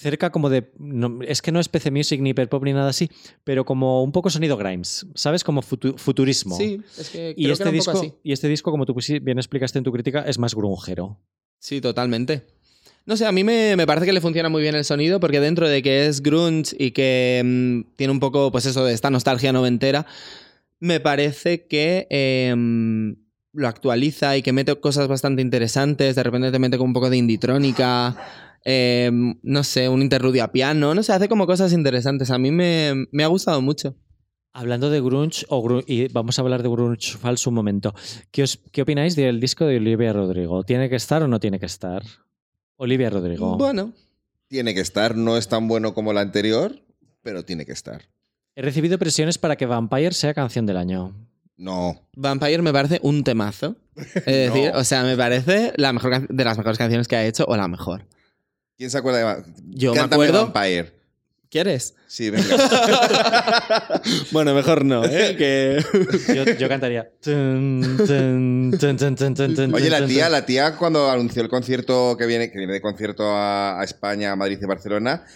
cerca 0.00 0.30
como 0.30 0.48
de... 0.48 0.70
no, 0.78 1.18
es 1.22 1.42
que 1.42 1.52
no 1.52 1.60
es 1.60 1.68
PC 1.68 1.90
Music 1.90 2.20
ni 2.22 2.30
Hyperpop 2.30 2.64
ni 2.64 2.72
nada 2.72 2.88
así, 2.88 3.10
pero 3.44 3.66
como 3.66 4.02
un 4.02 4.12
poco 4.12 4.30
sonido 4.30 4.56
Grimes, 4.56 5.06
¿sabes? 5.14 5.44
Como 5.44 5.60
futu- 5.62 5.96
futurismo. 5.98 6.56
Sí, 6.56 6.80
es 6.98 7.10
que 7.10 7.34
Y 7.36 7.44
que 7.44 7.52
este, 7.52 7.62
era 7.64 7.70
un 7.70 7.76
disco, 7.76 7.92
poco 7.92 8.04
así. 8.06 8.14
y 8.22 8.32
este 8.32 8.48
disco, 8.48 8.70
como 8.70 8.86
tú 8.86 8.94
pusi- 8.94 9.22
bien 9.22 9.38
explicaste 9.38 9.76
en 9.78 9.84
tu 9.84 9.92
crítica, 9.92 10.20
es 10.22 10.38
más 10.38 10.54
grungero. 10.54 11.18
Sí, 11.58 11.82
totalmente. 11.82 12.46
No 13.04 13.16
sé, 13.16 13.26
a 13.26 13.32
mí 13.32 13.44
me, 13.44 13.76
me 13.76 13.86
parece 13.86 14.06
que 14.06 14.12
le 14.12 14.20
funciona 14.22 14.48
muy 14.48 14.62
bien 14.62 14.74
el 14.74 14.84
sonido 14.84 15.20
porque 15.20 15.38
dentro 15.40 15.68
de 15.68 15.82
que 15.82 16.06
es 16.06 16.22
grunge 16.22 16.74
y 16.78 16.92
que 16.92 17.42
mm, 17.44 17.94
tiene 17.96 18.10
un 18.12 18.20
poco, 18.20 18.50
pues 18.50 18.64
eso, 18.66 18.84
de 18.84 18.94
esta 18.94 19.10
nostalgia 19.10 19.52
noventera, 19.52 20.06
me 20.78 21.00
parece 21.00 21.66
que 21.66 22.06
em, 22.10 23.16
lo 23.52 23.68
actualiza 23.68 24.36
y 24.36 24.42
que 24.42 24.52
mete 24.52 24.74
cosas 24.80 25.08
bastante 25.08 25.42
interesantes. 25.42 26.14
De 26.16 26.22
repente 26.22 26.50
te 26.52 26.58
mete 26.58 26.78
con 26.78 26.86
un 26.88 26.92
poco 26.94 27.10
de 27.10 27.16
inditrónica, 27.18 28.16
em, 28.64 29.38
no 29.42 29.64
sé, 29.64 29.88
un 29.88 30.02
interludio 30.02 30.44
a 30.44 30.52
piano, 30.52 30.94
no 30.94 31.02
sé, 31.02 31.12
hace 31.12 31.28
como 31.28 31.46
cosas 31.46 31.72
interesantes. 31.72 32.30
A 32.30 32.38
mí 32.38 32.50
me, 32.50 33.06
me 33.12 33.24
ha 33.24 33.28
gustado 33.28 33.60
mucho. 33.62 33.96
Hablando 34.52 34.90
de 34.90 35.00
grunge, 35.00 35.46
o 35.48 35.62
gru- 35.62 35.84
y 35.86 36.08
vamos 36.08 36.38
a 36.38 36.42
hablar 36.42 36.62
de 36.64 36.68
grunge 36.68 37.16
falso 37.16 37.50
un 37.50 37.54
momento. 37.54 37.94
¿Qué, 38.32 38.42
os- 38.42 38.58
¿Qué 38.72 38.82
opináis 38.82 39.14
del 39.14 39.38
disco 39.38 39.64
de 39.64 39.76
Olivia 39.76 40.12
Rodrigo? 40.12 40.64
¿Tiene 40.64 40.88
que 40.90 40.96
estar 40.96 41.22
o 41.22 41.28
no 41.28 41.38
tiene 41.38 41.60
que 41.60 41.66
estar? 41.66 42.02
Olivia 42.76 43.10
Rodrigo. 43.10 43.56
Bueno, 43.56 43.92
Tiene 44.48 44.74
que 44.74 44.80
estar, 44.80 45.14
no 45.16 45.36
es 45.36 45.46
tan 45.46 45.68
bueno 45.68 45.94
como 45.94 46.12
la 46.12 46.22
anterior, 46.22 46.74
pero 47.22 47.44
tiene 47.44 47.64
que 47.64 47.70
estar. 47.72 48.02
He 48.56 48.62
recibido 48.62 48.98
presiones 48.98 49.38
para 49.38 49.54
que 49.54 49.66
Vampire 49.66 50.12
sea 50.12 50.34
canción 50.34 50.66
del 50.66 50.76
año. 50.78 51.14
No. 51.56 52.08
Vampire 52.16 52.60
me 52.62 52.72
parece 52.72 52.98
un 53.02 53.22
temazo. 53.22 53.76
Es 53.94 54.24
decir, 54.26 54.72
No. 54.72 54.78
o 54.80 54.82
sea, 54.84 55.04
me 55.04 55.16
parece 55.16 55.72
la 55.76 55.92
mejor 55.92 56.26
de 56.26 56.44
las 56.44 56.58
mejores 56.58 56.78
canciones 56.78 57.06
que 57.06 57.14
ha 57.14 57.24
hecho 57.24 57.44
o 57.46 57.56
la 57.56 57.68
mejor. 57.68 58.06
¿Quién 58.80 58.90
se 58.90 58.96
acuerda 58.96 59.34
de 59.36 59.42
Yo 59.68 59.92
me 59.92 59.98
Cántame 59.98 60.24
acuerdo- 60.24 60.50
Vampire. 60.54 60.90
¿Quieres? 61.50 61.94
Sí, 62.06 62.30
venga. 62.30 62.56
bueno, 64.32 64.54
mejor 64.54 64.86
no, 64.86 65.04
¿eh? 65.04 65.34
Que... 65.38 65.84
Yo, 66.34 66.44
yo 66.58 66.66
cantaría. 66.66 67.10
Oye, 69.74 69.90
la 69.90 70.06
tía, 70.06 70.30
la 70.30 70.46
tía 70.46 70.76
cuando 70.76 71.10
anunció 71.10 71.42
el 71.42 71.50
concierto 71.50 72.16
que 72.16 72.24
viene, 72.24 72.50
que 72.50 72.56
viene 72.56 72.72
de 72.72 72.80
concierto 72.80 73.28
a, 73.28 73.78
a 73.78 73.84
España, 73.84 74.32
a 74.32 74.36
Madrid 74.36 74.58
y 74.62 74.64
Barcelona, 74.64 75.26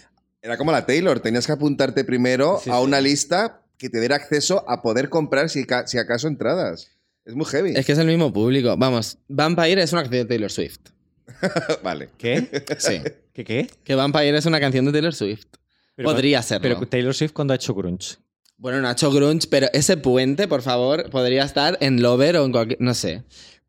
era 0.41 0.57
como 0.57 0.73
la 0.73 0.87
Taylor. 0.87 1.21
Tenías 1.21 1.45
que 1.47 1.53
apuntarte 1.53 2.03
primero 2.03 2.59
Sí, 2.65 2.71
a 2.71 2.79
sí. 2.79 2.83
una 2.83 3.03
lista 3.03 3.61
que 3.77 3.91
te 3.91 4.01
diera 4.01 4.17
acceso 4.17 4.65
a 4.71 4.81
poder 4.81 5.11
comprar 5.11 5.51
si 5.51 5.67
acaso 5.99 6.29
entradas. 6.29 6.93
Es 7.27 7.35
muy 7.35 7.45
heavy. 7.45 7.75
es 7.77 7.85
que 7.85 7.93
es 7.93 7.99
el 7.99 8.07
mismo 8.07 8.33
público. 8.33 8.75
Vamos, 8.79 9.19
Vampire 9.29 9.83
es 9.83 9.93
una 9.93 10.01
canción 10.01 10.23
de 10.23 10.29
Taylor 10.29 10.51
Swift. 10.51 10.79
vale. 11.83 12.09
¿Qué? 12.17 12.65
Sí. 12.79 13.03
¿Qué 13.35 13.45
qué? 13.45 13.67
Que 13.85 13.95
Vampire 13.95 14.37
es 14.39 14.47
una 14.47 14.59
canción 14.61 14.87
de 14.87 14.93
Taylor 14.93 15.15
Swift. 15.15 15.45
Pero- 15.95 16.09
Podría 16.09 16.41
serlo. 16.41 16.63
Pero 16.79 16.87
Taylor 16.89 17.15
Swift 17.15 17.33
cuando 17.33 17.53
ha 17.53 17.57
hecho 17.57 17.75
grunge. 17.75 18.17
Bueno, 18.57 18.81
Nacho 18.81 19.11
Grunge, 19.11 19.49
pero 19.51 19.67
ese 19.73 19.97
puente, 19.97 20.47
por 20.49 20.63
favor, 20.63 21.11
podría 21.11 21.45
estar 21.45 21.77
en 21.81 22.01
Lover 22.01 22.37
o 22.37 22.45
en 22.47 22.53
cualquier... 22.53 22.81
No 22.81 22.95
sé. 22.95 23.25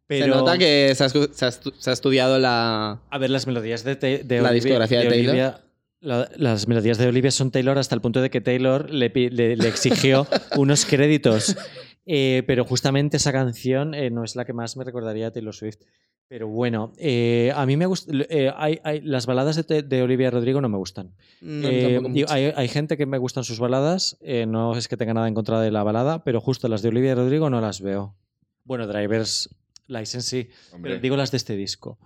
Pero, 0.07 0.25
Se 0.25 0.29
nota 0.29 0.57
que 0.59 0.93
se 0.95 1.03
ha, 1.03 1.09
se 1.09 1.45
ha 1.45 1.51
se 1.51 1.89
ha 1.89 1.93
estudiado 1.93 2.37
la... 2.37 3.01
A 3.09 3.17
ver, 3.17 3.31
las 3.31 3.47
melodías 3.47 3.83
de, 3.83 3.95
de 3.95 4.23
La 4.41 4.49
Olivia- 4.49 4.51
discografía 4.53 4.99
de 4.99 5.07
Taylor. 5.09 5.29
Olivia- 5.31 5.61
la- 6.01 6.29
las 6.37 6.67
melodías 6.67 6.99
de 6.99 7.07
Olivia 7.07 7.31
son 7.31 7.49
Taylor 7.49 7.79
hasta 7.79 7.95
el 7.95 8.01
punto 8.01 8.21
de 8.21 8.29
que 8.29 8.41
Taylor 8.41 8.89
le, 8.91 9.09
pi- 9.09 9.31
le- 9.31 9.55
le 9.57 9.67
exigió 9.67 10.27
unos 10.55 10.85
créditos. 10.85 11.57
Eh, 12.05 12.43
pero 12.45 12.63
justamente 12.63 13.17
esa 13.17 13.31
canción 13.31 13.95
eh, 13.95 14.11
no 14.11 14.23
es 14.23 14.35
la 14.35 14.45
que 14.45 14.53
más 14.53 14.77
me 14.77 14.83
recordaría 14.83 15.27
a 15.27 15.31
Taylor 15.31 15.55
Swift. 15.55 15.79
Pero 16.27 16.47
bueno, 16.47 16.91
eh, 16.97 17.51
a 17.55 17.65
mí 17.67 17.77
me 17.77 17.85
gustan. 17.85 18.25
hay, 18.57 18.79
hay- 18.83 19.01
las 19.01 19.27
baladas 19.27 19.65
de, 19.67 19.83
de 19.83 20.01
Olivia 20.01 20.31
Rodrigo 20.31 20.59
no 20.59 20.69
me 20.69 20.77
gustan. 20.77 21.11
No, 21.39 21.67
Eh, 21.69 21.81
tampoco 21.93 22.13
digo, 22.13 22.25
mucho. 22.27 22.33
hay, 22.33 22.45
hay 22.55 22.67
gente 22.67 22.97
que 22.97 23.05
me 23.05 23.19
gustan 23.19 23.43
sus 23.43 23.59
baladas, 23.59 24.17
eh, 24.21 24.45
no 24.47 24.75
es 24.75 24.87
que 24.87 24.97
tenga 24.97 25.13
nada 25.13 25.27
en 25.27 25.35
contra 25.35 25.61
de 25.61 25.69
la 25.69 25.83
balada, 25.83 26.23
pero 26.23 26.41
justo 26.41 26.67
las 26.67 26.81
de 26.81 26.89
Olivia 26.89 27.13
Rodrigo 27.13 27.49
no 27.51 27.61
las 27.61 27.79
veo. 27.79 28.15
Bueno, 28.63 28.87
Drivers 28.87 29.49
License 29.87 30.21
sí, 30.21 30.49
Hombre. 30.73 30.91
pero 30.93 31.01
digo 31.01 31.15
las 31.15 31.29
de 31.29 31.37
este 31.37 31.55
disco. 31.55 31.99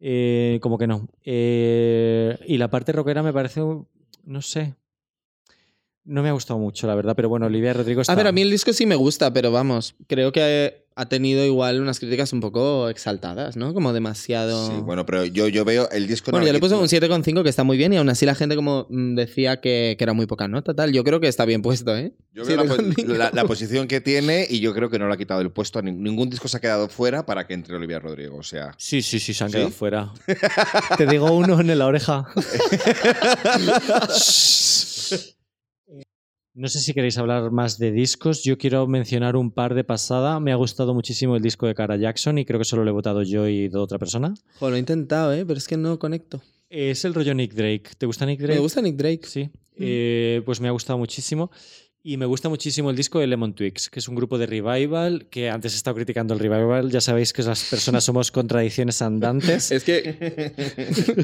Eh, 0.00 0.58
como 0.62 0.78
que 0.78 0.86
no. 0.86 1.06
Eh, 1.24 2.38
y 2.46 2.56
la 2.56 2.68
parte 2.70 2.92
rockera 2.92 3.22
me 3.22 3.32
parece, 3.34 3.60
no 3.60 4.40
sé. 4.42 4.74
No 6.08 6.22
me 6.22 6.30
ha 6.30 6.32
gustado 6.32 6.58
mucho, 6.58 6.86
la 6.86 6.94
verdad, 6.94 7.14
pero 7.14 7.28
bueno, 7.28 7.46
Olivia 7.46 7.74
Rodrigo 7.74 8.00
está... 8.00 8.12
A 8.12 8.16
ver, 8.16 8.26
a 8.26 8.32
mí 8.32 8.40
el 8.40 8.50
disco 8.50 8.72
sí 8.72 8.86
me 8.86 8.94
gusta, 8.96 9.30
pero 9.32 9.52
vamos, 9.52 9.94
creo 10.06 10.32
que 10.32 10.86
ha 10.96 11.06
tenido 11.06 11.44
igual 11.44 11.80
unas 11.80 12.00
críticas 12.00 12.32
un 12.32 12.40
poco 12.40 12.88
exaltadas, 12.88 13.56
¿no? 13.56 13.72
Como 13.74 13.92
demasiado... 13.92 14.66
Sí, 14.68 14.72
bueno, 14.82 15.04
pero 15.06 15.24
yo, 15.26 15.46
yo 15.46 15.64
veo 15.64 15.88
el 15.90 16.08
disco. 16.08 16.32
Bueno, 16.32 16.42
no, 16.42 16.46
yo 16.48 16.52
le 16.54 16.58
puse 16.58 16.74
un 16.74 16.86
7,5 16.88 17.42
que 17.44 17.48
está 17.50 17.62
muy 17.62 17.76
bien 17.76 17.92
y 17.92 17.98
aún 17.98 18.08
así 18.08 18.26
la 18.26 18.34
gente 18.34 18.56
como 18.56 18.86
mm, 18.90 19.14
decía 19.14 19.60
que, 19.60 19.94
que 19.96 20.02
era 20.04 20.12
muy 20.14 20.26
poca 20.26 20.48
nota, 20.48 20.74
tal. 20.74 20.90
Yo 20.92 21.04
creo 21.04 21.20
que 21.20 21.28
está 21.28 21.44
bien 21.44 21.62
puesto, 21.62 21.96
¿eh? 21.96 22.14
Yo 22.32 22.44
veo 22.44 22.56
la, 22.56 22.64
po- 22.64 22.76
7,5. 22.78 23.06
la- 23.16 23.30
la 23.32 23.44
posición 23.44 23.86
que 23.86 24.00
tiene 24.00 24.44
y 24.50 24.58
yo 24.58 24.74
creo 24.74 24.90
que 24.90 24.98
no 24.98 25.06
le 25.06 25.14
ha 25.14 25.18
quitado 25.18 25.40
el 25.40 25.52
puesto. 25.52 25.80
Ningún 25.82 26.30
disco 26.30 26.48
se 26.48 26.56
ha 26.56 26.60
quedado 26.60 26.88
fuera 26.88 27.24
para 27.26 27.46
que 27.46 27.54
entre 27.54 27.76
Olivia 27.76 28.00
Rodrigo. 28.00 28.36
O 28.38 28.42
sea, 28.42 28.72
Sí, 28.76 29.00
sí, 29.02 29.20
sí, 29.20 29.34
se 29.34 29.44
han 29.44 29.50
¿Sí? 29.50 29.56
quedado 29.58 29.70
fuera. 29.70 30.12
Te 30.96 31.06
digo 31.06 31.30
uno 31.30 31.60
en 31.60 31.78
la 31.78 31.86
oreja. 31.86 32.26
No 36.58 36.66
sé 36.66 36.80
si 36.80 36.92
queréis 36.92 37.16
hablar 37.18 37.52
más 37.52 37.78
de 37.78 37.92
discos. 37.92 38.42
Yo 38.42 38.58
quiero 38.58 38.88
mencionar 38.88 39.36
un 39.36 39.52
par 39.52 39.74
de 39.74 39.84
pasada. 39.84 40.40
Me 40.40 40.50
ha 40.50 40.56
gustado 40.56 40.92
muchísimo 40.92 41.36
el 41.36 41.42
disco 41.42 41.68
de 41.68 41.74
Cara 41.76 41.96
Jackson 41.96 42.36
y 42.36 42.44
creo 42.44 42.58
que 42.58 42.64
solo 42.64 42.82
lo 42.82 42.90
he 42.90 42.92
votado 42.92 43.22
yo 43.22 43.46
y 43.46 43.68
de 43.68 43.78
otra 43.78 43.96
persona. 44.00 44.34
Jo, 44.58 44.68
lo 44.68 44.74
he 44.74 44.80
intentado, 44.80 45.32
¿eh? 45.32 45.46
Pero 45.46 45.56
es 45.56 45.68
que 45.68 45.76
no 45.76 46.00
conecto. 46.00 46.42
Es 46.68 47.04
el 47.04 47.14
rollo 47.14 47.32
Nick 47.32 47.54
Drake. 47.54 47.90
¿Te 47.96 48.06
gusta 48.06 48.26
Nick 48.26 48.40
Drake? 48.40 48.54
Me 48.54 48.60
gusta 48.60 48.82
Nick 48.82 48.96
Drake. 48.96 49.20
Sí. 49.22 49.50
Eh, 49.76 50.42
pues 50.44 50.60
me 50.60 50.66
ha 50.66 50.72
gustado 50.72 50.98
muchísimo. 50.98 51.52
Y 52.02 52.16
me 52.16 52.26
gusta 52.26 52.48
muchísimo 52.48 52.90
el 52.90 52.96
disco 52.96 53.20
de 53.20 53.28
Lemon 53.28 53.54
Twigs, 53.54 53.88
que 53.88 54.00
es 54.00 54.08
un 54.08 54.16
grupo 54.16 54.36
de 54.36 54.46
revival, 54.46 55.28
que 55.30 55.50
antes 55.50 55.74
he 55.74 55.76
estado 55.76 55.94
criticando 55.94 56.34
el 56.34 56.40
revival. 56.40 56.90
Ya 56.90 57.00
sabéis 57.00 57.32
que 57.32 57.44
las 57.44 57.62
personas 57.70 58.02
somos 58.02 58.32
contradicciones 58.32 59.00
andantes. 59.00 59.70
Es 59.70 59.84
que 59.84 60.52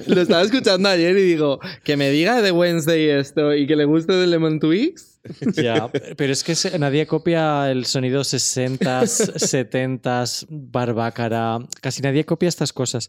lo 0.06 0.20
estaba 0.20 0.42
escuchando 0.42 0.88
ayer 0.88 1.18
y 1.18 1.22
digo, 1.22 1.58
que 1.82 1.96
me 1.96 2.10
diga 2.10 2.40
de 2.40 2.52
Wednesday 2.52 3.08
esto 3.08 3.52
y 3.52 3.66
que 3.66 3.74
le 3.74 3.84
guste 3.84 4.12
de 4.12 4.28
Lemon 4.28 4.60
Twigs. 4.60 5.13
Ya, 5.54 5.90
pero 6.16 6.32
es 6.32 6.44
que 6.44 6.54
nadie 6.78 7.06
copia 7.06 7.70
el 7.70 7.86
sonido 7.86 8.22
60s, 8.22 9.34
70s, 9.36 10.46
barbácara. 10.50 11.58
Casi 11.80 12.02
nadie 12.02 12.24
copia 12.24 12.48
estas 12.48 12.72
cosas. 12.72 13.08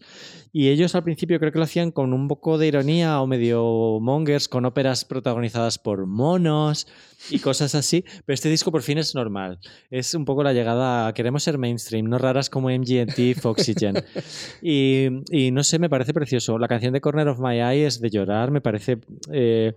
Y 0.53 0.69
ellos 0.69 0.95
al 0.95 1.03
principio 1.03 1.39
creo 1.39 1.51
que 1.51 1.57
lo 1.57 1.65
hacían 1.65 1.91
con 1.91 2.13
un 2.13 2.27
poco 2.27 2.57
de 2.57 2.67
ironía 2.67 3.19
o 3.21 3.27
medio 3.27 3.99
mongers, 3.99 4.47
con 4.47 4.65
óperas 4.65 5.03
protagonizadas 5.03 5.77
por 5.77 6.05
monos 6.05 6.87
y 7.29 7.39
cosas 7.39 7.75
así. 7.75 8.05
Pero 8.25 8.33
este 8.33 8.49
disco 8.49 8.71
por 8.71 8.81
fin 8.81 8.97
es 8.97 9.13
normal. 9.15 9.59
Es 9.89 10.13
un 10.13 10.23
poco 10.23 10.43
la 10.43 10.53
llegada 10.53 11.07
a 11.07 11.13
queremos 11.13 11.43
ser 11.43 11.57
mainstream, 11.57 12.07
no 12.07 12.17
raras 12.17 12.49
como 12.49 12.69
MGMT, 12.69 13.39
Foxygen. 13.39 13.95
Y, 14.61 15.07
y 15.29 15.51
no 15.51 15.63
sé, 15.63 15.79
me 15.79 15.89
parece 15.89 16.13
precioso. 16.13 16.57
La 16.57 16.67
canción 16.67 16.93
de 16.93 17.01
Corner 17.01 17.27
of 17.27 17.39
My 17.39 17.59
Eye 17.61 17.85
es 17.85 17.99
de 17.99 18.09
llorar, 18.09 18.51
me 18.51 18.61
parece. 18.61 18.97
eh, 19.31 19.73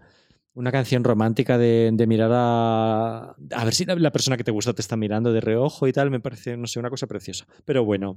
una 0.55 0.72
canción 0.72 1.05
romántica 1.05 1.59
de, 1.59 2.05
mirar 2.09 2.30
a. 2.32 3.36
A 3.55 3.64
ver 3.64 3.74
si 3.74 3.84
la, 3.84 4.11
persona 4.11 4.36
que 4.36 4.44
te 4.44 4.51
gusta 4.51 4.72
te 4.72 4.82
está 4.82 4.96
mirando 4.96 5.32
de 5.32 5.40
reojo 5.40 5.86
y 5.86 5.92
tal. 5.92 6.11
Me 6.11 6.20
parece, 6.20 6.57
no 6.57 6.66
sé, 6.66 6.78
una 6.78 6.90
cosa 6.90 7.07
preciosa. 7.07 7.46
Pero 7.64 7.84
bueno. 7.84 8.16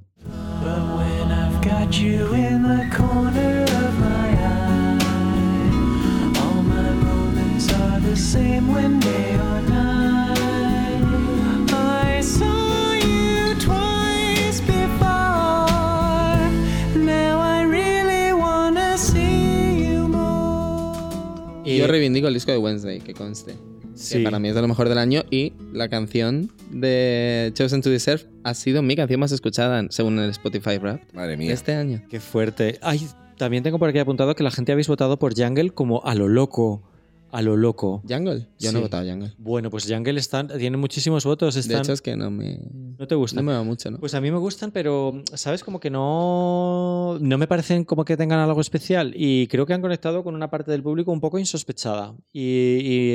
Y 21.76 21.78
yo 21.80 21.88
reivindico 21.88 22.28
el 22.28 22.34
disco 22.34 22.52
de 22.52 22.58
Wednesday, 22.58 23.00
que 23.00 23.14
conste. 23.14 23.56
Sí. 23.94 24.18
Que 24.20 24.24
para 24.24 24.40
mí 24.40 24.48
es 24.50 24.56
de 24.56 24.62
lo 24.62 24.68
mejor 24.68 24.88
del 24.90 24.98
año 24.98 25.24
y 25.30 25.54
la 25.74 25.90
canción 25.90 26.50
de 26.72 27.52
Chosen 27.54 27.82
to 27.82 27.90
Deserve 27.90 28.24
ha 28.44 28.54
sido 28.54 28.82
mi 28.82 28.96
canción 28.96 29.20
más 29.20 29.32
escuchada 29.32 29.80
en- 29.80 29.92
según 29.92 30.18
el 30.20 30.30
Spotify 30.30 30.78
Rap 30.78 31.02
madre 31.14 31.36
mía. 31.38 31.54
este 31.54 31.74
año. 31.74 32.02
Qué 32.10 32.20
fuerte. 32.20 32.80
Ay, 32.82 33.06
también 33.38 33.64
tengo 33.64 33.80
por 33.80 33.90
aquí 33.90 34.00
apuntado 34.00 34.34
que 34.36 34.44
la 34.44 34.52
gente 34.52 34.72
habéis 34.72 34.88
votado 34.88 35.20
por 35.20 35.36
Jungle 35.38 35.72
como 35.72 36.04
a 36.06 36.16
lo 36.16 36.28
loco. 36.30 36.84
A 37.32 37.42
lo 37.42 37.56
loco. 37.58 38.04
¿Jungle? 38.08 38.48
Yo 38.60 38.70
Sí. 38.70 38.74
no 38.74 38.80
he 38.80 38.82
votado 38.84 39.10
Jungle. 39.10 39.34
Bueno, 39.38 39.70
pues 39.70 39.86
Jungle 39.88 40.20
están, 40.20 40.48
tiene 40.58 40.78
muchísimos 40.78 41.24
votos. 41.26 41.56
De 41.56 41.62
Están, 41.62 41.82
hecho, 41.82 41.94
es 41.94 42.02
que 42.02 42.16
no 42.16 42.30
me, 42.30 42.60
¿No 42.98 43.08
te 43.08 43.16
gustan? 43.16 43.44
no 43.46 43.52
me 43.52 43.58
va 43.58 43.64
mucho, 43.64 43.90
¿no? 43.92 44.00
Pues 44.00 44.14
a 44.16 44.22
mí 44.22 44.30
me 44.32 44.38
gustan, 44.38 44.72
pero, 44.72 45.24
¿sabes? 45.34 45.64
Como 45.64 45.80
que 45.80 45.90
no, 45.90 47.18
no 47.20 47.38
me 47.38 47.48
parecen 47.48 47.84
como 47.86 48.06
que 48.06 48.18
tengan 48.18 48.40
algo 48.40 48.62
especial. 48.62 49.14
Y 49.16 49.48
creo 49.48 49.66
que 49.66 49.74
han 49.74 49.82
conectado 49.82 50.24
con 50.24 50.36
una 50.36 50.50
parte 50.50 50.72
del 50.72 50.84
público 50.84 51.12
un 51.12 51.20
poco 51.22 51.40
insospechada. 51.40 52.16
Y, 52.34 52.42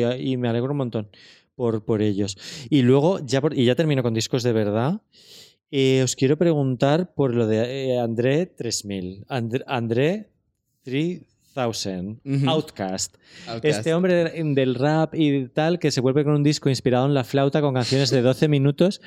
y- 0.04 0.32
y 0.32 0.36
me 0.36 0.48
alegro 0.48 0.72
un 0.72 0.78
montón 0.78 1.08
por, 1.54 1.84
por 1.84 2.02
ellos. 2.02 2.36
Y 2.70 2.82
luego, 2.82 3.18
ya 3.24 3.40
por- 3.40 3.56
y 3.58 3.64
ya 3.64 3.74
termino 3.74 4.02
con 4.02 4.14
discos 4.14 4.42
de 4.42 4.52
verdad. 4.52 5.00
eh, 5.72 6.00
os 6.04 6.14
quiero 6.14 6.38
preguntar 6.38 7.12
por 7.14 7.34
lo 7.34 7.46
de 7.48 7.90
eh, 7.94 7.98
André 7.98 8.46
3000. 8.46 9.24
André, 9.28 9.64
André 9.66 10.30
3000. 10.84 11.26
Outcast. 12.48 13.16
Outcast. 13.46 13.64
Este 13.64 13.94
hombre 13.94 14.14
de- 14.14 14.44
del 14.54 14.74
rap 14.74 15.14
y 15.14 15.48
tal 15.48 15.78
que 15.78 15.90
se 15.90 16.00
vuelve 16.00 16.24
con 16.24 16.34
un 16.34 16.42
disco 16.42 16.68
inspirado 16.68 17.06
en 17.06 17.14
la 17.14 17.24
flauta 17.24 17.60
con 17.60 17.74
canciones 17.74 18.10
de 18.10 18.22
12 18.22 18.48
minutos, 18.48 19.00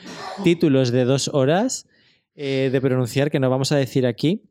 títulos 0.43 0.91
de 0.91 1.05
dos 1.05 1.29
horas 1.33 1.87
eh, 2.35 2.69
de 2.71 2.81
pronunciar 2.81 3.29
que 3.31 3.39
no 3.39 3.49
vamos 3.49 3.71
a 3.71 3.75
decir 3.77 4.05
aquí. 4.05 4.43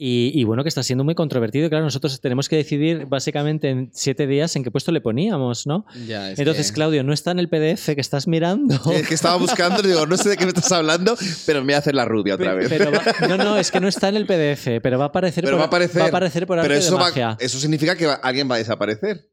Y, 0.00 0.30
y 0.32 0.44
bueno, 0.44 0.62
que 0.62 0.68
está 0.68 0.84
siendo 0.84 1.02
muy 1.02 1.16
controvertido. 1.16 1.68
Claro, 1.68 1.84
nosotros 1.84 2.20
tenemos 2.20 2.48
que 2.48 2.54
decidir 2.54 3.06
básicamente 3.06 3.68
en 3.68 3.90
siete 3.92 4.28
días 4.28 4.54
en 4.54 4.62
qué 4.62 4.70
puesto 4.70 4.92
le 4.92 5.00
poníamos, 5.00 5.66
¿no? 5.66 5.84
Ya, 6.06 6.30
es 6.30 6.38
Entonces, 6.38 6.68
que- 6.70 6.74
Claudio, 6.76 7.02
no 7.02 7.12
está 7.12 7.32
en 7.32 7.40
el 7.40 7.48
PDF 7.48 7.94
que 7.96 8.00
estás 8.00 8.28
mirando. 8.28 8.74
Es 8.94 9.08
que 9.08 9.14
estaba 9.14 9.36
buscando, 9.36 9.82
digo, 9.82 10.06
no 10.06 10.16
sé 10.16 10.28
de 10.28 10.36
qué 10.36 10.44
me 10.44 10.50
estás 10.50 10.70
hablando, 10.70 11.16
pero 11.46 11.60
me 11.60 11.66
voy 11.66 11.74
a 11.74 11.78
hacer 11.78 11.96
la 11.96 12.04
rubia 12.04 12.36
otra 12.36 12.54
vez. 12.54 12.68
Pero 12.68 12.92
va- 12.92 13.26
no, 13.28 13.36
no, 13.38 13.58
es 13.58 13.72
que 13.72 13.80
no 13.80 13.88
está 13.88 14.08
en 14.08 14.16
el 14.16 14.26
PDF, 14.26 14.80
pero 14.80 14.98
va 14.98 15.06
a 15.06 15.08
aparecer, 15.08 15.42
Pero 15.42 15.56
por, 15.56 15.60
va 15.62 15.64
a 15.64 15.66
aparecer. 15.66 16.00
va 16.00 16.04
a 16.04 16.08
aparecer 16.08 16.46
por 16.46 16.58
arte 16.60 16.68
Pero 16.68 16.78
eso, 16.78 16.96
de 16.96 17.20
va- 17.24 17.36
eso 17.40 17.58
significa 17.58 17.96
que 17.96 18.06
va- 18.06 18.14
alguien 18.22 18.48
va 18.48 18.54
a 18.54 18.58
desaparecer. 18.58 19.28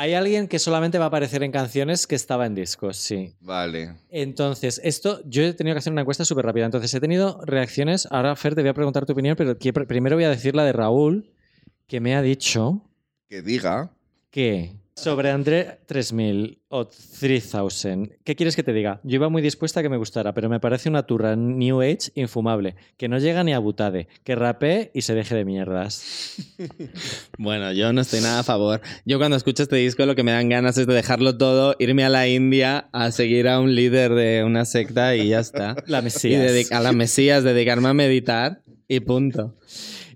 Hay 0.00 0.14
alguien 0.14 0.46
que 0.46 0.60
solamente 0.60 0.96
va 0.98 1.06
a 1.06 1.08
aparecer 1.08 1.42
en 1.42 1.50
canciones 1.50 2.06
que 2.06 2.14
estaba 2.14 2.46
en 2.46 2.54
discos, 2.54 2.96
sí. 2.98 3.34
Vale. 3.40 3.94
Entonces, 4.10 4.80
esto, 4.84 5.20
yo 5.24 5.42
he 5.42 5.52
tenido 5.54 5.74
que 5.74 5.78
hacer 5.80 5.92
una 5.92 6.02
encuesta 6.02 6.24
súper 6.24 6.44
rápida. 6.46 6.66
Entonces, 6.66 6.94
he 6.94 7.00
tenido 7.00 7.40
reacciones. 7.44 8.06
Ahora, 8.12 8.36
Fer, 8.36 8.54
te 8.54 8.60
voy 8.60 8.70
a 8.70 8.74
preguntar 8.74 9.06
tu 9.06 9.12
opinión, 9.12 9.34
pero 9.36 9.58
que- 9.58 9.72
primero 9.72 10.14
voy 10.14 10.22
a 10.24 10.30
decir 10.30 10.54
la 10.54 10.64
de 10.64 10.72
Raúl, 10.72 11.32
que 11.88 11.98
me 12.00 12.14
ha 12.14 12.22
dicho 12.22 12.80
Que 13.28 13.42
diga. 13.42 13.90
que 14.30 14.76
sobre 15.02 15.30
André 15.30 15.78
3000 15.86 16.58
o 16.68 16.86
3000, 16.86 18.16
¿qué 18.24 18.34
quieres 18.36 18.56
que 18.56 18.62
te 18.62 18.72
diga? 18.72 19.00
Yo 19.04 19.14
iba 19.16 19.28
muy 19.28 19.40
dispuesta 19.40 19.80
a 19.80 19.82
que 19.82 19.88
me 19.88 19.96
gustara, 19.96 20.34
pero 20.34 20.48
me 20.48 20.60
parece 20.60 20.88
una 20.88 21.04
turra 21.04 21.36
New 21.36 21.80
Age 21.80 22.10
infumable, 22.14 22.76
que 22.96 23.08
no 23.08 23.18
llega 23.18 23.44
ni 23.44 23.52
a 23.54 23.58
butade, 23.58 24.08
que 24.24 24.34
rapee 24.34 24.90
y 24.94 25.02
se 25.02 25.14
deje 25.14 25.34
de 25.34 25.44
mierdas. 25.44 26.02
Bueno, 27.38 27.72
yo 27.72 27.92
no 27.92 28.00
estoy 28.00 28.20
nada 28.20 28.40
a 28.40 28.44
favor. 28.44 28.80
Yo 29.04 29.18
cuando 29.18 29.36
escucho 29.36 29.62
este 29.62 29.76
disco 29.76 30.04
lo 30.06 30.16
que 30.16 30.24
me 30.24 30.32
dan 30.32 30.48
ganas 30.48 30.76
es 30.76 30.86
de 30.88 30.94
dejarlo 30.94 31.38
todo, 31.38 31.76
irme 31.78 32.04
a 32.04 32.08
la 32.08 32.26
India 32.26 32.88
a 32.92 33.12
seguir 33.12 33.46
a 33.48 33.60
un 33.60 33.74
líder 33.76 34.12
de 34.14 34.42
una 34.44 34.64
secta 34.64 35.14
y 35.14 35.28
ya 35.28 35.38
está. 35.40 35.76
La 35.86 36.00
Y 36.00 36.02
Mesías. 36.02 36.52
dedic- 36.52 36.72
a 36.72 36.80
la 36.80 36.92
Mesías, 36.92 37.44
dedicarme 37.44 37.88
a 37.88 37.94
meditar 37.94 38.62
y 38.88 39.00
punto. 39.00 39.54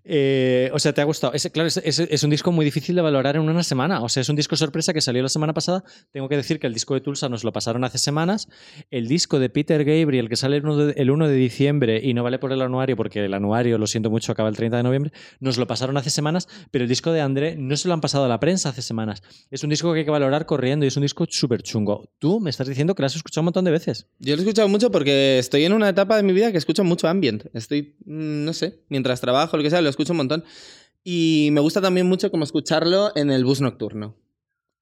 Eh, 0.04 0.70
o 0.72 0.78
sea, 0.78 0.92
¿te 0.92 1.00
ha 1.00 1.04
gustado? 1.04 1.32
Es, 1.32 1.48
claro, 1.52 1.68
es, 1.68 2.22
un 2.22 2.30
disco 2.30 2.50
muy 2.52 2.64
difícil 2.64 2.96
de 2.96 3.02
valorar 3.02 3.36
en 3.36 3.42
una 3.42 3.62
semana. 3.62 4.02
O 4.02 4.08
sea, 4.08 4.20
es 4.20 4.28
un 4.28 4.36
disco 4.36 4.56
sorpresa 4.56 4.92
que 4.92 5.00
salió 5.00 5.22
la 5.22 5.28
semana 5.28 5.54
pasada. 5.54 5.84
Tengo 6.10 6.28
que 6.28 6.36
decir 6.36 6.58
que 6.58 6.66
el 6.66 6.74
disco 6.74 6.94
de 6.94 7.00
Tulsa 7.00 7.28
nos 7.28 7.44
lo 7.44 7.52
pasaron 7.52 7.84
hace 7.84 7.98
semanas. 7.98 8.48
El 8.90 9.08
disco 9.08 9.38
de 9.38 9.48
Peter 9.48 9.84
Gabriel, 9.84 10.28
que 10.28 10.36
sale 10.36 10.56
el 10.56 10.64
1 10.64 10.76
de, 10.76 10.92
el 10.96 11.10
1 11.10 11.28
de 11.28 11.34
diciembre 11.34 12.00
y 12.02 12.14
no 12.14 12.22
vale 12.22 12.38
por 12.38 12.52
el 12.52 12.62
anuario, 12.62 12.96
porque 12.96 13.24
el 13.24 13.34
anuario, 13.34 13.78
lo 13.78 13.86
siento 13.86 14.10
mucho, 14.10 14.32
acaba 14.32 14.48
el 14.48 14.56
30 14.56 14.78
de 14.78 14.82
noviembre, 14.82 15.12
nos 15.40 15.58
lo 15.58 15.66
pasaron 15.66 15.96
hace 15.96 16.10
semanas. 16.10 16.48
Pero 16.70 16.84
el 16.84 16.88
disco 16.88 17.12
de 17.12 17.20
André 17.20 17.56
no 17.56 17.76
se 17.76 17.88
lo 17.88 17.94
han 17.94 18.00
pasado 18.00 18.24
a 18.24 18.28
la 18.28 18.40
prensa 18.40 18.70
hace 18.70 18.82
semanas. 18.82 19.22
Es 19.50 19.62
un 19.62 19.70
disco 19.70 19.92
que 19.92 20.00
hay 20.00 20.04
que 20.04 20.10
valorar 20.10 20.46
corriendo 20.46 20.84
y 20.84 20.88
es 20.88 20.96
un 20.96 21.02
disco 21.02 21.26
súper 21.28 21.62
chungo. 21.62 22.10
Tú 22.18 22.40
me 22.40 22.50
estás 22.50 22.66
diciendo 22.66 22.94
que 22.94 23.02
lo 23.02 23.06
has 23.06 23.16
escuchado 23.16 23.42
un 23.42 23.46
montón 23.46 23.64
de 23.64 23.70
veces. 23.70 24.06
Yo 24.18 24.34
lo 24.34 24.42
he 24.42 24.44
escuchado 24.44 24.68
mucho 24.68 24.90
porque 24.90 25.38
estoy 25.38 25.64
en 25.64 25.72
una 25.72 25.88
etapa 25.88 26.16
de 26.16 26.22
mi 26.22 26.32
vida 26.32 26.50
que 26.50 26.58
escucho 26.58 26.84
mucho 26.84 27.08
ambient. 27.08 27.44
Estoy, 27.54 27.96
mm, 28.04 28.44
no 28.44 28.52
sé, 28.52 28.80
mientras 28.88 29.20
trabajo, 29.20 29.56
lo 29.56 29.62
que 29.62 29.70
sea, 29.70 29.80
lo 29.80 29.91
escucho 29.92 30.12
un 30.12 30.18
montón. 30.18 30.44
Y 31.04 31.48
me 31.52 31.60
gusta 31.60 31.80
también 31.80 32.06
mucho 32.06 32.30
como 32.30 32.44
escucharlo 32.44 33.12
en 33.14 33.30
el 33.30 33.44
bus 33.44 33.60
nocturno. 33.60 34.16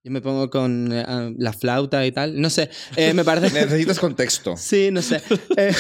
Yo 0.02 0.10
me 0.10 0.22
pongo 0.22 0.48
con 0.48 0.90
eh, 0.92 1.34
la 1.36 1.52
flauta 1.52 2.06
y 2.06 2.12
tal. 2.12 2.40
No 2.40 2.48
sé, 2.48 2.70
eh, 2.96 3.12
me 3.12 3.24
parece... 3.24 3.50
Necesitas 3.52 3.98
contexto. 3.98 4.54
Sí, 4.56 4.90
no 4.90 5.02
sé. 5.02 5.20
Eh, 5.56 5.74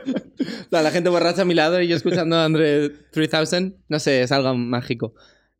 la, 0.70 0.90
gente 0.90 1.10
borracha 1.10 1.42
a 1.42 1.44
mi 1.44 1.54
lado 1.54 1.80
y 1.80 1.88
yo 1.88 1.96
escuchando 1.96 2.36
a 2.36 2.46
Andre 2.46 2.88
3000, 3.10 3.76
no 3.88 3.98
sé, 3.98 4.22
es 4.22 4.32
algo 4.32 4.54
mágico. 4.54 5.14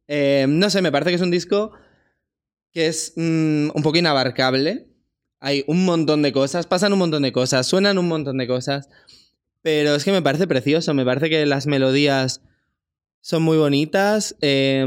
Eh, 0.09 0.47
no 0.49 0.71
sé, 0.71 0.81
me 0.81 0.91
parece 0.91 1.11
que 1.11 1.17
es 1.17 1.23
un 1.23 1.31
disco 1.31 1.73
que 2.73 2.87
es 2.87 3.13
mm, 3.17 3.71
un 3.75 3.83
poco 3.83 3.99
inabarcable. 3.99 4.89
Hay 5.41 5.65
un 5.67 5.85
montón 5.85 6.23
de 6.23 6.33
cosas, 6.33 6.67
pasan 6.67 6.93
un 6.93 7.01
montón 7.01 7.23
de 7.23 7.33
cosas, 7.33 7.67
suenan 7.67 7.99
un 7.99 8.09
montón 8.09 8.39
de 8.39 8.47
cosas, 8.47 8.89
pero 9.61 9.95
es 9.95 10.05
que 10.05 10.13
me 10.13 10.23
parece 10.23 10.47
precioso, 10.47 10.95
me 10.95 11.05
parece 11.05 11.29
que 11.29 11.45
las 11.47 11.67
melodías 11.67 12.43
son 13.23 13.43
muy 13.43 13.57
bonitas, 13.57 14.37
eh, 14.43 14.85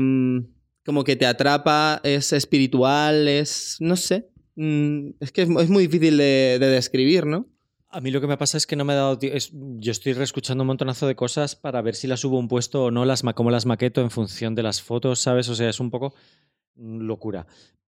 como 0.85 1.03
que 1.03 1.15
te 1.15 1.25
atrapa, 1.25 1.99
es 2.03 2.31
espiritual, 2.31 3.27
es, 3.27 3.77
no 3.79 3.95
sé, 3.95 4.29
mm, 4.55 5.09
es 5.19 5.31
que 5.31 5.41
es, 5.41 5.49
muy 5.49 5.87
difícil 5.87 6.17
de, 6.17 6.57
de 6.59 6.67
describir, 6.67 7.25
¿no? 7.25 7.47
A 7.89 8.01
mí 8.01 8.11
lo 8.11 8.19
que 8.19 8.27
me 8.27 8.37
pasa 8.37 8.57
es 8.57 8.67
que 8.67 8.75
no 8.75 8.83
me 8.83 8.91
he 8.91 8.97
dado 8.97 9.17
es- 9.21 9.51
Yo 9.53 9.91
estoy 9.91 10.11
reescuchando 10.13 10.63
un 10.63 10.67
montonazo 10.67 11.07
de 11.07 11.15
cosas 11.15 11.55
para 11.55 11.81
ver 11.81 11.95
si 11.95 12.07
las 12.07 12.19
subo 12.19 12.37
un 12.37 12.49
puesto 12.49 12.83
o 12.85 12.91
no, 12.91 13.05
las 13.05 13.23
cómo 13.33 13.51
las 13.51 13.65
maqueto 13.65 14.01
en 14.01 14.11
función 14.11 14.53
de 14.53 14.63
las 14.63 14.81
fotos, 14.81 15.19
¿sabes? 15.21 15.47
O 15.47 15.55
sea, 15.55 15.69
es 15.69 15.79
un 15.79 15.89
poco 15.89 16.13
mm, 16.75 16.99
locura. 16.99 17.47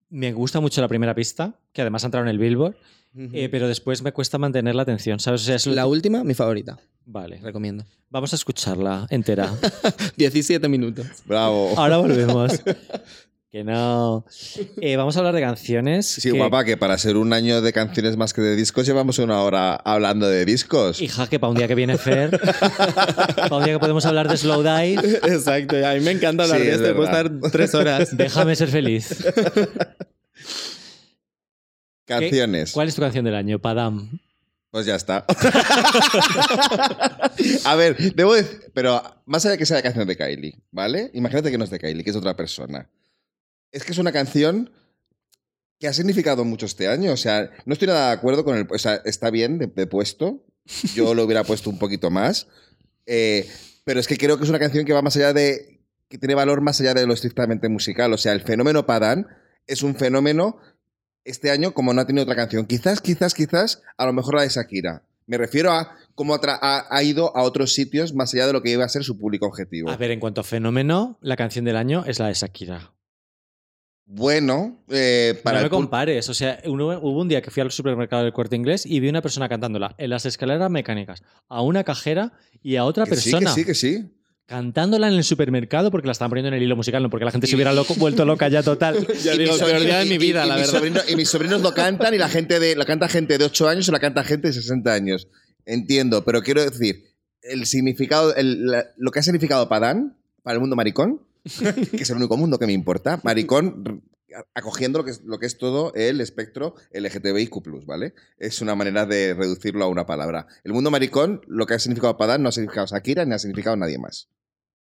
Me 0.10 0.32
gusta 0.34 0.60
mucho 0.60 0.82
la 0.82 0.88
primera 0.88 1.14
pista, 1.14 1.54
que 1.74 1.82
además 1.82 2.04
ha 2.04 2.08
entrado 2.08 2.26
en 2.26 2.30
el 2.30 2.40
Billboard, 2.40 2.76
eh, 3.34 3.50
pero 3.50 3.68
después 3.68 4.02
me 4.04 4.12
cuesta 4.14 4.38
mantener 4.38 4.76
la 4.76 4.84
atención, 4.84 5.20
¿sabes? 5.20 5.42
O 5.42 5.46
sea, 5.46 5.56
es 5.56 5.66
La 5.68 5.86
última, 5.88 6.24
mi 6.24 6.34
favorita, 6.34 6.80
Vale, 7.06 7.40
recomiendo. 7.42 7.84
vamos 8.10 8.32
a 8.34 8.36
escucharla 8.36 9.08
entera. 9.10 9.52
17 10.18 10.68
minutos. 10.68 11.08
Bravo. 11.26 11.74
Ahora 11.78 11.98
volvemos. 11.98 12.62
que 13.58 13.64
no. 13.64 14.24
Eh, 14.82 14.98
vamos 14.98 15.16
a 15.16 15.20
hablar 15.20 15.34
de 15.34 15.42
canciones. 15.42 16.06
Sí, 16.06 16.30
que- 16.32 16.38
guapa, 16.38 16.64
que 16.64 16.78
para 16.78 16.96
ser 17.00 17.18
un 17.18 17.34
año 17.34 17.60
de 17.62 17.74
canciones 17.74 18.16
más 18.16 18.32
que 18.34 18.42
de 18.42 18.56
discos, 18.56 18.86
llevamos 18.86 19.18
una 19.18 19.42
hora 19.42 19.74
hablando 19.76 20.30
de 20.30 20.46
discos. 20.46 21.02
Hija, 21.02 21.28
que 21.28 21.40
para 21.40 21.50
un 21.50 21.58
día 21.58 21.68
que 21.68 21.74
viene 21.74 21.98
Fer, 21.98 22.40
para 23.36 23.56
un 23.56 23.64
día 23.64 23.74
que 23.74 23.80
podemos 23.80 24.06
hablar 24.06 24.28
de 24.30 24.38
Slow 24.38 24.62
Dive, 24.62 25.02
Exacto, 25.24 25.76
a 25.88 25.96
mí 25.96 26.02
me 26.02 26.12
encanta 26.12 26.44
hablar 26.44 26.60
Sí, 26.60 26.66
de 26.68 26.72
es 26.76 26.82
esto, 26.82 26.94
puedo 26.96 27.06
estar 27.08 27.32
tres 27.52 27.74
horas. 27.74 28.16
déjame 28.16 28.56
ser 28.56 28.70
feliz. 28.70 29.10
Canciones. 32.06 32.72
¿Cuál 32.74 32.88
es 32.90 32.96
tu 32.96 33.02
canción 33.02 33.26
del 33.26 33.34
año, 33.36 33.58
Padam? 33.60 34.20
Pues 34.70 34.86
ya 34.86 34.96
está. 34.96 35.26
A 37.66 37.76
ver, 37.76 37.98
debo 38.14 38.36
decir, 38.36 38.60
pero 38.74 39.02
más 39.26 39.44
allá 39.46 39.54
de 39.54 39.58
que 39.58 39.66
sea 39.66 39.78
la 39.78 39.84
canción 39.84 40.08
de 40.08 40.16
Kylie, 40.16 40.60
¿vale? 40.72 41.10
Imagínate 41.14 41.50
que 41.52 41.58
no 41.58 41.64
es 41.64 41.70
de 41.72 41.80
Kylie, 41.80 42.04
que 42.04 42.10
es 42.12 42.16
otra 42.16 42.36
persona. 42.36 42.88
Es 43.72 43.84
que 43.84 43.92
es 43.92 43.98
una 43.98 44.12
canción 44.12 44.72
que 45.80 45.88
ha 45.88 45.94
significado 45.94 46.44
mucho 46.46 46.66
este 46.66 46.88
año. 46.88 47.12
O 47.14 47.18
sea, 47.18 47.52
no 47.66 47.74
estoy 47.74 47.88
nada 47.88 48.08
de 48.08 48.14
acuerdo 48.14 48.44
con 48.44 48.58
el. 48.58 48.68
O 48.70 48.78
sea, 48.78 48.96
está 49.06 49.30
bien 49.30 49.58
de, 49.60 49.68
puesto. 49.88 50.44
Yo 50.96 51.14
lo 51.14 51.24
hubiera 51.24 51.44
puesto 51.44 51.70
un 51.70 51.80
poquito 51.80 52.10
más. 52.10 52.48
Eh, 53.06 53.48
pero 53.84 54.00
es 54.00 54.08
que 54.08 54.18
creo 54.18 54.38
que 54.38 54.44
es 54.44 54.50
una 54.50 54.60
canción 54.60 54.86
que 54.86 54.94
va 54.94 55.02
más 55.02 55.16
allá 55.16 55.34
de. 55.34 55.80
que 56.10 56.18
tiene 56.18 56.36
valor 56.36 56.62
más 56.62 56.80
allá 56.82 56.94
de 56.94 57.06
lo 57.06 57.14
estrictamente 57.14 57.70
musical. 57.70 58.12
O 58.14 58.18
sea, 58.18 58.34
el 58.34 58.42
fenómeno 58.42 58.86
Padan 58.86 59.28
es 59.68 59.84
un 59.84 59.96
fenómeno 59.96 60.58
este 61.26 61.52
año 61.52 61.74
como 61.74 61.94
no 61.94 62.02
ha 62.02 62.08
tenido 62.08 62.24
otra 62.24 62.36
canción. 62.36 62.66
Quizás, 62.66 63.02
quizás, 63.02 63.34
quizás, 63.34 63.82
a 63.98 64.06
lo 64.06 64.14
mejor 64.14 64.36
la 64.36 64.44
de 64.44 64.50
Shakira. 64.50 65.04
Me 65.26 65.38
refiero 65.38 65.74
a 65.74 65.94
cómo 66.16 66.36
ha- 66.36 66.86
ha 66.90 67.04
ido 67.04 67.36
a 67.36 67.44
otros 67.44 67.74
sitios 67.74 68.14
más 68.14 68.34
allá 68.34 68.48
de 68.48 68.54
lo 68.54 68.62
que 68.64 68.72
iba 68.72 68.86
a 68.86 68.90
ser 68.90 69.04
su 69.04 69.18
público 69.20 69.46
objetivo. 69.46 69.90
A 69.90 69.98
ver, 69.98 70.12
en 70.12 70.22
cuanto 70.22 70.40
a 70.40 70.44
fenómeno, 70.46 71.18
la 71.22 71.36
canción 71.36 71.66
del 71.66 71.76
año 71.76 72.06
es 72.06 72.20
la 72.20 72.28
de 72.28 72.34
Shakira. 72.34 72.94
Bueno, 74.10 74.80
eh, 74.90 75.38
para 75.44 75.58
no 75.60 75.64
me 75.66 75.70
compares. 75.70 76.30
O 76.30 76.34
sea, 76.34 76.60
uno- 76.66 76.98
hubo 77.00 77.22
un 77.22 77.28
día 77.28 77.42
que 77.42 77.52
fui 77.52 77.62
al 77.62 77.72
supermercado 77.72 78.24
del 78.24 78.32
corte 78.32 78.56
inglés 78.56 78.86
y 78.86 79.02
vi 79.02 79.10
una 79.10 79.22
persona 79.22 79.50
cantándola 79.50 79.96
en 79.98 80.10
las 80.10 80.26
escaleras 80.26 80.72
mecánicas, 80.72 81.24
a 81.50 81.62
una 81.62 81.84
cajera 81.84 82.32
y 82.64 82.78
a 82.78 82.86
otra 82.86 83.04
que 83.06 83.18
sí, 83.18 83.32
persona 83.32 83.54
que 83.54 83.60
sí, 83.62 83.66
que 83.66 83.76
sí. 83.76 84.10
cantándola 84.46 85.10
en 85.10 85.16
el 85.16 85.26
supermercado 85.26 85.92
porque 85.92 86.08
la 86.08 86.14
estaban 86.14 86.30
poniendo 86.30 86.48
en 86.48 86.54
el 86.54 86.64
hilo 86.64 86.78
musical, 86.78 87.04
no 87.04 87.10
porque 87.10 87.26
la 87.26 87.32
gente 87.32 87.48
se 87.48 87.56
hubiera 87.56 87.74
loco, 87.74 87.96
vuelto 87.96 88.24
loca 88.24 88.48
ya 88.48 88.64
total. 88.64 88.96
Ya 89.26 89.34
Y 89.34 89.40
digo, 89.40 89.52
mis 89.54 89.62
peor 89.62 89.82
día 89.82 89.98
de 90.00 90.06
y- 90.06 90.10
mi 90.10 90.16
y- 90.16 90.18
vida, 90.20 90.46
y 90.46 90.50
la 90.50 90.56
verdad. 90.56 91.04
y 91.10 91.16
mis 91.18 91.28
sobrinos 91.28 91.62
lo 91.62 91.74
cantan 91.74 92.14
y 92.14 92.18
la 92.18 92.30
gente 92.30 92.62
de, 92.62 92.78
lo 92.78 92.86
canta 92.86 93.10
gente 93.10 93.38
de 93.38 93.44
8 93.44 93.68
años 93.68 93.90
o 93.90 93.92
la 93.92 94.00
canta 94.00 94.24
gente 94.24 94.48
de 94.48 94.54
60 94.54 94.94
años. 94.94 95.28
Entiendo, 95.66 96.24
pero 96.24 96.42
quiero 96.44 96.64
decir, 96.64 97.04
el 97.42 97.66
significado, 97.66 98.34
el- 98.36 98.68
la- 98.68 98.86
lo 98.96 99.12
que 99.12 99.20
ha 99.20 99.24
significado 99.24 99.68
Padán 99.68 100.16
para 100.44 100.54
el 100.54 100.62
mundo 100.62 100.78
maricón, 100.78 101.22
que 101.92 102.04
es 102.04 102.10
el 102.10 102.18
único 102.18 102.38
mundo 102.38 102.60
que 102.60 102.66
me 102.68 102.74
importa, 102.74 103.20
maricón 103.24 104.04
acogiendo 104.54 105.00
lo 105.00 105.06
que, 105.06 105.12
es, 105.12 105.22
lo 105.24 105.40
que 105.40 105.46
es 105.46 105.58
todo 105.58 105.94
el 105.96 106.22
espectro 106.22 106.76
LGTBIQ+, 106.92 107.86
¿vale? 107.86 108.14
Es 108.38 108.62
una 108.62 108.76
manera 108.76 109.06
de 109.06 109.34
reducirlo 109.34 109.86
a 109.86 109.88
una 109.88 110.06
palabra. 110.06 110.48
El 110.64 110.74
mundo 110.74 110.92
maricón, 110.92 111.42
lo 111.48 111.66
que 111.66 111.76
ha 111.76 111.80
significado 111.80 112.18
Padán 112.18 112.44
no 112.44 112.50
ha 112.50 112.52
significado 112.52 112.88
Shakira 112.88 113.26
ni 113.26 113.34
ha 113.34 113.40
significado 113.40 113.76
nadie 113.76 113.98
más. 113.98 114.30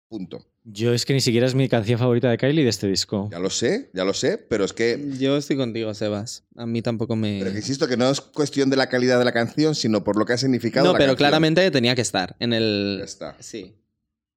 Punto. 0.07 0.45
Yo 0.63 0.93
es 0.93 1.03
que 1.03 1.13
ni 1.13 1.21
siquiera 1.21 1.47
es 1.47 1.55
mi 1.55 1.67
canción 1.67 1.97
favorita 1.97 2.29
de 2.29 2.37
Kylie 2.37 2.63
de 2.63 2.69
este 2.69 2.87
disco. 2.87 3.27
Ya 3.31 3.39
lo 3.39 3.49
sé, 3.49 3.89
ya 3.93 4.03
lo 4.05 4.13
sé, 4.13 4.37
pero 4.37 4.63
es 4.63 4.71
que 4.73 5.03
Yo 5.17 5.35
estoy 5.37 5.57
contigo, 5.57 5.93
Sebas. 5.93 6.43
A 6.55 6.65
mí 6.67 6.81
tampoco 6.83 7.15
me... 7.15 7.39
Pero 7.39 7.51
que 7.51 7.57
insisto 7.57 7.87
que 7.87 7.97
no 7.97 8.09
es 8.11 8.21
cuestión 8.21 8.69
de 8.69 8.77
la 8.77 8.87
calidad 8.87 9.17
de 9.17 9.25
la 9.25 9.31
canción, 9.31 9.73
sino 9.73 10.03
por 10.03 10.17
lo 10.17 10.25
que 10.25 10.33
ha 10.33 10.37
significado 10.37 10.85
No, 10.85 10.93
la 10.93 10.97
pero 10.99 11.09
canción. 11.11 11.17
claramente 11.29 11.71
tenía 11.71 11.95
que 11.95 12.01
estar 12.01 12.35
en 12.39 12.53
el... 12.53 12.97
Ya 12.99 13.05
está. 13.05 13.35
Sí. 13.39 13.75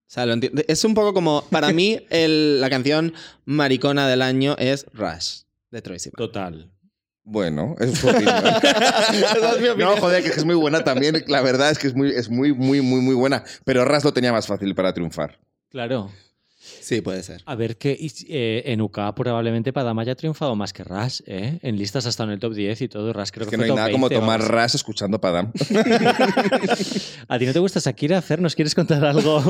O 0.08 0.10
sea, 0.10 0.24
lo 0.24 0.32
entiendo. 0.32 0.62
Es 0.68 0.84
un 0.84 0.94
poco 0.94 1.12
como, 1.12 1.44
para 1.50 1.70
mí, 1.72 2.00
el- 2.10 2.60
la 2.60 2.70
canción 2.70 3.12
maricona 3.44 4.08
del 4.08 4.22
año 4.22 4.56
es 4.58 4.86
Rush, 4.94 5.42
de 5.70 5.82
Troy 5.82 5.98
Sivan. 5.98 6.16
Total. 6.16 6.70
Bueno, 7.24 7.76
es 7.78 7.98
su 7.98 8.08
opinión. 8.08 8.34
No, 9.78 9.96
joder, 9.98 10.22
que 10.22 10.30
es 10.30 10.44
muy 10.46 10.54
buena 10.54 10.82
también. 10.84 11.22
La 11.26 11.42
verdad 11.42 11.70
es 11.70 11.78
que 11.78 11.88
es 11.88 11.94
muy, 11.94 12.08
es 12.10 12.30
muy, 12.30 12.54
muy, 12.54 12.80
muy, 12.80 13.00
muy 13.02 13.14
buena. 13.14 13.44
Pero 13.64 13.84
Ras 13.84 14.02
lo 14.04 14.12
tenía 14.14 14.32
más 14.32 14.46
fácil 14.46 14.74
para 14.74 14.94
triunfar. 14.94 15.38
Claro. 15.70 16.10
Sí, 16.80 17.00
puede 17.00 17.22
ser. 17.22 17.42
A 17.46 17.54
ver 17.54 17.76
que 17.76 17.98
eh, 18.28 18.62
en 18.66 18.80
UK 18.80 18.98
probablemente 19.14 19.72
Padama 19.72 20.02
haya 20.02 20.14
triunfado 20.14 20.54
más 20.56 20.72
que 20.72 20.84
Rush, 20.84 21.20
¿eh? 21.26 21.58
En 21.62 21.76
listas 21.76 22.06
hasta 22.06 22.24
en 22.24 22.30
el 22.30 22.38
top 22.38 22.54
10 22.54 22.82
y 22.82 22.88
todo. 22.88 23.12
Rush 23.12 23.30
creo 23.30 23.44
Es 23.44 23.50
que, 23.50 23.56
que 23.56 23.56
no 23.58 23.64
hay 23.64 23.70
nada 23.74 23.90
como 23.90 24.08
20, 24.08 24.20
tomar 24.20 24.40
vamos. 24.40 24.54
Ras 24.54 24.74
escuchando 24.74 25.20
Padam. 25.20 25.52
¿A 27.28 27.38
ti 27.38 27.46
no 27.46 27.52
te 27.52 27.58
gusta 27.58 27.80
Shakira? 27.80 28.20
Fer, 28.22 28.40
¿nos 28.40 28.54
quieres 28.54 28.74
contar 28.74 29.04
algo? 29.04 29.42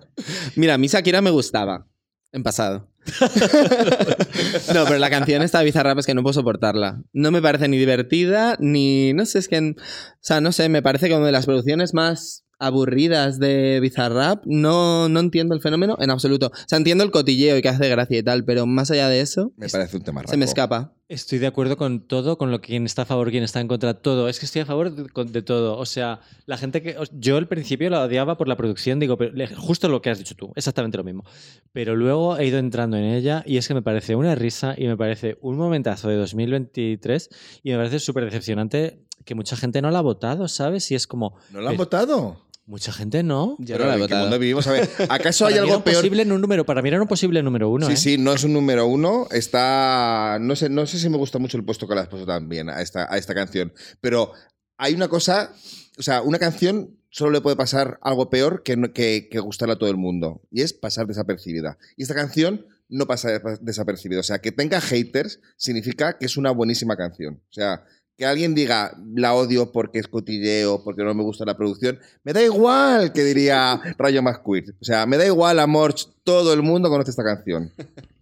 Mira, 0.56 0.74
a 0.74 0.78
mí 0.78 0.86
Shakira 0.86 1.20
me 1.22 1.30
gustaba. 1.30 1.86
En 2.32 2.42
pasado. 2.42 2.88
no, 4.74 4.84
pero 4.84 4.98
la 4.98 5.10
canción 5.10 5.42
esta 5.42 5.60
de 5.60 5.64
Bizarrap 5.64 5.98
es 5.98 6.06
que 6.06 6.14
no 6.14 6.22
puedo 6.22 6.34
soportarla. 6.34 7.02
No 7.12 7.30
me 7.30 7.40
parece 7.40 7.68
ni 7.68 7.78
divertida, 7.78 8.56
ni... 8.58 9.12
No 9.12 9.24
sé, 9.26 9.38
es 9.38 9.48
que... 9.48 9.56
en- 9.56 9.76
O 9.78 10.18
sea, 10.20 10.40
no 10.40 10.52
sé, 10.52 10.68
me 10.68 10.82
parece 10.82 11.08
que 11.08 11.14
una 11.14 11.26
de 11.26 11.32
las 11.32 11.46
producciones 11.46 11.94
más 11.94 12.44
aburridas 12.58 13.38
de 13.38 13.78
Bizarrap. 13.80 14.42
No, 14.46 15.08
no 15.08 15.20
entiendo 15.20 15.54
el 15.54 15.60
fenómeno 15.60 15.96
en 16.00 16.10
absoluto. 16.10 16.46
O 16.48 16.68
sea, 16.68 16.78
entiendo 16.78 17.04
el 17.04 17.10
cotilleo 17.10 17.56
y 17.56 17.62
que 17.62 17.68
hace 17.68 17.88
gracia 17.88 18.18
y 18.18 18.22
tal, 18.22 18.44
pero 18.44 18.66
más 18.66 18.90
allá 18.90 19.08
de 19.08 19.20
eso, 19.20 19.52
Me 19.56 19.68
parece 19.68 19.96
un 19.96 20.02
tema 20.02 20.22
raro. 20.22 20.30
se 20.30 20.36
me 20.36 20.44
escapa. 20.44 20.92
Estoy 21.08 21.38
de 21.38 21.46
acuerdo 21.46 21.76
con 21.76 22.00
todo, 22.08 22.36
con 22.36 22.50
lo 22.50 22.60
que 22.60 22.66
quien 22.68 22.84
está 22.84 23.02
a 23.02 23.04
favor, 23.04 23.30
quien 23.30 23.44
está 23.44 23.60
en 23.60 23.68
contra, 23.68 23.94
todo. 23.94 24.28
Es 24.28 24.40
que 24.40 24.46
estoy 24.46 24.62
a 24.62 24.66
favor 24.66 24.90
de, 24.92 25.42
todo. 25.42 25.78
O 25.78 25.86
sea, 25.86 26.18
la 26.46 26.56
gente 26.58 26.82
que. 26.82 26.96
Yo 27.12 27.36
al 27.36 27.46
principio 27.46 27.88
la 27.90 28.02
odiaba 28.02 28.36
por 28.36 28.48
la 28.48 28.56
producción, 28.56 28.98
digo, 28.98 29.16
pero 29.16 29.32
justo 29.56 29.88
lo 29.88 30.02
que 30.02 30.10
has 30.10 30.18
dicho 30.18 30.34
tú, 30.34 30.50
exactamente 30.56 30.98
lo 30.98 31.04
mismo. 31.04 31.22
Pero 31.72 31.94
luego 31.94 32.36
he 32.38 32.46
ido 32.46 32.58
entrando 32.58 32.96
en 32.96 33.04
ella 33.04 33.44
y 33.46 33.56
es 33.56 33.68
que 33.68 33.74
me 33.74 33.82
parece 33.82 34.16
una 34.16 34.34
risa 34.34 34.74
y 34.76 34.88
me 34.88 34.96
parece 34.96 35.38
un 35.42 35.56
momentazo 35.56 36.08
de 36.08 36.16
2023 36.16 37.28
y 37.62 37.70
me 37.70 37.76
parece 37.76 38.00
súper 38.00 38.24
decepcionante 38.24 39.00
que 39.24 39.34
mucha 39.34 39.56
gente 39.56 39.82
no 39.82 39.90
la 39.90 39.98
ha 39.98 40.02
votado, 40.02 40.48
¿sabes? 40.48 40.90
Y 40.90 40.94
es 40.96 41.06
como. 41.06 41.36
¿No 41.50 41.60
lo 41.60 41.68
han 41.68 41.74
pero- 41.74 41.78
votado? 41.84 42.45
Mucha 42.66 42.92
gente 42.92 43.22
no. 43.22 43.54
Yo 43.60 43.76
Pero 43.76 43.84
no 43.84 43.90
la 43.90 43.92
he 43.92 43.94
¿en 43.94 44.00
qué 44.00 44.04
votado. 44.14 44.22
mundo 44.22 44.38
vivimos? 44.40 44.66
A 44.66 44.72
ver, 44.72 44.90
¿acaso 45.08 45.46
hay 45.46 45.54
Para 45.54 45.62
mí 45.62 45.68
era 45.68 45.74
algo 45.74 45.76
un 45.76 45.82
peor? 45.84 45.96
posible 45.96 46.24
nu- 46.24 46.38
número, 46.38 46.66
para 46.66 46.82
mí 46.82 46.88
era 46.88 47.00
un 47.00 47.06
posible 47.06 47.42
número 47.42 47.70
uno. 47.70 47.86
Sí, 47.86 47.92
¿eh? 47.92 47.96
sí, 47.96 48.18
no 48.18 48.32
es 48.32 48.42
un 48.42 48.52
número 48.52 48.86
uno. 48.86 49.28
Está. 49.30 50.38
No 50.40 50.56
sé, 50.56 50.68
no 50.68 50.84
sé 50.86 50.98
si 50.98 51.08
me 51.08 51.16
gusta 51.16 51.38
mucho 51.38 51.56
el 51.56 51.64
puesto 51.64 51.86
que 51.86 51.94
le 51.94 52.00
has 52.00 52.08
puesto 52.08 52.26
también 52.26 52.68
a 52.68 52.82
esta, 52.82 53.06
a 53.12 53.18
esta 53.18 53.34
canción. 53.34 53.72
Pero 54.00 54.32
hay 54.76 54.94
una 54.94 55.08
cosa. 55.08 55.52
O 55.98 56.02
sea, 56.02 56.22
una 56.22 56.38
canción 56.38 56.96
solo 57.08 57.30
le 57.30 57.40
puede 57.40 57.56
pasar 57.56 57.98
algo 58.02 58.30
peor 58.30 58.62
que, 58.64 58.76
no- 58.76 58.92
que, 58.92 59.28
que 59.30 59.38
gustarle 59.38 59.74
a 59.74 59.78
todo 59.78 59.88
el 59.90 59.96
mundo. 59.96 60.42
Y 60.50 60.62
es 60.62 60.72
pasar 60.72 61.06
desapercibida. 61.06 61.78
Y 61.96 62.02
esta 62.02 62.14
canción 62.14 62.66
no 62.88 63.06
pasa 63.06 63.30
de- 63.30 63.58
desapercibida. 63.60 64.20
O 64.20 64.24
sea, 64.24 64.40
que 64.40 64.50
tenga 64.52 64.80
haters 64.80 65.40
significa 65.56 66.18
que 66.18 66.26
es 66.26 66.36
una 66.36 66.50
buenísima 66.50 66.96
canción. 66.96 67.42
O 67.48 67.52
sea. 67.52 67.84
Que 68.16 68.24
alguien 68.24 68.54
diga, 68.54 68.96
la 69.14 69.34
odio 69.34 69.72
porque 69.72 69.98
es 69.98 70.08
cotilleo, 70.08 70.82
porque 70.82 71.04
no 71.04 71.12
me 71.14 71.22
gusta 71.22 71.44
la 71.44 71.56
producción, 71.56 71.98
me 72.24 72.32
da 72.32 72.42
igual, 72.42 73.12
que 73.12 73.22
diría 73.22 73.80
Rayo 73.98 74.22
McQueen. 74.22 74.74
O 74.80 74.84
sea, 74.84 75.04
me 75.04 75.18
da 75.18 75.26
igual, 75.26 75.58
amor, 75.58 75.94
todo 76.24 76.54
el 76.54 76.62
mundo 76.62 76.88
conoce 76.88 77.10
esta 77.10 77.24
canción. 77.24 77.72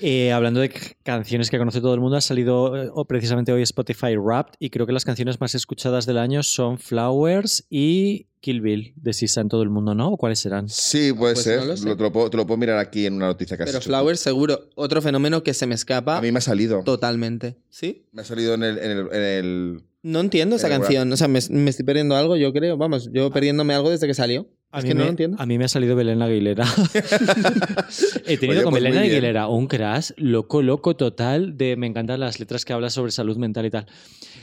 Eh, 0.00 0.32
hablando 0.32 0.60
de 0.60 0.72
canciones 1.02 1.50
que 1.50 1.58
conoce 1.58 1.80
todo 1.80 1.94
el 1.94 2.00
mundo, 2.00 2.16
ha 2.16 2.20
salido 2.20 2.76
eh, 2.82 2.90
o 2.92 3.04
precisamente 3.04 3.52
hoy 3.52 3.62
Spotify 3.62 4.16
Wrapped 4.16 4.54
y 4.58 4.70
creo 4.70 4.86
que 4.86 4.92
las 4.92 5.04
canciones 5.04 5.40
más 5.40 5.54
escuchadas 5.54 6.06
del 6.06 6.18
año 6.18 6.42
son 6.42 6.78
Flowers 6.78 7.66
y 7.68 8.26
Kill 8.40 8.62
Bill 8.62 8.94
de 8.96 9.12
Sisa 9.12 9.42
en 9.42 9.48
todo 9.48 9.62
el 9.62 9.68
mundo, 9.68 9.94
¿no? 9.94 10.08
¿O 10.12 10.16
cuáles 10.16 10.38
serán? 10.38 10.68
Sí, 10.70 11.12
puede 11.12 11.34
Pues 11.34 11.44
ser. 11.44 11.60
no 11.60 11.66
lo 11.66 11.76
sé. 11.76 11.84
Lo- 11.86 11.96
te, 11.96 12.02
lo 12.02 12.12
puedo, 12.12 12.30
te 12.30 12.36
lo 12.38 12.46
puedo 12.46 12.56
mirar 12.56 12.78
aquí 12.78 13.04
en 13.04 13.14
una 13.14 13.26
noticia 13.26 13.56
que 13.56 13.64
has 13.64 13.68
Pero 13.68 13.78
hecho 13.78 13.88
tú. 13.90 13.94
Flowers 13.94 14.20
seguro. 14.20 14.60
Otro 14.76 15.02
fenómeno 15.02 15.42
que 15.42 15.52
se 15.52 15.66
me 15.66 15.74
escapa 15.74 16.16
A 16.16 16.22
mí 16.22 16.32
me 16.32 16.38
ha 16.38 16.42
salido. 16.42 16.82
totalmente. 16.82 17.56
¿Sí? 17.68 18.06
Me 18.12 18.22
ha 18.22 18.24
salido 18.24 18.54
en 18.54 18.62
el. 18.64 18.78
En 18.78 18.90
el, 18.92 18.98
en 19.12 19.22
el- 19.22 19.82
No 20.02 20.20
entiendo 20.20 20.56
esa 20.56 20.70
canción. 20.70 21.12
O 21.12 21.16
sea, 21.18 21.28
me, 21.28 21.40
me 21.50 21.68
estoy 21.68 21.84
perdiendo 21.84 22.16
algo, 22.16 22.36
yo 22.36 22.54
creo. 22.54 22.78
Vamos, 22.78 23.10
yo 23.12 23.30
perdiéndome 23.30 23.74
algo 23.74 23.90
desde 23.90 24.06
que 24.06 24.14
salió. 24.14 24.46
A 24.72 24.78
es 24.78 24.84
que 24.84 24.94
no 24.94 25.00
me, 25.00 25.04
lo 25.04 25.10
entiendo. 25.10 25.36
A 25.40 25.46
mí 25.46 25.58
me 25.58 25.64
ha 25.64 25.68
salido 25.68 25.96
Belén 25.96 26.22
Aguilera. 26.22 26.64
He 28.26 28.38
tenido 28.38 28.60
Oye, 28.60 28.62
con 28.62 28.70
pues 28.72 28.84
Belén. 28.84 28.98
Aguilera 28.98 29.48
un 29.48 29.66
crash 29.66 30.12
loco, 30.16 30.62
loco 30.62 30.94
total 30.94 31.56
de 31.56 31.76
me 31.76 31.88
encantan 31.88 32.20
las 32.20 32.38
letras 32.38 32.64
que 32.64 32.72
habla 32.72 32.88
sobre 32.88 33.10
salud 33.10 33.36
mental 33.36 33.66
y 33.66 33.70
tal. 33.70 33.86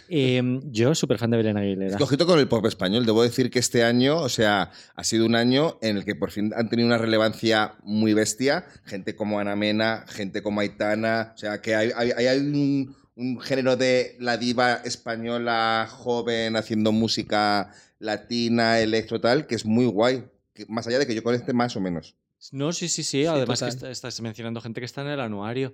Eh, 0.09 0.59
yo 0.65 0.95
súper 0.95 1.17
fan 1.17 1.31
de 1.31 1.37
Belén 1.37 1.57
Aguilera. 1.57 1.97
Ojito 2.01 2.25
con 2.25 2.39
el 2.39 2.49
pop 2.49 2.65
español. 2.65 3.05
Debo 3.05 3.23
decir 3.23 3.49
que 3.49 3.59
este 3.59 3.85
año, 3.85 4.17
o 4.17 4.27
sea, 4.27 4.71
ha 4.95 5.03
sido 5.05 5.25
un 5.25 5.35
año 5.35 5.77
en 5.81 5.95
el 5.95 6.03
que 6.03 6.15
por 6.15 6.31
fin 6.31 6.51
han 6.57 6.67
tenido 6.67 6.87
una 6.87 6.97
relevancia 6.97 7.75
muy 7.83 8.13
bestia. 8.13 8.65
Gente 8.83 9.15
como 9.15 9.39
Ana 9.39 9.55
Mena, 9.55 10.03
gente 10.09 10.41
como 10.41 10.59
Aitana. 10.59 11.31
O 11.35 11.37
sea, 11.37 11.61
que 11.61 11.73
hay, 11.73 11.91
hay, 11.95 12.11
hay 12.11 12.37
un, 12.37 12.95
un 13.15 13.39
género 13.39 13.77
de 13.77 14.15
la 14.19 14.37
diva 14.37 14.73
española 14.83 15.87
joven 15.89 16.55
haciendo 16.55 16.91
música 16.91 17.71
latina, 17.99 18.79
electro, 18.79 19.19
tal, 19.21 19.47
que 19.47 19.55
es 19.55 19.65
muy 19.65 19.85
guay. 19.85 20.23
Que, 20.53 20.65
más 20.67 20.87
allá 20.87 20.99
de 20.99 21.07
que 21.07 21.15
yo 21.15 21.23
conecte 21.23 21.53
más 21.53 21.75
o 21.75 21.79
menos. 21.81 22.15
No, 22.51 22.71
sí, 22.71 22.87
sí, 22.87 23.03
sí. 23.03 23.25
Además 23.25 23.61
que 23.61 23.69
está- 23.69 23.89
estás 23.91 24.19
mencionando 24.21 24.61
gente 24.61 24.81
que 24.81 24.85
está 24.85 25.01
en 25.01 25.07
el 25.07 25.19
anuario. 25.19 25.73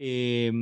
Eh, 0.00 0.52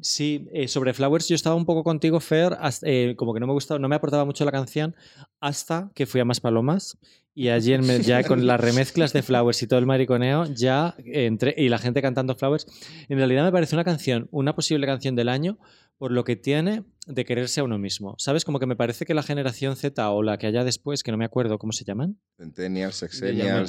sí, 0.00 0.46
eh, 0.52 0.68
sobre 0.68 0.94
Flowers 0.94 1.28
yo 1.28 1.34
estaba 1.34 1.56
un 1.56 1.66
poco 1.66 1.82
contigo, 1.82 2.20
Fer, 2.20 2.56
hasta- 2.60 2.86
eh, 2.88 3.14
como 3.16 3.34
que 3.34 3.40
no 3.40 3.46
me 3.48 3.52
gustaba, 3.52 3.80
no 3.80 3.88
me 3.88 3.96
aportaba 3.96 4.24
mucho 4.24 4.44
la 4.44 4.52
canción 4.52 4.94
hasta 5.40 5.90
que 5.94 6.06
fui 6.06 6.20
a 6.20 6.24
Más 6.24 6.40
Palomas 6.40 6.96
y 7.38 7.50
allí 7.50 7.74
en 7.74 7.86
me- 7.86 8.00
ya 8.00 8.24
con 8.24 8.46
las 8.46 8.58
remezclas 8.58 9.12
de 9.12 9.22
Flowers 9.22 9.62
y 9.62 9.66
todo 9.68 9.78
el 9.78 9.84
mariconeo 9.86 10.46
ya 10.46 10.94
entré 11.04 11.54
y 11.56 11.68
la 11.68 11.78
gente 11.78 12.00
cantando 12.02 12.34
Flowers, 12.34 12.66
en 13.08 13.18
realidad 13.18 13.44
me 13.44 13.52
parece 13.52 13.76
una 13.76 13.84
canción, 13.84 14.26
una 14.32 14.54
posible 14.54 14.86
canción 14.86 15.14
del 15.14 15.28
año 15.28 15.58
por 15.98 16.12
lo 16.12 16.24
que 16.24 16.36
tiene 16.36 16.84
de 17.06 17.24
quererse 17.24 17.60
a 17.60 17.64
uno 17.64 17.78
mismo. 17.78 18.14
¿Sabes? 18.18 18.44
Como 18.44 18.58
que 18.58 18.66
me 18.66 18.76
parece 18.76 19.04
que 19.06 19.14
la 19.14 19.22
generación 19.22 19.76
Z 19.76 20.10
o 20.10 20.22
la 20.22 20.36
que 20.38 20.46
haya 20.46 20.64
después, 20.64 21.02
que 21.02 21.10
no 21.10 21.16
me 21.18 21.24
acuerdo 21.24 21.58
cómo 21.58 21.72
se 21.72 21.84
llaman, 21.84 22.18
Centennials, 22.38 22.96
Sexennials, 22.96 23.68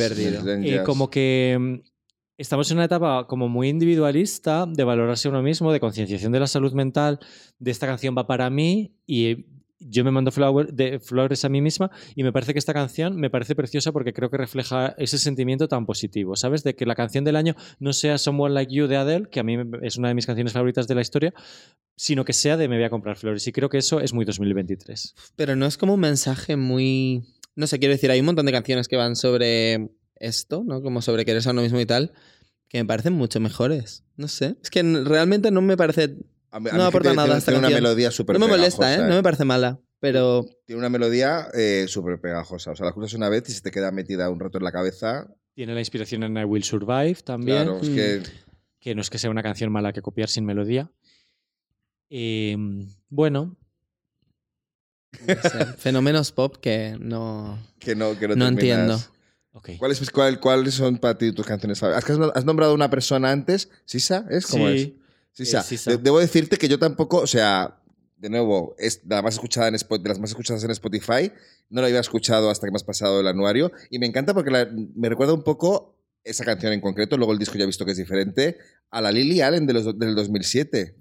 eh, 0.82 0.84
como 0.84 1.10
que 1.10 1.58
mm, 1.60 1.76
estamos 2.38 2.70
en 2.72 2.78
una 2.78 2.86
etapa 2.86 3.28
como 3.28 3.48
muy 3.50 3.70
individualista 3.70 4.66
de 4.66 4.84
valorarse 4.84 5.28
a 5.28 5.32
uno 5.32 5.42
mismo, 5.42 5.72
de 5.74 5.80
concienciación 5.80 6.32
de 6.32 6.40
la 6.40 6.48
salud 6.48 6.74
mental, 6.74 7.20
de 7.60 7.72
esta 7.72 7.88
canción 7.88 8.16
va 8.18 8.28
para 8.28 8.50
mí 8.50 8.94
y 9.06 9.46
yo 9.90 10.04
me 10.04 10.12
mando 10.12 10.32
de 10.72 11.00
flores 11.00 11.46
a 11.46 11.50
mí 11.50 11.62
misma 11.62 11.92
y 12.16 12.24
me 12.24 12.32
parece 12.32 12.54
que 12.54 12.60
esta 12.60 12.74
canción 12.74 13.16
me 13.16 13.30
parece 13.30 13.56
preciosa 13.56 13.92
porque 13.92 14.14
creo 14.14 14.30
que 14.30 14.38
refleja 14.38 14.96
ese 14.98 15.18
sentimiento 15.18 15.68
tan 15.68 15.86
positivo, 15.86 16.36
¿sabes? 16.36 16.64
De 16.64 16.76
que 16.76 16.86
la 16.86 16.96
canción 16.96 17.24
del 17.24 17.36
año 17.36 17.56
no 17.80 17.94
sea 17.94 18.18
Someone 18.18 18.54
Like 18.54 18.74
You 18.74 18.88
de 18.88 18.98
Adele, 18.98 19.30
que 19.30 19.40
a 19.40 19.44
mí 19.44 19.58
es 19.82 19.98
una 19.98 20.10
de 20.10 20.14
mis 20.14 20.26
canciones 20.26 20.54
favoritas 20.54 20.88
de 20.88 20.96
la 20.96 21.02
historia, 21.02 21.34
sino 21.96 22.26
que 22.26 22.34
sea 22.34 22.58
de 22.58 22.68
Me 22.68 22.76
voy 22.76 22.86
a 22.86 22.90
comprar 22.90 23.18
flores. 23.18 23.48
Y 23.48 23.52
creo 23.52 23.70
que 23.70 23.80
eso 23.80 24.00
es 24.00 24.14
muy 24.14 24.26
2023. 24.26 25.16
Pero 25.36 25.56
no 25.56 25.66
es 25.66 25.78
como 25.78 25.96
un 25.96 26.00
mensaje 26.00 26.56
muy. 26.56 27.24
No 27.56 27.68
sé, 27.68 27.80
quiero 27.80 27.94
decir, 27.94 28.12
hay 28.12 28.20
un 28.20 28.28
montón 28.28 28.46
de 28.46 28.52
canciones 28.52 28.88
que 28.88 28.98
van 28.98 29.16
sobre 29.16 29.90
esto, 30.16 30.64
¿no? 30.66 30.82
Como 30.82 31.02
sobre 31.02 31.26
quererse 31.26 31.50
a 31.50 31.52
uno 31.52 31.64
mismo 31.64 31.80
y 31.80 31.86
tal, 31.86 32.14
que 32.70 32.78
me 32.78 32.86
parecen 32.86 33.14
mucho 33.14 33.40
mejores. 33.40 34.04
No 34.16 34.28
sé. 34.28 34.56
Es 34.62 34.70
que 34.70 34.84
realmente 34.84 35.52
no 35.52 35.62
me 35.62 35.76
parece. 35.76 36.18
A 36.52 36.60
mí- 36.60 36.70
a 36.70 36.74
no 36.74 36.78
mí 36.78 36.84
que 36.84 36.88
aporta 36.88 37.00
tiene- 37.10 37.16
nada 37.16 37.26
tiene- 37.28 37.38
esta 37.40 37.52
tiene 37.52 37.60
una 37.60 37.68
canción. 37.70 37.84
melodía 37.84 38.12
súper 38.12 38.40
No 38.40 38.46
me 38.46 38.52
molesta, 38.52 38.84
¿eh? 38.92 38.96
pegajosa, 38.96 39.10
No 39.10 39.16
me 39.16 39.24
parece 39.24 39.46
mala. 39.46 39.80
Pero. 40.00 40.46
Tiene 40.66 40.80
una 40.80 40.90
melodía 40.90 41.48
eh, 41.54 41.86
súper 41.88 42.20
pegajosa. 42.22 42.72
O 42.72 42.76
sea, 42.76 42.84
la 42.86 42.90
escuchas 42.92 43.14
una 43.14 43.30
vez 43.30 43.50
y 43.50 43.52
se 43.54 43.62
te 43.62 43.72
queda 43.72 43.92
metida 43.92 44.30
un 44.30 44.40
rato 44.40 44.58
en 44.60 44.64
la 44.64 44.72
cabeza. 44.72 45.28
Tiene 45.56 45.74
la 45.74 45.80
inspiración 45.80 46.24
en 46.24 46.38
I 46.38 46.44
Will 46.44 46.64
Survive 46.64 47.16
también. 47.24 47.64
Claro, 47.64 47.80
es 47.82 47.90
Mm. 47.90 47.96
que 47.96 48.24
que 48.80 48.96
no 48.96 49.02
es 49.02 49.10
que 49.10 49.18
sea 49.18 49.30
una 49.32 49.42
canción 49.44 49.72
mala 49.72 49.92
que 49.92 50.02
copiar 50.04 50.30
sin 50.30 50.46
melodía. 50.46 50.92
Eh, 52.10 52.56
bueno, 53.10 53.58
no 55.28 55.50
sé, 55.50 55.66
fenómenos 55.78 56.32
pop 56.32 56.58
que 56.62 56.96
no. 57.00 57.58
que 57.80 57.96
no, 57.96 58.18
que 58.18 58.28
no, 58.30 58.48
entiendo. 58.48 59.00
ok. 59.54 59.72
¿Cuáles, 59.80 60.10
cuál- 60.12 60.40
¿Cuáles 60.40 60.76
son 60.76 60.98
para 61.00 61.18
ti 61.18 61.32
tus 61.34 61.46
canciones 61.46 61.80
favoritas? 61.80 62.18
¿Has, 62.36 62.46
nombrado 62.46 62.74
una 62.74 62.90
persona 62.90 63.32
antes? 63.32 63.70
¿Sisa? 63.86 64.26
¿Es? 64.30 64.46
¿Cómo 64.48 64.70
es? 64.70 64.92
Sí. 65.46 65.56
Eh, 65.56 65.62
Sisa. 65.62 65.92
De- 65.92 65.98
debo 65.98 66.20
decirte 66.20 66.58
que 66.58 66.68
yo 66.68 66.80
tampoco, 66.80 67.18
o 67.18 67.28
sea, 67.28 67.80
de 68.18 68.30
nuevo, 68.30 68.76
es 68.80 69.08
de, 69.08 69.16
la 69.16 69.22
más 69.22 69.36
escuchada 69.36 69.68
en 69.68 69.76
de 69.76 70.10
las 70.10 70.20
más 70.20 70.32
escuchadas 70.32 70.64
en 70.64 70.72
Spotify. 70.72 71.32
No 71.70 71.82
la 71.82 71.88
había 71.88 72.00
escuchado 72.00 72.50
hasta 72.50 72.66
que 72.66 72.72
me 72.72 72.78
has 72.78 72.84
pasado 72.84 73.20
el 73.20 73.28
anuario. 73.28 73.72
Y 73.90 74.00
me 74.00 74.08
encanta 74.08 74.34
porque 74.34 74.52
la- 74.52 74.68
me 74.96 75.10
recuerda 75.10 75.34
un 75.34 75.44
poco 75.44 75.96
esa 76.24 76.44
canción 76.44 76.74
en 76.74 76.82
concreto. 76.82 77.18
Luego 77.18 77.34
el 77.34 77.40
disco 77.40 77.56
ya 77.58 77.64
he 77.64 77.68
visto 77.68 77.86
que 77.86 77.92
es 77.92 77.98
diferente. 77.98 78.58
A 78.90 79.02
la 79.02 79.12
Lily 79.12 79.42
Allen 79.42 79.68
de 79.68 79.74
los, 79.74 79.98
del 79.98 80.16
2007. 80.16 80.96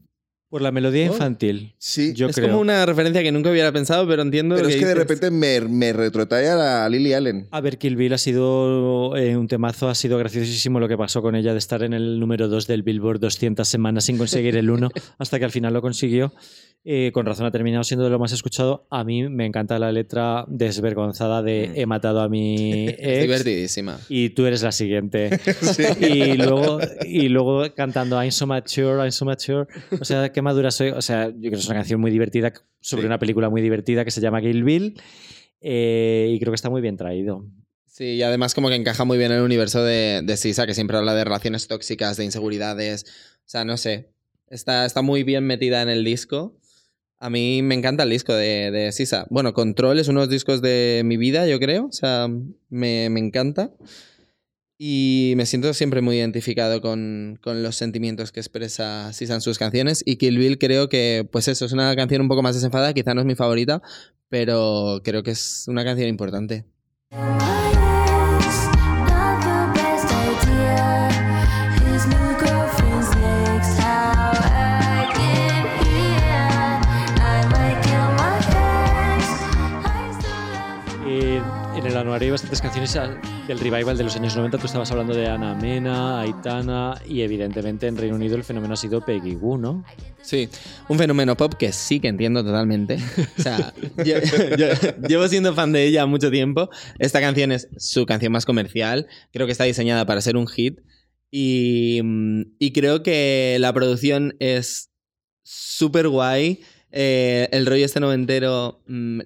Por 0.48 0.62
la 0.62 0.70
melodía 0.70 1.10
Oh. 1.10 1.12
infantil. 1.12 1.74
Sí, 1.76 2.12
Yo 2.14 2.28
es 2.28 2.36
creo. 2.36 2.48
como 2.48 2.60
una 2.60 2.86
referencia 2.86 3.20
que 3.22 3.32
nunca 3.32 3.50
hubiera 3.50 3.72
pensado, 3.72 4.06
pero 4.06 4.22
entiendo 4.22 4.54
pero 4.54 4.68
lo 4.68 4.72
es 4.72 4.76
que 4.76 4.86
de 4.86 4.94
dices. 4.94 5.08
repente 5.08 5.30
me, 5.32 5.60
me 5.62 5.92
retrotrae 5.92 6.48
a 6.48 6.88
Lily 6.88 7.14
Allen. 7.14 7.48
A 7.50 7.60
ver, 7.60 7.78
Kill 7.78 7.96
Bill 7.96 8.12
ha 8.12 8.18
sido 8.18 9.16
eh, 9.16 9.36
un 9.36 9.48
temazo, 9.48 9.88
ha 9.88 9.94
sido 9.96 10.18
graciosísimo 10.18 10.78
lo 10.78 10.86
que 10.88 10.96
pasó 10.96 11.20
con 11.20 11.34
ella 11.34 11.52
de 11.52 11.58
estar 11.58 11.82
en 11.82 11.92
el 11.94 12.20
número 12.20 12.46
2 12.48 12.66
del 12.68 12.84
Billboard 12.84 13.18
200 13.18 13.66
semanas 13.66 14.04
sin 14.04 14.18
conseguir 14.18 14.56
el 14.56 14.70
1 14.70 14.88
hasta 15.18 15.38
que 15.40 15.44
al 15.46 15.50
final 15.50 15.74
lo 15.74 15.82
consiguió. 15.82 16.32
Eh, 16.88 17.10
con 17.12 17.26
razón 17.26 17.44
ha 17.46 17.50
terminado 17.50 17.82
siendo 17.82 18.04
de 18.04 18.10
lo 18.10 18.18
más 18.20 18.30
escuchado. 18.30 18.86
A 18.90 19.02
mí 19.02 19.28
me 19.28 19.44
encanta 19.44 19.76
la 19.80 19.90
letra 19.90 20.44
desvergonzada 20.46 21.42
de 21.42 21.68
Mm. 21.70 21.72
he 21.80 21.86
matado 21.86 22.20
a 22.20 22.28
mi 22.28 22.86
Es 22.88 22.94
ex 22.98 23.22
divertidísima. 23.22 23.98
y 24.08 24.30
tú 24.30 24.46
eres 24.46 24.62
la 24.62 24.70
siguiente. 24.70 25.30
Y 26.00 26.34
luego, 26.36 26.78
y 27.04 27.28
luego 27.28 27.64
cantando 27.74 28.16
I'm 28.22 28.30
so 28.30 28.46
mature, 28.46 28.98
I'm 29.02 29.10
so 29.10 29.24
mature. 29.24 29.66
O 30.00 30.04
sea, 30.04 30.30
qué 30.30 30.42
madura 30.42 30.70
soy. 30.70 30.90
O 30.90 31.02
sea, 31.02 31.26
yo 31.28 31.34
creo 31.40 31.50
que 31.52 31.56
es 31.58 31.66
una 31.66 31.74
canción 31.74 32.00
muy 32.00 32.12
divertida 32.12 32.52
sobre 32.80 33.02
Sí. 33.02 33.06
una 33.06 33.18
película 33.18 33.50
muy 33.50 33.62
divertida 33.62 34.04
que 34.04 34.12
se 34.12 34.20
llama 34.20 34.40
Kill 34.40 34.62
Bill. 34.62 35.00
eh, 35.60 36.28
y 36.32 36.38
creo 36.38 36.52
que 36.52 36.56
está 36.56 36.70
muy 36.70 36.82
bien 36.82 36.96
traído. 36.96 37.44
Sí, 37.86 38.04
y 38.14 38.22
además 38.22 38.54
como 38.54 38.68
que 38.68 38.74
encaja 38.76 39.04
muy 39.04 39.18
bien 39.18 39.32
en 39.32 39.38
el 39.38 39.42
universo 39.44 39.82
de, 39.82 40.20
de 40.22 40.36
Sisa, 40.36 40.66
que 40.66 40.74
siempre 40.74 40.96
habla 40.98 41.14
de 41.14 41.24
relaciones 41.24 41.66
tóxicas, 41.66 42.16
de 42.16 42.24
inseguridades. 42.24 43.04
O 43.38 43.48
sea, 43.48 43.64
no 43.64 43.76
sé. 43.76 44.10
Está, 44.48 44.84
está 44.84 45.02
muy 45.02 45.24
bien 45.24 45.44
metida 45.44 45.82
en 45.82 45.88
el 45.88 46.04
disco. 46.04 46.54
A 47.18 47.30
mí 47.30 47.62
me 47.62 47.74
encanta 47.74 48.02
el 48.02 48.10
disco 48.10 48.34
de, 48.34 48.70
de 48.70 48.92
Sisa. 48.92 49.26
Bueno, 49.30 49.54
Control 49.54 49.98
es 49.98 50.08
uno 50.08 50.20
de 50.20 50.26
los 50.26 50.32
discos 50.32 50.60
de 50.60 51.02
mi 51.04 51.16
vida, 51.16 51.46
yo 51.46 51.58
creo. 51.58 51.86
O 51.86 51.92
sea, 51.92 52.28
me, 52.68 53.08
me 53.10 53.20
encanta. 53.20 53.70
Y 54.78 55.32
me 55.36 55.46
siento 55.46 55.72
siempre 55.72 56.02
muy 56.02 56.18
identificado 56.18 56.82
con, 56.82 57.38
con 57.42 57.62
los 57.62 57.76
sentimientos 57.76 58.30
que 58.30 58.40
expresa 58.40 59.10
Sisa 59.14 59.34
en 59.34 59.40
sus 59.40 59.58
canciones. 59.58 60.02
Y 60.04 60.16
Kill 60.16 60.36
Bill 60.36 60.58
creo 60.58 60.90
que, 60.90 61.26
pues 61.32 61.48
eso, 61.48 61.64
es 61.64 61.72
una 61.72 61.96
canción 61.96 62.20
un 62.20 62.28
poco 62.28 62.42
más 62.42 62.54
desenfadada. 62.54 62.92
Quizá 62.92 63.14
no 63.14 63.22
es 63.22 63.26
mi 63.26 63.34
favorita, 63.34 63.80
pero 64.28 65.00
creo 65.02 65.22
que 65.22 65.30
es 65.30 65.64
una 65.68 65.84
canción 65.84 66.08
importante. 66.08 66.66
Hay 82.24 82.30
bastantes 82.30 82.60
canciones 82.60 82.98
del 83.46 83.58
revival 83.60 83.96
de 83.96 84.04
los 84.04 84.16
años 84.16 84.34
90. 84.36 84.58
Tú 84.58 84.66
estabas 84.66 84.90
hablando 84.90 85.14
de 85.14 85.26
Ana 85.28 85.54
Mena, 85.54 86.20
Aitana 86.20 87.00
y 87.06 87.20
evidentemente 87.22 87.86
en 87.86 87.96
Reino 87.96 88.16
Unido 88.16 88.36
el 88.36 88.44
fenómeno 88.44 88.74
ha 88.74 88.76
sido 88.76 89.04
Peggy 89.04 89.34
Goo, 89.34 89.58
¿no? 89.58 89.84
Sí, 90.22 90.48
un 90.88 90.98
fenómeno 90.98 91.36
pop 91.36 91.54
que 91.54 91.72
sí 91.72 92.00
que 92.00 92.08
entiendo 92.08 92.42
totalmente. 92.44 92.98
O 93.38 93.42
sea, 93.42 93.72
yo, 94.04 94.14
yo- 94.56 95.06
llevo 95.08 95.28
siendo 95.28 95.54
fan 95.54 95.72
de 95.72 95.84
ella 95.84 96.06
mucho 96.06 96.30
tiempo. 96.30 96.68
Esta 96.98 97.20
canción 97.20 97.52
es 97.52 97.68
su 97.76 98.06
canción 98.06 98.32
más 98.32 98.46
comercial. 98.46 99.06
Creo 99.32 99.46
que 99.46 99.52
está 99.52 99.64
diseñada 99.64 100.06
para 100.06 100.20
ser 100.20 100.36
un 100.36 100.46
hit. 100.48 100.80
Y, 101.30 102.00
mm, 102.02 102.42
y 102.58 102.72
creo 102.72 103.02
que 103.02 103.56
la 103.60 103.72
producción 103.72 104.36
es 104.40 104.90
súper 105.42 106.08
guay. 106.08 106.62
Eh, 106.90 107.48
el 107.52 107.66
rollo 107.66 107.84
este 107.84 108.00
noventero 108.00 108.82
mm, 108.86 109.20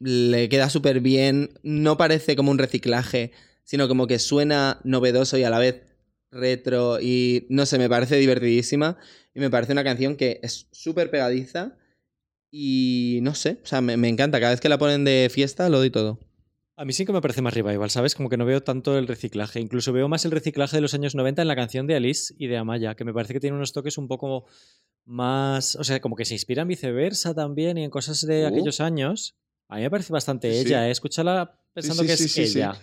le 0.00 0.48
queda 0.48 0.70
súper 0.70 1.00
bien. 1.00 1.50
No 1.62 1.96
parece 1.96 2.36
como 2.36 2.50
un 2.50 2.58
reciclaje, 2.58 3.32
sino 3.64 3.88
como 3.88 4.06
que 4.06 4.18
suena 4.18 4.80
novedoso 4.84 5.38
y 5.38 5.44
a 5.44 5.50
la 5.50 5.58
vez 5.58 5.82
retro. 6.30 7.00
Y 7.00 7.46
no 7.50 7.66
sé, 7.66 7.78
me 7.78 7.88
parece 7.88 8.16
divertidísima. 8.16 8.96
Y 9.34 9.40
me 9.40 9.50
parece 9.50 9.72
una 9.72 9.84
canción 9.84 10.16
que 10.16 10.40
es 10.42 10.66
súper 10.72 11.10
pegadiza. 11.10 11.76
Y 12.50 13.18
no 13.22 13.34
sé, 13.34 13.58
o 13.62 13.66
sea, 13.66 13.80
me, 13.80 13.96
me 13.96 14.08
encanta. 14.08 14.40
Cada 14.40 14.52
vez 14.52 14.60
que 14.60 14.68
la 14.70 14.78
ponen 14.78 15.04
de 15.04 15.28
fiesta, 15.30 15.68
lo 15.68 15.78
doy 15.78 15.90
todo. 15.90 16.18
A 16.76 16.84
mí 16.84 16.92
sí 16.92 17.04
que 17.04 17.12
me 17.12 17.20
parece 17.20 17.42
más 17.42 17.52
revival, 17.54 17.90
¿sabes? 17.90 18.14
Como 18.14 18.28
que 18.28 18.36
no 18.36 18.46
veo 18.46 18.62
tanto 18.62 18.96
el 18.96 19.08
reciclaje. 19.08 19.58
Incluso 19.60 19.92
veo 19.92 20.08
más 20.08 20.24
el 20.24 20.30
reciclaje 20.30 20.76
de 20.76 20.80
los 20.80 20.94
años 20.94 21.14
90 21.16 21.42
en 21.42 21.48
la 21.48 21.56
canción 21.56 21.88
de 21.88 21.96
Alice 21.96 22.32
y 22.38 22.46
de 22.46 22.56
Amaya, 22.56 22.94
que 22.94 23.04
me 23.04 23.12
parece 23.12 23.34
que 23.34 23.40
tiene 23.40 23.56
unos 23.56 23.72
toques 23.72 23.98
un 23.98 24.06
poco 24.06 24.46
más. 25.04 25.74
O 25.76 25.82
sea, 25.84 26.00
como 26.00 26.14
que 26.14 26.24
se 26.24 26.34
inspira 26.34 26.62
en 26.62 26.68
viceversa 26.68 27.34
también 27.34 27.78
y 27.78 27.84
en 27.84 27.90
cosas 27.90 28.24
de 28.24 28.44
Uh. 28.44 28.46
aquellos 28.46 28.80
años. 28.80 29.34
A 29.68 29.76
mí 29.76 29.82
me 29.82 29.90
parece 29.90 30.12
bastante 30.12 30.50
Sí, 30.50 30.66
ella, 30.66 30.88
¿eh? 30.88 30.90
Escúchala 30.90 31.60
pensando 31.74 32.02
sí, 32.02 32.06
que 32.06 32.12
es 32.14 32.38
ella. 32.38 32.74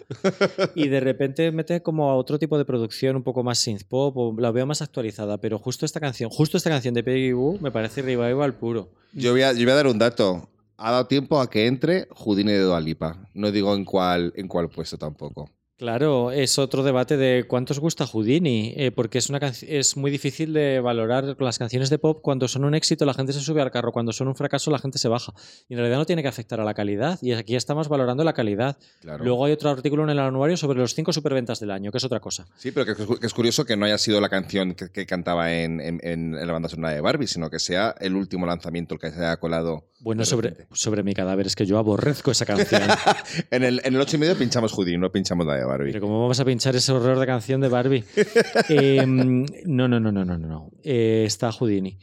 Y 0.75 0.87
de 0.87 0.99
repente 0.99 1.51
mete 1.51 1.81
como 1.81 2.11
a 2.11 2.15
otro 2.15 2.37
tipo 2.37 2.59
de 2.59 2.65
producción, 2.65 3.15
un 3.15 3.23
poco 3.23 3.43
más 3.43 3.57
synth 3.57 3.83
pop, 3.83 4.15
o 4.15 4.35
la 4.39 4.51
veo 4.51 4.67
más 4.67 4.83
actualizada. 4.83 5.39
Pero 5.39 5.57
justo 5.57 5.85
esta 5.85 5.99
canción, 5.99 6.29
justo 6.29 6.57
esta 6.57 6.69
canción 6.69 6.93
de 6.93 7.03
Peggy 7.03 7.31
Goo 7.31 7.57
me 7.59 7.71
parece 7.71 8.03
revival 8.03 8.53
puro. 8.55 8.91
Yo 9.13 9.31
voy, 9.31 9.41
a, 9.41 9.53
yo 9.53 9.63
voy 9.63 9.71
a 9.71 9.75
dar 9.75 9.87
un 9.87 9.97
dato. 9.97 10.47
Ha 10.77 10.91
dado 10.91 11.07
tiempo 11.07 11.39
a 11.39 11.49
que 11.49 11.65
entre 11.65 12.07
Houdini 12.11 12.51
de 12.51 12.59
Dualipa. 12.59 13.29
No 13.33 13.51
digo 13.51 13.73
en 13.73 13.83
cuál, 13.83 14.31
en 14.35 14.47
cuál 14.47 14.69
puesto 14.69 14.97
tampoco. 14.97 15.49
Claro, 15.77 16.31
es 16.31 16.57
otro 16.57 16.83
debate 16.83 17.17
de 17.17 17.43
cuántos 17.49 17.79
gusta 17.79 18.07
Houdini, 18.07 18.73
eh, 18.77 18.91
porque 18.91 19.17
es, 19.17 19.29
una 19.29 19.39
es 19.67 19.97
muy 19.97 20.09
difícil 20.09 20.53
de 20.53 20.79
valorar 20.79 21.35
las 21.37 21.59
canciones 21.59 21.89
de 21.89 21.99
pop. 21.99 22.19
Cuando 22.21 22.47
son 22.47 22.63
un 22.63 22.75
éxito, 22.75 23.03
la 23.05 23.13
gente 23.13 23.33
se 23.33 23.41
sube 23.41 23.61
al 23.61 23.71
carro. 23.71 23.91
Cuando 23.91 24.13
son 24.13 24.29
un 24.29 24.35
fracaso, 24.35 24.71
la 24.71 24.79
gente 24.79 24.99
se 24.99 25.09
baja. 25.09 25.33
Y 25.67 25.73
en 25.73 25.79
realidad 25.79 25.97
no 25.97 26.05
tiene 26.05 26.21
que 26.21 26.29
afectar 26.29 26.61
a 26.61 26.63
la 26.63 26.73
calidad. 26.73 27.19
Y 27.21 27.33
aquí 27.33 27.57
estamos 27.57 27.89
valorando 27.89 28.23
la 28.23 28.31
calidad. 28.31 28.77
Claro. 29.01 29.25
Luego 29.25 29.43
hay 29.43 29.51
otro 29.51 29.69
artículo 29.69 30.03
en 30.03 30.11
el 30.11 30.19
anuario 30.19 30.55
sobre 30.55 30.79
los 30.79 30.95
cinco 30.95 31.11
superventas 31.11 31.59
del 31.59 31.71
año, 31.71 31.91
que 31.91 31.97
es 31.97 32.03
otra 32.05 32.21
cosa. 32.21 32.47
Sí, 32.55 32.71
pero 32.71 32.85
que, 32.85 32.93
es 32.93 33.07
cu- 33.07 33.17
que 33.19 33.27
es 33.27 33.33
curioso 33.33 33.65
que 33.65 33.75
no 33.75 33.85
haya 33.85 33.97
sido 33.97 34.21
la 34.21 34.29
canción 34.29 34.75
que, 34.75 34.89
que 34.91 35.05
cantaba 35.05 35.51
en, 35.53 35.81
en- 35.81 35.99
en 36.03 36.47
la 36.47 36.53
banda 36.53 36.69
sonora 36.69 36.93
de 36.93 37.01
Barbie, 37.01 37.27
sino 37.27 37.49
que 37.49 37.59
sea 37.59 37.93
el 37.99 38.15
último 38.15 38.45
lanzamiento 38.45 38.93
el 38.95 39.01
que 39.01 39.11
se 39.11 39.17
haya 39.19 39.35
colado. 39.37 39.83
Bueno, 40.05 40.23
sobre, 40.23 40.67
sobre 40.71 41.01
mi 41.03 41.13
cadáver, 41.13 41.47
es 41.47 41.55
que 41.55 41.65
yo 41.65 41.77
aborrezco 41.79 42.29
esa 42.31 42.45
canción. 42.45 42.81
En 43.51 43.63
el, 43.63 43.81
en 43.83 43.95
el 43.95 43.99
8 43.99 44.17
y 44.17 44.19
medio 44.19 44.37
pinchamos 44.37 44.71
Houdini, 44.71 44.97
no 44.97 45.11
pinchamos 45.11 45.45
la 45.47 45.55
de 45.55 45.65
Barbie. 45.65 45.91
Pero 45.91 46.05
¿cómo 46.05 46.21
vamos 46.21 46.39
a 46.39 46.45
pinchar 46.45 46.75
ese 46.75 46.91
horror 46.91 47.17
de 47.19 47.25
canción 47.25 47.59
de 47.59 47.67
Barbie? 47.69 48.03
Eh, 48.69 49.03
no, 49.05 49.87
no, 49.87 49.99
no, 49.99 50.11
no, 50.11 50.23
no, 50.23 50.37
no. 50.37 50.71
Eh, 50.83 51.23
está 51.25 51.51
Houdini. 51.51 51.97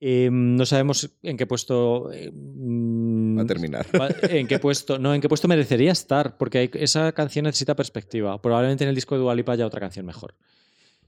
Eh, 0.00 0.28
no 0.32 0.64
sabemos 0.66 1.16
en 1.22 1.36
qué 1.36 1.46
puesto. 1.46 2.10
eh, 2.12 2.30
mm, 2.32 3.38
Va 3.38 3.42
a 3.42 3.46
terminar. 3.46 3.86
va- 4.00 4.08
¿En 4.22 4.46
qué 4.46 4.58
puesto? 4.58 4.98
No, 4.98 5.12
en 5.14 5.20
qué 5.20 5.28
puesto 5.28 5.46
merecería 5.46 5.92
estar, 5.92 6.36
porque 6.38 6.58
hay- 6.58 6.70
esa 6.74 7.12
canción 7.12 7.44
necesita 7.44 7.76
perspectiva. 7.76 8.40
Probablemente 8.40 8.84
en 8.84 8.88
el 8.88 8.94
disco 8.94 9.14
de 9.16 9.20
Dua 9.20 9.34
Lipa 9.34 9.52
haya 9.52 9.66
otra 9.66 9.80
canción 9.80 10.06
mejor. 10.06 10.34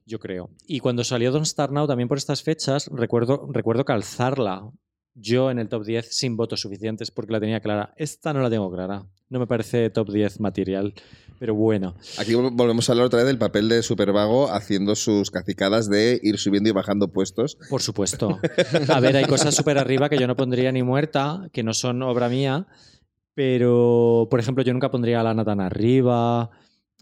Yo 0.05 0.19
creo. 0.21 0.51
Y 0.67 0.81
cuando 0.81 1.03
salió 1.03 1.33
Don't 1.33 1.47
Star 1.47 1.73
Now, 1.73 1.87
también 1.87 2.09
por 2.09 2.19
estas 2.19 2.43
fechas, 2.43 2.89
recuerdo, 2.93 3.49
recuerdo 3.53 3.85
calzarla 3.85 4.71
yo 5.19 5.51
en 5.51 5.59
el 5.59 5.69
top 5.69 5.85
10 5.85 6.07
sin 6.15 6.37
votos 6.37 6.61
suficientes 6.61 7.11
porque 7.11 7.33
la 7.33 7.41
tenía 7.41 7.61
clara. 7.61 7.93
Esta 7.97 8.33
no 8.33 8.41
la 8.43 8.51
tengo 8.51 8.71
clara. 8.71 9.05
No 9.29 9.39
me 9.41 9.47
parece 9.49 9.91
top 9.91 10.11
10 10.13 10.39
material, 10.39 10.95
pero 11.41 11.55
bueno. 11.55 11.97
Aquí 12.19 12.33
vol- 12.35 12.53
volvemos 12.55 12.89
a 12.89 12.93
hablar 12.93 13.07
otra 13.07 13.19
vez 13.19 13.27
del 13.27 13.39
papel 13.39 13.69
de 13.69 13.83
Supervago 13.83 14.53
haciendo 14.53 14.95
sus 14.95 15.33
cacicadas 15.33 15.89
de 15.91 16.21
ir 16.23 16.39
subiendo 16.39 16.69
y 16.69 16.73
bajando 16.73 17.09
puestos. 17.09 17.59
Por 17.69 17.83
supuesto. 17.83 18.39
A 18.89 19.01
ver, 19.01 19.17
hay 19.17 19.25
cosas 19.25 19.55
súper 19.57 19.79
arriba 19.79 20.09
que 20.09 20.19
yo 20.19 20.29
no 20.29 20.37
pondría 20.37 20.71
ni 20.71 20.85
muerta, 20.85 21.49
que 21.53 21.65
no 21.65 21.75
son 21.75 22.03
obra 22.03 22.29
mía, 22.29 22.67
pero, 23.35 24.29
por 24.31 24.41
ejemplo, 24.41 24.63
yo 24.65 24.73
nunca 24.73 24.91
pondría 24.91 25.21
a 25.21 25.25
Lana 25.25 25.45
tan 25.45 25.61
arriba, 25.61 26.51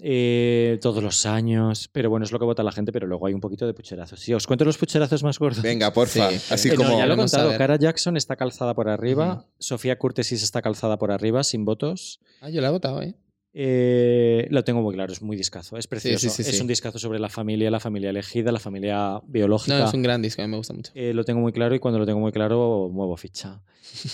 eh, 0.00 0.78
todos 0.82 1.02
los 1.02 1.24
años, 1.26 1.88
pero 1.92 2.10
bueno, 2.10 2.24
es 2.24 2.32
lo 2.32 2.38
que 2.38 2.44
vota 2.44 2.62
la 2.62 2.72
gente, 2.72 2.90
pero 2.92 3.06
luego 3.06 3.26
hay 3.26 3.34
un 3.34 3.40
poquito 3.40 3.66
de 3.66 3.74
pucherazos. 3.74 4.20
Sí, 4.20 4.34
os 4.34 4.46
cuento 4.46 4.64
los 4.64 4.76
pucherazos 4.78 5.22
más 5.22 5.38
gordos. 5.38 5.62
Venga, 5.62 5.92
porfa. 5.92 6.30
Sí, 6.30 6.52
Así 6.52 6.68
Eh, 6.68 6.72
no, 6.76 6.84
como. 6.84 6.98
ya 6.98 7.06
lo 7.06 7.14
he 7.14 7.16
contado. 7.16 7.56
Cara 7.56 7.76
Jackson 7.76 8.16
está 8.16 8.36
calzada 8.36 8.74
por 8.74 8.88
arriba, 8.88 9.46
Sofía 9.58 9.96
Curtesis 9.98 10.42
está 10.42 10.62
calzada 10.62 10.98
por 10.98 11.10
arriba, 11.12 11.44
sin 11.44 11.64
votos. 11.64 12.20
Ah, 12.40 12.50
yo 12.50 12.60
la 12.60 12.68
he 12.68 12.70
votado, 12.70 13.02
¿eh? 13.02 13.14
Eh, 13.56 14.48
lo 14.50 14.64
tengo 14.64 14.82
muy 14.82 14.92
claro, 14.94 15.12
es 15.12 15.22
muy 15.22 15.36
discazo, 15.36 15.76
es 15.78 15.86
precioso. 15.86 16.18
sí, 16.28 16.42
sí, 16.42 16.42
es 16.50 16.56
sí. 16.56 16.60
un 16.60 16.66
discazo 16.66 16.98
sobre 16.98 17.20
la 17.20 17.28
familia, 17.28 17.70
la 17.70 17.78
familia 17.78 18.10
elegida, 18.10 18.50
la 18.50 18.58
familia 18.58 19.20
biológica. 19.28 19.78
No, 19.78 19.84
es 19.86 19.94
un 19.94 20.02
gran 20.02 20.20
disco, 20.20 20.42
a 20.42 20.44
mí 20.46 20.50
me 20.50 20.56
gusta 20.56 20.74
mucho. 20.74 20.90
Eh, 20.96 21.14
lo 21.14 21.24
tengo 21.24 21.38
muy 21.40 21.52
claro 21.52 21.72
y 21.72 21.78
cuando 21.78 22.00
lo 22.00 22.04
tengo 22.04 22.18
muy 22.18 22.32
claro 22.32 22.88
muevo 22.92 23.16
ficha. 23.16 23.62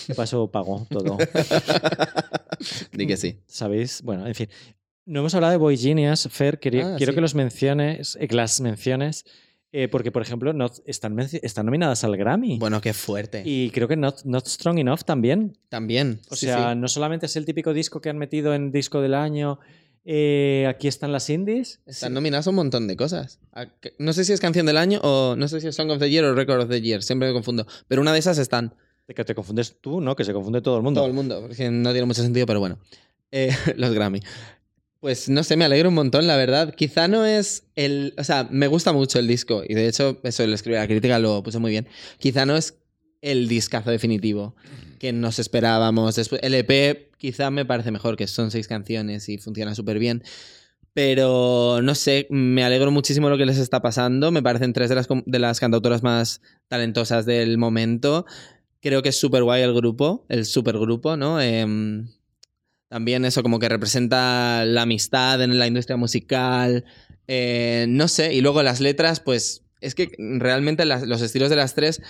De 0.07 0.13
paso 0.15 0.51
pago 0.51 0.85
todo. 0.91 1.17
Di 2.93 3.07
que 3.07 3.17
sí. 3.17 3.39
¿Sabéis? 3.47 4.03
Bueno, 4.03 4.27
en 4.27 4.35
fin. 4.35 4.47
No 5.05 5.19
hemos 5.21 5.33
hablado 5.35 5.51
de 5.51 5.57
Boy 5.57 5.77
Genius, 5.77 6.27
Fer. 6.31 6.59
quería- 6.59 6.93
Ah, 6.93 6.97
quiero 6.97 7.11
sí. 7.11 7.15
que 7.15 7.21
los 7.21 7.35
menciones, 7.35 8.17
eh, 8.19 8.27
que 8.27 8.35
las 8.35 8.61
menciones, 8.61 9.25
eh, 9.71 9.87
porque, 9.87 10.11
por 10.11 10.21
ejemplo, 10.21 10.53
not- 10.53 10.81
están, 10.85 11.15
nominadas 11.65 12.03
al 12.03 12.15
Grammy. 12.17 12.59
Bueno, 12.59 12.81
qué 12.81 12.93
fuerte. 12.93 13.41
Y 13.45 13.69
creo 13.71 13.87
que 13.87 13.95
not, 13.95 14.23
Not 14.25 14.45
Strong 14.47 14.79
Enough 14.79 15.01
también. 15.05 15.57
También. 15.69 16.19
O 16.29 16.35
sí, 16.35 16.45
sea, 16.45 16.73
sí. 16.73 16.79
no 16.79 16.87
solamente 16.87 17.25
es 17.25 17.35
el 17.35 17.45
típico 17.45 17.73
disco 17.73 17.99
que 18.01 18.09
han 18.09 18.17
metido 18.17 18.53
en 18.53 18.71
disco 18.71 19.01
del 19.01 19.13
año. 19.13 19.59
eh, 20.03 20.65
aquí 20.67 20.87
están 20.87 21.11
las 21.11 21.29
indies. 21.29 21.79
Están 21.85 22.15
nominadas 22.15 22.47
a 22.47 22.49
un 22.49 22.55
montón 22.55 22.87
de 22.87 22.97
cosas. 22.97 23.39
No 23.99 24.13
sé 24.13 24.25
si 24.25 24.33
es 24.33 24.39
canción 24.39 24.65
del 24.65 24.77
año 24.77 24.99
o 25.03 25.35
no 25.37 25.47
sé 25.47 25.61
si 25.61 25.67
es 25.67 25.75
Song 25.75 25.91
of 25.91 25.99
the 25.99 26.09
Year 26.09 26.25
o 26.25 26.33
Record 26.33 26.61
of 26.61 26.69
the 26.69 26.81
Year. 26.81 27.03
Siempre 27.03 27.27
me 27.27 27.33
confundo. 27.35 27.67
Pero 27.87 28.01
una 28.01 28.11
de 28.11 28.17
esas 28.17 28.39
están. 28.39 28.73
De 29.07 29.13
que 29.13 29.23
te 29.25 29.35
confundes 29.35 29.77
tú, 29.79 30.01
¿no? 30.01 30.15
Que 30.15 30.23
se 30.23 30.33
confunde 30.33 30.59
todo 30.63 30.77
el 30.77 30.81
mundo. 30.83 31.01
Todo 31.01 31.07
el 31.07 31.13
mundo. 31.13 31.41
Porque 31.41 31.69
no 31.69 31.91
tiene 31.91 32.07
mucho 32.07 32.23
sentido, 32.23 32.47
pero 32.47 32.59
bueno. 32.59 32.79
Eh, 33.31 33.51
los 33.77 33.93
Grammy. 33.93 34.21
Pues 35.01 35.29
no 35.29 35.43
sé, 35.43 35.57
me 35.57 35.65
alegro 35.65 35.89
un 35.89 35.95
montón, 35.95 36.27
la 36.27 36.37
verdad. 36.37 36.75
Quizá 36.75 37.07
no 37.07 37.25
es 37.25 37.63
el. 37.75 38.13
O 38.19 38.23
sea, 38.23 38.47
me 38.51 38.67
gusta 38.67 38.93
mucho 38.93 39.17
el 39.17 39.27
disco. 39.27 39.63
Y 39.67 39.73
de 39.73 39.87
hecho, 39.87 40.19
eso 40.21 40.45
le 40.45 40.53
escribí 40.53 40.77
a 40.77 40.81
la 40.81 40.87
crítica, 40.87 41.17
lo 41.17 41.41
puse 41.41 41.57
muy 41.57 41.71
bien. 41.71 41.87
Quizá 42.19 42.45
no 42.45 42.55
es 42.55 42.75
el 43.21 43.47
discazo 43.47 43.89
definitivo 43.89 44.55
que 44.99 45.11
nos 45.11 45.39
esperábamos. 45.39 46.15
Después, 46.15 46.39
el 46.43 46.53
EP 46.53 47.09
quizá 47.17 47.49
me 47.49 47.65
parece 47.65 47.89
mejor, 47.89 48.15
que 48.15 48.27
son 48.27 48.51
seis 48.51 48.67
canciones 48.67 49.27
y 49.27 49.39
funciona 49.39 49.73
súper 49.73 49.97
bien. 49.97 50.23
Pero 50.93 51.79
no 51.81 51.95
sé, 51.95 52.27
me 52.29 52.63
alegro 52.63 52.91
muchísimo 52.91 53.27
lo 53.27 53.39
que 53.39 53.47
les 53.47 53.57
está 53.57 53.81
pasando. 53.81 54.31
Me 54.31 54.43
parecen 54.43 54.71
tres 54.71 54.89
de 54.89 54.95
las, 54.95 55.07
de 55.25 55.39
las 55.39 55.59
cantautoras 55.59 56.03
más 56.03 56.41
talentosas 56.67 57.25
del 57.25 57.57
momento. 57.57 58.27
Creo 58.81 59.01
que 59.01 59.09
es 59.09 59.19
súper 59.19 59.43
guay 59.43 59.63
el 59.63 59.73
grupo, 59.73 60.25
el 60.29 60.45
super 60.45 60.77
grupo, 60.77 61.17
¿no? 61.17 61.41
Em, 61.41 62.07
también 62.91 63.23
eso 63.23 63.41
como 63.41 63.57
que 63.57 63.69
representa 63.69 64.65
la 64.65 64.81
amistad 64.81 65.41
en 65.41 65.57
la 65.57 65.65
industria 65.65 65.95
musical. 65.95 66.83
eh, 67.27 67.85
no 67.87 68.09
sé, 68.09 68.33
y 68.33 68.41
luego 68.41 68.61
las 68.63 68.81
letras, 68.81 69.21
pues 69.21 69.63
es 69.79 69.95
que 69.95 70.11
realmente 70.17 70.83
las- 70.83 71.03
los 71.07 71.21
estilos 71.21 71.49
de 71.49 71.55
las 71.55 71.73
tres 71.75 72.01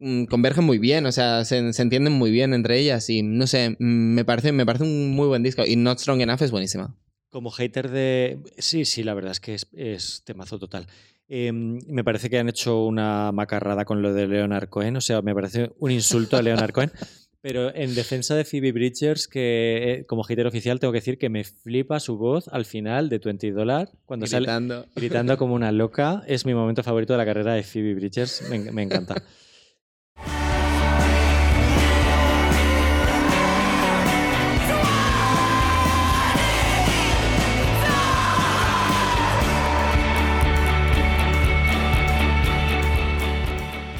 mm, 0.00 0.24
convergen 0.24 0.64
muy 0.64 0.76
bien, 0.78 1.06
o 1.06 1.12
sea, 1.12 1.46
se, 1.46 1.72
se 1.72 1.80
entienden 1.82 2.12
muy 2.12 2.30
bien 2.30 2.52
entre 2.52 2.78
ellas 2.78 3.08
y 3.08 3.22
no 3.22 3.46
sé, 3.46 3.76
me 3.78 4.22
parece, 4.26 4.52
me 4.52 4.66
parece 4.66 4.84
un 4.84 5.12
muy 5.14 5.26
buen 5.28 5.42
disco 5.42 5.64
y 5.66 5.76
Not 5.76 5.98
Strong 6.00 6.20
Enough 6.20 6.42
es 6.42 6.50
buenísima. 6.50 6.94
Como 7.30 7.50
hater 7.50 7.90
de. 7.90 8.38
Sí, 8.58 8.84
sí, 8.84 9.02
la 9.02 9.14
verdad 9.14 9.32
es 9.32 9.40
que 9.40 9.54
es, 9.54 9.66
es 9.72 10.22
temazo 10.24 10.58
total. 10.58 10.86
Eh, 11.26 11.50
me 11.52 12.04
parece 12.04 12.28
que 12.28 12.38
han 12.38 12.48
hecho 12.50 12.84
una 12.84 13.32
macarrada 13.32 13.84
con 13.86 14.02
lo 14.02 14.12
de 14.12 14.26
Leonard 14.28 14.68
Cohen, 14.68 14.96
o 14.96 15.00
sea, 15.00 15.22
me 15.22 15.34
parece 15.34 15.72
un 15.78 15.90
insulto 15.90 16.36
a 16.36 16.42
Leonard 16.42 16.72
Cohen. 16.72 16.92
Pero 17.44 17.74
en 17.74 17.94
defensa 17.94 18.34
de 18.34 18.46
Phoebe 18.46 18.72
Bridgers, 18.72 19.28
que 19.28 19.98
eh, 20.00 20.06
como 20.06 20.22
hater 20.22 20.46
oficial 20.46 20.80
tengo 20.80 20.92
que 20.92 21.00
decir 21.00 21.18
que 21.18 21.28
me 21.28 21.44
flipa 21.44 22.00
su 22.00 22.16
voz 22.16 22.48
al 22.48 22.64
final 22.64 23.10
de 23.10 23.18
20 23.18 23.52
Dollar, 23.52 23.90
cuando 24.06 24.26
sale 24.26 24.46
Gritando. 24.46 24.86
gritando 24.96 25.36
como 25.36 25.54
una 25.54 25.70
loca. 25.70 26.22
Es 26.26 26.46
mi 26.46 26.54
momento 26.54 26.82
favorito 26.82 27.12
de 27.12 27.18
la 27.18 27.26
carrera 27.26 27.52
de 27.52 27.62
Phoebe 27.62 27.96
Bridgers, 27.96 28.48
me, 28.48 28.72
me 28.72 28.82
encanta. 28.82 29.22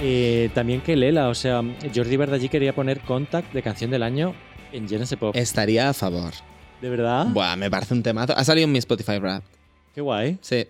Eh, 0.07 0.51
también 0.55 0.83
que 0.83 0.97
Lela, 0.97 1.31
o 1.31 1.35
sea, 1.35 1.63
Jordi 1.95 2.17
Verdallí 2.19 2.51
quería 2.51 2.75
poner 2.75 3.01
Contact 3.01 3.55
de 3.55 3.63
canción 3.63 3.91
del 3.91 4.03
año 4.03 4.35
en 4.71 4.87
Genesis 4.87 5.17
Pop. 5.17 5.35
Estaría 5.35 5.89
a 5.89 5.95
favor. 5.95 6.35
¿De 6.83 6.91
verdad? 6.91 7.27
Buah, 7.29 7.57
me 7.57 7.71
parece 7.71 7.95
un 7.95 8.03
temazo. 8.03 8.37
Ha 8.37 8.45
salido 8.45 8.67
en 8.67 8.73
mi 8.73 8.79
Spotify 8.79 9.19
Rap. 9.19 9.43
Qué 9.95 10.03
guay. 10.03 10.37
Sí. 10.43 10.67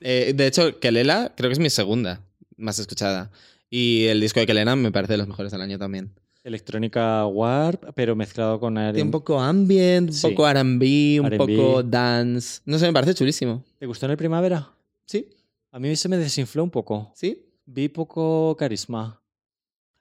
Eh, 0.00 0.32
de 0.34 0.46
hecho, 0.46 0.78
Kelela 0.80 1.32
creo 1.36 1.50
que 1.50 1.52
es 1.52 1.58
mi 1.58 1.68
segunda 1.68 2.22
más 2.56 2.78
escuchada. 2.78 3.30
Y 3.68 4.06
el 4.06 4.22
disco 4.22 4.40
de 4.40 4.46
Kelena 4.46 4.74
me 4.74 4.90
parece 4.90 5.12
de 5.12 5.18
los 5.18 5.28
mejores 5.28 5.52
del 5.52 5.60
año 5.60 5.78
también. 5.78 6.10
Electrónica 6.42 7.26
Warp, 7.26 7.90
pero 7.94 8.16
mezclado 8.16 8.58
con 8.58 8.76
Tiene 8.76 9.02
un 9.02 9.10
poco 9.10 9.38
ambient, 9.38 10.08
un 10.08 10.14
Sí. 10.14 10.28
poco 10.28 10.48
R&B, 10.48 11.20
un 11.20 11.36
poco 11.36 11.82
dance. 11.82 12.60
No 12.64 12.78
sé, 12.78 12.86
me 12.86 12.94
parece 12.94 13.12
chulísimo. 13.12 13.62
¿Te 13.78 13.84
gustó 13.84 14.06
en 14.06 14.12
el 14.12 14.16
primavera? 14.16 14.70
Sí, 15.04 15.28
A 15.72 15.78
mí 15.78 15.94
se 15.96 16.08
me 16.08 16.16
desinfló 16.16 16.64
un 16.64 16.70
poco. 16.70 17.12
sí. 17.14 17.44
Vi 17.70 17.88
poco 17.90 18.56
carisma. 18.56 19.22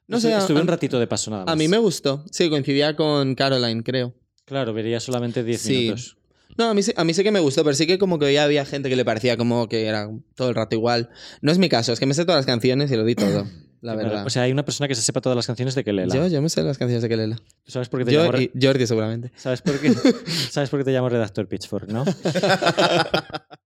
No 0.07 0.22
sé, 0.22 0.34
a- 0.34 0.38
estuve 0.39 0.61
un 0.61 0.69
a- 0.69 0.72
ratito 0.72 0.99
de 0.99 1.07
paso 1.07 1.30
nada 1.31 1.44
más. 1.45 1.52
A 1.52 1.56
mí 1.57 1.68
me 1.68 1.77
gustó. 1.77 2.23
Sí, 2.31 2.49
coincidía 2.49 2.95
con 2.95 3.35
Caroline, 3.35 3.84
creo. 3.84 4.14
Claro, 4.45 4.73
vería 4.73 5.02
solamente 5.02 5.44
10 5.44 5.61
Sí. 5.61 5.77
minutos. 5.80 6.18
No, 6.57 6.69
a 6.69 6.73
mí, 6.73 6.81
sí, 6.81 6.94
a 6.95 7.03
mí 7.03 7.14
sí 7.14 7.23
que 7.23 7.31
me 7.31 7.41
gustó, 7.41 7.64
pero 7.65 7.76
sí 7.76 7.85
que 7.85 7.98
como 7.98 8.18
que 8.18 8.26
hoy 8.26 8.38
había 8.38 8.64
gente 8.65 8.88
que 8.89 8.95
le 8.95 9.03
parecía 9.03 9.35
como 9.35 9.68
que 9.68 9.85
era 9.85 10.10
todo 10.35 10.48
el 10.49 10.56
rato 10.56 10.76
igual. 10.76 11.10
No 11.41 11.52
es 11.52 11.57
mi 11.57 11.68
caso, 11.68 11.91
es 11.91 11.99
que 11.99 12.06
me 12.06 12.14
sé 12.14 12.23
todas 12.23 12.39
las 12.39 12.45
canciones 12.45 12.89
y 12.89 12.95
lo 12.95 13.03
di 13.03 13.15
todo, 13.15 13.45
la 13.81 13.95
verdad. 13.95 14.26
O 14.26 14.30
sea, 14.30 14.44
hay 14.44 14.53
una 14.53 14.64
persona 14.64 14.88
que 14.88 14.95
se 14.95 15.02
sepa 15.02 15.19
todas 15.19 15.35
las 15.35 15.45
canciones 15.45 15.76
de 15.76 15.84
Kelela. 15.84 16.15
yo, 16.15 16.26
yo 16.27 16.41
me 16.41 16.48
sé 16.49 16.64
las 16.64 16.77
canciones 16.77 17.03
de 17.03 17.10
Kelela. 17.10 17.35
¿Tú 17.35 17.72
sabes 17.73 17.89
por 17.89 17.99
qué 17.99 18.06
te 18.06 18.11
Yo 18.14 18.23
llamo 18.23 18.38
y 18.39 18.49
Jordi 18.60 18.88
seguramente. 18.88 19.31
¿Sabes 19.35 19.61
por 19.61 19.77
qué? 19.80 19.91
¿Sabes 20.49 20.69
por 20.69 20.80
qué 20.80 20.85
te 20.85 20.91
llamo 20.94 21.10
redactor 21.10 21.48
Pitchfork, 21.49 21.89
no? 21.89 22.06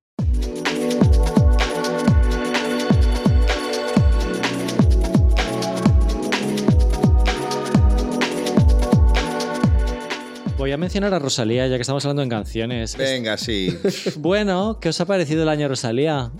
Voy 10.71 10.75
a 10.75 10.77
mencionar 10.77 11.13
a 11.13 11.19
Rosalía, 11.19 11.67
ya 11.67 11.75
que 11.75 11.81
estamos 11.81 12.05
hablando 12.05 12.23
en 12.23 12.29
canciones. 12.29 12.95
Venga, 12.95 13.35
sí. 13.35 13.77
Bueno, 14.17 14.79
¿qué 14.79 14.87
os 14.87 15.01
ha 15.01 15.05
parecido 15.05 15.43
el 15.43 15.49
año 15.49 15.67
Rosalía? 15.67 16.31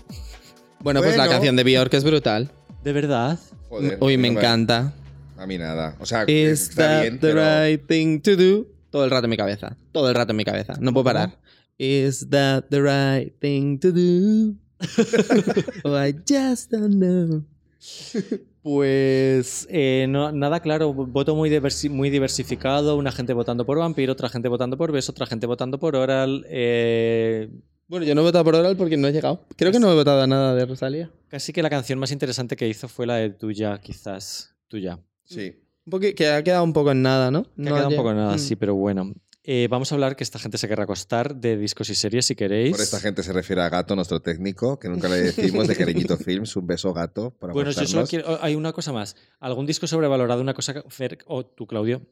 Bueno, 0.80 1.02
pues 1.02 1.18
la 1.18 1.28
canción 1.28 1.54
de 1.54 1.62
Bjork 1.64 1.92
es 1.92 2.02
brutal. 2.02 2.50
¿De 2.82 2.94
verdad? 2.94 3.38
Joder, 3.68 3.98
Uy, 4.00 4.16
me 4.16 4.30
no 4.30 4.38
encanta. 4.38 4.94
A 5.36 5.46
mí 5.46 5.58
nada. 5.58 5.96
O 6.00 6.06
sea, 6.06 6.24
Is 6.26 6.70
está 6.70 6.88
that 6.88 7.00
bien, 7.02 7.18
the 7.18 7.34
pero... 7.34 7.42
right 7.42 7.86
thing 7.86 8.20
to 8.20 8.34
do? 8.34 8.68
Todo 8.88 9.04
el 9.04 9.10
rato 9.10 9.26
en 9.26 9.30
mi 9.32 9.36
cabeza. 9.36 9.76
Todo 9.92 10.08
el 10.08 10.14
rato 10.14 10.30
en 10.30 10.38
mi 10.38 10.46
cabeza. 10.46 10.78
No 10.80 10.94
puedo 10.94 11.04
parar. 11.04 11.38
Is 11.76 12.30
that 12.30 12.70
the 12.70 12.80
right 12.80 13.38
thing 13.38 13.78
to 13.80 13.92
do? 13.92 14.54
oh, 15.84 15.94
I 15.94 16.14
just 16.26 16.70
don't 16.70 16.98
know. 16.98 17.44
Pues 18.62 19.66
eh, 19.70 20.06
no, 20.08 20.30
nada 20.32 20.60
claro, 20.60 20.92
voto 20.94 21.34
muy, 21.34 21.50
diversi- 21.50 21.90
muy 21.90 22.10
diversificado, 22.10 22.96
una 22.96 23.10
gente 23.10 23.32
votando 23.32 23.66
por 23.66 23.78
Vampiro, 23.78 24.12
otra 24.12 24.28
gente 24.28 24.48
votando 24.48 24.76
por 24.76 24.92
Beso, 24.92 25.10
otra 25.12 25.26
gente 25.26 25.46
votando 25.46 25.78
por 25.80 25.96
Oral. 25.96 26.46
eh, 26.48 27.50
Bueno, 27.88 28.06
yo 28.06 28.14
no 28.14 28.20
he 28.20 28.24
votado 28.24 28.44
por 28.44 28.54
Oral 28.54 28.76
porque 28.76 28.96
no 28.96 29.08
he 29.08 29.12
llegado. 29.12 29.44
Creo 29.56 29.72
que 29.72 29.80
no 29.80 29.90
he 29.90 29.94
votado 29.94 30.22
a 30.22 30.26
nada 30.26 30.54
de 30.54 30.64
Rosalía. 30.64 31.10
casi 31.28 31.52
que 31.52 31.62
la 31.62 31.70
canción 31.70 31.98
más 31.98 32.12
interesante 32.12 32.54
que 32.56 32.68
hizo 32.68 32.86
fue 32.88 33.06
la 33.06 33.16
de 33.16 33.30
Tuya, 33.30 33.78
quizás. 33.80 34.54
Tuya. 34.68 34.98
Sí. 35.24 35.56
Un 35.84 36.00
que 36.14 36.28
ha 36.28 36.42
quedado 36.44 36.62
un 36.62 36.72
poco 36.72 36.92
en 36.92 37.02
nada, 37.02 37.30
¿no? 37.32 37.42
Que 37.42 37.50
No 37.56 37.70
ha 37.70 37.74
quedado 37.78 37.88
un 37.90 37.96
poco 37.96 38.14
nada, 38.14 38.34
Mm. 38.36 38.38
sí, 38.38 38.54
pero 38.54 38.76
bueno. 38.76 39.12
Eh, 39.44 39.66
vamos 39.68 39.90
a 39.90 39.96
hablar 39.96 40.14
que 40.14 40.22
esta 40.22 40.38
gente 40.38 40.56
se 40.56 40.68
querrá 40.68 40.84
acostar 40.84 41.34
de 41.34 41.56
discos 41.56 41.90
y 41.90 41.96
series 41.96 42.26
si 42.26 42.36
queréis. 42.36 42.70
Por 42.70 42.80
esta 42.80 43.00
gente 43.00 43.24
se 43.24 43.32
refiere 43.32 43.60
a 43.62 43.68
Gato, 43.68 43.96
nuestro 43.96 44.20
técnico, 44.20 44.78
que 44.78 44.88
nunca 44.88 45.08
le 45.08 45.16
decimos 45.16 45.66
de 45.66 45.74
Cariñito 45.74 46.16
Films. 46.18 46.54
Un 46.54 46.66
beso, 46.68 46.92
Gato, 46.94 47.30
para 47.30 47.52
Bueno, 47.52 47.72
yo 47.72 47.84
solo 47.86 48.06
quiero. 48.06 48.32
oh, 48.34 48.38
Hay 48.40 48.54
una 48.54 48.72
cosa 48.72 48.92
más. 48.92 49.16
¿Algún 49.40 49.66
disco 49.66 49.88
sobrevalorado, 49.88 50.40
una 50.40 50.54
cosa, 50.54 50.74
que- 50.74 50.88
Fer, 50.88 51.18
o 51.26 51.44
tú, 51.44 51.66
Claudio, 51.66 52.06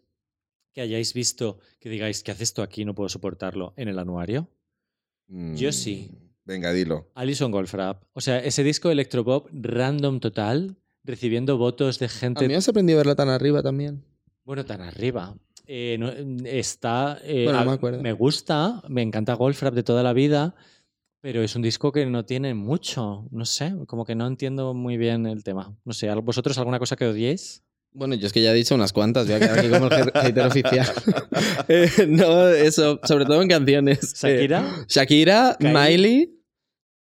que 0.73 0.81
hayáis 0.81 1.15
visto 1.15 1.61
que 1.78 1.89
digáis 1.89 2.24
que 2.24 2.32
hace 2.32 2.43
esto 2.43 2.62
aquí, 2.62 2.85
no 2.85 2.97
puedo 2.97 3.09
soportarlo 3.09 3.74
en 3.77 3.86
el 3.89 3.98
anuario? 4.01 4.48
Mm, 5.28 5.55
Yo 5.55 5.70
sí. 5.70 6.11
Venga, 6.44 6.73
dilo. 6.73 7.12
Alison 7.15 7.52
Goldfrapp. 7.52 8.02
O 8.12 8.20
sea, 8.20 8.40
ese 8.40 8.65
disco 8.65 8.90
electropop 8.90 9.48
random 9.52 10.19
total, 10.19 10.78
recibiendo 11.05 11.59
votos 11.59 12.01
de 12.01 12.07
A 12.07 12.09
gente. 12.09 12.43
mí 12.43 12.48
me 12.48 12.57
ha 12.57 12.61
sorprendido 12.61 12.97
verla 12.97 13.15
tan 13.15 13.28
arriba 13.28 13.62
también. 13.62 14.05
Bueno, 14.43 14.65
tan 14.66 14.81
arriba. 14.81 15.36
Eh, 15.72 15.97
no- 16.01 16.10
está. 16.48 17.18
eh, 17.22 17.44
Bueno, 17.44 17.59
no 17.59 17.62
a- 17.62 17.64
me 17.66 17.72
acuerdo. 17.72 18.02
me 18.02 18.12
gusta, 18.12 18.82
me 18.88 19.02
encanta 19.02 19.34
Goldfrapp 19.34 19.72
de 19.74 19.84
toda 19.84 20.02
la 20.02 20.12
vida, 20.12 20.56
pero 21.20 21.42
es 21.44 21.55
un 21.55 21.62
disco 21.62 21.92
que 21.92 22.06
no 22.06 22.24
tiene 22.24 22.55
mucho. 22.55 23.28
No 23.30 23.44
sé, 23.44 23.72
como 23.86 24.05
que 24.05 24.16
no 24.16 24.26
entiendo 24.26 24.74
muy 24.74 24.97
bien 24.97 25.26
el 25.26 25.44
tema. 25.44 25.76
No 25.84 25.92
sé, 25.92 26.09
¿al- 26.10 26.22
¿vosotros 26.22 26.59
alguna 26.59 26.80
cosa 26.80 26.97
que 26.97 27.06
odiéis? 27.06 27.62
Bueno, 27.92 28.14
yo 28.16 28.26
es 28.26 28.32
que 28.32 28.42
ya 28.42 28.51
he 28.51 28.55
dicho 28.55 28.74
unas 28.74 28.92
cuantas, 28.92 29.26
voy 29.26 29.34
a 29.36 29.38
quedar 29.40 29.59
aquí 29.60 29.68
como 29.68 29.86
el 29.86 29.92
ha- 29.92 30.22
hater 30.22 30.47
oficial. 30.47 30.86
Eh, 31.68 31.88
no, 32.09 32.48
eso, 32.48 32.98
sobre 33.05 33.24
todo 33.24 33.40
en 33.42 33.48
canciones. 33.48 34.24
Eh, 34.24 34.34
¿Shakira? 34.34 34.84
Shakira, 34.88 35.56
Kylie. 35.59 35.72
Miley. 35.72 36.39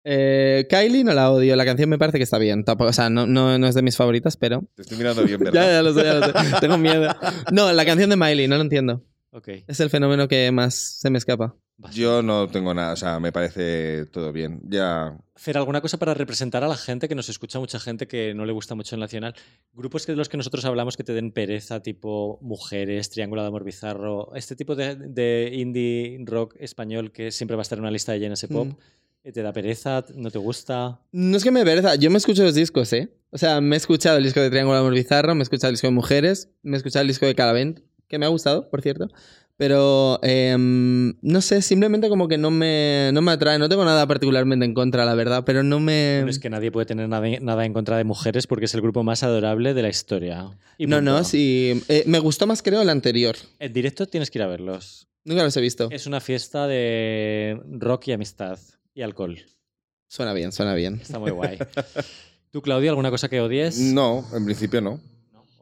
Eh, 0.09 0.69
Kylie 0.71 1.03
no 1.03 1.13
la 1.13 1.33
odio, 1.33 1.57
la 1.57 1.65
canción 1.65 1.91
me 1.91 1.99
parece 1.99 2.19
que 2.19 2.25
está 2.25 2.39
bien. 2.39 2.63
Tampoco, 2.65 2.91
o 2.91 2.93
sea, 2.93 3.11
no, 3.11 3.27
no, 3.27 3.59
no 3.59 3.67
es 3.67 3.75
de 3.75 3.83
mis 3.83 3.97
favoritas, 3.97 4.37
pero. 4.37 4.63
Te 4.77 4.83
estoy 4.83 4.97
mirando 4.99 5.25
bien, 5.25 5.41
Ya, 5.45 5.51
¿verdad? 5.51 5.73
ya 5.73 5.83
lo 5.83 5.93
sé, 5.95 6.05
ya 6.05 6.15
lo 6.15 6.27
sé. 6.27 6.33
Tengo 6.61 6.79
miedo. 6.79 7.13
No, 7.51 7.73
la 7.73 7.85
canción 7.85 8.11
de 8.11 8.17
Miley, 8.17 8.47
no 8.47 8.55
lo 8.55 8.63
entiendo. 8.63 9.03
Ok. 9.33 9.49
Es 9.67 9.81
el 9.81 9.91
fenómeno 9.91 10.29
que 10.29 10.51
más 10.53 10.75
se 10.75 11.11
me 11.11 11.19
escapa. 11.19 11.57
Yo 11.93 12.23
no 12.23 12.49
tengo 12.49 12.73
nada, 12.73 12.95
o 12.95 12.97
sea, 12.97 13.21
me 13.21 13.33
parece 13.33 14.07
todo 14.07 14.33
bien. 14.33 14.61
Ya. 14.65 15.19
Hacer 15.35 15.59
alguna 15.59 15.83
cosa 15.83 15.99
para 15.99 16.15
representar 16.15 16.65
a 16.65 16.69
la 16.69 16.77
gente 16.77 17.07
que 17.07 17.15
nos 17.15 17.29
escucha, 17.29 17.59
mucha 17.59 17.79
gente 17.79 18.07
que 18.07 18.33
no 18.33 18.47
le 18.47 18.53
gusta 18.53 18.75
mucho 18.75 18.95
el 18.95 19.01
nacional. 19.01 19.35
Grupos 19.75 20.07
que 20.07 20.13
de 20.13 20.17
los 20.17 20.31
que 20.31 20.39
nosotros 20.39 20.65
hablamos 20.65 20.97
que 20.97 21.05
te 21.05 21.13
den 21.13 21.33
pereza, 21.33 21.81
tipo 21.83 22.39
Mujeres, 22.41 23.11
Triángulo 23.11 23.43
de 23.43 23.49
Amor 23.49 23.65
Bizarro, 23.65 24.35
este 24.35 24.57
tipo 24.57 24.75
de, 24.75 24.95
de 24.95 25.51
indie 25.53 26.19
rock 26.25 26.55
español 26.59 27.13
que 27.13 27.31
siempre 27.31 27.57
va 27.57 27.61
a 27.61 27.65
estar 27.65 27.77
en 27.77 27.85
una 27.85 27.91
lista 27.91 28.13
de 28.13 28.21
JNS 28.21 28.47
Pop. 28.47 28.69
Mm. 28.69 28.77
Eh, 29.27 29.33
¿Te 29.33 29.43
da 29.43 29.53
pereza? 29.53 30.05
¿No 30.15 30.31
te 30.31 30.39
gusta? 30.39 31.01
No 31.11 31.37
es 31.37 31.43
que 31.43 31.51
me 31.51 31.65
pereza, 31.65 31.97
yo 31.97 32.11
me 32.11 32.19
escucho 32.19 32.45
los 32.45 32.55
discos, 32.55 32.93
¿eh? 32.93 33.09
O 33.31 33.39
sea, 33.39 33.61
me 33.61 33.75
he 33.75 33.79
escuchado 33.79 34.19
el 34.19 34.23
disco 34.23 34.41
de 34.41 34.51
Triángulo 34.51 34.79
Amor 34.79 34.95
Bizarro, 34.95 35.35
me 35.35 35.41
he 35.41 35.43
escuchado 35.43 35.71
el 35.71 35.75
disco 35.75 35.89
de 35.89 35.93
Mujeres, 35.93 36.49
me 36.63 36.77
he 36.77 36.79
escuchado 36.79 37.03
el 37.03 37.09
disco 37.09 37.27
de 37.27 37.35
Calavent, 37.35 37.81
que 38.07 38.21
me 38.21 38.27
ha 38.27 38.29
gustado, 38.29 38.71
por 38.71 38.83
cierto. 38.83 39.09
Pero 39.57 40.21
em, 40.23 41.15
no 41.23 41.41
sé, 41.41 41.61
simplemente 41.63 42.09
como 42.09 42.29
que 42.29 42.39
no 42.39 42.53
me, 42.53 43.11
no 43.13 43.21
me 43.23 43.33
atrae. 43.33 43.59
No 43.59 43.69
tengo 43.69 43.85
nada 43.85 44.07
particularmente 44.07 44.65
en 44.65 44.75
contra, 44.75 45.05
la 45.05 45.15
verdad, 45.15 45.45
pero 45.45 45.63
no 45.63 45.81
me. 45.81 46.19
Bueno, 46.19 46.31
es 46.31 46.39
que 46.39 46.51
nadie 46.51 46.71
puede 46.71 46.87
tener 46.87 47.09
nada, 47.09 47.27
nada 47.41 47.65
en 47.65 47.73
contra 47.73 47.97
de 47.97 48.05
mujeres 48.05 48.47
porque 48.47 48.67
es 48.67 48.75
el 48.75 48.83
grupo 48.83 49.03
más 49.03 49.23
adorable 49.23 49.75
de 49.75 49.83
la 49.83 49.89
historia. 49.89 50.51
Y 50.79 50.87
no, 50.87 51.01
no, 51.01 51.25
sí. 51.25 51.83
Eh, 51.89 52.05
me 52.07 52.19
gustó 52.19 52.47
más, 52.47 52.63
creo, 52.63 52.83
el 52.83 52.91
anterior. 52.91 53.35
En 53.59 53.73
directo 53.73 54.07
tienes 54.07 54.31
que 54.31 54.39
ir 54.39 54.43
a 54.43 54.47
verlos. 54.47 55.09
Nunca 55.25 55.43
los 55.43 55.57
he 55.57 55.61
visto. 55.63 55.89
Es 55.91 56.07
una 56.07 56.21
fiesta 56.21 56.69
de 56.69 57.61
rock 57.71 58.09
y 58.09 58.13
amistad 58.13 58.59
y 58.97 59.03
alcohol. 59.03 59.39
Suena 60.09 60.33
bien, 60.33 60.51
suena 60.51 60.75
bien. 60.75 60.99
Está 61.01 61.19
muy 61.21 61.31
guay. 61.31 61.59
¿Tú, 62.51 62.63
Claudio, 62.63 62.91
alguna 62.91 63.11
cosa 63.11 63.29
que 63.29 63.41
odies? 63.41 63.79
No, 63.79 64.25
en 64.35 64.45
principio 64.45 64.81
no. 64.81 65.01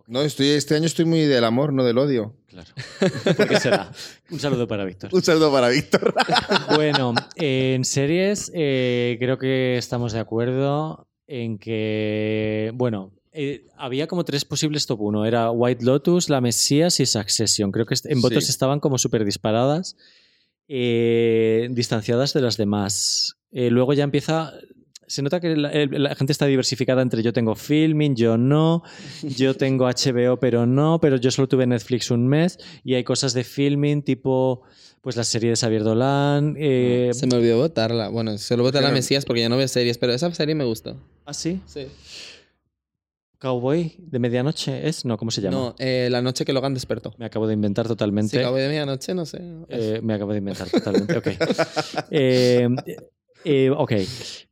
No, 0.06 0.20
estoy, 0.20 0.48
este 0.51 0.77
año 0.77 0.85
estoy 0.85 1.06
muy 1.06 1.23
del 1.23 1.44
amor, 1.44 1.73
no 1.73 1.82
del 1.82 1.97
odio. 1.98 2.36
Claro. 2.47 2.70
¿Por 3.36 3.48
qué 3.48 3.59
será? 3.59 3.90
Un 4.31 4.39
saludo 4.39 4.69
para 4.69 4.85
Víctor. 4.85 5.11
Un 5.12 5.23
saludo 5.23 5.51
para 5.51 5.69
Víctor. 5.69 6.15
Bueno, 6.74 7.15
en 7.36 7.85
series 7.85 8.52
eh, 8.55 9.16
creo 9.19 9.39
que 9.39 9.77
estamos 9.78 10.12
de 10.12 10.20
acuerdo 10.20 11.09
en 11.27 11.59
que, 11.59 12.70
bueno, 12.74 13.12
eh, 13.32 13.66
había 13.78 14.06
como 14.06 14.24
tres 14.24 14.44
posibles 14.44 14.86
top 14.86 15.01
1. 15.01 15.24
Era 15.24 15.51
White 15.51 15.85
Lotus, 15.85 16.28
La 16.28 16.40
Mesías 16.43 17.01
y 17.01 17.06
Succession. 17.06 17.73
Creo 17.73 17.86
que 17.86 17.94
en 18.05 18.20
votos 18.20 18.44
Sí. 18.44 18.51
estaban 18.51 18.78
como 18.81 18.98
súper 18.98 19.24
disparadas, 19.24 19.97
eh, 20.69 21.69
distanciadas 21.70 22.32
de 22.32 22.41
las 22.41 22.57
demás. 22.57 23.36
Eh, 23.53 23.70
luego 23.70 23.93
ya 23.93 24.05
empieza... 24.05 24.53
Se 25.07 25.20
nota 25.20 25.39
que 25.39 25.55
la, 25.55 26.15
gente 26.15 26.32
está 26.32 26.47
diversificada 26.47 27.03
entre 27.03 27.23
yo 27.23 27.35
tengo 27.35 27.55
filming, 27.55 28.15
yo 28.15 28.39
no, 28.39 28.82
yo 29.23 29.55
tengo 29.57 29.86
HBO 29.86 30.41
pero 30.41 30.65
no, 30.65 30.99
pero 30.99 31.16
yo 31.16 31.31
solo 31.31 31.47
tuve 31.47 31.66
Netflix 31.66 32.11
un 32.11 32.27
mes 32.27 32.59
y 32.85 32.95
hay 32.95 33.05
cosas 33.05 33.35
de 33.35 33.45
filming 33.45 34.03
tipo 34.03 34.62
pues 35.03 35.16
la 35.16 35.24
serie 35.24 35.51
de 35.51 35.57
Xavier 35.57 35.85
Dolan. 35.85 36.57
eh, 36.59 37.11
Se 37.12 37.27
me 37.27 37.36
olvidó 37.36 37.59
votarla. 37.59 38.09
Bueno, 38.09 38.39
solo 38.39 38.62
voté 38.62 38.78
a 38.78 38.81
la 38.81 38.91
Mesías 38.91 39.27
porque 39.27 39.43
ya 39.43 39.51
no 39.51 39.59
veo 39.59 39.69
series, 39.69 39.99
pero 39.99 40.15
esa 40.15 40.32
serie 40.32 40.55
me 40.55 40.65
gustó. 40.65 40.99
¿Ah, 41.27 41.35
sí? 41.35 41.61
Sí. 41.66 41.86
Cowboy 43.45 43.95
de 43.99 44.19
medianoche 44.19 44.89
es, 44.89 45.05
no, 45.05 45.19
¿cómo 45.19 45.31
se 45.31 45.43
llama? 45.43 45.55
No, 45.59 45.75
eh, 45.79 46.09
la 46.11 46.23
noche 46.23 46.47
que 46.47 46.55
Logan 46.55 46.73
despertó. 46.73 47.12
Me 47.19 47.27
acabo 47.27 47.47
de 47.47 47.53
inventar 47.53 47.87
totalmente. 47.87 48.31
Sí, 48.31 48.39
acabo 48.39 48.57
de 48.57 48.69
medianoche, 48.69 49.15
no 49.15 49.27
sé. 49.27 49.39
Eh, 49.69 50.01
me 50.03 50.15
acabo 50.15 50.33
de 50.33 50.39
inventar 50.39 50.66
totalmente, 50.71 51.19
ok. 51.19 51.27
Eh, 52.11 52.66
eh, 53.45 53.69
ok, 53.71 53.93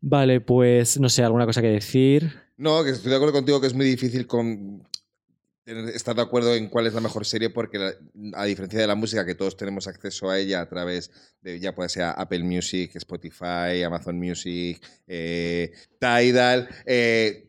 vale, 0.02 0.42
pues 0.42 1.00
no 1.00 1.08
sé, 1.08 1.22
alguna 1.24 1.46
cosa 1.46 1.62
que 1.62 1.68
decir. 1.68 2.30
No, 2.58 2.84
que 2.84 2.90
estoy 2.90 3.08
de 3.08 3.16
acuerdo 3.16 3.32
contigo 3.32 3.62
que 3.62 3.66
es 3.68 3.72
muy 3.74 3.86
difícil 3.86 4.26
con 4.26 4.86
estar 5.64 6.14
de 6.14 6.20
acuerdo 6.22 6.54
en 6.54 6.68
cuál 6.68 6.86
es 6.88 6.92
la 6.92 7.00
mejor 7.00 7.24
serie 7.24 7.48
porque 7.48 7.78
la- 7.78 7.94
a 8.34 8.44
diferencia 8.44 8.78
de 8.80 8.86
la 8.86 8.94
música 8.96 9.24
que 9.24 9.34
todos 9.36 9.56
tenemos 9.56 9.86
acceso 9.86 10.28
a 10.28 10.38
ella 10.38 10.60
a 10.60 10.68
través 10.68 11.10
de 11.40 11.60
ya 11.60 11.74
puede 11.74 11.88
ser 11.88 12.02
Apple 12.14 12.42
Music, 12.44 12.90
Spotify, 12.96 13.82
Amazon 13.86 14.18
Music, 14.18 14.84
eh, 15.06 15.72
Tidal, 15.98 16.68
eh, 16.84 17.48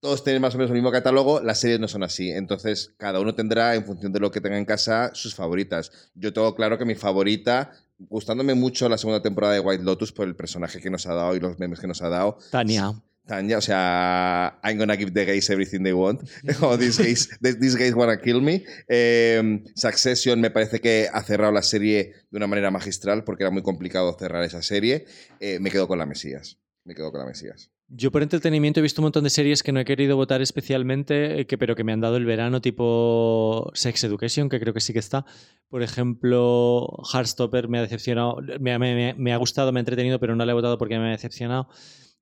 todos 0.00 0.22
tienen 0.24 0.42
más 0.42 0.54
o 0.54 0.58
menos 0.58 0.70
el 0.70 0.76
mismo 0.76 0.92
catálogo, 0.92 1.40
las 1.40 1.58
series 1.58 1.80
no 1.80 1.88
son 1.88 2.02
así. 2.02 2.30
Entonces, 2.30 2.94
cada 2.98 3.20
uno 3.20 3.34
tendrá, 3.34 3.74
en 3.74 3.84
función 3.84 4.12
de 4.12 4.20
lo 4.20 4.30
que 4.30 4.40
tenga 4.40 4.58
en 4.58 4.64
casa, 4.64 5.10
sus 5.14 5.34
favoritas. 5.34 5.90
Yo 6.14 6.32
tengo 6.32 6.54
claro 6.54 6.78
que 6.78 6.84
mi 6.84 6.94
favorita, 6.94 7.72
gustándome 7.98 8.54
mucho 8.54 8.88
la 8.88 8.98
segunda 8.98 9.22
temporada 9.22 9.54
de 9.54 9.60
White 9.60 9.82
Lotus 9.82 10.12
por 10.12 10.26
el 10.26 10.36
personaje 10.36 10.80
que 10.80 10.90
nos 10.90 11.06
ha 11.06 11.14
dado 11.14 11.34
y 11.34 11.40
los 11.40 11.58
memes 11.58 11.80
que 11.80 11.86
nos 11.86 12.02
ha 12.02 12.08
dado, 12.08 12.38
Tania. 12.50 12.94
Tanya, 13.28 13.58
o 13.58 13.60
sea, 13.60 14.58
I'm 14.64 14.78
gonna 14.78 14.96
give 14.96 15.12
the 15.12 15.26
gays 15.26 15.50
everything 15.50 15.82
they 15.82 15.92
want. 15.92 16.22
o 16.62 16.78
these 16.78 16.96
gays, 17.00 17.28
these 17.42 17.76
gays 17.76 17.94
wanna 17.94 18.18
kill 18.20 18.40
me. 18.40 18.64
Eh, 18.88 19.62
Succession 19.74 20.40
me 20.40 20.50
parece 20.50 20.80
que 20.80 21.08
ha 21.12 21.22
cerrado 21.22 21.52
la 21.52 21.62
serie 21.62 22.14
de 22.30 22.36
una 22.38 22.46
manera 22.46 22.70
magistral 22.70 23.24
porque 23.24 23.44
era 23.44 23.50
muy 23.50 23.62
complicado 23.62 24.16
cerrar 24.18 24.44
esa 24.44 24.62
serie. 24.62 25.04
Eh, 25.40 25.58
me 25.60 25.70
quedo 25.70 25.86
con 25.86 25.98
la 25.98 26.06
Mesías. 26.06 26.56
Me 26.88 26.94
quedo 26.94 27.10
con 27.12 27.20
la 27.20 27.26
Mesías. 27.26 27.70
Yo 27.88 28.10
por 28.10 28.22
entretenimiento 28.22 28.80
he 28.80 28.82
visto 28.82 29.02
un 29.02 29.04
montón 29.04 29.24
de 29.24 29.30
series 29.30 29.62
que 29.62 29.72
no 29.72 29.80
he 29.80 29.84
querido 29.84 30.16
votar 30.16 30.40
especialmente, 30.40 31.40
eh, 31.40 31.46
que, 31.46 31.58
pero 31.58 31.76
que 31.76 31.84
me 31.84 31.92
han 31.92 32.00
dado 32.00 32.16
el 32.16 32.24
verano, 32.24 32.62
tipo 32.62 33.70
Sex 33.74 34.04
Education, 34.04 34.48
que 34.48 34.58
creo 34.58 34.72
que 34.72 34.80
sí 34.80 34.94
que 34.94 34.98
está. 34.98 35.26
Por 35.68 35.82
ejemplo, 35.82 36.88
Heartstopper 37.12 37.68
me 37.68 37.78
ha 37.78 37.82
decepcionado, 37.82 38.38
me, 38.58 38.78
me- 38.78 38.94
me- 38.94 39.14
me 39.14 39.32
ha 39.34 39.36
gustado, 39.36 39.70
me 39.70 39.80
ha 39.80 39.82
entretenido, 39.82 40.18
pero 40.18 40.34
no 40.34 40.44
la 40.46 40.52
he 40.52 40.54
votado 40.54 40.78
porque 40.78 40.98
me 40.98 41.08
ha 41.08 41.10
decepcionado. 41.10 41.68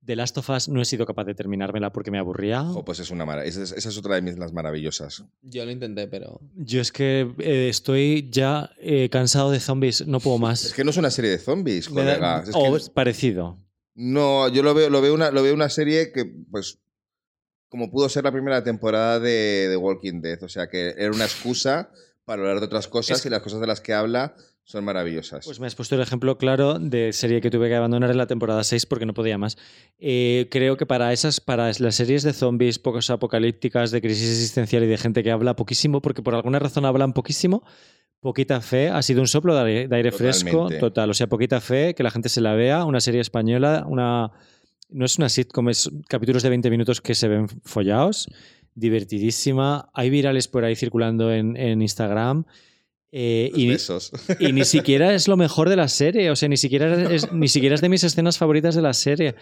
The 0.05 0.17
Last 0.17 0.39
of 0.39 0.49
Us 0.51 0.69
no 0.69 0.81
he 0.81 0.85
sido 0.85 1.07
capaz 1.07 1.25
de 1.25 1.35
terminármela 1.35 1.93
porque 1.93 2.11
me 2.13 2.19
aburría. 2.19 2.63
Jo, 2.63 2.85
pues 2.85 2.99
es 3.01 3.11
una 3.13 3.25
mara- 3.25 3.45
esa, 3.45 3.63
es, 3.63 3.71
esa 3.73 3.89
es 3.89 3.99
otra 3.99 4.17
de 4.17 4.23
mis 4.23 4.39
las 4.39 4.53
maravillosas. 4.53 5.25
Yo 5.43 5.65
lo 5.65 5.71
intenté, 5.73 6.07
pero. 6.09 6.41
Yo 6.57 6.81
es 6.81 6.91
que 6.93 7.33
eh, 7.39 7.69
estoy 7.69 8.29
ya 8.33 8.71
eh, 8.81 9.09
cansado 9.11 9.51
de 9.53 9.61
zombies, 9.61 10.07
no 10.09 10.19
puedo 10.21 10.39
más. 10.47 10.65
Es 10.65 10.75
que 10.75 10.83
no 10.85 10.91
es 10.91 10.97
una 10.97 11.11
serie 11.11 11.31
de 11.33 11.39
zombies, 11.39 11.91
Me 11.91 12.03
da- 12.05 12.15
colega. 12.15 12.43
Es 12.45 12.51
que- 12.51 12.89
o 12.91 12.95
parecido. 12.95 13.59
No, 13.97 14.49
yo 14.49 14.63
lo 14.63 14.75
veo, 14.75 14.91
lo 14.91 15.01
veo 15.01 15.15
una, 15.15 15.31
lo 15.31 15.43
veo 15.43 15.55
una 15.55 15.71
serie 15.71 16.13
que, 16.13 16.25
pues, 16.51 16.79
como 17.69 17.91
pudo 17.91 18.09
ser 18.09 18.25
la 18.25 18.33
primera 18.33 18.63
temporada 18.63 19.19
de, 19.19 19.69
de 19.69 19.77
Walking 19.77 20.21
Dead. 20.21 20.43
O 20.43 20.49
sea, 20.49 20.69
que 20.69 20.95
era 20.99 21.11
una 21.11 21.25
excusa 21.25 21.91
para 22.25 22.43
hablar 22.43 22.61
de 22.61 22.67
otras 22.67 22.89
cosas 22.89 23.19
Es- 23.21 23.27
y 23.27 23.31
las 23.31 23.43
cosas 23.43 23.61
de 23.61 23.67
las 23.67 23.81
que 23.81 23.95
habla 23.95 24.37
son 24.67 24.85
maravillosas. 24.85 25.45
Pues 25.45 25.61
me 25.61 25.69
has 25.69 25.77
puesto 25.77 25.95
el 25.95 26.01
ejemplo 26.01 26.39
claro 26.39 26.81
de 26.81 27.13
serie 27.13 27.41
que 27.41 27.51
tuve 27.51 27.69
que 27.69 27.77
abandonar 27.77 28.11
en 28.11 28.17
la 28.17 28.27
temporada 28.27 28.65
6 28.65 28.87
porque 28.87 29.07
no 29.07 29.15
podía 29.15 29.39
más. 29.39 29.57
Eh, 30.01 30.49
creo 30.51 30.77
que 30.77 30.87
para 30.87 31.13
esas, 31.13 31.41
para 31.41 31.71
las 31.79 31.95
series 31.95 32.25
de 32.25 32.33
zombies 32.33 32.81
pocos 32.81 33.09
apocalípticas, 33.11 33.93
de 33.93 34.03
crisis 34.03 34.29
existencial 34.29 34.83
y 34.83 34.89
de 34.89 34.97
gente 34.97 35.23
que 35.23 35.31
habla 35.31 35.55
poquísimo, 35.55 36.03
porque 36.03 36.21
por 36.21 36.35
alguna 36.35 36.59
razón 36.59 36.85
hablan 36.85 37.13
poquísimo, 37.13 37.63
poquita 38.19 38.61
fe, 38.61 38.89
ha 38.89 39.03
sido 39.03 39.21
un 39.21 39.29
soplo 39.29 39.55
de 39.55 39.61
aire, 39.61 39.89
de 39.89 39.97
aire 39.97 40.11
fresco 40.11 40.69
total. 40.81 41.11
O 41.11 41.15
sea, 41.15 41.29
poquita 41.29 41.61
fe, 41.61 41.95
que 41.95 42.03
la 42.03 42.11
gente 42.11 42.29
se 42.29 42.41
la 42.41 42.55
vea, 42.55 42.85
una 42.85 42.99
serie 42.99 43.21
española, 43.21 43.85
una 43.87 44.33
no 44.91 45.05
es 45.05 45.17
una 45.17 45.29
sitcom, 45.29 45.69
es 45.69 45.89
capítulos 46.09 46.43
de 46.43 46.49
20 46.49 46.71
minutos 46.71 47.01
que 47.01 47.15
se 47.15 47.29
ven 47.29 47.47
follados, 47.63 48.29
divertidísima. 48.75 49.91
Hay 49.95 50.11
virales 50.11 50.49
por 50.49 50.65
ahí 50.65 50.75
circulando 50.75 51.33
en, 51.33 51.57
en 51.57 51.83
Instagram. 51.83 52.47
Eh, 53.13 53.51
y, 54.41 54.53
ni 54.53 54.65
siquiera 54.65 55.15
es 55.15 55.29
lo 55.29 55.37
mejor 55.37 55.69
de 55.69 55.77
la 55.77 55.89
serie, 55.89 56.31
o 56.31 56.37
sea, 56.37 56.49
ni 56.49 56.57
siquiera 56.57 57.13
es, 57.13 57.33
ni 57.33 57.49
siquiera 57.49 57.75
es 57.75 57.81
de 57.81 57.89
mis 57.89 58.05
escenas 58.05 58.39
favoritas 58.39 58.75
de 58.75 58.83
la 58.83 58.93
serie. 58.93 59.35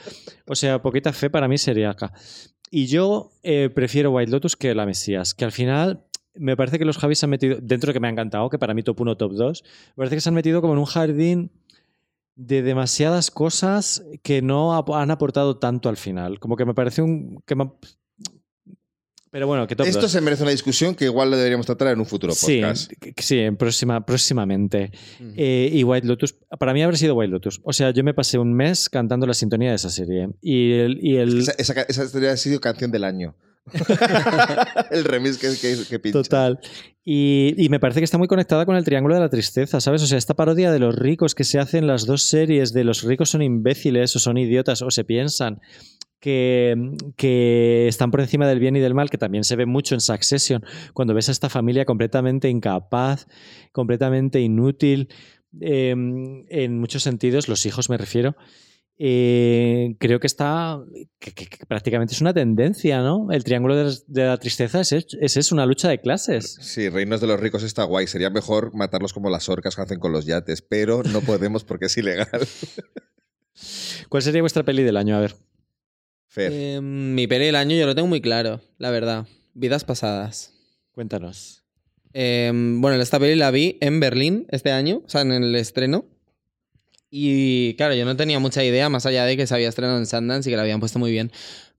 O 0.47 0.55
sea, 0.55 0.83
poquita 0.83 1.13
fe 1.13 1.31
para 1.31 1.49
mí 1.49 1.59
sería 1.59 1.91
acá. 1.91 2.13
Y 2.71 2.87
yo 2.87 3.33
eh, 3.43 3.71
prefiero 3.75 4.11
White 4.11 4.31
Lotus 4.31 4.57
que 4.57 4.75
La 4.75 4.87
Mesías, 4.87 5.35
que 5.35 5.45
al 5.45 5.53
final 5.53 6.05
me 6.35 6.57
parece 6.57 6.79
que 6.79 6.85
los 6.85 6.99
Javis 6.99 7.19
se 7.21 7.27
han 7.27 7.31
metido, 7.31 7.59
dentro 7.63 7.89
de 7.89 7.95
que 7.95 8.01
me 8.01 8.09
ha 8.09 8.11
encantado, 8.11 8.51
que 8.51 8.59
para 8.59 8.75
mí 8.75 8.83
top 8.83 9.01
1, 9.01 9.17
top 9.17 9.33
2, 9.33 9.63
me 9.63 9.95
parece 9.97 10.17
que 10.17 10.21
se 10.21 10.29
han 10.29 10.35
metido 10.35 10.61
como 10.61 10.73
en 10.73 10.81
un 10.81 10.85
jardín 10.85 11.53
de 12.37 12.63
demasiadas 12.63 13.31
cosas 13.31 14.05
que 14.23 14.43
no 14.43 14.75
han 14.95 15.11
aportado 15.13 15.59
tanto 15.59 15.89
al 15.89 15.97
final. 15.97 16.41
Como 16.41 16.57
que 16.57 16.65
me 16.65 16.75
parece 16.75 17.03
un... 17.03 17.41
Que 17.47 17.55
me- 17.55 17.71
pero 19.35 19.49
bueno, 19.49 19.67
que 19.67 19.75
top 19.75 19.89
Esto 19.89 20.03
2. 20.03 20.13
se 20.13 20.21
merece 20.21 20.45
una 20.45 20.53
discusión 20.53 20.95
que 20.95 21.07
igual 21.07 21.29
lo 21.29 21.37
deberíamos 21.37 21.67
tratar 21.67 21.89
en 21.89 21.99
un 21.99 22.07
futuro 22.07 22.33
Sí, 22.33 22.61
podcast. 22.61 22.93
sí, 23.19 23.41
en 23.41 23.57
próxima, 23.57 24.07
próximamente. 24.07 24.93
Eh, 25.37 25.71
y 25.73 25.83
White 25.83 26.07
Lotus, 26.07 26.37
para 26.57 26.73
mí 26.73 26.85
habrá 26.85 26.97
sido 26.97 27.17
White 27.17 27.33
Lotus. 27.33 27.61
O 27.65 27.73
sea, 27.73 27.91
yo 27.91 28.05
me 28.05 28.15
pasé 28.15 28.39
un 28.39 28.55
mes 28.55 28.89
cantando 28.89 29.27
la 29.27 29.35
sintonía 29.35 29.71
de 29.71 29.75
esa 29.75 29.91
serie. 29.91 30.29
Y 30.41 30.71
el. 30.75 30.99
Y 31.03 31.17
el 31.17 31.41
Esa, 31.41 31.53
esa, 31.59 31.83
esa 31.83 32.17
haber 32.17 32.39
sido 32.39 32.61
canción 32.61 32.93
del 32.93 33.03
año. 33.03 33.35
el 34.91 35.05
remix 35.05 35.39
que, 35.39 35.49
que, 35.61 35.77
que 35.89 35.99
pincha. 35.99 36.23
Total. 36.23 36.61
Y, 37.05 37.55
y 37.59 37.69
me 37.71 37.81
parece 37.81 38.01
que 38.01 38.05
está 38.05 38.19
muy 38.19 38.29
conectada 38.29 38.65
con 38.67 38.77
el 38.77 38.85
Triángulo 38.85 39.15
de 39.15 39.21
la 39.21 39.29
Tristeza, 39.31 39.81
¿sabes? 39.81 40.03
O 40.03 40.07
sea, 40.07 40.17
esta 40.17 40.35
parodia 40.35 40.71
de 40.71 40.79
los 40.79 40.95
ricos 40.95 41.35
que 41.35 41.45
se 41.45 41.59
hacen 41.59 41.87
las 41.87 42.07
dos 42.07 42.23
series 42.23 42.73
de 42.73 42.85
los 42.85 43.03
ricos 43.03 43.31
son 43.31 43.43
imbéciles 43.43 44.15
o 44.17 44.19
son 44.19 44.39
idiotas 44.39 44.81
o 44.83 44.91
se 44.91 45.05
piensan 45.05 45.61
que, 46.21 46.75
que 47.17 47.87
están 47.89 48.11
por 48.11 48.21
encima 48.21 48.47
del 48.49 48.59
bien 48.61 48.77
y 48.77 48.81
del 48.81 48.95
mal, 48.95 49.11
que 49.11 49.19
también 49.19 49.45
se 49.45 49.57
ve 49.57 49.67
mucho 49.67 49.95
en 49.95 50.01
Succession, 50.01 50.65
cuando 50.95 51.13
ves 51.15 51.29
a 51.29 51.33
esta 51.33 51.49
familia 51.51 51.85
completamente 51.85 52.49
incapaz, 52.49 53.27
completamente 53.73 54.41
inútil, 54.41 55.09
eh, 55.61 55.91
en 55.91 56.79
muchos 56.81 57.03
sentidos, 57.03 57.49
los 57.49 57.67
hijos 57.67 57.91
me 57.91 57.97
refiero. 57.99 58.37
eh, 58.97 59.97
creo 59.99 60.21
que 60.21 60.29
está 60.29 60.81
que, 61.19 61.33
que- 61.33 61.47
que 61.47 61.67
prácticamente 61.67 62.15
es 62.15 62.21
una 62.21 62.33
tendencia, 62.33 63.03
¿no? 63.03 63.27
El 63.33 63.43
triángulo 63.43 63.75
de, 63.77 63.93
de 64.07 64.25
la 64.25 64.39
tristeza 64.39 64.81
es, 64.81 64.93
es, 64.93 65.37
es 65.37 65.51
una 65.53 65.67
lucha 65.67 65.89
de 65.89 66.01
clases. 66.01 66.57
Sí, 66.61 66.89
Reinos 66.89 67.21
de 67.21 67.27
los 67.27 67.41
Ricos 67.41 67.65
está 67.65 67.83
guay. 67.83 68.07
Sería 68.07 68.31
mejor 68.31 68.73
matarlos 68.73 69.13
como 69.13 69.31
las 69.31 69.49
orcas 69.49 69.75
que 69.75 69.83
hacen 69.83 69.99
con 69.99 70.13
los 70.13 70.27
yates, 70.27 70.63
pero 70.63 71.03
no 71.03 71.21
podemos 71.23 71.65
porque 71.65 71.87
es 71.87 71.97
ilegal. 71.99 72.29
¿Cuál 74.09 74.23
sería 74.23 74.43
vuestra 74.43 74.63
peli 74.63 74.83
del 74.85 74.97
año? 74.97 75.17
A 75.17 75.21
ver. 75.21 75.35
Eh, 76.37 76.81
mi 76.83 77.27
peli 77.27 77.47
del 77.47 77.57
año 77.57 77.77
yo 77.77 77.87
lo 77.87 77.95
tengo 77.95 78.09
muy 78.09 78.21
claro, 78.21 78.61
la 78.79 78.91
verdad. 78.91 79.27
Vidas 79.55 79.85
pasadas. 79.85 80.53
Cuéntanos. 80.93 81.65
Eh, 82.13 82.51
bueno, 82.55 83.01
esta 83.01 83.19
peli 83.19 83.35
la 83.35 83.51
vi 83.51 83.77
en 83.81 84.01
Berlín 84.01 84.47
este 84.51 84.71
año, 84.71 85.03
o 85.05 85.09
sea, 85.09 85.23
en 85.23 85.33
el 85.33 85.55
estreno. 85.57 86.07
Y 87.11 87.75
claro, 87.75 87.95
yo 87.95 88.05
no 88.05 88.17
tenía 88.17 88.41
mucha 88.41 88.65
idea, 88.65 88.89
más 88.89 89.07
allá 89.07 89.25
de 89.25 89.37
que 89.37 89.47
se 89.47 89.55
había 89.55 89.69
estrenado 89.69 89.99
en 89.99 90.07
Sundance 90.07 90.49
y 90.49 90.53
que 90.53 90.57
la 90.57 90.63
habían 90.63 90.81
puesto 90.81 90.99
muy 90.99 91.13
bien. 91.13 91.31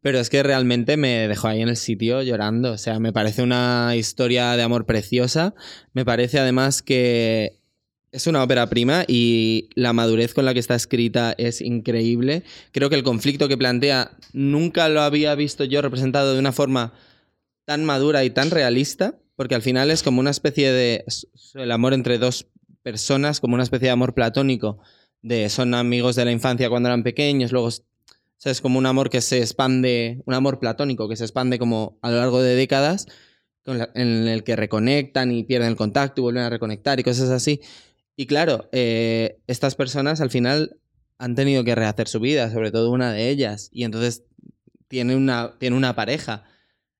Pero 0.01 0.19
es 0.19 0.29
que 0.29 0.43
realmente 0.43 0.97
me 0.97 1.27
dejó 1.27 1.47
ahí 1.47 1.61
en 1.61 1.67
el 1.67 1.77
sitio 1.77 2.21
llorando. 2.21 2.71
O 2.73 2.77
sea, 2.77 2.99
me 2.99 3.11
parece 3.11 3.41
una 3.41 3.95
historia 3.97 4.55
de 4.55 4.63
amor 4.63 4.85
preciosa. 4.85 5.55
Me 5.93 6.05
parece 6.05 6.39
además 6.39 6.81
que 6.81 7.59
es 8.15 8.27
una 8.27 8.41
ópera 8.41 8.67
prima 8.69 9.03
y 9.07 9.69
la 9.75 9.91
madurez 9.91 10.33
con 10.33 10.45
la 10.45 10.53
que 10.53 10.59
está 10.61 10.73
escrita 10.73 11.35
es 11.37 11.59
increíble. 11.59 12.43
Creo 12.71 12.89
que 12.89 12.95
el 12.95 13.03
conflicto 13.03 13.49
que 13.49 13.57
plantea 13.57 14.11
nunca 14.31 14.87
lo 14.87 15.01
había 15.01 15.35
visto 15.35 15.65
yo 15.65 15.81
representado 15.81 16.33
de 16.33 16.39
una 16.39 16.53
forma 16.53 16.93
tan 17.65 17.83
madura 17.83 18.23
y 18.23 18.29
tan 18.29 18.51
realista, 18.51 19.19
porque 19.35 19.55
al 19.55 19.61
final 19.61 19.91
es 19.91 20.01
como 20.01 20.21
una 20.21 20.29
especie 20.29 20.71
de 20.71 21.03
el 21.55 21.71
amor 21.71 21.93
entre 21.93 22.17
dos 22.17 22.47
personas, 22.83 23.41
como 23.41 23.55
una 23.55 23.63
especie 23.63 23.87
de 23.87 23.91
amor 23.91 24.13
platónico, 24.13 24.79
de 25.21 25.49
son 25.49 25.73
amigos 25.73 26.15
de 26.15 26.23
la 26.23 26.31
infancia 26.31 26.69
cuando 26.69 26.87
eran 26.87 27.03
pequeños, 27.03 27.51
luego 27.51 27.67
o 27.67 27.71
sea, 28.37 28.51
es 28.51 28.61
como 28.61 28.79
un 28.79 28.85
amor 28.85 29.09
que 29.09 29.19
se 29.19 29.39
expande, 29.39 30.21
un 30.25 30.33
amor 30.33 30.59
platónico 30.59 31.09
que 31.09 31.17
se 31.17 31.25
expande 31.25 31.59
como 31.59 31.99
a 32.01 32.11
lo 32.11 32.17
largo 32.17 32.41
de 32.41 32.55
décadas, 32.55 33.07
en 33.65 34.27
el 34.27 34.43
que 34.43 34.55
reconectan 34.55 35.31
y 35.31 35.43
pierden 35.43 35.69
el 35.69 35.75
contacto 35.75 36.21
y 36.21 36.23
vuelven 36.23 36.43
a 36.43 36.49
reconectar 36.49 36.99
y 36.99 37.03
cosas 37.03 37.29
así. 37.31 37.61
Y 38.15 38.27
claro, 38.27 38.69
eh, 38.71 39.39
estas 39.47 39.75
personas 39.75 40.21
al 40.21 40.29
final 40.29 40.77
han 41.17 41.35
tenido 41.35 41.63
que 41.63 41.75
rehacer 41.75 42.07
su 42.07 42.19
vida, 42.19 42.51
sobre 42.51 42.71
todo 42.71 42.91
una 42.91 43.11
de 43.11 43.29
ellas, 43.29 43.69
y 43.71 43.83
entonces 43.83 44.23
tiene 44.87 45.15
una, 45.15 45.55
tiene 45.59 45.75
una 45.75 45.95
pareja. 45.95 46.43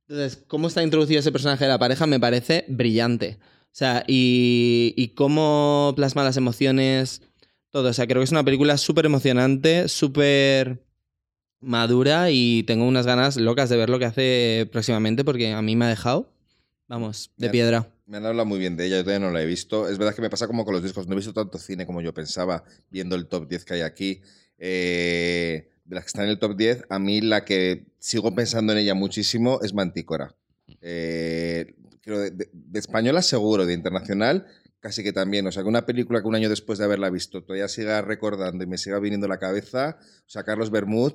Entonces, 0.08 0.44
cómo 0.48 0.68
está 0.68 0.84
introducido 0.84 1.20
ese 1.20 1.32
personaje 1.32 1.66
de 1.66 1.70
la 1.70 1.80
pareja 1.80 2.06
me 2.06 2.20
parece 2.20 2.66
brillante. 2.68 3.40
O 3.42 3.78
sea, 3.78 4.04
y, 4.08 4.94
y 4.96 5.10
cómo 5.10 5.94
plasma 5.96 6.24
las 6.24 6.38
emociones, 6.38 7.22
todo. 7.72 7.90
O 7.90 7.94
sea, 7.94 8.08
creo 8.08 8.22
que 8.22 8.26
es 8.26 8.32
una 8.32 8.46
película 8.46 8.78
súper 8.78 9.06
emocionante, 9.06 9.90
súper 9.90 10.86
madura 11.60 12.30
y 12.32 12.64
tengo 12.64 12.86
unas 12.86 13.06
ganas 13.06 13.38
locas 13.38 13.70
de 13.70 13.78
ver 13.78 13.90
lo 13.90 14.00
que 14.00 14.06
hace 14.06 14.70
próximamente 14.72 15.24
porque 15.24 15.52
a 15.54 15.62
mí 15.62 15.76
me 15.76 15.86
ha 15.86 15.90
dejado, 15.90 16.32
vamos, 16.88 17.32
de 17.38 17.50
piedra. 17.50 17.92
Me 18.08 18.18
han 18.18 18.26
hablado 18.26 18.46
muy 18.46 18.60
bien 18.60 18.78
de 18.78 18.86
ella, 18.86 18.98
yo 18.98 19.04
todavía 19.04 19.28
no 19.28 19.34
la 19.34 19.42
he 19.42 19.46
visto. 19.46 19.90
Es 19.90 19.98
verdad 19.98 20.14
que 20.16 20.22
me 20.22 20.30
pasa 20.30 20.48
como 20.48 20.64
con 20.66 20.74
los 20.74 20.84
discos, 20.84 21.08
no 21.08 21.14
he 21.14 21.16
visto 21.18 21.34
tanto 21.34 21.58
cine 21.58 21.86
como 21.86 22.02
yo 22.02 22.14
pensaba, 22.14 22.64
viendo 22.90 23.16
el 23.16 23.28
top 23.28 23.48
10 23.48 23.66
que 23.66 23.74
hay 23.76 23.82
aquí. 23.82 24.22
Eh, 24.58 25.70
de 25.84 25.96
las 25.96 26.04
que 26.04 26.08
están 26.08 26.24
en 26.26 26.32
el 26.32 26.40
top 26.40 26.56
10, 26.56 26.84
a 26.90 27.00
mí 27.00 27.22
la 27.22 27.46
que 27.46 27.86
sigo 28.00 28.34
pensando 28.34 28.74
en 28.74 28.80
ella 28.80 28.94
muchísimo 28.96 29.60
es 29.62 29.74
Mantícora. 29.74 30.36
Eh, 30.82 31.74
de- 32.06 32.50
de 32.52 32.80
española 32.80 33.22
seguro, 33.24 33.66
de 33.66 33.74
internacional 33.74 34.46
casi 34.80 35.02
que 35.04 35.12
también. 35.14 35.48
O 35.48 35.52
sea, 35.52 35.64
que 35.64 35.70
una 35.70 35.86
película 35.88 36.22
que 36.22 36.28
un 36.28 36.36
año 36.36 36.48
después 36.50 36.78
de 36.78 36.86
haberla 36.86 37.10
visto 37.10 37.44
todavía 37.44 37.68
siga 37.68 38.02
recordando 38.04 38.64
y 38.64 38.68
me 38.68 38.78
siga 38.78 39.00
viniendo 39.00 39.26
a 39.26 39.30
la 39.30 39.40
cabeza, 39.40 39.98
o 40.00 40.30
sea, 40.30 40.44
Carlos 40.44 40.70
Bermud, 40.70 41.14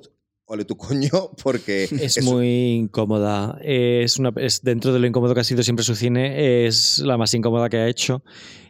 ole 0.53 0.65
tu 0.65 0.75
coño, 0.77 1.09
porque 1.43 1.83
Es 1.91 2.23
muy 2.23 2.73
incómoda. 2.75 3.57
Es 3.63 4.19
una, 4.19 4.31
es 4.37 4.61
dentro 4.61 4.91
de 4.93 4.99
lo 4.99 5.07
incómodo 5.07 5.33
que 5.33 5.41
ha 5.41 5.43
sido 5.45 5.63
siempre 5.63 5.83
su 5.85 5.95
cine, 5.95 6.65
es 6.67 6.99
la 6.99 7.17
más 7.17 7.33
incómoda 7.33 7.69
que 7.69 7.77
ha 7.77 7.87
hecho. 7.87 8.23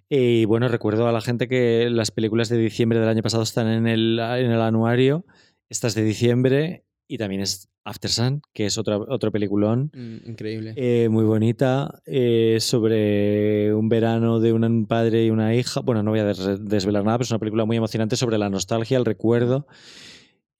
Y 0.09 0.45
bueno, 0.45 0.67
recuerdo 0.67 1.07
a 1.07 1.11
la 1.11 1.21
gente 1.21 1.47
que 1.47 1.87
las 1.89 2.11
películas 2.11 2.49
de 2.49 2.57
diciembre 2.57 2.99
del 2.99 3.07
año 3.09 3.21
pasado 3.21 3.43
están 3.43 3.67
en 3.67 3.87
el, 3.87 4.19
en 4.19 4.51
el 4.51 4.61
anuario. 4.61 5.25
Esta 5.69 5.87
es 5.87 5.95
de 5.95 6.03
diciembre 6.03 6.83
y 7.07 7.17
también 7.17 7.41
es 7.41 7.69
After 7.85 8.11
Sun, 8.11 8.41
que 8.53 8.65
es 8.65 8.77
otra, 8.77 8.97
otro 8.97 9.31
peliculón. 9.31 9.89
Mm, 9.93 10.29
increíble. 10.29 10.73
Eh, 10.75 11.07
muy 11.09 11.23
bonita, 11.23 12.01
eh, 12.05 12.57
sobre 12.59 13.73
un 13.73 13.87
verano 13.89 14.39
de 14.41 14.51
un 14.53 14.85
padre 14.85 15.25
y 15.25 15.29
una 15.29 15.55
hija. 15.55 15.79
Bueno, 15.79 16.03
no 16.03 16.11
voy 16.11 16.19
a 16.19 16.25
des- 16.25 16.59
desvelar 16.65 17.03
nada, 17.05 17.17
pero 17.17 17.23
es 17.25 17.31
una 17.31 17.39
película 17.39 17.63
muy 17.65 17.77
emocionante 17.77 18.17
sobre 18.17 18.37
la 18.37 18.49
nostalgia, 18.49 18.97
el 18.97 19.05
recuerdo. 19.05 19.65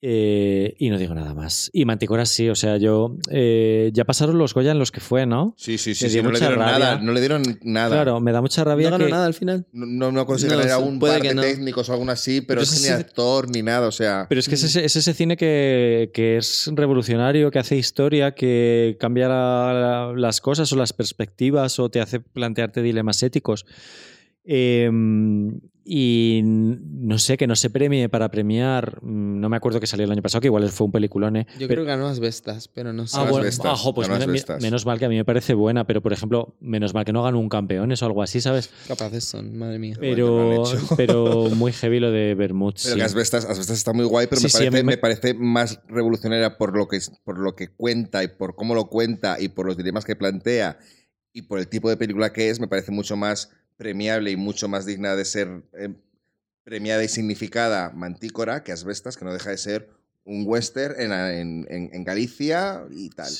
Eh, 0.03 0.73
y 0.79 0.89
no 0.89 0.97
digo 0.97 1.13
nada 1.13 1.33
más. 1.35 1.69
Y 1.73 1.85
Manticora 1.85 2.25
sí, 2.25 2.49
o 2.49 2.55
sea, 2.55 2.77
yo. 2.77 3.17
eh, 3.29 3.91
ya 3.93 4.03
pasaron 4.03 4.37
los 4.39 4.53
Goya 4.55 4.71
en 4.71 4.79
los 4.79 4.91
que 4.91 4.99
fue, 4.99 5.27
¿no? 5.27 5.53
Sí, 5.57 5.77
sí, 5.77 5.93
sí, 5.93 6.09
sí, 6.09 6.21
no 6.23 6.31
le 6.31 6.39
dieron 6.39 6.57
rabia. 6.59 6.79
nada, 6.79 6.99
no 7.01 7.11
le 7.11 7.19
dieron 7.19 7.43
nada. 7.61 7.89
Claro, 7.89 8.19
me 8.19 8.31
da 8.31 8.41
mucha 8.41 8.63
rabia 8.63 8.89
¿No 8.89 8.95
ganó 8.97 9.05
que. 9.05 9.11
nada 9.11 9.25
al 9.27 9.33
final? 9.35 9.67
No, 9.71 9.85
no, 9.85 10.11
no 10.11 10.25
consigue 10.25 10.55
No, 10.55 10.79
un 10.79 10.97
par 10.99 11.21
de 11.21 11.35
no. 11.35 11.41
técnicos 11.43 11.87
o 11.89 11.93
algo 11.93 12.09
así, 12.09 12.41
pero 12.41 12.47
Pero 12.59 12.61
es 12.63 12.73
es 12.73 12.81
ni 12.81 12.87
ese- 12.87 12.93
actor 12.95 13.49
ni 13.51 13.61
nada, 13.61 13.87
o 13.87 13.91
sea. 13.91 14.25
Pero 14.27 14.39
es 14.39 14.49
que 14.49 14.55
es 14.55 14.63
ese, 14.63 14.83
es 14.85 14.95
ese 14.95 15.13
cine 15.13 15.37
que, 15.37 16.09
que 16.13 16.37
es 16.37 16.71
revolucionario, 16.73 17.51
que 17.51 17.59
hace 17.59 17.75
historia, 17.77 18.33
que 18.33 18.97
cambia 18.99 19.27
la- 19.27 19.73
la- 19.73 20.13
las 20.19 20.41
cosas 20.41 20.71
o 20.73 20.75
las 20.77 20.93
perspectivas 20.93 21.77
o 21.79 21.89
te 21.89 22.01
hace 22.01 22.19
plantearte 22.19 22.81
dilemas 22.81 23.21
éticos. 23.21 23.65
Eh, 24.43 24.89
y 25.83 26.41
no 26.43 27.17
sé, 27.17 27.37
que 27.37 27.47
no 27.47 27.55
se 27.55 27.69
premie 27.69 28.07
para 28.09 28.29
premiar. 28.29 28.99
mm, 29.01 29.39
No 29.39 29.49
me 29.49 29.57
acuerdo 29.57 29.79
que 29.79 29.87
salió 29.87 30.05
el 30.05 30.11
año 30.11 30.21
pasado, 30.21 30.39
que 30.41 30.47
igual 30.47 30.69
fue 30.69 30.85
un 30.85 30.91
peliculón. 30.91 31.37
¿eh? 31.37 31.47
Yo 31.53 31.67
Pero- 31.67 31.67
creo 31.69 31.83
que 31.85 31.89
ganó 31.89 32.07
Asbestas, 32.07 32.67
pero 32.67 32.93
no 32.93 33.07
sé. 33.07 33.17
Ah, 33.17 33.21
Las 33.23 33.31
bueno, 33.31 33.45
Bestas, 33.45 33.81
ah, 33.85 33.91
pues 33.93 34.07
menos 34.61 34.85
mal 34.85 34.99
que 34.99 35.05
a 35.05 35.09
mí 35.09 35.15
me 35.15 35.25
parece 35.25 35.53
buena, 35.55 35.85
pero 35.87 36.01
por 36.01 36.13
ejemplo, 36.13 36.55
menos 36.59 36.93
mal 36.93 37.03
que 37.05 37.11
no 37.13 37.23
ganó 37.23 37.39
un 37.39 37.49
campeones 37.49 38.01
o 38.03 38.05
algo 38.05 38.21
así, 38.21 38.41
¿sabes? 38.41 38.69
Capaces 38.87 39.23
son, 39.23 39.57
madre 39.57 39.79
mía. 39.79 39.95
Pero, 39.99 40.63
pero 40.97 41.49
muy 41.55 41.71
heavy 41.73 41.99
lo 41.99 42.11
de 42.11 42.35
Bermud. 42.35 42.73
Pero 42.81 42.93
sí. 42.93 42.99
que 42.99 43.03
Asbestas, 43.03 43.45
Asbestas 43.45 43.77
está 43.77 43.93
muy 43.93 44.05
guay, 44.05 44.27
pero 44.27 44.39
Sí, 44.41 44.47
me, 44.47 44.51
parece, 44.51 44.71
me- 44.71 44.83
me 44.83 44.97
parece 44.97 45.33
más 45.33 45.79
revolucionaria 45.87 46.57
por 46.57 46.77
lo, 46.77 46.87
que, 46.87 46.97
es- 46.97 47.11
por 47.23 47.39
lo 47.39 47.55
que 47.55 47.69
cuenta 47.69 48.23
y 48.23 48.27
por 48.27 48.55
cómo 48.55 48.75
lo 48.75 48.85
cuenta 48.87 49.37
y 49.39 49.49
por 49.49 49.65
los 49.65 49.77
dilemas 49.77 50.05
que 50.05 50.15
plantea 50.15 50.77
y 51.33 51.43
por 51.43 51.59
el 51.59 51.67
tipo 51.67 51.89
de 51.89 51.97
película 51.97 52.31
que 52.33 52.49
es, 52.49 52.59
me 52.59 52.67
parece 52.67 52.91
mucho 52.91 53.15
más 53.15 53.49
premiable 53.77 54.31
y 54.31 54.35
mucho 54.37 54.67
más 54.67 54.85
digna 54.85 55.15
de 55.15 55.25
ser 55.25 55.63
eh, 55.77 55.89
premiada 56.63 57.03
y 57.03 57.07
significada 57.07 57.91
Mantícora 57.91 58.63
que 58.63 58.71
Asbestas, 58.71 59.17
que 59.17 59.25
no 59.25 59.33
deja 59.33 59.49
de 59.49 59.57
ser 59.57 59.89
un 60.23 60.43
western 60.45 60.99
en, 60.99 61.11
en- 61.11 61.67
en- 61.69 61.89
en 61.93 62.03
Galicia 62.03 62.83
y 62.91 63.09
tal. 63.09 63.31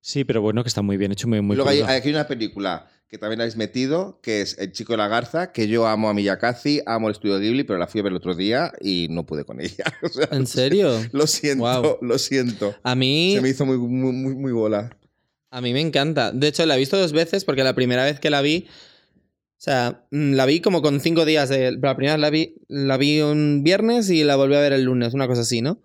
Sí, 0.00 0.24
pero 0.24 0.40
bueno, 0.40 0.62
que 0.62 0.68
está 0.68 0.82
muy 0.82 0.96
bien 0.96 1.12
hecho, 1.12 1.26
muy, 1.28 1.40
muy 1.40 1.56
Luego 1.56 1.70
hay, 1.70 1.80
aquí 1.82 2.10
una 2.10 2.26
película 2.28 2.88
que 3.08 3.18
también 3.18 3.40
habéis 3.40 3.56
metido, 3.56 4.20
que 4.20 4.40
es 4.40 4.56
El 4.58 4.72
chico 4.72 4.92
de 4.92 4.96
la 4.98 5.08
garza, 5.08 5.52
que 5.52 5.68
yo 5.68 5.86
amo 5.86 6.08
a 6.08 6.14
Miyakazi, 6.14 6.80
amo 6.86 7.08
el 7.08 7.12
estudio 7.12 7.38
Ghibli, 7.38 7.62
pero 7.64 7.78
la 7.78 7.86
fui 7.86 8.00
a 8.00 8.04
ver 8.04 8.10
el 8.12 8.16
otro 8.16 8.34
día 8.34 8.72
y 8.80 9.06
no 9.10 9.26
pude 9.26 9.44
con 9.44 9.60
ella. 9.60 9.84
O 10.02 10.08
sea, 10.08 10.28
¿En 10.32 10.46
serio? 10.46 10.90
Lo 11.12 11.26
siento, 11.26 11.98
lo 12.02 12.18
siento. 12.18 12.74
A 12.82 12.94
mí, 12.94 13.32
Se 13.34 13.40
me 13.42 13.48
hizo 13.48 13.64
muy, 13.66 13.78
muy, 13.78 14.12
muy, 14.12 14.34
muy 14.34 14.52
bola. 14.52 14.96
A 15.50 15.60
mí 15.60 15.72
me 15.72 15.80
encanta. 15.80 16.32
De 16.32 16.48
hecho, 16.48 16.66
la 16.66 16.76
he 16.76 16.78
visto 16.78 16.98
dos 16.98 17.12
veces 17.12 17.44
porque 17.44 17.64
la 17.64 17.74
primera 17.74 18.04
vez 18.04 18.20
que 18.20 18.30
la 18.30 18.42
vi, 18.42 18.66
o 18.68 19.58
sea, 19.58 20.06
mm, 20.10 20.32
la 20.34 20.46
vi 20.46 20.60
como 20.60 20.82
con 20.82 21.00
cinco 21.00 21.24
días 21.24 21.48
de... 21.48 21.72
La 21.72 21.96
primera 21.96 22.14
vez 22.14 22.20
la 22.20 22.30
vi, 22.30 22.54
la 22.68 22.96
vi 22.96 23.20
un 23.20 23.62
viernes 23.62 24.10
y 24.10 24.24
la 24.24 24.36
volví 24.36 24.54
a 24.54 24.60
ver 24.60 24.72
el 24.72 24.84
lunes, 24.84 25.14
una 25.14 25.26
cosa 25.26 25.42
así, 25.42 25.62
¿no? 25.62 25.82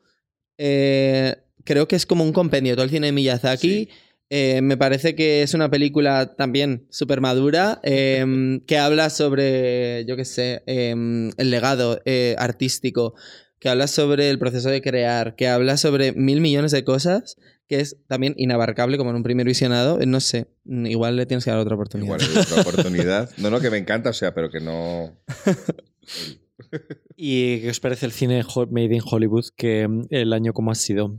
Eh, 0.57 1.35
creo 1.63 1.87
que 1.87 1.95
es 1.95 2.05
como 2.05 2.23
un 2.23 2.33
compendio, 2.33 2.75
todo 2.75 2.85
el 2.85 2.91
cine 2.91 3.07
de 3.07 3.13
Miyazaki. 3.13 3.69
Sí. 3.69 3.89
Eh, 4.33 4.61
me 4.61 4.77
parece 4.77 5.13
que 5.13 5.43
es 5.43 5.53
una 5.53 5.69
película 5.69 6.35
también 6.37 6.87
súper 6.89 7.19
madura, 7.19 7.81
eh, 7.83 8.25
que 8.65 8.77
habla 8.77 9.09
sobre, 9.09 10.05
yo 10.05 10.15
qué 10.15 10.23
sé, 10.23 10.63
eh, 10.67 10.91
el 11.35 11.49
legado 11.49 12.01
eh, 12.05 12.35
artístico, 12.37 13.13
que 13.61 13.69
habla 13.69 13.85
sobre 13.87 14.29
el 14.31 14.39
proceso 14.39 14.69
de 14.69 14.81
crear, 14.81 15.35
que 15.35 15.47
habla 15.47 15.77
sobre 15.77 16.11
mil 16.13 16.41
millones 16.41 16.71
de 16.71 16.83
cosas, 16.83 17.37
que 17.67 17.79
es 17.79 17.95
también 18.07 18.33
inabarcable 18.35 18.97
como 18.97 19.11
en 19.11 19.17
un 19.17 19.23
primer 19.23 19.45
visionado. 19.45 20.01
Eh, 20.01 20.05
No 20.07 20.19
sé, 20.19 20.47
mm, 20.65 20.87
igual 20.87 21.15
le 21.15 21.25
tienes 21.27 21.45
que 21.45 21.51
dar 21.51 21.59
otra 21.59 21.75
oportunidad. 21.75 22.07
Igual 22.19 22.21
hay 22.21 22.41
otra 22.41 22.61
oportunidad. 22.61 23.29
No, 23.37 23.49
no, 23.51 23.61
que 23.61 23.69
me 23.69 23.77
encanta, 23.77 24.09
o 24.09 24.13
sea, 24.13 24.33
pero 24.33 24.49
que 24.49 24.59
no. 24.59 25.15
¿Y 27.15 27.61
qué 27.61 27.69
os 27.69 27.79
parece 27.79 28.05
el 28.05 28.11
cine 28.11 28.43
Made 28.71 28.95
in 28.95 29.01
Hollywood? 29.05 29.45
Que 29.55 29.87
mm, 29.87 30.07
el 30.09 30.33
año 30.33 30.53
cómo 30.53 30.71
ha 30.71 30.75
sido. 30.75 31.15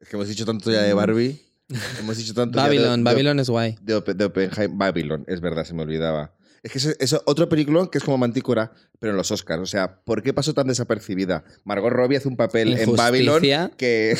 Es 0.00 0.08
que 0.08 0.16
hemos 0.16 0.28
dicho 0.28 0.46
tanto 0.46 0.70
ya 0.70 0.82
de 0.82 0.94
Barbie. 0.94 1.40
Hemos 2.00 2.16
dicho 2.16 2.34
tanto 2.34 2.56
ya 2.58 2.64
de- 2.68 2.68
Babylon, 2.78 3.04
de, 3.04 3.10
Babylon 3.10 3.38
es 3.40 3.48
guay. 3.48 3.76
de, 3.80 3.94
Ope- 3.96 4.14
de 4.14 4.24
Oppenheim- 4.24 4.76
Babylon, 4.76 5.24
es 5.28 5.40
verdad, 5.40 5.64
se 5.64 5.72
me 5.74 5.82
olvidaba. 5.82 6.34
Es 6.62 6.72
que 6.72 6.78
es, 6.78 6.96
es 6.98 7.20
otro 7.24 7.48
película 7.48 7.88
que 7.90 7.98
es 7.98 8.04
como 8.04 8.18
Mantícora, 8.18 8.72
pero 8.98 9.12
en 9.12 9.16
los 9.16 9.30
Oscars. 9.30 9.62
O 9.62 9.66
sea, 9.66 10.00
¿por 10.04 10.22
qué 10.22 10.34
pasó 10.34 10.52
tan 10.54 10.66
desapercibida? 10.66 11.44
Margot 11.64 11.90
Robbie 11.90 12.16
hace 12.16 12.28
un 12.28 12.36
papel 12.36 12.76
en 12.78 12.94
Babylon 12.94 13.42
que. 13.76 14.16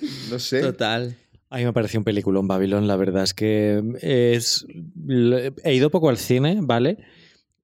no 0.30 0.38
sé. 0.38 0.60
Total. 0.60 1.16
A 1.48 1.58
mí 1.58 1.64
me 1.64 1.72
pareció 1.72 2.00
un 2.00 2.04
peliculón 2.04 2.48
Babylon, 2.48 2.88
la 2.88 2.96
verdad 2.96 3.22
es 3.22 3.32
que 3.32 3.80
es... 4.00 4.66
He 5.62 5.74
ido 5.74 5.90
poco 5.90 6.08
al 6.08 6.18
cine, 6.18 6.58
¿vale? 6.60 6.98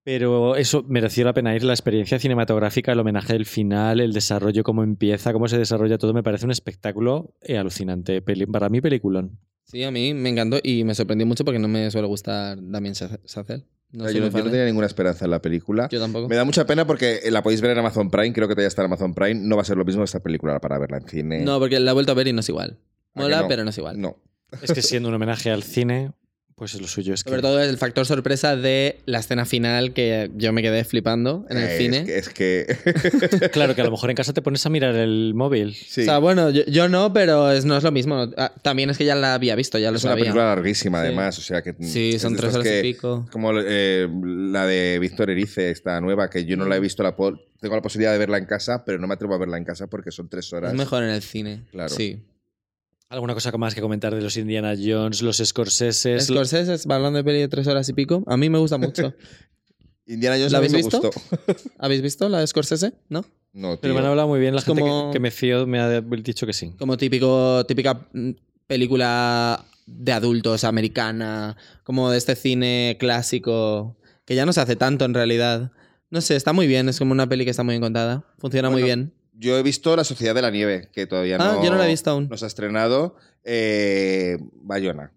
Pero 0.04 0.56
eso 0.56 0.84
mereció 0.88 1.24
la 1.24 1.32
pena 1.32 1.54
ir, 1.54 1.64
la 1.64 1.72
experiencia 1.72 2.18
cinematográfica, 2.18 2.92
el 2.92 3.00
homenaje 3.00 3.32
del 3.34 3.46
final, 3.46 4.00
el 4.00 4.12
desarrollo, 4.12 4.62
cómo 4.62 4.82
empieza, 4.82 5.32
cómo 5.32 5.48
se 5.48 5.58
desarrolla 5.58 5.98
todo, 5.98 6.12
me 6.12 6.22
parece 6.22 6.44
un 6.44 6.50
espectáculo 6.52 7.34
eh, 7.40 7.58
alucinante. 7.58 8.22
Para 8.22 8.68
mí, 8.68 8.80
peliculón. 8.80 9.38
Sí, 9.72 9.82
a 9.84 9.90
mí 9.90 10.12
me 10.12 10.28
encantó 10.28 10.60
y 10.62 10.84
me 10.84 10.94
sorprendió 10.94 11.26
mucho 11.26 11.46
porque 11.46 11.58
no 11.58 11.66
me 11.66 11.90
suele 11.90 12.06
gustar 12.06 12.58
Damien 12.60 12.92
Chazelle. 12.92 13.64
No 13.90 14.10
yo, 14.10 14.20
no, 14.20 14.28
yo 14.28 14.44
no 14.44 14.50
tenía 14.50 14.66
ninguna 14.66 14.86
esperanza 14.86 15.24
en 15.24 15.30
la 15.30 15.40
película. 15.40 15.88
Yo 15.90 15.98
tampoco. 15.98 16.28
Me 16.28 16.36
da 16.36 16.44
mucha 16.44 16.66
pena 16.66 16.86
porque 16.86 17.22
la 17.30 17.42
podéis 17.42 17.62
ver 17.62 17.70
en 17.70 17.78
Amazon 17.78 18.10
Prime, 18.10 18.34
creo 18.34 18.48
que 18.48 18.54
todavía 18.54 18.68
está 18.68 18.82
en 18.82 18.86
Amazon 18.86 19.14
Prime. 19.14 19.40
No 19.40 19.56
va 19.56 19.62
a 19.62 19.64
ser 19.64 19.78
lo 19.78 19.86
mismo 19.86 20.04
esta 20.04 20.20
película 20.20 20.60
para 20.60 20.78
verla 20.78 20.98
en 20.98 21.08
cine. 21.08 21.40
No, 21.40 21.58
porque 21.58 21.80
la 21.80 21.92
he 21.92 21.94
vuelto 21.94 22.12
a 22.12 22.14
ver 22.14 22.28
y 22.28 22.34
no 22.34 22.40
es 22.40 22.48
igual. 22.50 22.80
¿A 23.14 23.20
que 23.20 23.22
Mola, 23.22 23.40
no? 23.40 23.48
pero 23.48 23.64
no 23.64 23.70
es 23.70 23.78
igual. 23.78 23.98
No. 23.98 24.18
Es 24.60 24.74
que 24.74 24.82
siendo 24.82 25.08
un 25.08 25.14
homenaje 25.14 25.50
al 25.50 25.62
cine, 25.62 26.12
Pues 26.56 26.80
lo 26.80 26.86
suyo 26.86 27.14
es 27.14 27.24
que. 27.24 27.30
Sobre 27.30 27.42
todo 27.42 27.60
el 27.62 27.76
factor 27.78 28.06
sorpresa 28.06 28.54
de 28.56 29.00
la 29.06 29.18
escena 29.20 29.44
final 29.46 29.92
que 29.92 30.30
yo 30.36 30.52
me 30.52 30.62
quedé 30.62 30.84
flipando 30.84 31.44
en 31.50 31.56
el 31.58 31.64
Eh, 31.70 31.78
cine. 31.78 32.04
Es 32.08 32.28
que. 32.28 32.66
es 32.68 32.78
que- 32.78 33.50
Claro, 33.50 33.74
que 33.74 33.80
a 33.80 33.84
lo 33.84 33.90
mejor 33.90 34.10
en 34.10 34.16
casa 34.16 34.32
te 34.32 34.42
pones 34.42 34.64
a 34.66 34.70
mirar 34.70 34.94
el 34.94 35.32
móvil. 35.34 35.74
sí. 35.74 36.02
O 36.02 36.04
sea, 36.04 36.18
bueno, 36.18 36.50
yo, 36.50 36.62
yo 36.66 36.88
no, 36.88 37.12
pero 37.12 37.50
es, 37.50 37.64
no 37.64 37.76
es 37.76 37.82
lo 37.82 37.90
mismo. 37.90 38.28
Ah, 38.36 38.52
También 38.62 38.90
es 38.90 38.98
que 38.98 39.04
ya 39.04 39.14
la 39.14 39.34
había 39.34 39.54
visto, 39.56 39.78
ya 39.78 39.90
lo 39.90 39.96
es 39.96 40.04
una 40.04 40.12
sabía. 40.12 40.24
película 40.24 40.44
larguísima, 40.46 41.00
Sí. 41.00 41.06
además. 41.06 41.38
O 41.38 41.42
sea 41.42 41.62
que. 41.62 41.74
Sí, 41.80 42.18
son 42.18 42.36
tres 42.36 42.54
horas 42.54 42.66
y 42.78 42.82
pico. 42.82 43.26
Como 43.32 43.52
eh, 43.58 44.08
la 44.24 44.66
de 44.66 44.98
Víctor 45.00 45.30
Erice, 45.30 45.70
esta 45.70 46.00
nueva, 46.00 46.28
que 46.30 46.44
yo 46.44 46.56
no 46.56 46.66
la 46.66 46.76
he 46.76 46.80
visto, 46.80 47.02
la 47.02 47.16
tengo 47.16 47.76
la 47.76 47.82
posibilidad 47.82 48.12
de 48.12 48.18
verla 48.18 48.38
en 48.38 48.46
casa, 48.46 48.84
pero 48.84 48.98
no 48.98 49.06
me 49.06 49.14
atrevo 49.14 49.34
a 49.34 49.38
verla 49.38 49.56
en 49.56 49.64
casa 49.64 49.86
porque 49.86 50.10
son 50.10 50.28
tres 50.28 50.52
horas. 50.52 50.72
Es 50.72 50.78
mejor 50.78 51.02
en 51.04 51.10
el 51.10 51.22
cine. 51.22 51.62
Claro. 51.70 51.90
Sí. 51.90 52.20
¿Alguna 53.12 53.34
cosa 53.34 53.52
más 53.58 53.74
que 53.74 53.82
comentar 53.82 54.14
de 54.14 54.22
los 54.22 54.36
Indiana 54.38 54.72
Jones, 54.74 55.20
los 55.20 55.36
Scorsese? 55.36 56.18
Scorsese 56.18 56.72
es 56.72 56.86
balón 56.86 57.12
de 57.12 57.22
peli 57.22 57.40
de 57.40 57.48
tres 57.48 57.66
horas 57.66 57.86
y 57.90 57.92
pico. 57.92 58.24
A 58.26 58.38
mí 58.38 58.48
me 58.48 58.56
gusta 58.58 58.78
mucho. 58.78 59.12
Indiana 60.06 60.36
Jones 60.36 60.52
¿La 60.52 60.58
habéis 60.58 60.72
me 60.72 60.78
visto? 60.78 61.00
gustó. 61.00 61.20
¿Habéis 61.78 62.00
visto 62.00 62.26
la 62.30 62.40
de 62.40 62.46
Scorsese? 62.46 62.94
¿No? 63.10 63.24
No, 63.52 63.78
Pero 63.78 63.92
tío. 63.92 63.94
me 63.94 64.00
han 64.00 64.06
hablado 64.06 64.28
muy 64.28 64.40
bien. 64.40 64.54
La 64.54 64.60
Es 64.60 64.64
gente 64.64 64.80
como- 64.80 65.10
que, 65.10 65.16
que 65.16 65.20
me 65.20 65.30
fío 65.30 65.66
me 65.66 65.78
ha 65.78 66.00
dicho 66.00 66.46
que 66.46 66.54
sí. 66.54 66.72
Como 66.78 66.96
típico, 66.96 67.64
típica 67.66 68.08
mm, 68.14 68.30
película 68.66 69.62
de 69.86 70.12
adultos 70.12 70.64
americana, 70.64 71.56
como 71.84 72.10
de 72.10 72.16
este 72.16 72.34
cine 72.34 72.96
clásico, 72.98 73.98
que 74.24 74.34
ya 74.34 74.46
no 74.46 74.54
se 74.54 74.60
hace 74.62 74.76
tanto 74.76 75.04
en 75.04 75.12
realidad. 75.12 75.70
No 76.08 76.22
sé, 76.22 76.34
está 76.36 76.52
muy 76.54 76.66
bien, 76.66 76.88
es 76.88 76.98
como 76.98 77.12
una 77.12 77.28
peli 77.28 77.44
que 77.44 77.50
está 77.50 77.62
muy 77.62 77.74
bien 77.74 77.82
contada. 77.82 78.24
Funciona 78.38 78.70
muy 78.70 78.82
bien. 78.82 79.12
Yo 79.34 79.56
he 79.58 79.62
visto 79.62 79.96
La 79.96 80.04
Sociedad 80.04 80.34
de 80.34 80.42
la 80.42 80.50
Nieve, 80.50 80.88
que 80.92 81.06
todavía 81.06 81.36
Ah, 81.40 81.54
no, 81.56 81.64
yo 81.64 81.70
no 81.70 81.78
la 81.78 81.86
he 81.86 81.90
visto 81.90 82.10
aún. 82.10 82.28
no 82.28 82.36
se 82.36 82.44
ha 82.44 82.48
estrenado. 82.48 83.16
Eh, 83.44 84.38
Bayona. 84.62 85.12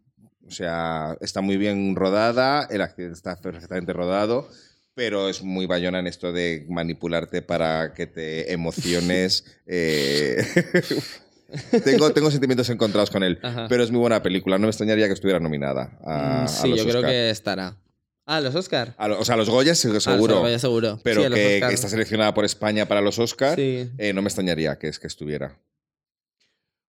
O 0.47 0.51
sea, 0.51 1.17
está 1.21 1.41
muy 1.41 1.57
bien 1.57 1.95
rodada, 1.95 2.67
el 2.69 2.81
accidente 2.81 3.15
está 3.15 3.35
perfectamente 3.41 3.93
rodado, 3.93 4.47
pero 4.93 5.27
es 5.27 5.41
muy 5.43 5.65
Bayona 5.65 5.99
en 5.99 6.07
esto 6.07 6.31
de 6.31 6.65
manipularte 6.69 7.41
para 7.41 7.93
que 7.93 8.05
te 8.07 8.53
emociones. 8.53 9.43
eh, 9.67 10.37
tengo, 11.83 12.11
tengo 12.13 12.31
sentimientos 12.31 12.69
encontrados 12.69 13.09
con 13.11 13.23
él, 13.23 13.39
Ajá. 13.41 13.67
pero 13.69 13.83
es 13.83 13.91
muy 13.91 13.99
buena 13.99 14.21
película. 14.21 14.57
No 14.57 14.63
me 14.63 14.69
extrañaría 14.69 15.07
que 15.07 15.13
estuviera 15.13 15.39
nominada 15.39 15.97
a, 16.03 16.41
Mm, 16.41 16.43
a 16.43 16.47
sí, 16.47 16.69
los 16.69 16.77
yo 16.79 16.85
creo 16.85 16.97
Oscar. 16.99 17.11
que 17.11 17.29
estará. 17.29 17.77
Ah, 18.27 18.41
los 18.41 18.55
Oscar. 18.55 18.95
A 18.97 19.07
lo- 19.07 19.19
o 19.19 19.25
sea, 19.25 19.35
los 19.35 19.49
Goya 19.49 19.75
sí, 19.75 19.87
seguro, 19.99 20.43
Ah, 20.45 20.59
seguro. 20.59 20.99
pero 21.03 21.21
Sí, 21.21 21.25
a 21.25 21.29
los 21.29 21.37
que, 21.39 21.55
Oscar. 21.55 21.69
que 21.69 21.75
está 21.75 21.89
seleccionada 21.89 22.33
por 22.33 22.43
España 22.45 22.87
para 22.87 23.01
los 23.01 23.19
Oscar, 23.19 23.55
Sí. 23.55 23.91
eh, 23.97 24.13
no 24.13 24.21
me 24.23 24.27
extrañaría 24.29 24.77
que, 24.79 24.87
es 24.87 24.97
que 24.99 25.07
estuviera. 25.07 25.59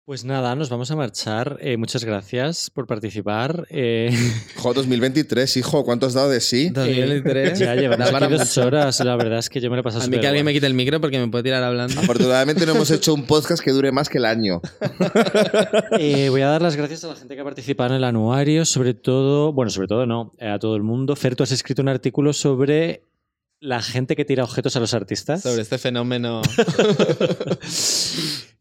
Pues 0.10 0.26
nada, 0.26 0.56
nos 0.56 0.70
vamos 0.72 0.90
a 0.90 0.96
marchar. 0.96 1.60
Eh, 1.62 1.78
muchas 1.78 2.04
gracias 2.04 2.72
por 2.72 2.88
participar. 2.88 3.68
Eh, 3.70 4.10
Jo, 4.58 4.74
2023, 4.74 5.58
hijo, 5.58 5.86
¿cuánto 5.86 6.08
has 6.08 6.16
dado 6.16 6.30
de 6.30 6.42
sí? 6.42 6.72
2023. 6.72 7.60
ya 7.60 7.76
llevamos 7.76 8.12
aquí 8.12 8.34
dos 8.34 8.58
horas. 8.58 9.00
La 9.02 9.16
verdad 9.16 9.38
es 9.38 9.52
que 9.52 9.62
yo 9.62 9.70
me 9.70 9.76
lo 9.76 9.82
he 9.82 9.84
pasado 9.84 10.06
A 10.06 10.08
mí 10.08 10.20
que 10.20 10.26
alguien 10.26 10.48
me 10.48 10.52
quite 10.52 10.66
el 10.66 10.74
micro 10.74 11.00
porque 11.00 11.20
me 11.20 11.28
puede 11.28 11.44
tirar 11.44 11.62
hablando. 11.62 12.00
Afortunadamente 12.00 12.66
no 12.66 12.72
hemos 12.72 12.90
hecho 12.90 13.14
un 13.14 13.28
podcast 13.28 13.64
que 13.64 13.70
dure 13.70 13.92
más 13.92 14.10
que 14.10 14.18
el 14.18 14.26
año. 14.26 14.62
Eh, 16.00 16.30
voy 16.30 16.42
a 16.42 16.48
dar 16.48 16.62
las 16.62 16.76
gracias 16.76 17.04
a 17.04 17.08
la 17.08 17.16
gente 17.16 17.36
que 17.36 17.42
ha 17.42 17.44
participado 17.44 17.92
en 17.92 17.98
el 17.98 18.04
anuario, 18.04 18.66
sobre 18.66 18.94
todo, 18.94 19.52
bueno, 19.54 19.70
sobre 19.70 19.88
todo 19.88 20.06
no, 20.06 20.34
eh, 20.40 20.48
a 20.48 20.58
todo 20.58 20.76
el 20.76 20.84
mundo. 20.84 21.16
Fer, 21.16 21.36
tú 21.36 21.44
has 21.44 21.52
escrito 21.52 21.82
un 21.82 21.90
artículo 21.90 22.32
sobre 22.32 23.09
la 23.62 23.82
gente 23.82 24.16
que 24.16 24.26
tira 24.26 24.44
objetos 24.44 24.76
a 24.76 24.80
los 24.80 24.94
artistas. 24.94 25.42
Sobre 25.42 25.62
este 25.62 25.78
fenómeno. 25.78 26.42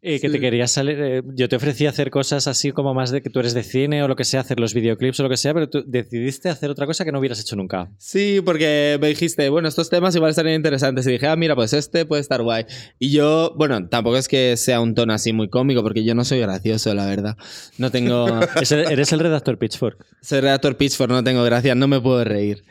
Eh, 0.00 0.20
que 0.20 0.30
te 0.30 0.38
querías 0.38 0.70
salir. 0.70 0.96
eh, 1.00 1.22
yo 1.34 1.48
te 1.48 1.56
ofrecí 1.56 1.84
hacer 1.86 2.10
cosas 2.10 2.46
así 2.46 2.70
como 2.70 2.94
más 2.94 3.10
de 3.10 3.20
que 3.20 3.30
tú 3.30 3.40
eres 3.40 3.52
de 3.52 3.64
cine 3.64 4.00
o 4.04 4.06
lo 4.08 4.14
que 4.14 4.22
sea, 4.22 4.40
hacer 4.40 4.60
los 4.60 4.72
videoclips 4.72 5.18
o 5.18 5.24
lo 5.24 5.28
que 5.28 5.36
sea, 5.36 5.52
pero 5.52 5.68
tú 5.68 5.82
decidiste 5.84 6.48
hacer 6.48 6.70
otra 6.70 6.86
cosa 6.86 7.04
que 7.04 7.10
no 7.10 7.18
hubieras 7.18 7.40
hecho 7.40 7.56
nunca. 7.56 7.90
Sí, 7.98 8.40
porque 8.44 8.96
me 9.00 9.08
dijiste, 9.08 9.48
bueno, 9.48 9.66
estos 9.66 9.90
temas 9.90 10.14
igual 10.14 10.30
estarían 10.30 10.54
interesantes. 10.54 11.04
Y 11.08 11.10
dije, 11.10 11.26
ah, 11.26 11.34
mira, 11.34 11.56
pues 11.56 11.72
este 11.72 12.06
puede 12.06 12.22
estar 12.22 12.42
guay. 12.42 12.64
Y 13.00 13.10
yo, 13.10 13.52
bueno, 13.56 13.88
tampoco 13.88 14.16
es 14.16 14.28
que 14.28 14.56
sea 14.56 14.80
un 14.80 14.94
tono 14.94 15.12
así 15.12 15.32
muy 15.32 15.48
cómico, 15.48 15.82
porque 15.82 16.04
yo 16.04 16.14
no 16.14 16.24
soy 16.24 16.38
gracioso, 16.38 16.94
la 16.94 17.04
verdad. 17.04 17.36
No 17.76 17.90
tengo. 17.90 18.28
Eres 18.70 19.12
el 19.12 19.18
redactor 19.18 19.58
Pitchfork. 19.58 20.06
soy 20.22 20.40
redactor 20.40 20.76
Pitchfork, 20.76 21.10
no 21.10 21.24
tengo 21.24 21.42
gracia, 21.42 21.74
no 21.74 21.88
me 21.88 22.00
puedo 22.00 22.22
reír. 22.22 22.62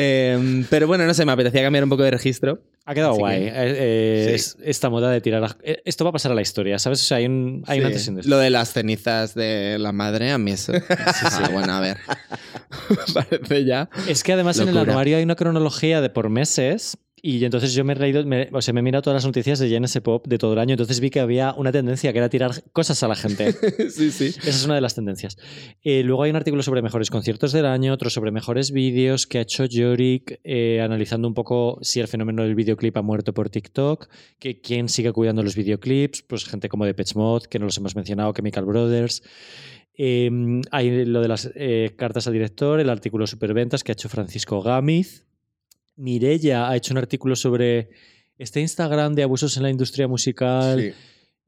Eh, 0.00 0.64
pero 0.70 0.86
bueno, 0.86 1.04
no 1.06 1.12
sé, 1.14 1.24
me 1.24 1.32
apetecía 1.32 1.62
cambiar 1.62 1.82
un 1.82 1.90
poco 1.90 2.04
de 2.04 2.12
registro. 2.12 2.62
Ha 2.86 2.94
quedado 2.94 3.10
Así 3.12 3.20
guay. 3.20 3.40
que- 3.40 3.48
Eh, 3.48 3.52
eh, 3.56 4.24
Sí. 4.28 4.34
es- 4.36 4.56
esta 4.62 4.88
moda 4.90 5.10
de 5.10 5.20
tirar. 5.20 5.42
a- 5.44 5.56
eh, 5.62 5.82
Esto 5.84 6.04
va 6.04 6.10
a 6.10 6.12
pasar 6.12 6.30
a 6.32 6.34
la 6.36 6.40
historia, 6.40 6.78
¿sabes? 6.78 7.02
O 7.02 7.04
sea, 7.04 7.16
hay 7.18 7.26
un, 7.26 7.64
hay 7.66 7.78
un 7.80 7.82
Sí. 7.82 7.86
antes 7.88 8.06
y 8.06 8.10
un 8.10 8.16
después. 8.16 8.30
Lo 8.30 8.38
de 8.38 8.50
las 8.50 8.72
cenizas 8.72 9.34
de 9.34 9.76
la 9.78 9.90
madre, 9.92 10.30
a 10.30 10.38
mí 10.38 10.52
eso. 10.52 10.72
Ah, 11.48 11.50
bueno, 11.52 11.72
a 11.74 11.80
ver. 11.80 11.98
Parece 13.14 13.64
ya. 13.64 13.90
Es 14.08 14.22
que 14.22 14.32
además 14.32 14.58
en 14.60 14.68
el 14.68 14.78
anuario 14.78 15.16
hay 15.16 15.22
una 15.22 15.34
cronología 15.36 16.00
de 16.00 16.10
por 16.10 16.28
meses 16.30 16.96
y 17.22 17.44
entonces 17.44 17.74
yo 17.74 17.84
me 17.84 17.92
he 17.92 17.96
reído, 17.96 18.24
me- 18.24 18.48
o 18.52 18.60
sea, 18.62 18.72
me 18.74 18.80
he 18.80 18.82
mirado 18.82 19.02
todas 19.02 19.16
las 19.22 19.26
noticias 19.26 19.58
de 19.58 19.68
JNS 19.68 20.00
Pop 20.02 20.26
de 20.26 20.38
todo 20.38 20.52
el 20.52 20.58
año, 20.58 20.72
entonces 20.74 21.00
vi 21.00 21.10
que 21.10 21.20
había 21.20 21.52
una 21.54 21.72
tendencia 21.72 22.12
que 22.12 22.18
era 22.18 22.28
tirar 22.28 22.50
cosas 22.72 23.02
a 23.02 23.08
la 23.08 23.14
gente. 23.16 23.52
sí, 23.90 24.10
sí. 24.10 24.26
Esa 24.26 24.48
es 24.50 24.64
una 24.64 24.74
de 24.74 24.80
las 24.80 24.94
tendencias. 24.94 25.36
Eh, 25.82 26.02
luego 26.04 26.22
hay 26.22 26.30
un 26.30 26.36
artículo 26.36 26.62
sobre 26.62 26.82
mejores 26.82 27.10
conciertos 27.10 27.52
del 27.52 27.66
año, 27.66 27.92
otro 27.92 28.10
sobre 28.10 28.30
mejores 28.30 28.70
vídeos 28.70 29.26
que 29.26 29.38
ha 29.38 29.42
hecho 29.42 29.64
Yorick, 29.64 30.40
eh, 30.44 30.80
analizando 30.80 31.28
un 31.28 31.34
poco 31.34 31.78
si 31.82 32.00
el 32.00 32.08
fenómeno 32.08 32.42
del 32.42 32.54
videoclip 32.54 32.96
ha 32.96 33.02
muerto 33.02 33.34
por 33.34 33.50
TikTok, 33.50 34.08
que 34.38 34.60
quién 34.60 34.88
sigue 34.88 35.12
cuidando 35.12 35.42
los 35.42 35.54
videoclips, 35.56 36.22
pues 36.22 36.44
gente 36.44 36.68
como 36.68 36.84
Depeche 36.86 37.14
Mode, 37.16 37.46
que 37.48 37.58
no 37.58 37.64
los 37.66 37.76
hemos 37.78 37.94
mencionado, 37.96 38.32
Chemical 38.32 38.64
Brothers. 38.64 39.22
Eh, 39.96 40.30
hay 40.70 41.04
lo 41.04 41.20
de 41.20 41.28
las 41.28 41.50
cartas 41.96 42.26
al 42.26 42.32
director, 42.32 42.78
el 42.80 42.88
artículo 42.90 43.26
Superventas 43.26 43.82
que 43.82 43.92
ha 43.92 43.94
hecho 43.94 44.08
Francisco 44.08 44.60
Gámiz. 44.62 45.24
Mirella 45.98 46.68
ha 46.70 46.76
hecho 46.76 46.94
un 46.94 46.98
artículo 46.98 47.36
sobre 47.36 47.90
este 48.38 48.60
Instagram 48.60 49.14
de 49.14 49.24
abusos 49.24 49.56
en 49.56 49.64
la 49.64 49.70
industria 49.70 50.08
musical 50.08 50.80
Sí. 50.80 50.92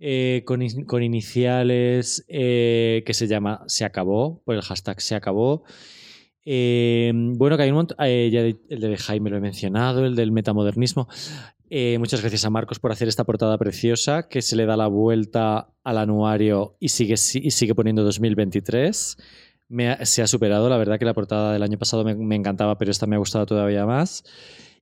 eh, 0.01 0.43
con, 0.45 0.61
con 0.87 1.03
iniciales 1.03 2.25
eh, 2.29 3.03
que 3.07 3.15
se 3.15 3.27
llama 3.27 3.63
Se 3.67 3.85
acabó, 3.85 4.43
por 4.45 4.55
el 4.57 4.63
hashtag 4.63 5.01
Se 5.01 5.15
acabó. 5.15 5.63
Eh, 6.45 7.13
bueno, 7.15 7.57
que 7.57 7.63
hay 7.65 7.71
un 7.71 7.77
montón. 7.77 7.97
el 8.01 8.57
de 8.69 8.97
Jaime 8.97 9.31
lo 9.31 9.37
he 9.37 9.41
mencionado, 9.41 10.05
el 10.07 10.17
del 10.17 10.33
metamodernismo. 10.33 11.07
Muchas 11.99 12.21
gracias 12.21 12.45
a 12.45 12.51
Marcos 12.51 12.81
por 12.81 12.91
hacer 12.91 13.07
esta 13.09 13.23
portada 13.25 13.57
preciosa 13.57 14.29
que 14.29 14.43
se 14.43 14.57
le 14.57 14.67
da 14.67 14.77
la 14.77 14.89
vuelta 14.89 15.71
al 15.85 15.99
anuario 15.99 16.77
y 16.81 16.89
sigue, 16.89 17.17
si- 17.17 17.39
y 17.45 17.53
sigue 17.53 17.75
poniendo 17.77 18.03
2023. 18.03 19.17
Me 19.71 19.89
ha- 19.91 20.05
se 20.05 20.21
ha 20.23 20.27
superado, 20.27 20.69
la 20.69 20.77
verdad 20.77 20.99
que 20.99 21.05
la 21.07 21.15
portada 21.15 21.53
del 21.55 21.63
año 21.63 21.79
pasado 21.79 22.05
me, 22.05 22.15
me 22.15 22.37
encantaba, 22.37 22.77
pero 22.77 22.91
esta 22.91 23.07
me 23.07 23.17
ha 23.17 23.19
gustado 23.21 23.47
todavía 23.47 23.87
más. 23.87 24.25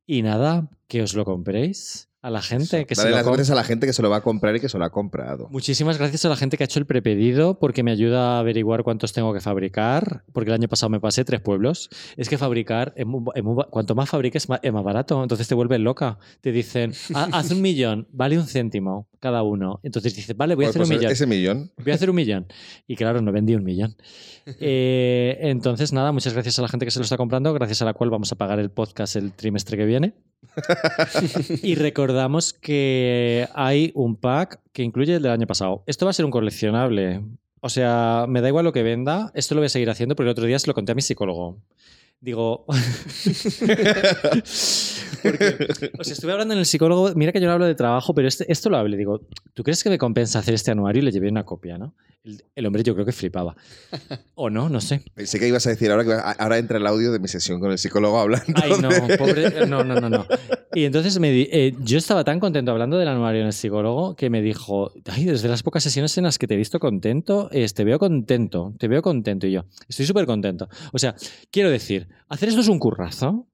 Y 0.06 0.22
nada, 0.22 0.70
que 0.88 1.02
os 1.02 1.14
lo 1.14 1.24
compréis 1.24 2.07
a 2.20 2.30
la 2.30 2.42
gente. 2.42 2.84
Que 2.86 2.94
se 2.94 3.02
Dale 3.02 3.10
lo 3.12 3.16
las 3.16 3.26
gracias 3.26 3.50
a 3.50 3.54
la 3.54 3.64
gente 3.64 3.86
que 3.86 3.92
se 3.92 4.02
lo 4.02 4.10
va 4.10 4.16
a 4.16 4.20
comprar 4.22 4.54
y 4.56 4.60
que 4.60 4.68
se 4.68 4.76
lo 4.78 4.84
ha 4.84 4.90
comprado. 4.90 5.48
Muchísimas 5.50 5.98
gracias 5.98 6.24
a 6.24 6.28
la 6.28 6.36
gente 6.36 6.56
que 6.56 6.64
ha 6.64 6.66
hecho 6.66 6.78
el 6.80 6.86
prepedido 6.86 7.58
porque 7.58 7.82
me 7.82 7.90
ayuda 7.92 8.36
a 8.36 8.38
averiguar 8.40 8.82
cuántos 8.82 9.12
tengo 9.12 9.32
que 9.32 9.40
fabricar. 9.40 10.24
Porque 10.32 10.50
el 10.50 10.54
año 10.54 10.68
pasado 10.68 10.90
me 10.90 11.00
pasé 11.00 11.24
tres 11.24 11.40
pueblos. 11.40 11.88
Es 12.16 12.28
que 12.28 12.36
fabricar, 12.38 12.92
es 12.96 13.06
muy- 13.06 13.22
es 13.34 13.42
muy 13.44 13.54
ba- 13.54 13.68
cuanto 13.70 13.94
más 13.94 14.08
fabriques, 14.10 14.48
es 14.62 14.72
más 14.72 14.84
barato. 14.84 15.22
Entonces 15.22 15.46
te 15.48 15.54
vuelves 15.54 15.80
loca. 15.80 16.18
Te 16.40 16.50
dicen, 16.52 16.92
"Ha- 17.14 17.28
haz 17.32 17.50
un 17.52 17.62
millón, 17.62 18.08
vale 18.12 18.36
un 18.38 18.46
céntimo 18.46 19.08
cada 19.20 19.42
uno. 19.42 19.80
Entonces 19.82 20.14
dices, 20.14 20.36
vale, 20.36 20.54
voy 20.54 20.64
a 20.64 20.68
Pues- 20.68 20.70
hacer 20.76 20.82
un 20.82 20.88
pues 20.88 20.98
millón. 20.98 21.12
Ese 21.12 21.26
millón. 21.26 21.72
Voy 21.82 21.92
a 21.92 21.94
hacer 21.94 22.10
un 22.10 22.16
millón. 22.16 22.46
Y 22.86 22.96
claro, 22.96 23.20
no 23.20 23.32
vendí 23.32 23.54
un 23.54 23.64
millón. 23.64 23.96
Eh, 24.60 25.36
entonces, 25.42 25.92
nada, 25.92 26.10
muchas 26.12 26.32
gracias 26.32 26.58
a 26.58 26.62
la 26.62 26.68
gente 26.68 26.84
que 26.86 26.90
se 26.90 26.98
lo 26.98 27.02
está 27.02 27.16
comprando, 27.16 27.52
gracias 27.52 27.82
a 27.82 27.84
la 27.84 27.92
cual 27.94 28.08
vamos 28.10 28.32
a 28.32 28.36
pagar 28.36 28.58
el 28.58 28.70
podcast 28.70 29.14
el 29.16 29.32
trimestre 29.32 29.76
que 29.76 29.84
viene. 29.84 30.14
y 31.62 31.74
recordamos 31.74 32.52
que 32.52 33.48
hay 33.54 33.92
un 33.94 34.16
pack 34.16 34.60
que 34.72 34.82
incluye 34.82 35.14
el 35.16 35.22
del 35.22 35.32
año 35.32 35.46
pasado. 35.46 35.82
Esto 35.86 36.06
va 36.06 36.10
a 36.10 36.14
ser 36.14 36.24
un 36.24 36.30
coleccionable. 36.30 37.22
O 37.60 37.68
sea, 37.68 38.26
me 38.28 38.40
da 38.40 38.48
igual 38.48 38.64
lo 38.64 38.72
que 38.72 38.82
venda, 38.82 39.32
esto 39.34 39.54
lo 39.54 39.60
voy 39.60 39.66
a 39.66 39.70
seguir 39.70 39.90
haciendo 39.90 40.14
porque 40.14 40.28
el 40.28 40.32
otro 40.32 40.46
día 40.46 40.58
se 40.58 40.68
lo 40.68 40.74
conté 40.74 40.92
a 40.92 40.94
mi 40.94 41.02
psicólogo. 41.02 41.58
Digo. 42.20 42.66
Porque, 45.22 45.70
o 45.98 46.04
sea, 46.04 46.12
estuve 46.12 46.32
hablando 46.32 46.54
en 46.54 46.60
el 46.60 46.66
psicólogo. 46.66 47.12
Mira 47.14 47.32
que 47.32 47.40
yo 47.40 47.46
no 47.46 47.52
hablo 47.52 47.66
de 47.66 47.74
trabajo, 47.74 48.14
pero 48.14 48.28
este- 48.28 48.50
esto 48.50 48.70
lo 48.70 48.76
hablé. 48.76 48.96
Digo, 48.96 49.20
¿tú 49.54 49.62
crees 49.62 49.82
que 49.82 49.90
me 49.90 49.98
compensa 49.98 50.38
hacer 50.38 50.54
este 50.54 50.70
anuario? 50.70 51.02
Y 51.02 51.04
le 51.04 51.12
llevé 51.12 51.28
una 51.28 51.44
copia, 51.44 51.78
¿no? 51.78 51.94
El, 52.24 52.42
el 52.56 52.66
hombre 52.66 52.82
yo 52.82 52.94
creo 52.94 53.06
que 53.06 53.12
flipaba. 53.12 53.56
O 54.34 54.50
no, 54.50 54.68
no 54.68 54.80
sé. 54.80 55.02
Pensé 55.14 55.38
que 55.38 55.48
ibas 55.48 55.66
a 55.66 55.70
decir 55.70 55.90
ahora 55.90 56.04
que 56.04 56.12
ahora 56.42 56.58
entra 56.58 56.78
el 56.78 56.86
audio 56.86 57.10
de 57.12 57.18
mi 57.20 57.28
sesión 57.28 57.60
con 57.60 57.70
el 57.70 57.78
psicólogo 57.78 58.18
hablando. 58.18 58.46
Ay, 58.56 58.72
no, 58.80 58.88
de- 58.88 59.16
pobre. 59.16 59.66
No, 59.66 59.84
no, 59.84 60.00
no, 60.00 60.08
no. 60.10 60.26
Y 60.74 60.84
entonces 60.84 61.18
me 61.18 61.30
di- 61.30 61.48
eh, 61.50 61.74
yo 61.80 61.98
estaba 61.98 62.24
tan 62.24 62.38
contento 62.40 62.70
hablando 62.72 62.98
del 62.98 63.08
anuario 63.08 63.40
en 63.40 63.46
el 63.48 63.52
psicólogo 63.52 64.14
que 64.16 64.30
me 64.30 64.42
dijo, 64.42 64.92
ay, 65.06 65.24
desde 65.24 65.48
las 65.48 65.62
pocas 65.62 65.82
sesiones 65.82 66.16
en 66.18 66.24
las 66.24 66.38
que 66.38 66.46
te 66.46 66.54
he 66.54 66.56
visto 66.56 66.78
contento, 66.80 67.48
eh, 67.52 67.66
te 67.72 67.84
veo 67.84 67.98
contento, 67.98 68.74
te 68.78 68.88
veo 68.88 69.00
contento. 69.02 69.46
Y 69.46 69.52
yo, 69.52 69.64
estoy 69.88 70.04
súper 70.06 70.26
contento. 70.26 70.68
O 70.92 70.98
sea, 70.98 71.14
quiero 71.50 71.70
decir, 71.70 72.07
hacer 72.28 72.48
esto 72.48 72.60
es 72.60 72.68
un 72.68 72.78
currazo. 72.78 73.46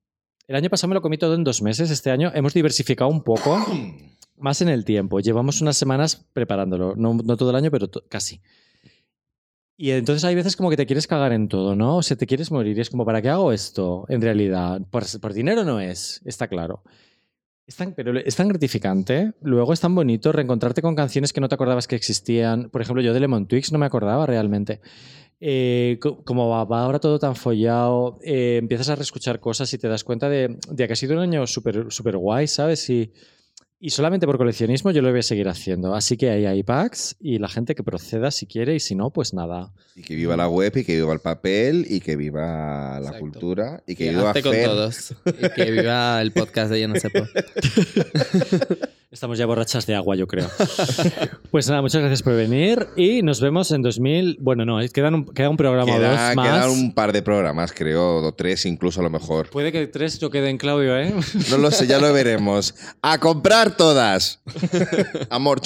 El 0.47 0.57
año 0.57 0.69
pasado 0.69 0.89
me 0.89 0.95
lo 0.95 1.03
comí 1.03 1.17
todo 1.19 1.35
en 1.35 1.45
dos 1.45 1.63
meses. 1.63 1.91
Este 1.91 2.11
año 2.11 2.31
hemos 2.35 2.53
diversificado 2.55 3.11
un 3.11 3.23
poco 3.23 3.59
más 4.37 4.61
en 4.61 4.69
el 4.69 4.85
tiempo. 4.85 5.21
Llevamos 5.21 5.61
unas 5.63 5.77
semanas 5.77 6.27
preparándolo. 6.33 6.95
No, 6.97 7.15
no 7.15 7.37
todo 7.37 7.51
el 7.51 7.57
año, 7.57 7.71
pero 7.71 7.89
casi. 8.09 8.41
Y 9.77 9.91
entonces 9.91 10.23
hay 10.25 10.35
veces 10.37 10.55
como 10.57 10.71
que 10.71 10.77
te 10.77 10.87
quieres 10.87 11.07
cagar 11.07 11.33
en 11.33 11.49
todo, 11.49 11.75
¿no? 11.75 11.97
O 11.97 12.03
sea, 12.03 12.17
te 12.17 12.27
quieres 12.27 12.51
morir. 12.53 12.77
Y 12.79 12.81
es 12.81 12.91
como, 12.91 13.05
¿para 13.05 13.21
qué 13.21 13.29
hago 13.31 13.53
esto? 13.53 14.05
En 14.09 14.21
realidad, 14.23 14.81
por, 14.91 15.05
por 15.21 15.33
dinero 15.33 15.65
no 15.65 15.81
es, 15.81 16.21
está 16.25 16.47
claro. 16.47 16.85
Es 17.67 17.77
tan- 17.77 17.95
pero 17.95 18.17
es 18.19 18.37
tan 18.37 18.49
gratificante. 18.49 19.33
Luego 19.41 19.73
es 19.73 19.81
tan 19.81 19.95
bonito 19.95 20.31
reencontrarte 20.31 20.81
con 20.83 20.95
canciones 20.95 21.33
que 21.33 21.41
no 21.41 21.49
te 21.49 21.57
acordabas 21.57 21.89
que 21.89 21.97
existían. 21.97 22.69
Por 22.71 22.83
ejemplo, 22.83 23.03
yo 23.03 23.15
de 23.15 23.21
Lemon 23.21 23.49
Twigs 23.49 23.73
no 23.73 23.79
me 23.79 23.87
acordaba 23.87 24.27
realmente. 24.27 24.81
Eh, 25.41 25.99
co- 26.01 26.25
como 26.25 26.49
va, 26.49 26.65
va 26.65 26.83
ahora 26.85 26.99
todo 26.99 27.19
tan 27.19 27.37
follado, 27.37 28.19
eh, 28.23 28.57
empiezas 28.59 28.89
a 28.89 28.95
reescuchar 28.97 29.41
cosas 29.41 29.73
y 29.75 29.79
te 29.79 29.89
das 29.89 30.03
cuenta 30.05 30.29
de, 30.29 30.57
de 30.71 30.87
que 30.87 30.93
ha 30.93 30.97
sido 30.97 31.15
un 31.15 31.21
año 31.21 31.47
súper 31.47 31.87
súper 31.91 32.17
guay, 32.17 32.47
¿sabes? 32.47 32.89
Y, 32.89 33.13
y 33.81 33.91
solamente 33.91 34.25
por 34.27 34.39
coleccionismo 34.39 34.91
yo 34.93 35.03
lo 35.03 35.11
voy 35.11 35.19
a 35.19 35.23
seguir 35.23 35.47
haciendo. 35.49 35.95
Así 35.95 36.17
que 36.17 36.31
ahí 36.31 36.47
hay 36.47 36.63
packs 36.63 37.17
y 37.21 37.39
la 37.39 37.49
gente 37.49 37.75
que 37.75 37.83
proceda 37.83 38.31
si 38.31 38.47
quiere 38.47 38.75
y 38.75 38.81
si 38.81 38.95
no, 38.95 39.11
pues 39.11 39.35
nada. 39.35 39.73
Y 39.95 40.01
que 40.03 40.15
viva 40.15 40.37
la 40.37 40.49
web, 40.49 40.73
y 40.77 40.85
que 40.85 40.95
viva 40.95 41.13
el 41.13 41.21
papel, 41.21 41.85
y 41.91 42.01
que 42.01 42.17
viva 42.17 42.93
la 43.01 43.09
Exacto. 43.09 43.19
cultura, 43.21 43.83
y 43.87 43.95
que 43.95 44.07
Y 44.07 44.09
viva 44.11 44.33
con 44.33 44.43
todos. 44.43 45.15
Y 45.27 45.49
que 45.55 45.71
viva 45.71 46.23
el 46.23 46.33
podcast 46.33 46.71
de 46.71 46.81
Yo 46.81 46.89
no 46.89 46.95
sé 46.97 47.11
por. 47.11 47.29
Estamos 49.15 49.39
ya 49.39 49.47
borrachas 49.47 49.87
de 49.87 49.95
agua, 49.95 50.17
yo 50.17 50.27
creo. 50.27 50.49
pues 51.53 51.69
nada, 51.69 51.81
muchas 51.81 52.01
gracias 52.01 52.21
por 52.25 52.35
venir 52.35 52.89
y 52.97 53.23
nos 53.23 53.41
vemos 53.41 53.71
en 53.71 53.81
2000. 53.81 54.39
Bueno, 54.41 54.65
no, 54.65 54.81
quedan 54.93 55.15
un, 55.15 55.25
queda 55.27 55.49
un 55.51 55.57
programa 55.57 55.95
o 55.95 55.97
Queda- 55.97 56.27
dos 56.27 56.37
más. 56.37 56.49
Quedan 56.49 56.71
un 56.71 56.93
par 56.95 57.13
de 57.13 57.23
programas, 57.23 57.73
creo, 57.73 58.17
o 58.17 58.35
tres 58.35 58.67
incluso 58.67 58.99
a 58.99 59.05
lo 59.05 59.11
mejor. 59.11 59.51
Puede 59.51 59.71
que 59.71 59.87
tres 59.87 60.19
yo 60.19 60.31
quede 60.31 60.51
en 60.51 60.59
Claudio, 60.59 60.99
¿eh? 60.99 61.15
No 61.51 61.59
lo 61.59 61.71
sé, 61.71 61.87
ya 61.87 62.01
lo 62.01 62.13
veremos. 62.13 62.75
¡A 63.03 63.21
comprar 63.21 63.77
todas! 63.77 64.43
Amor. 65.31 65.61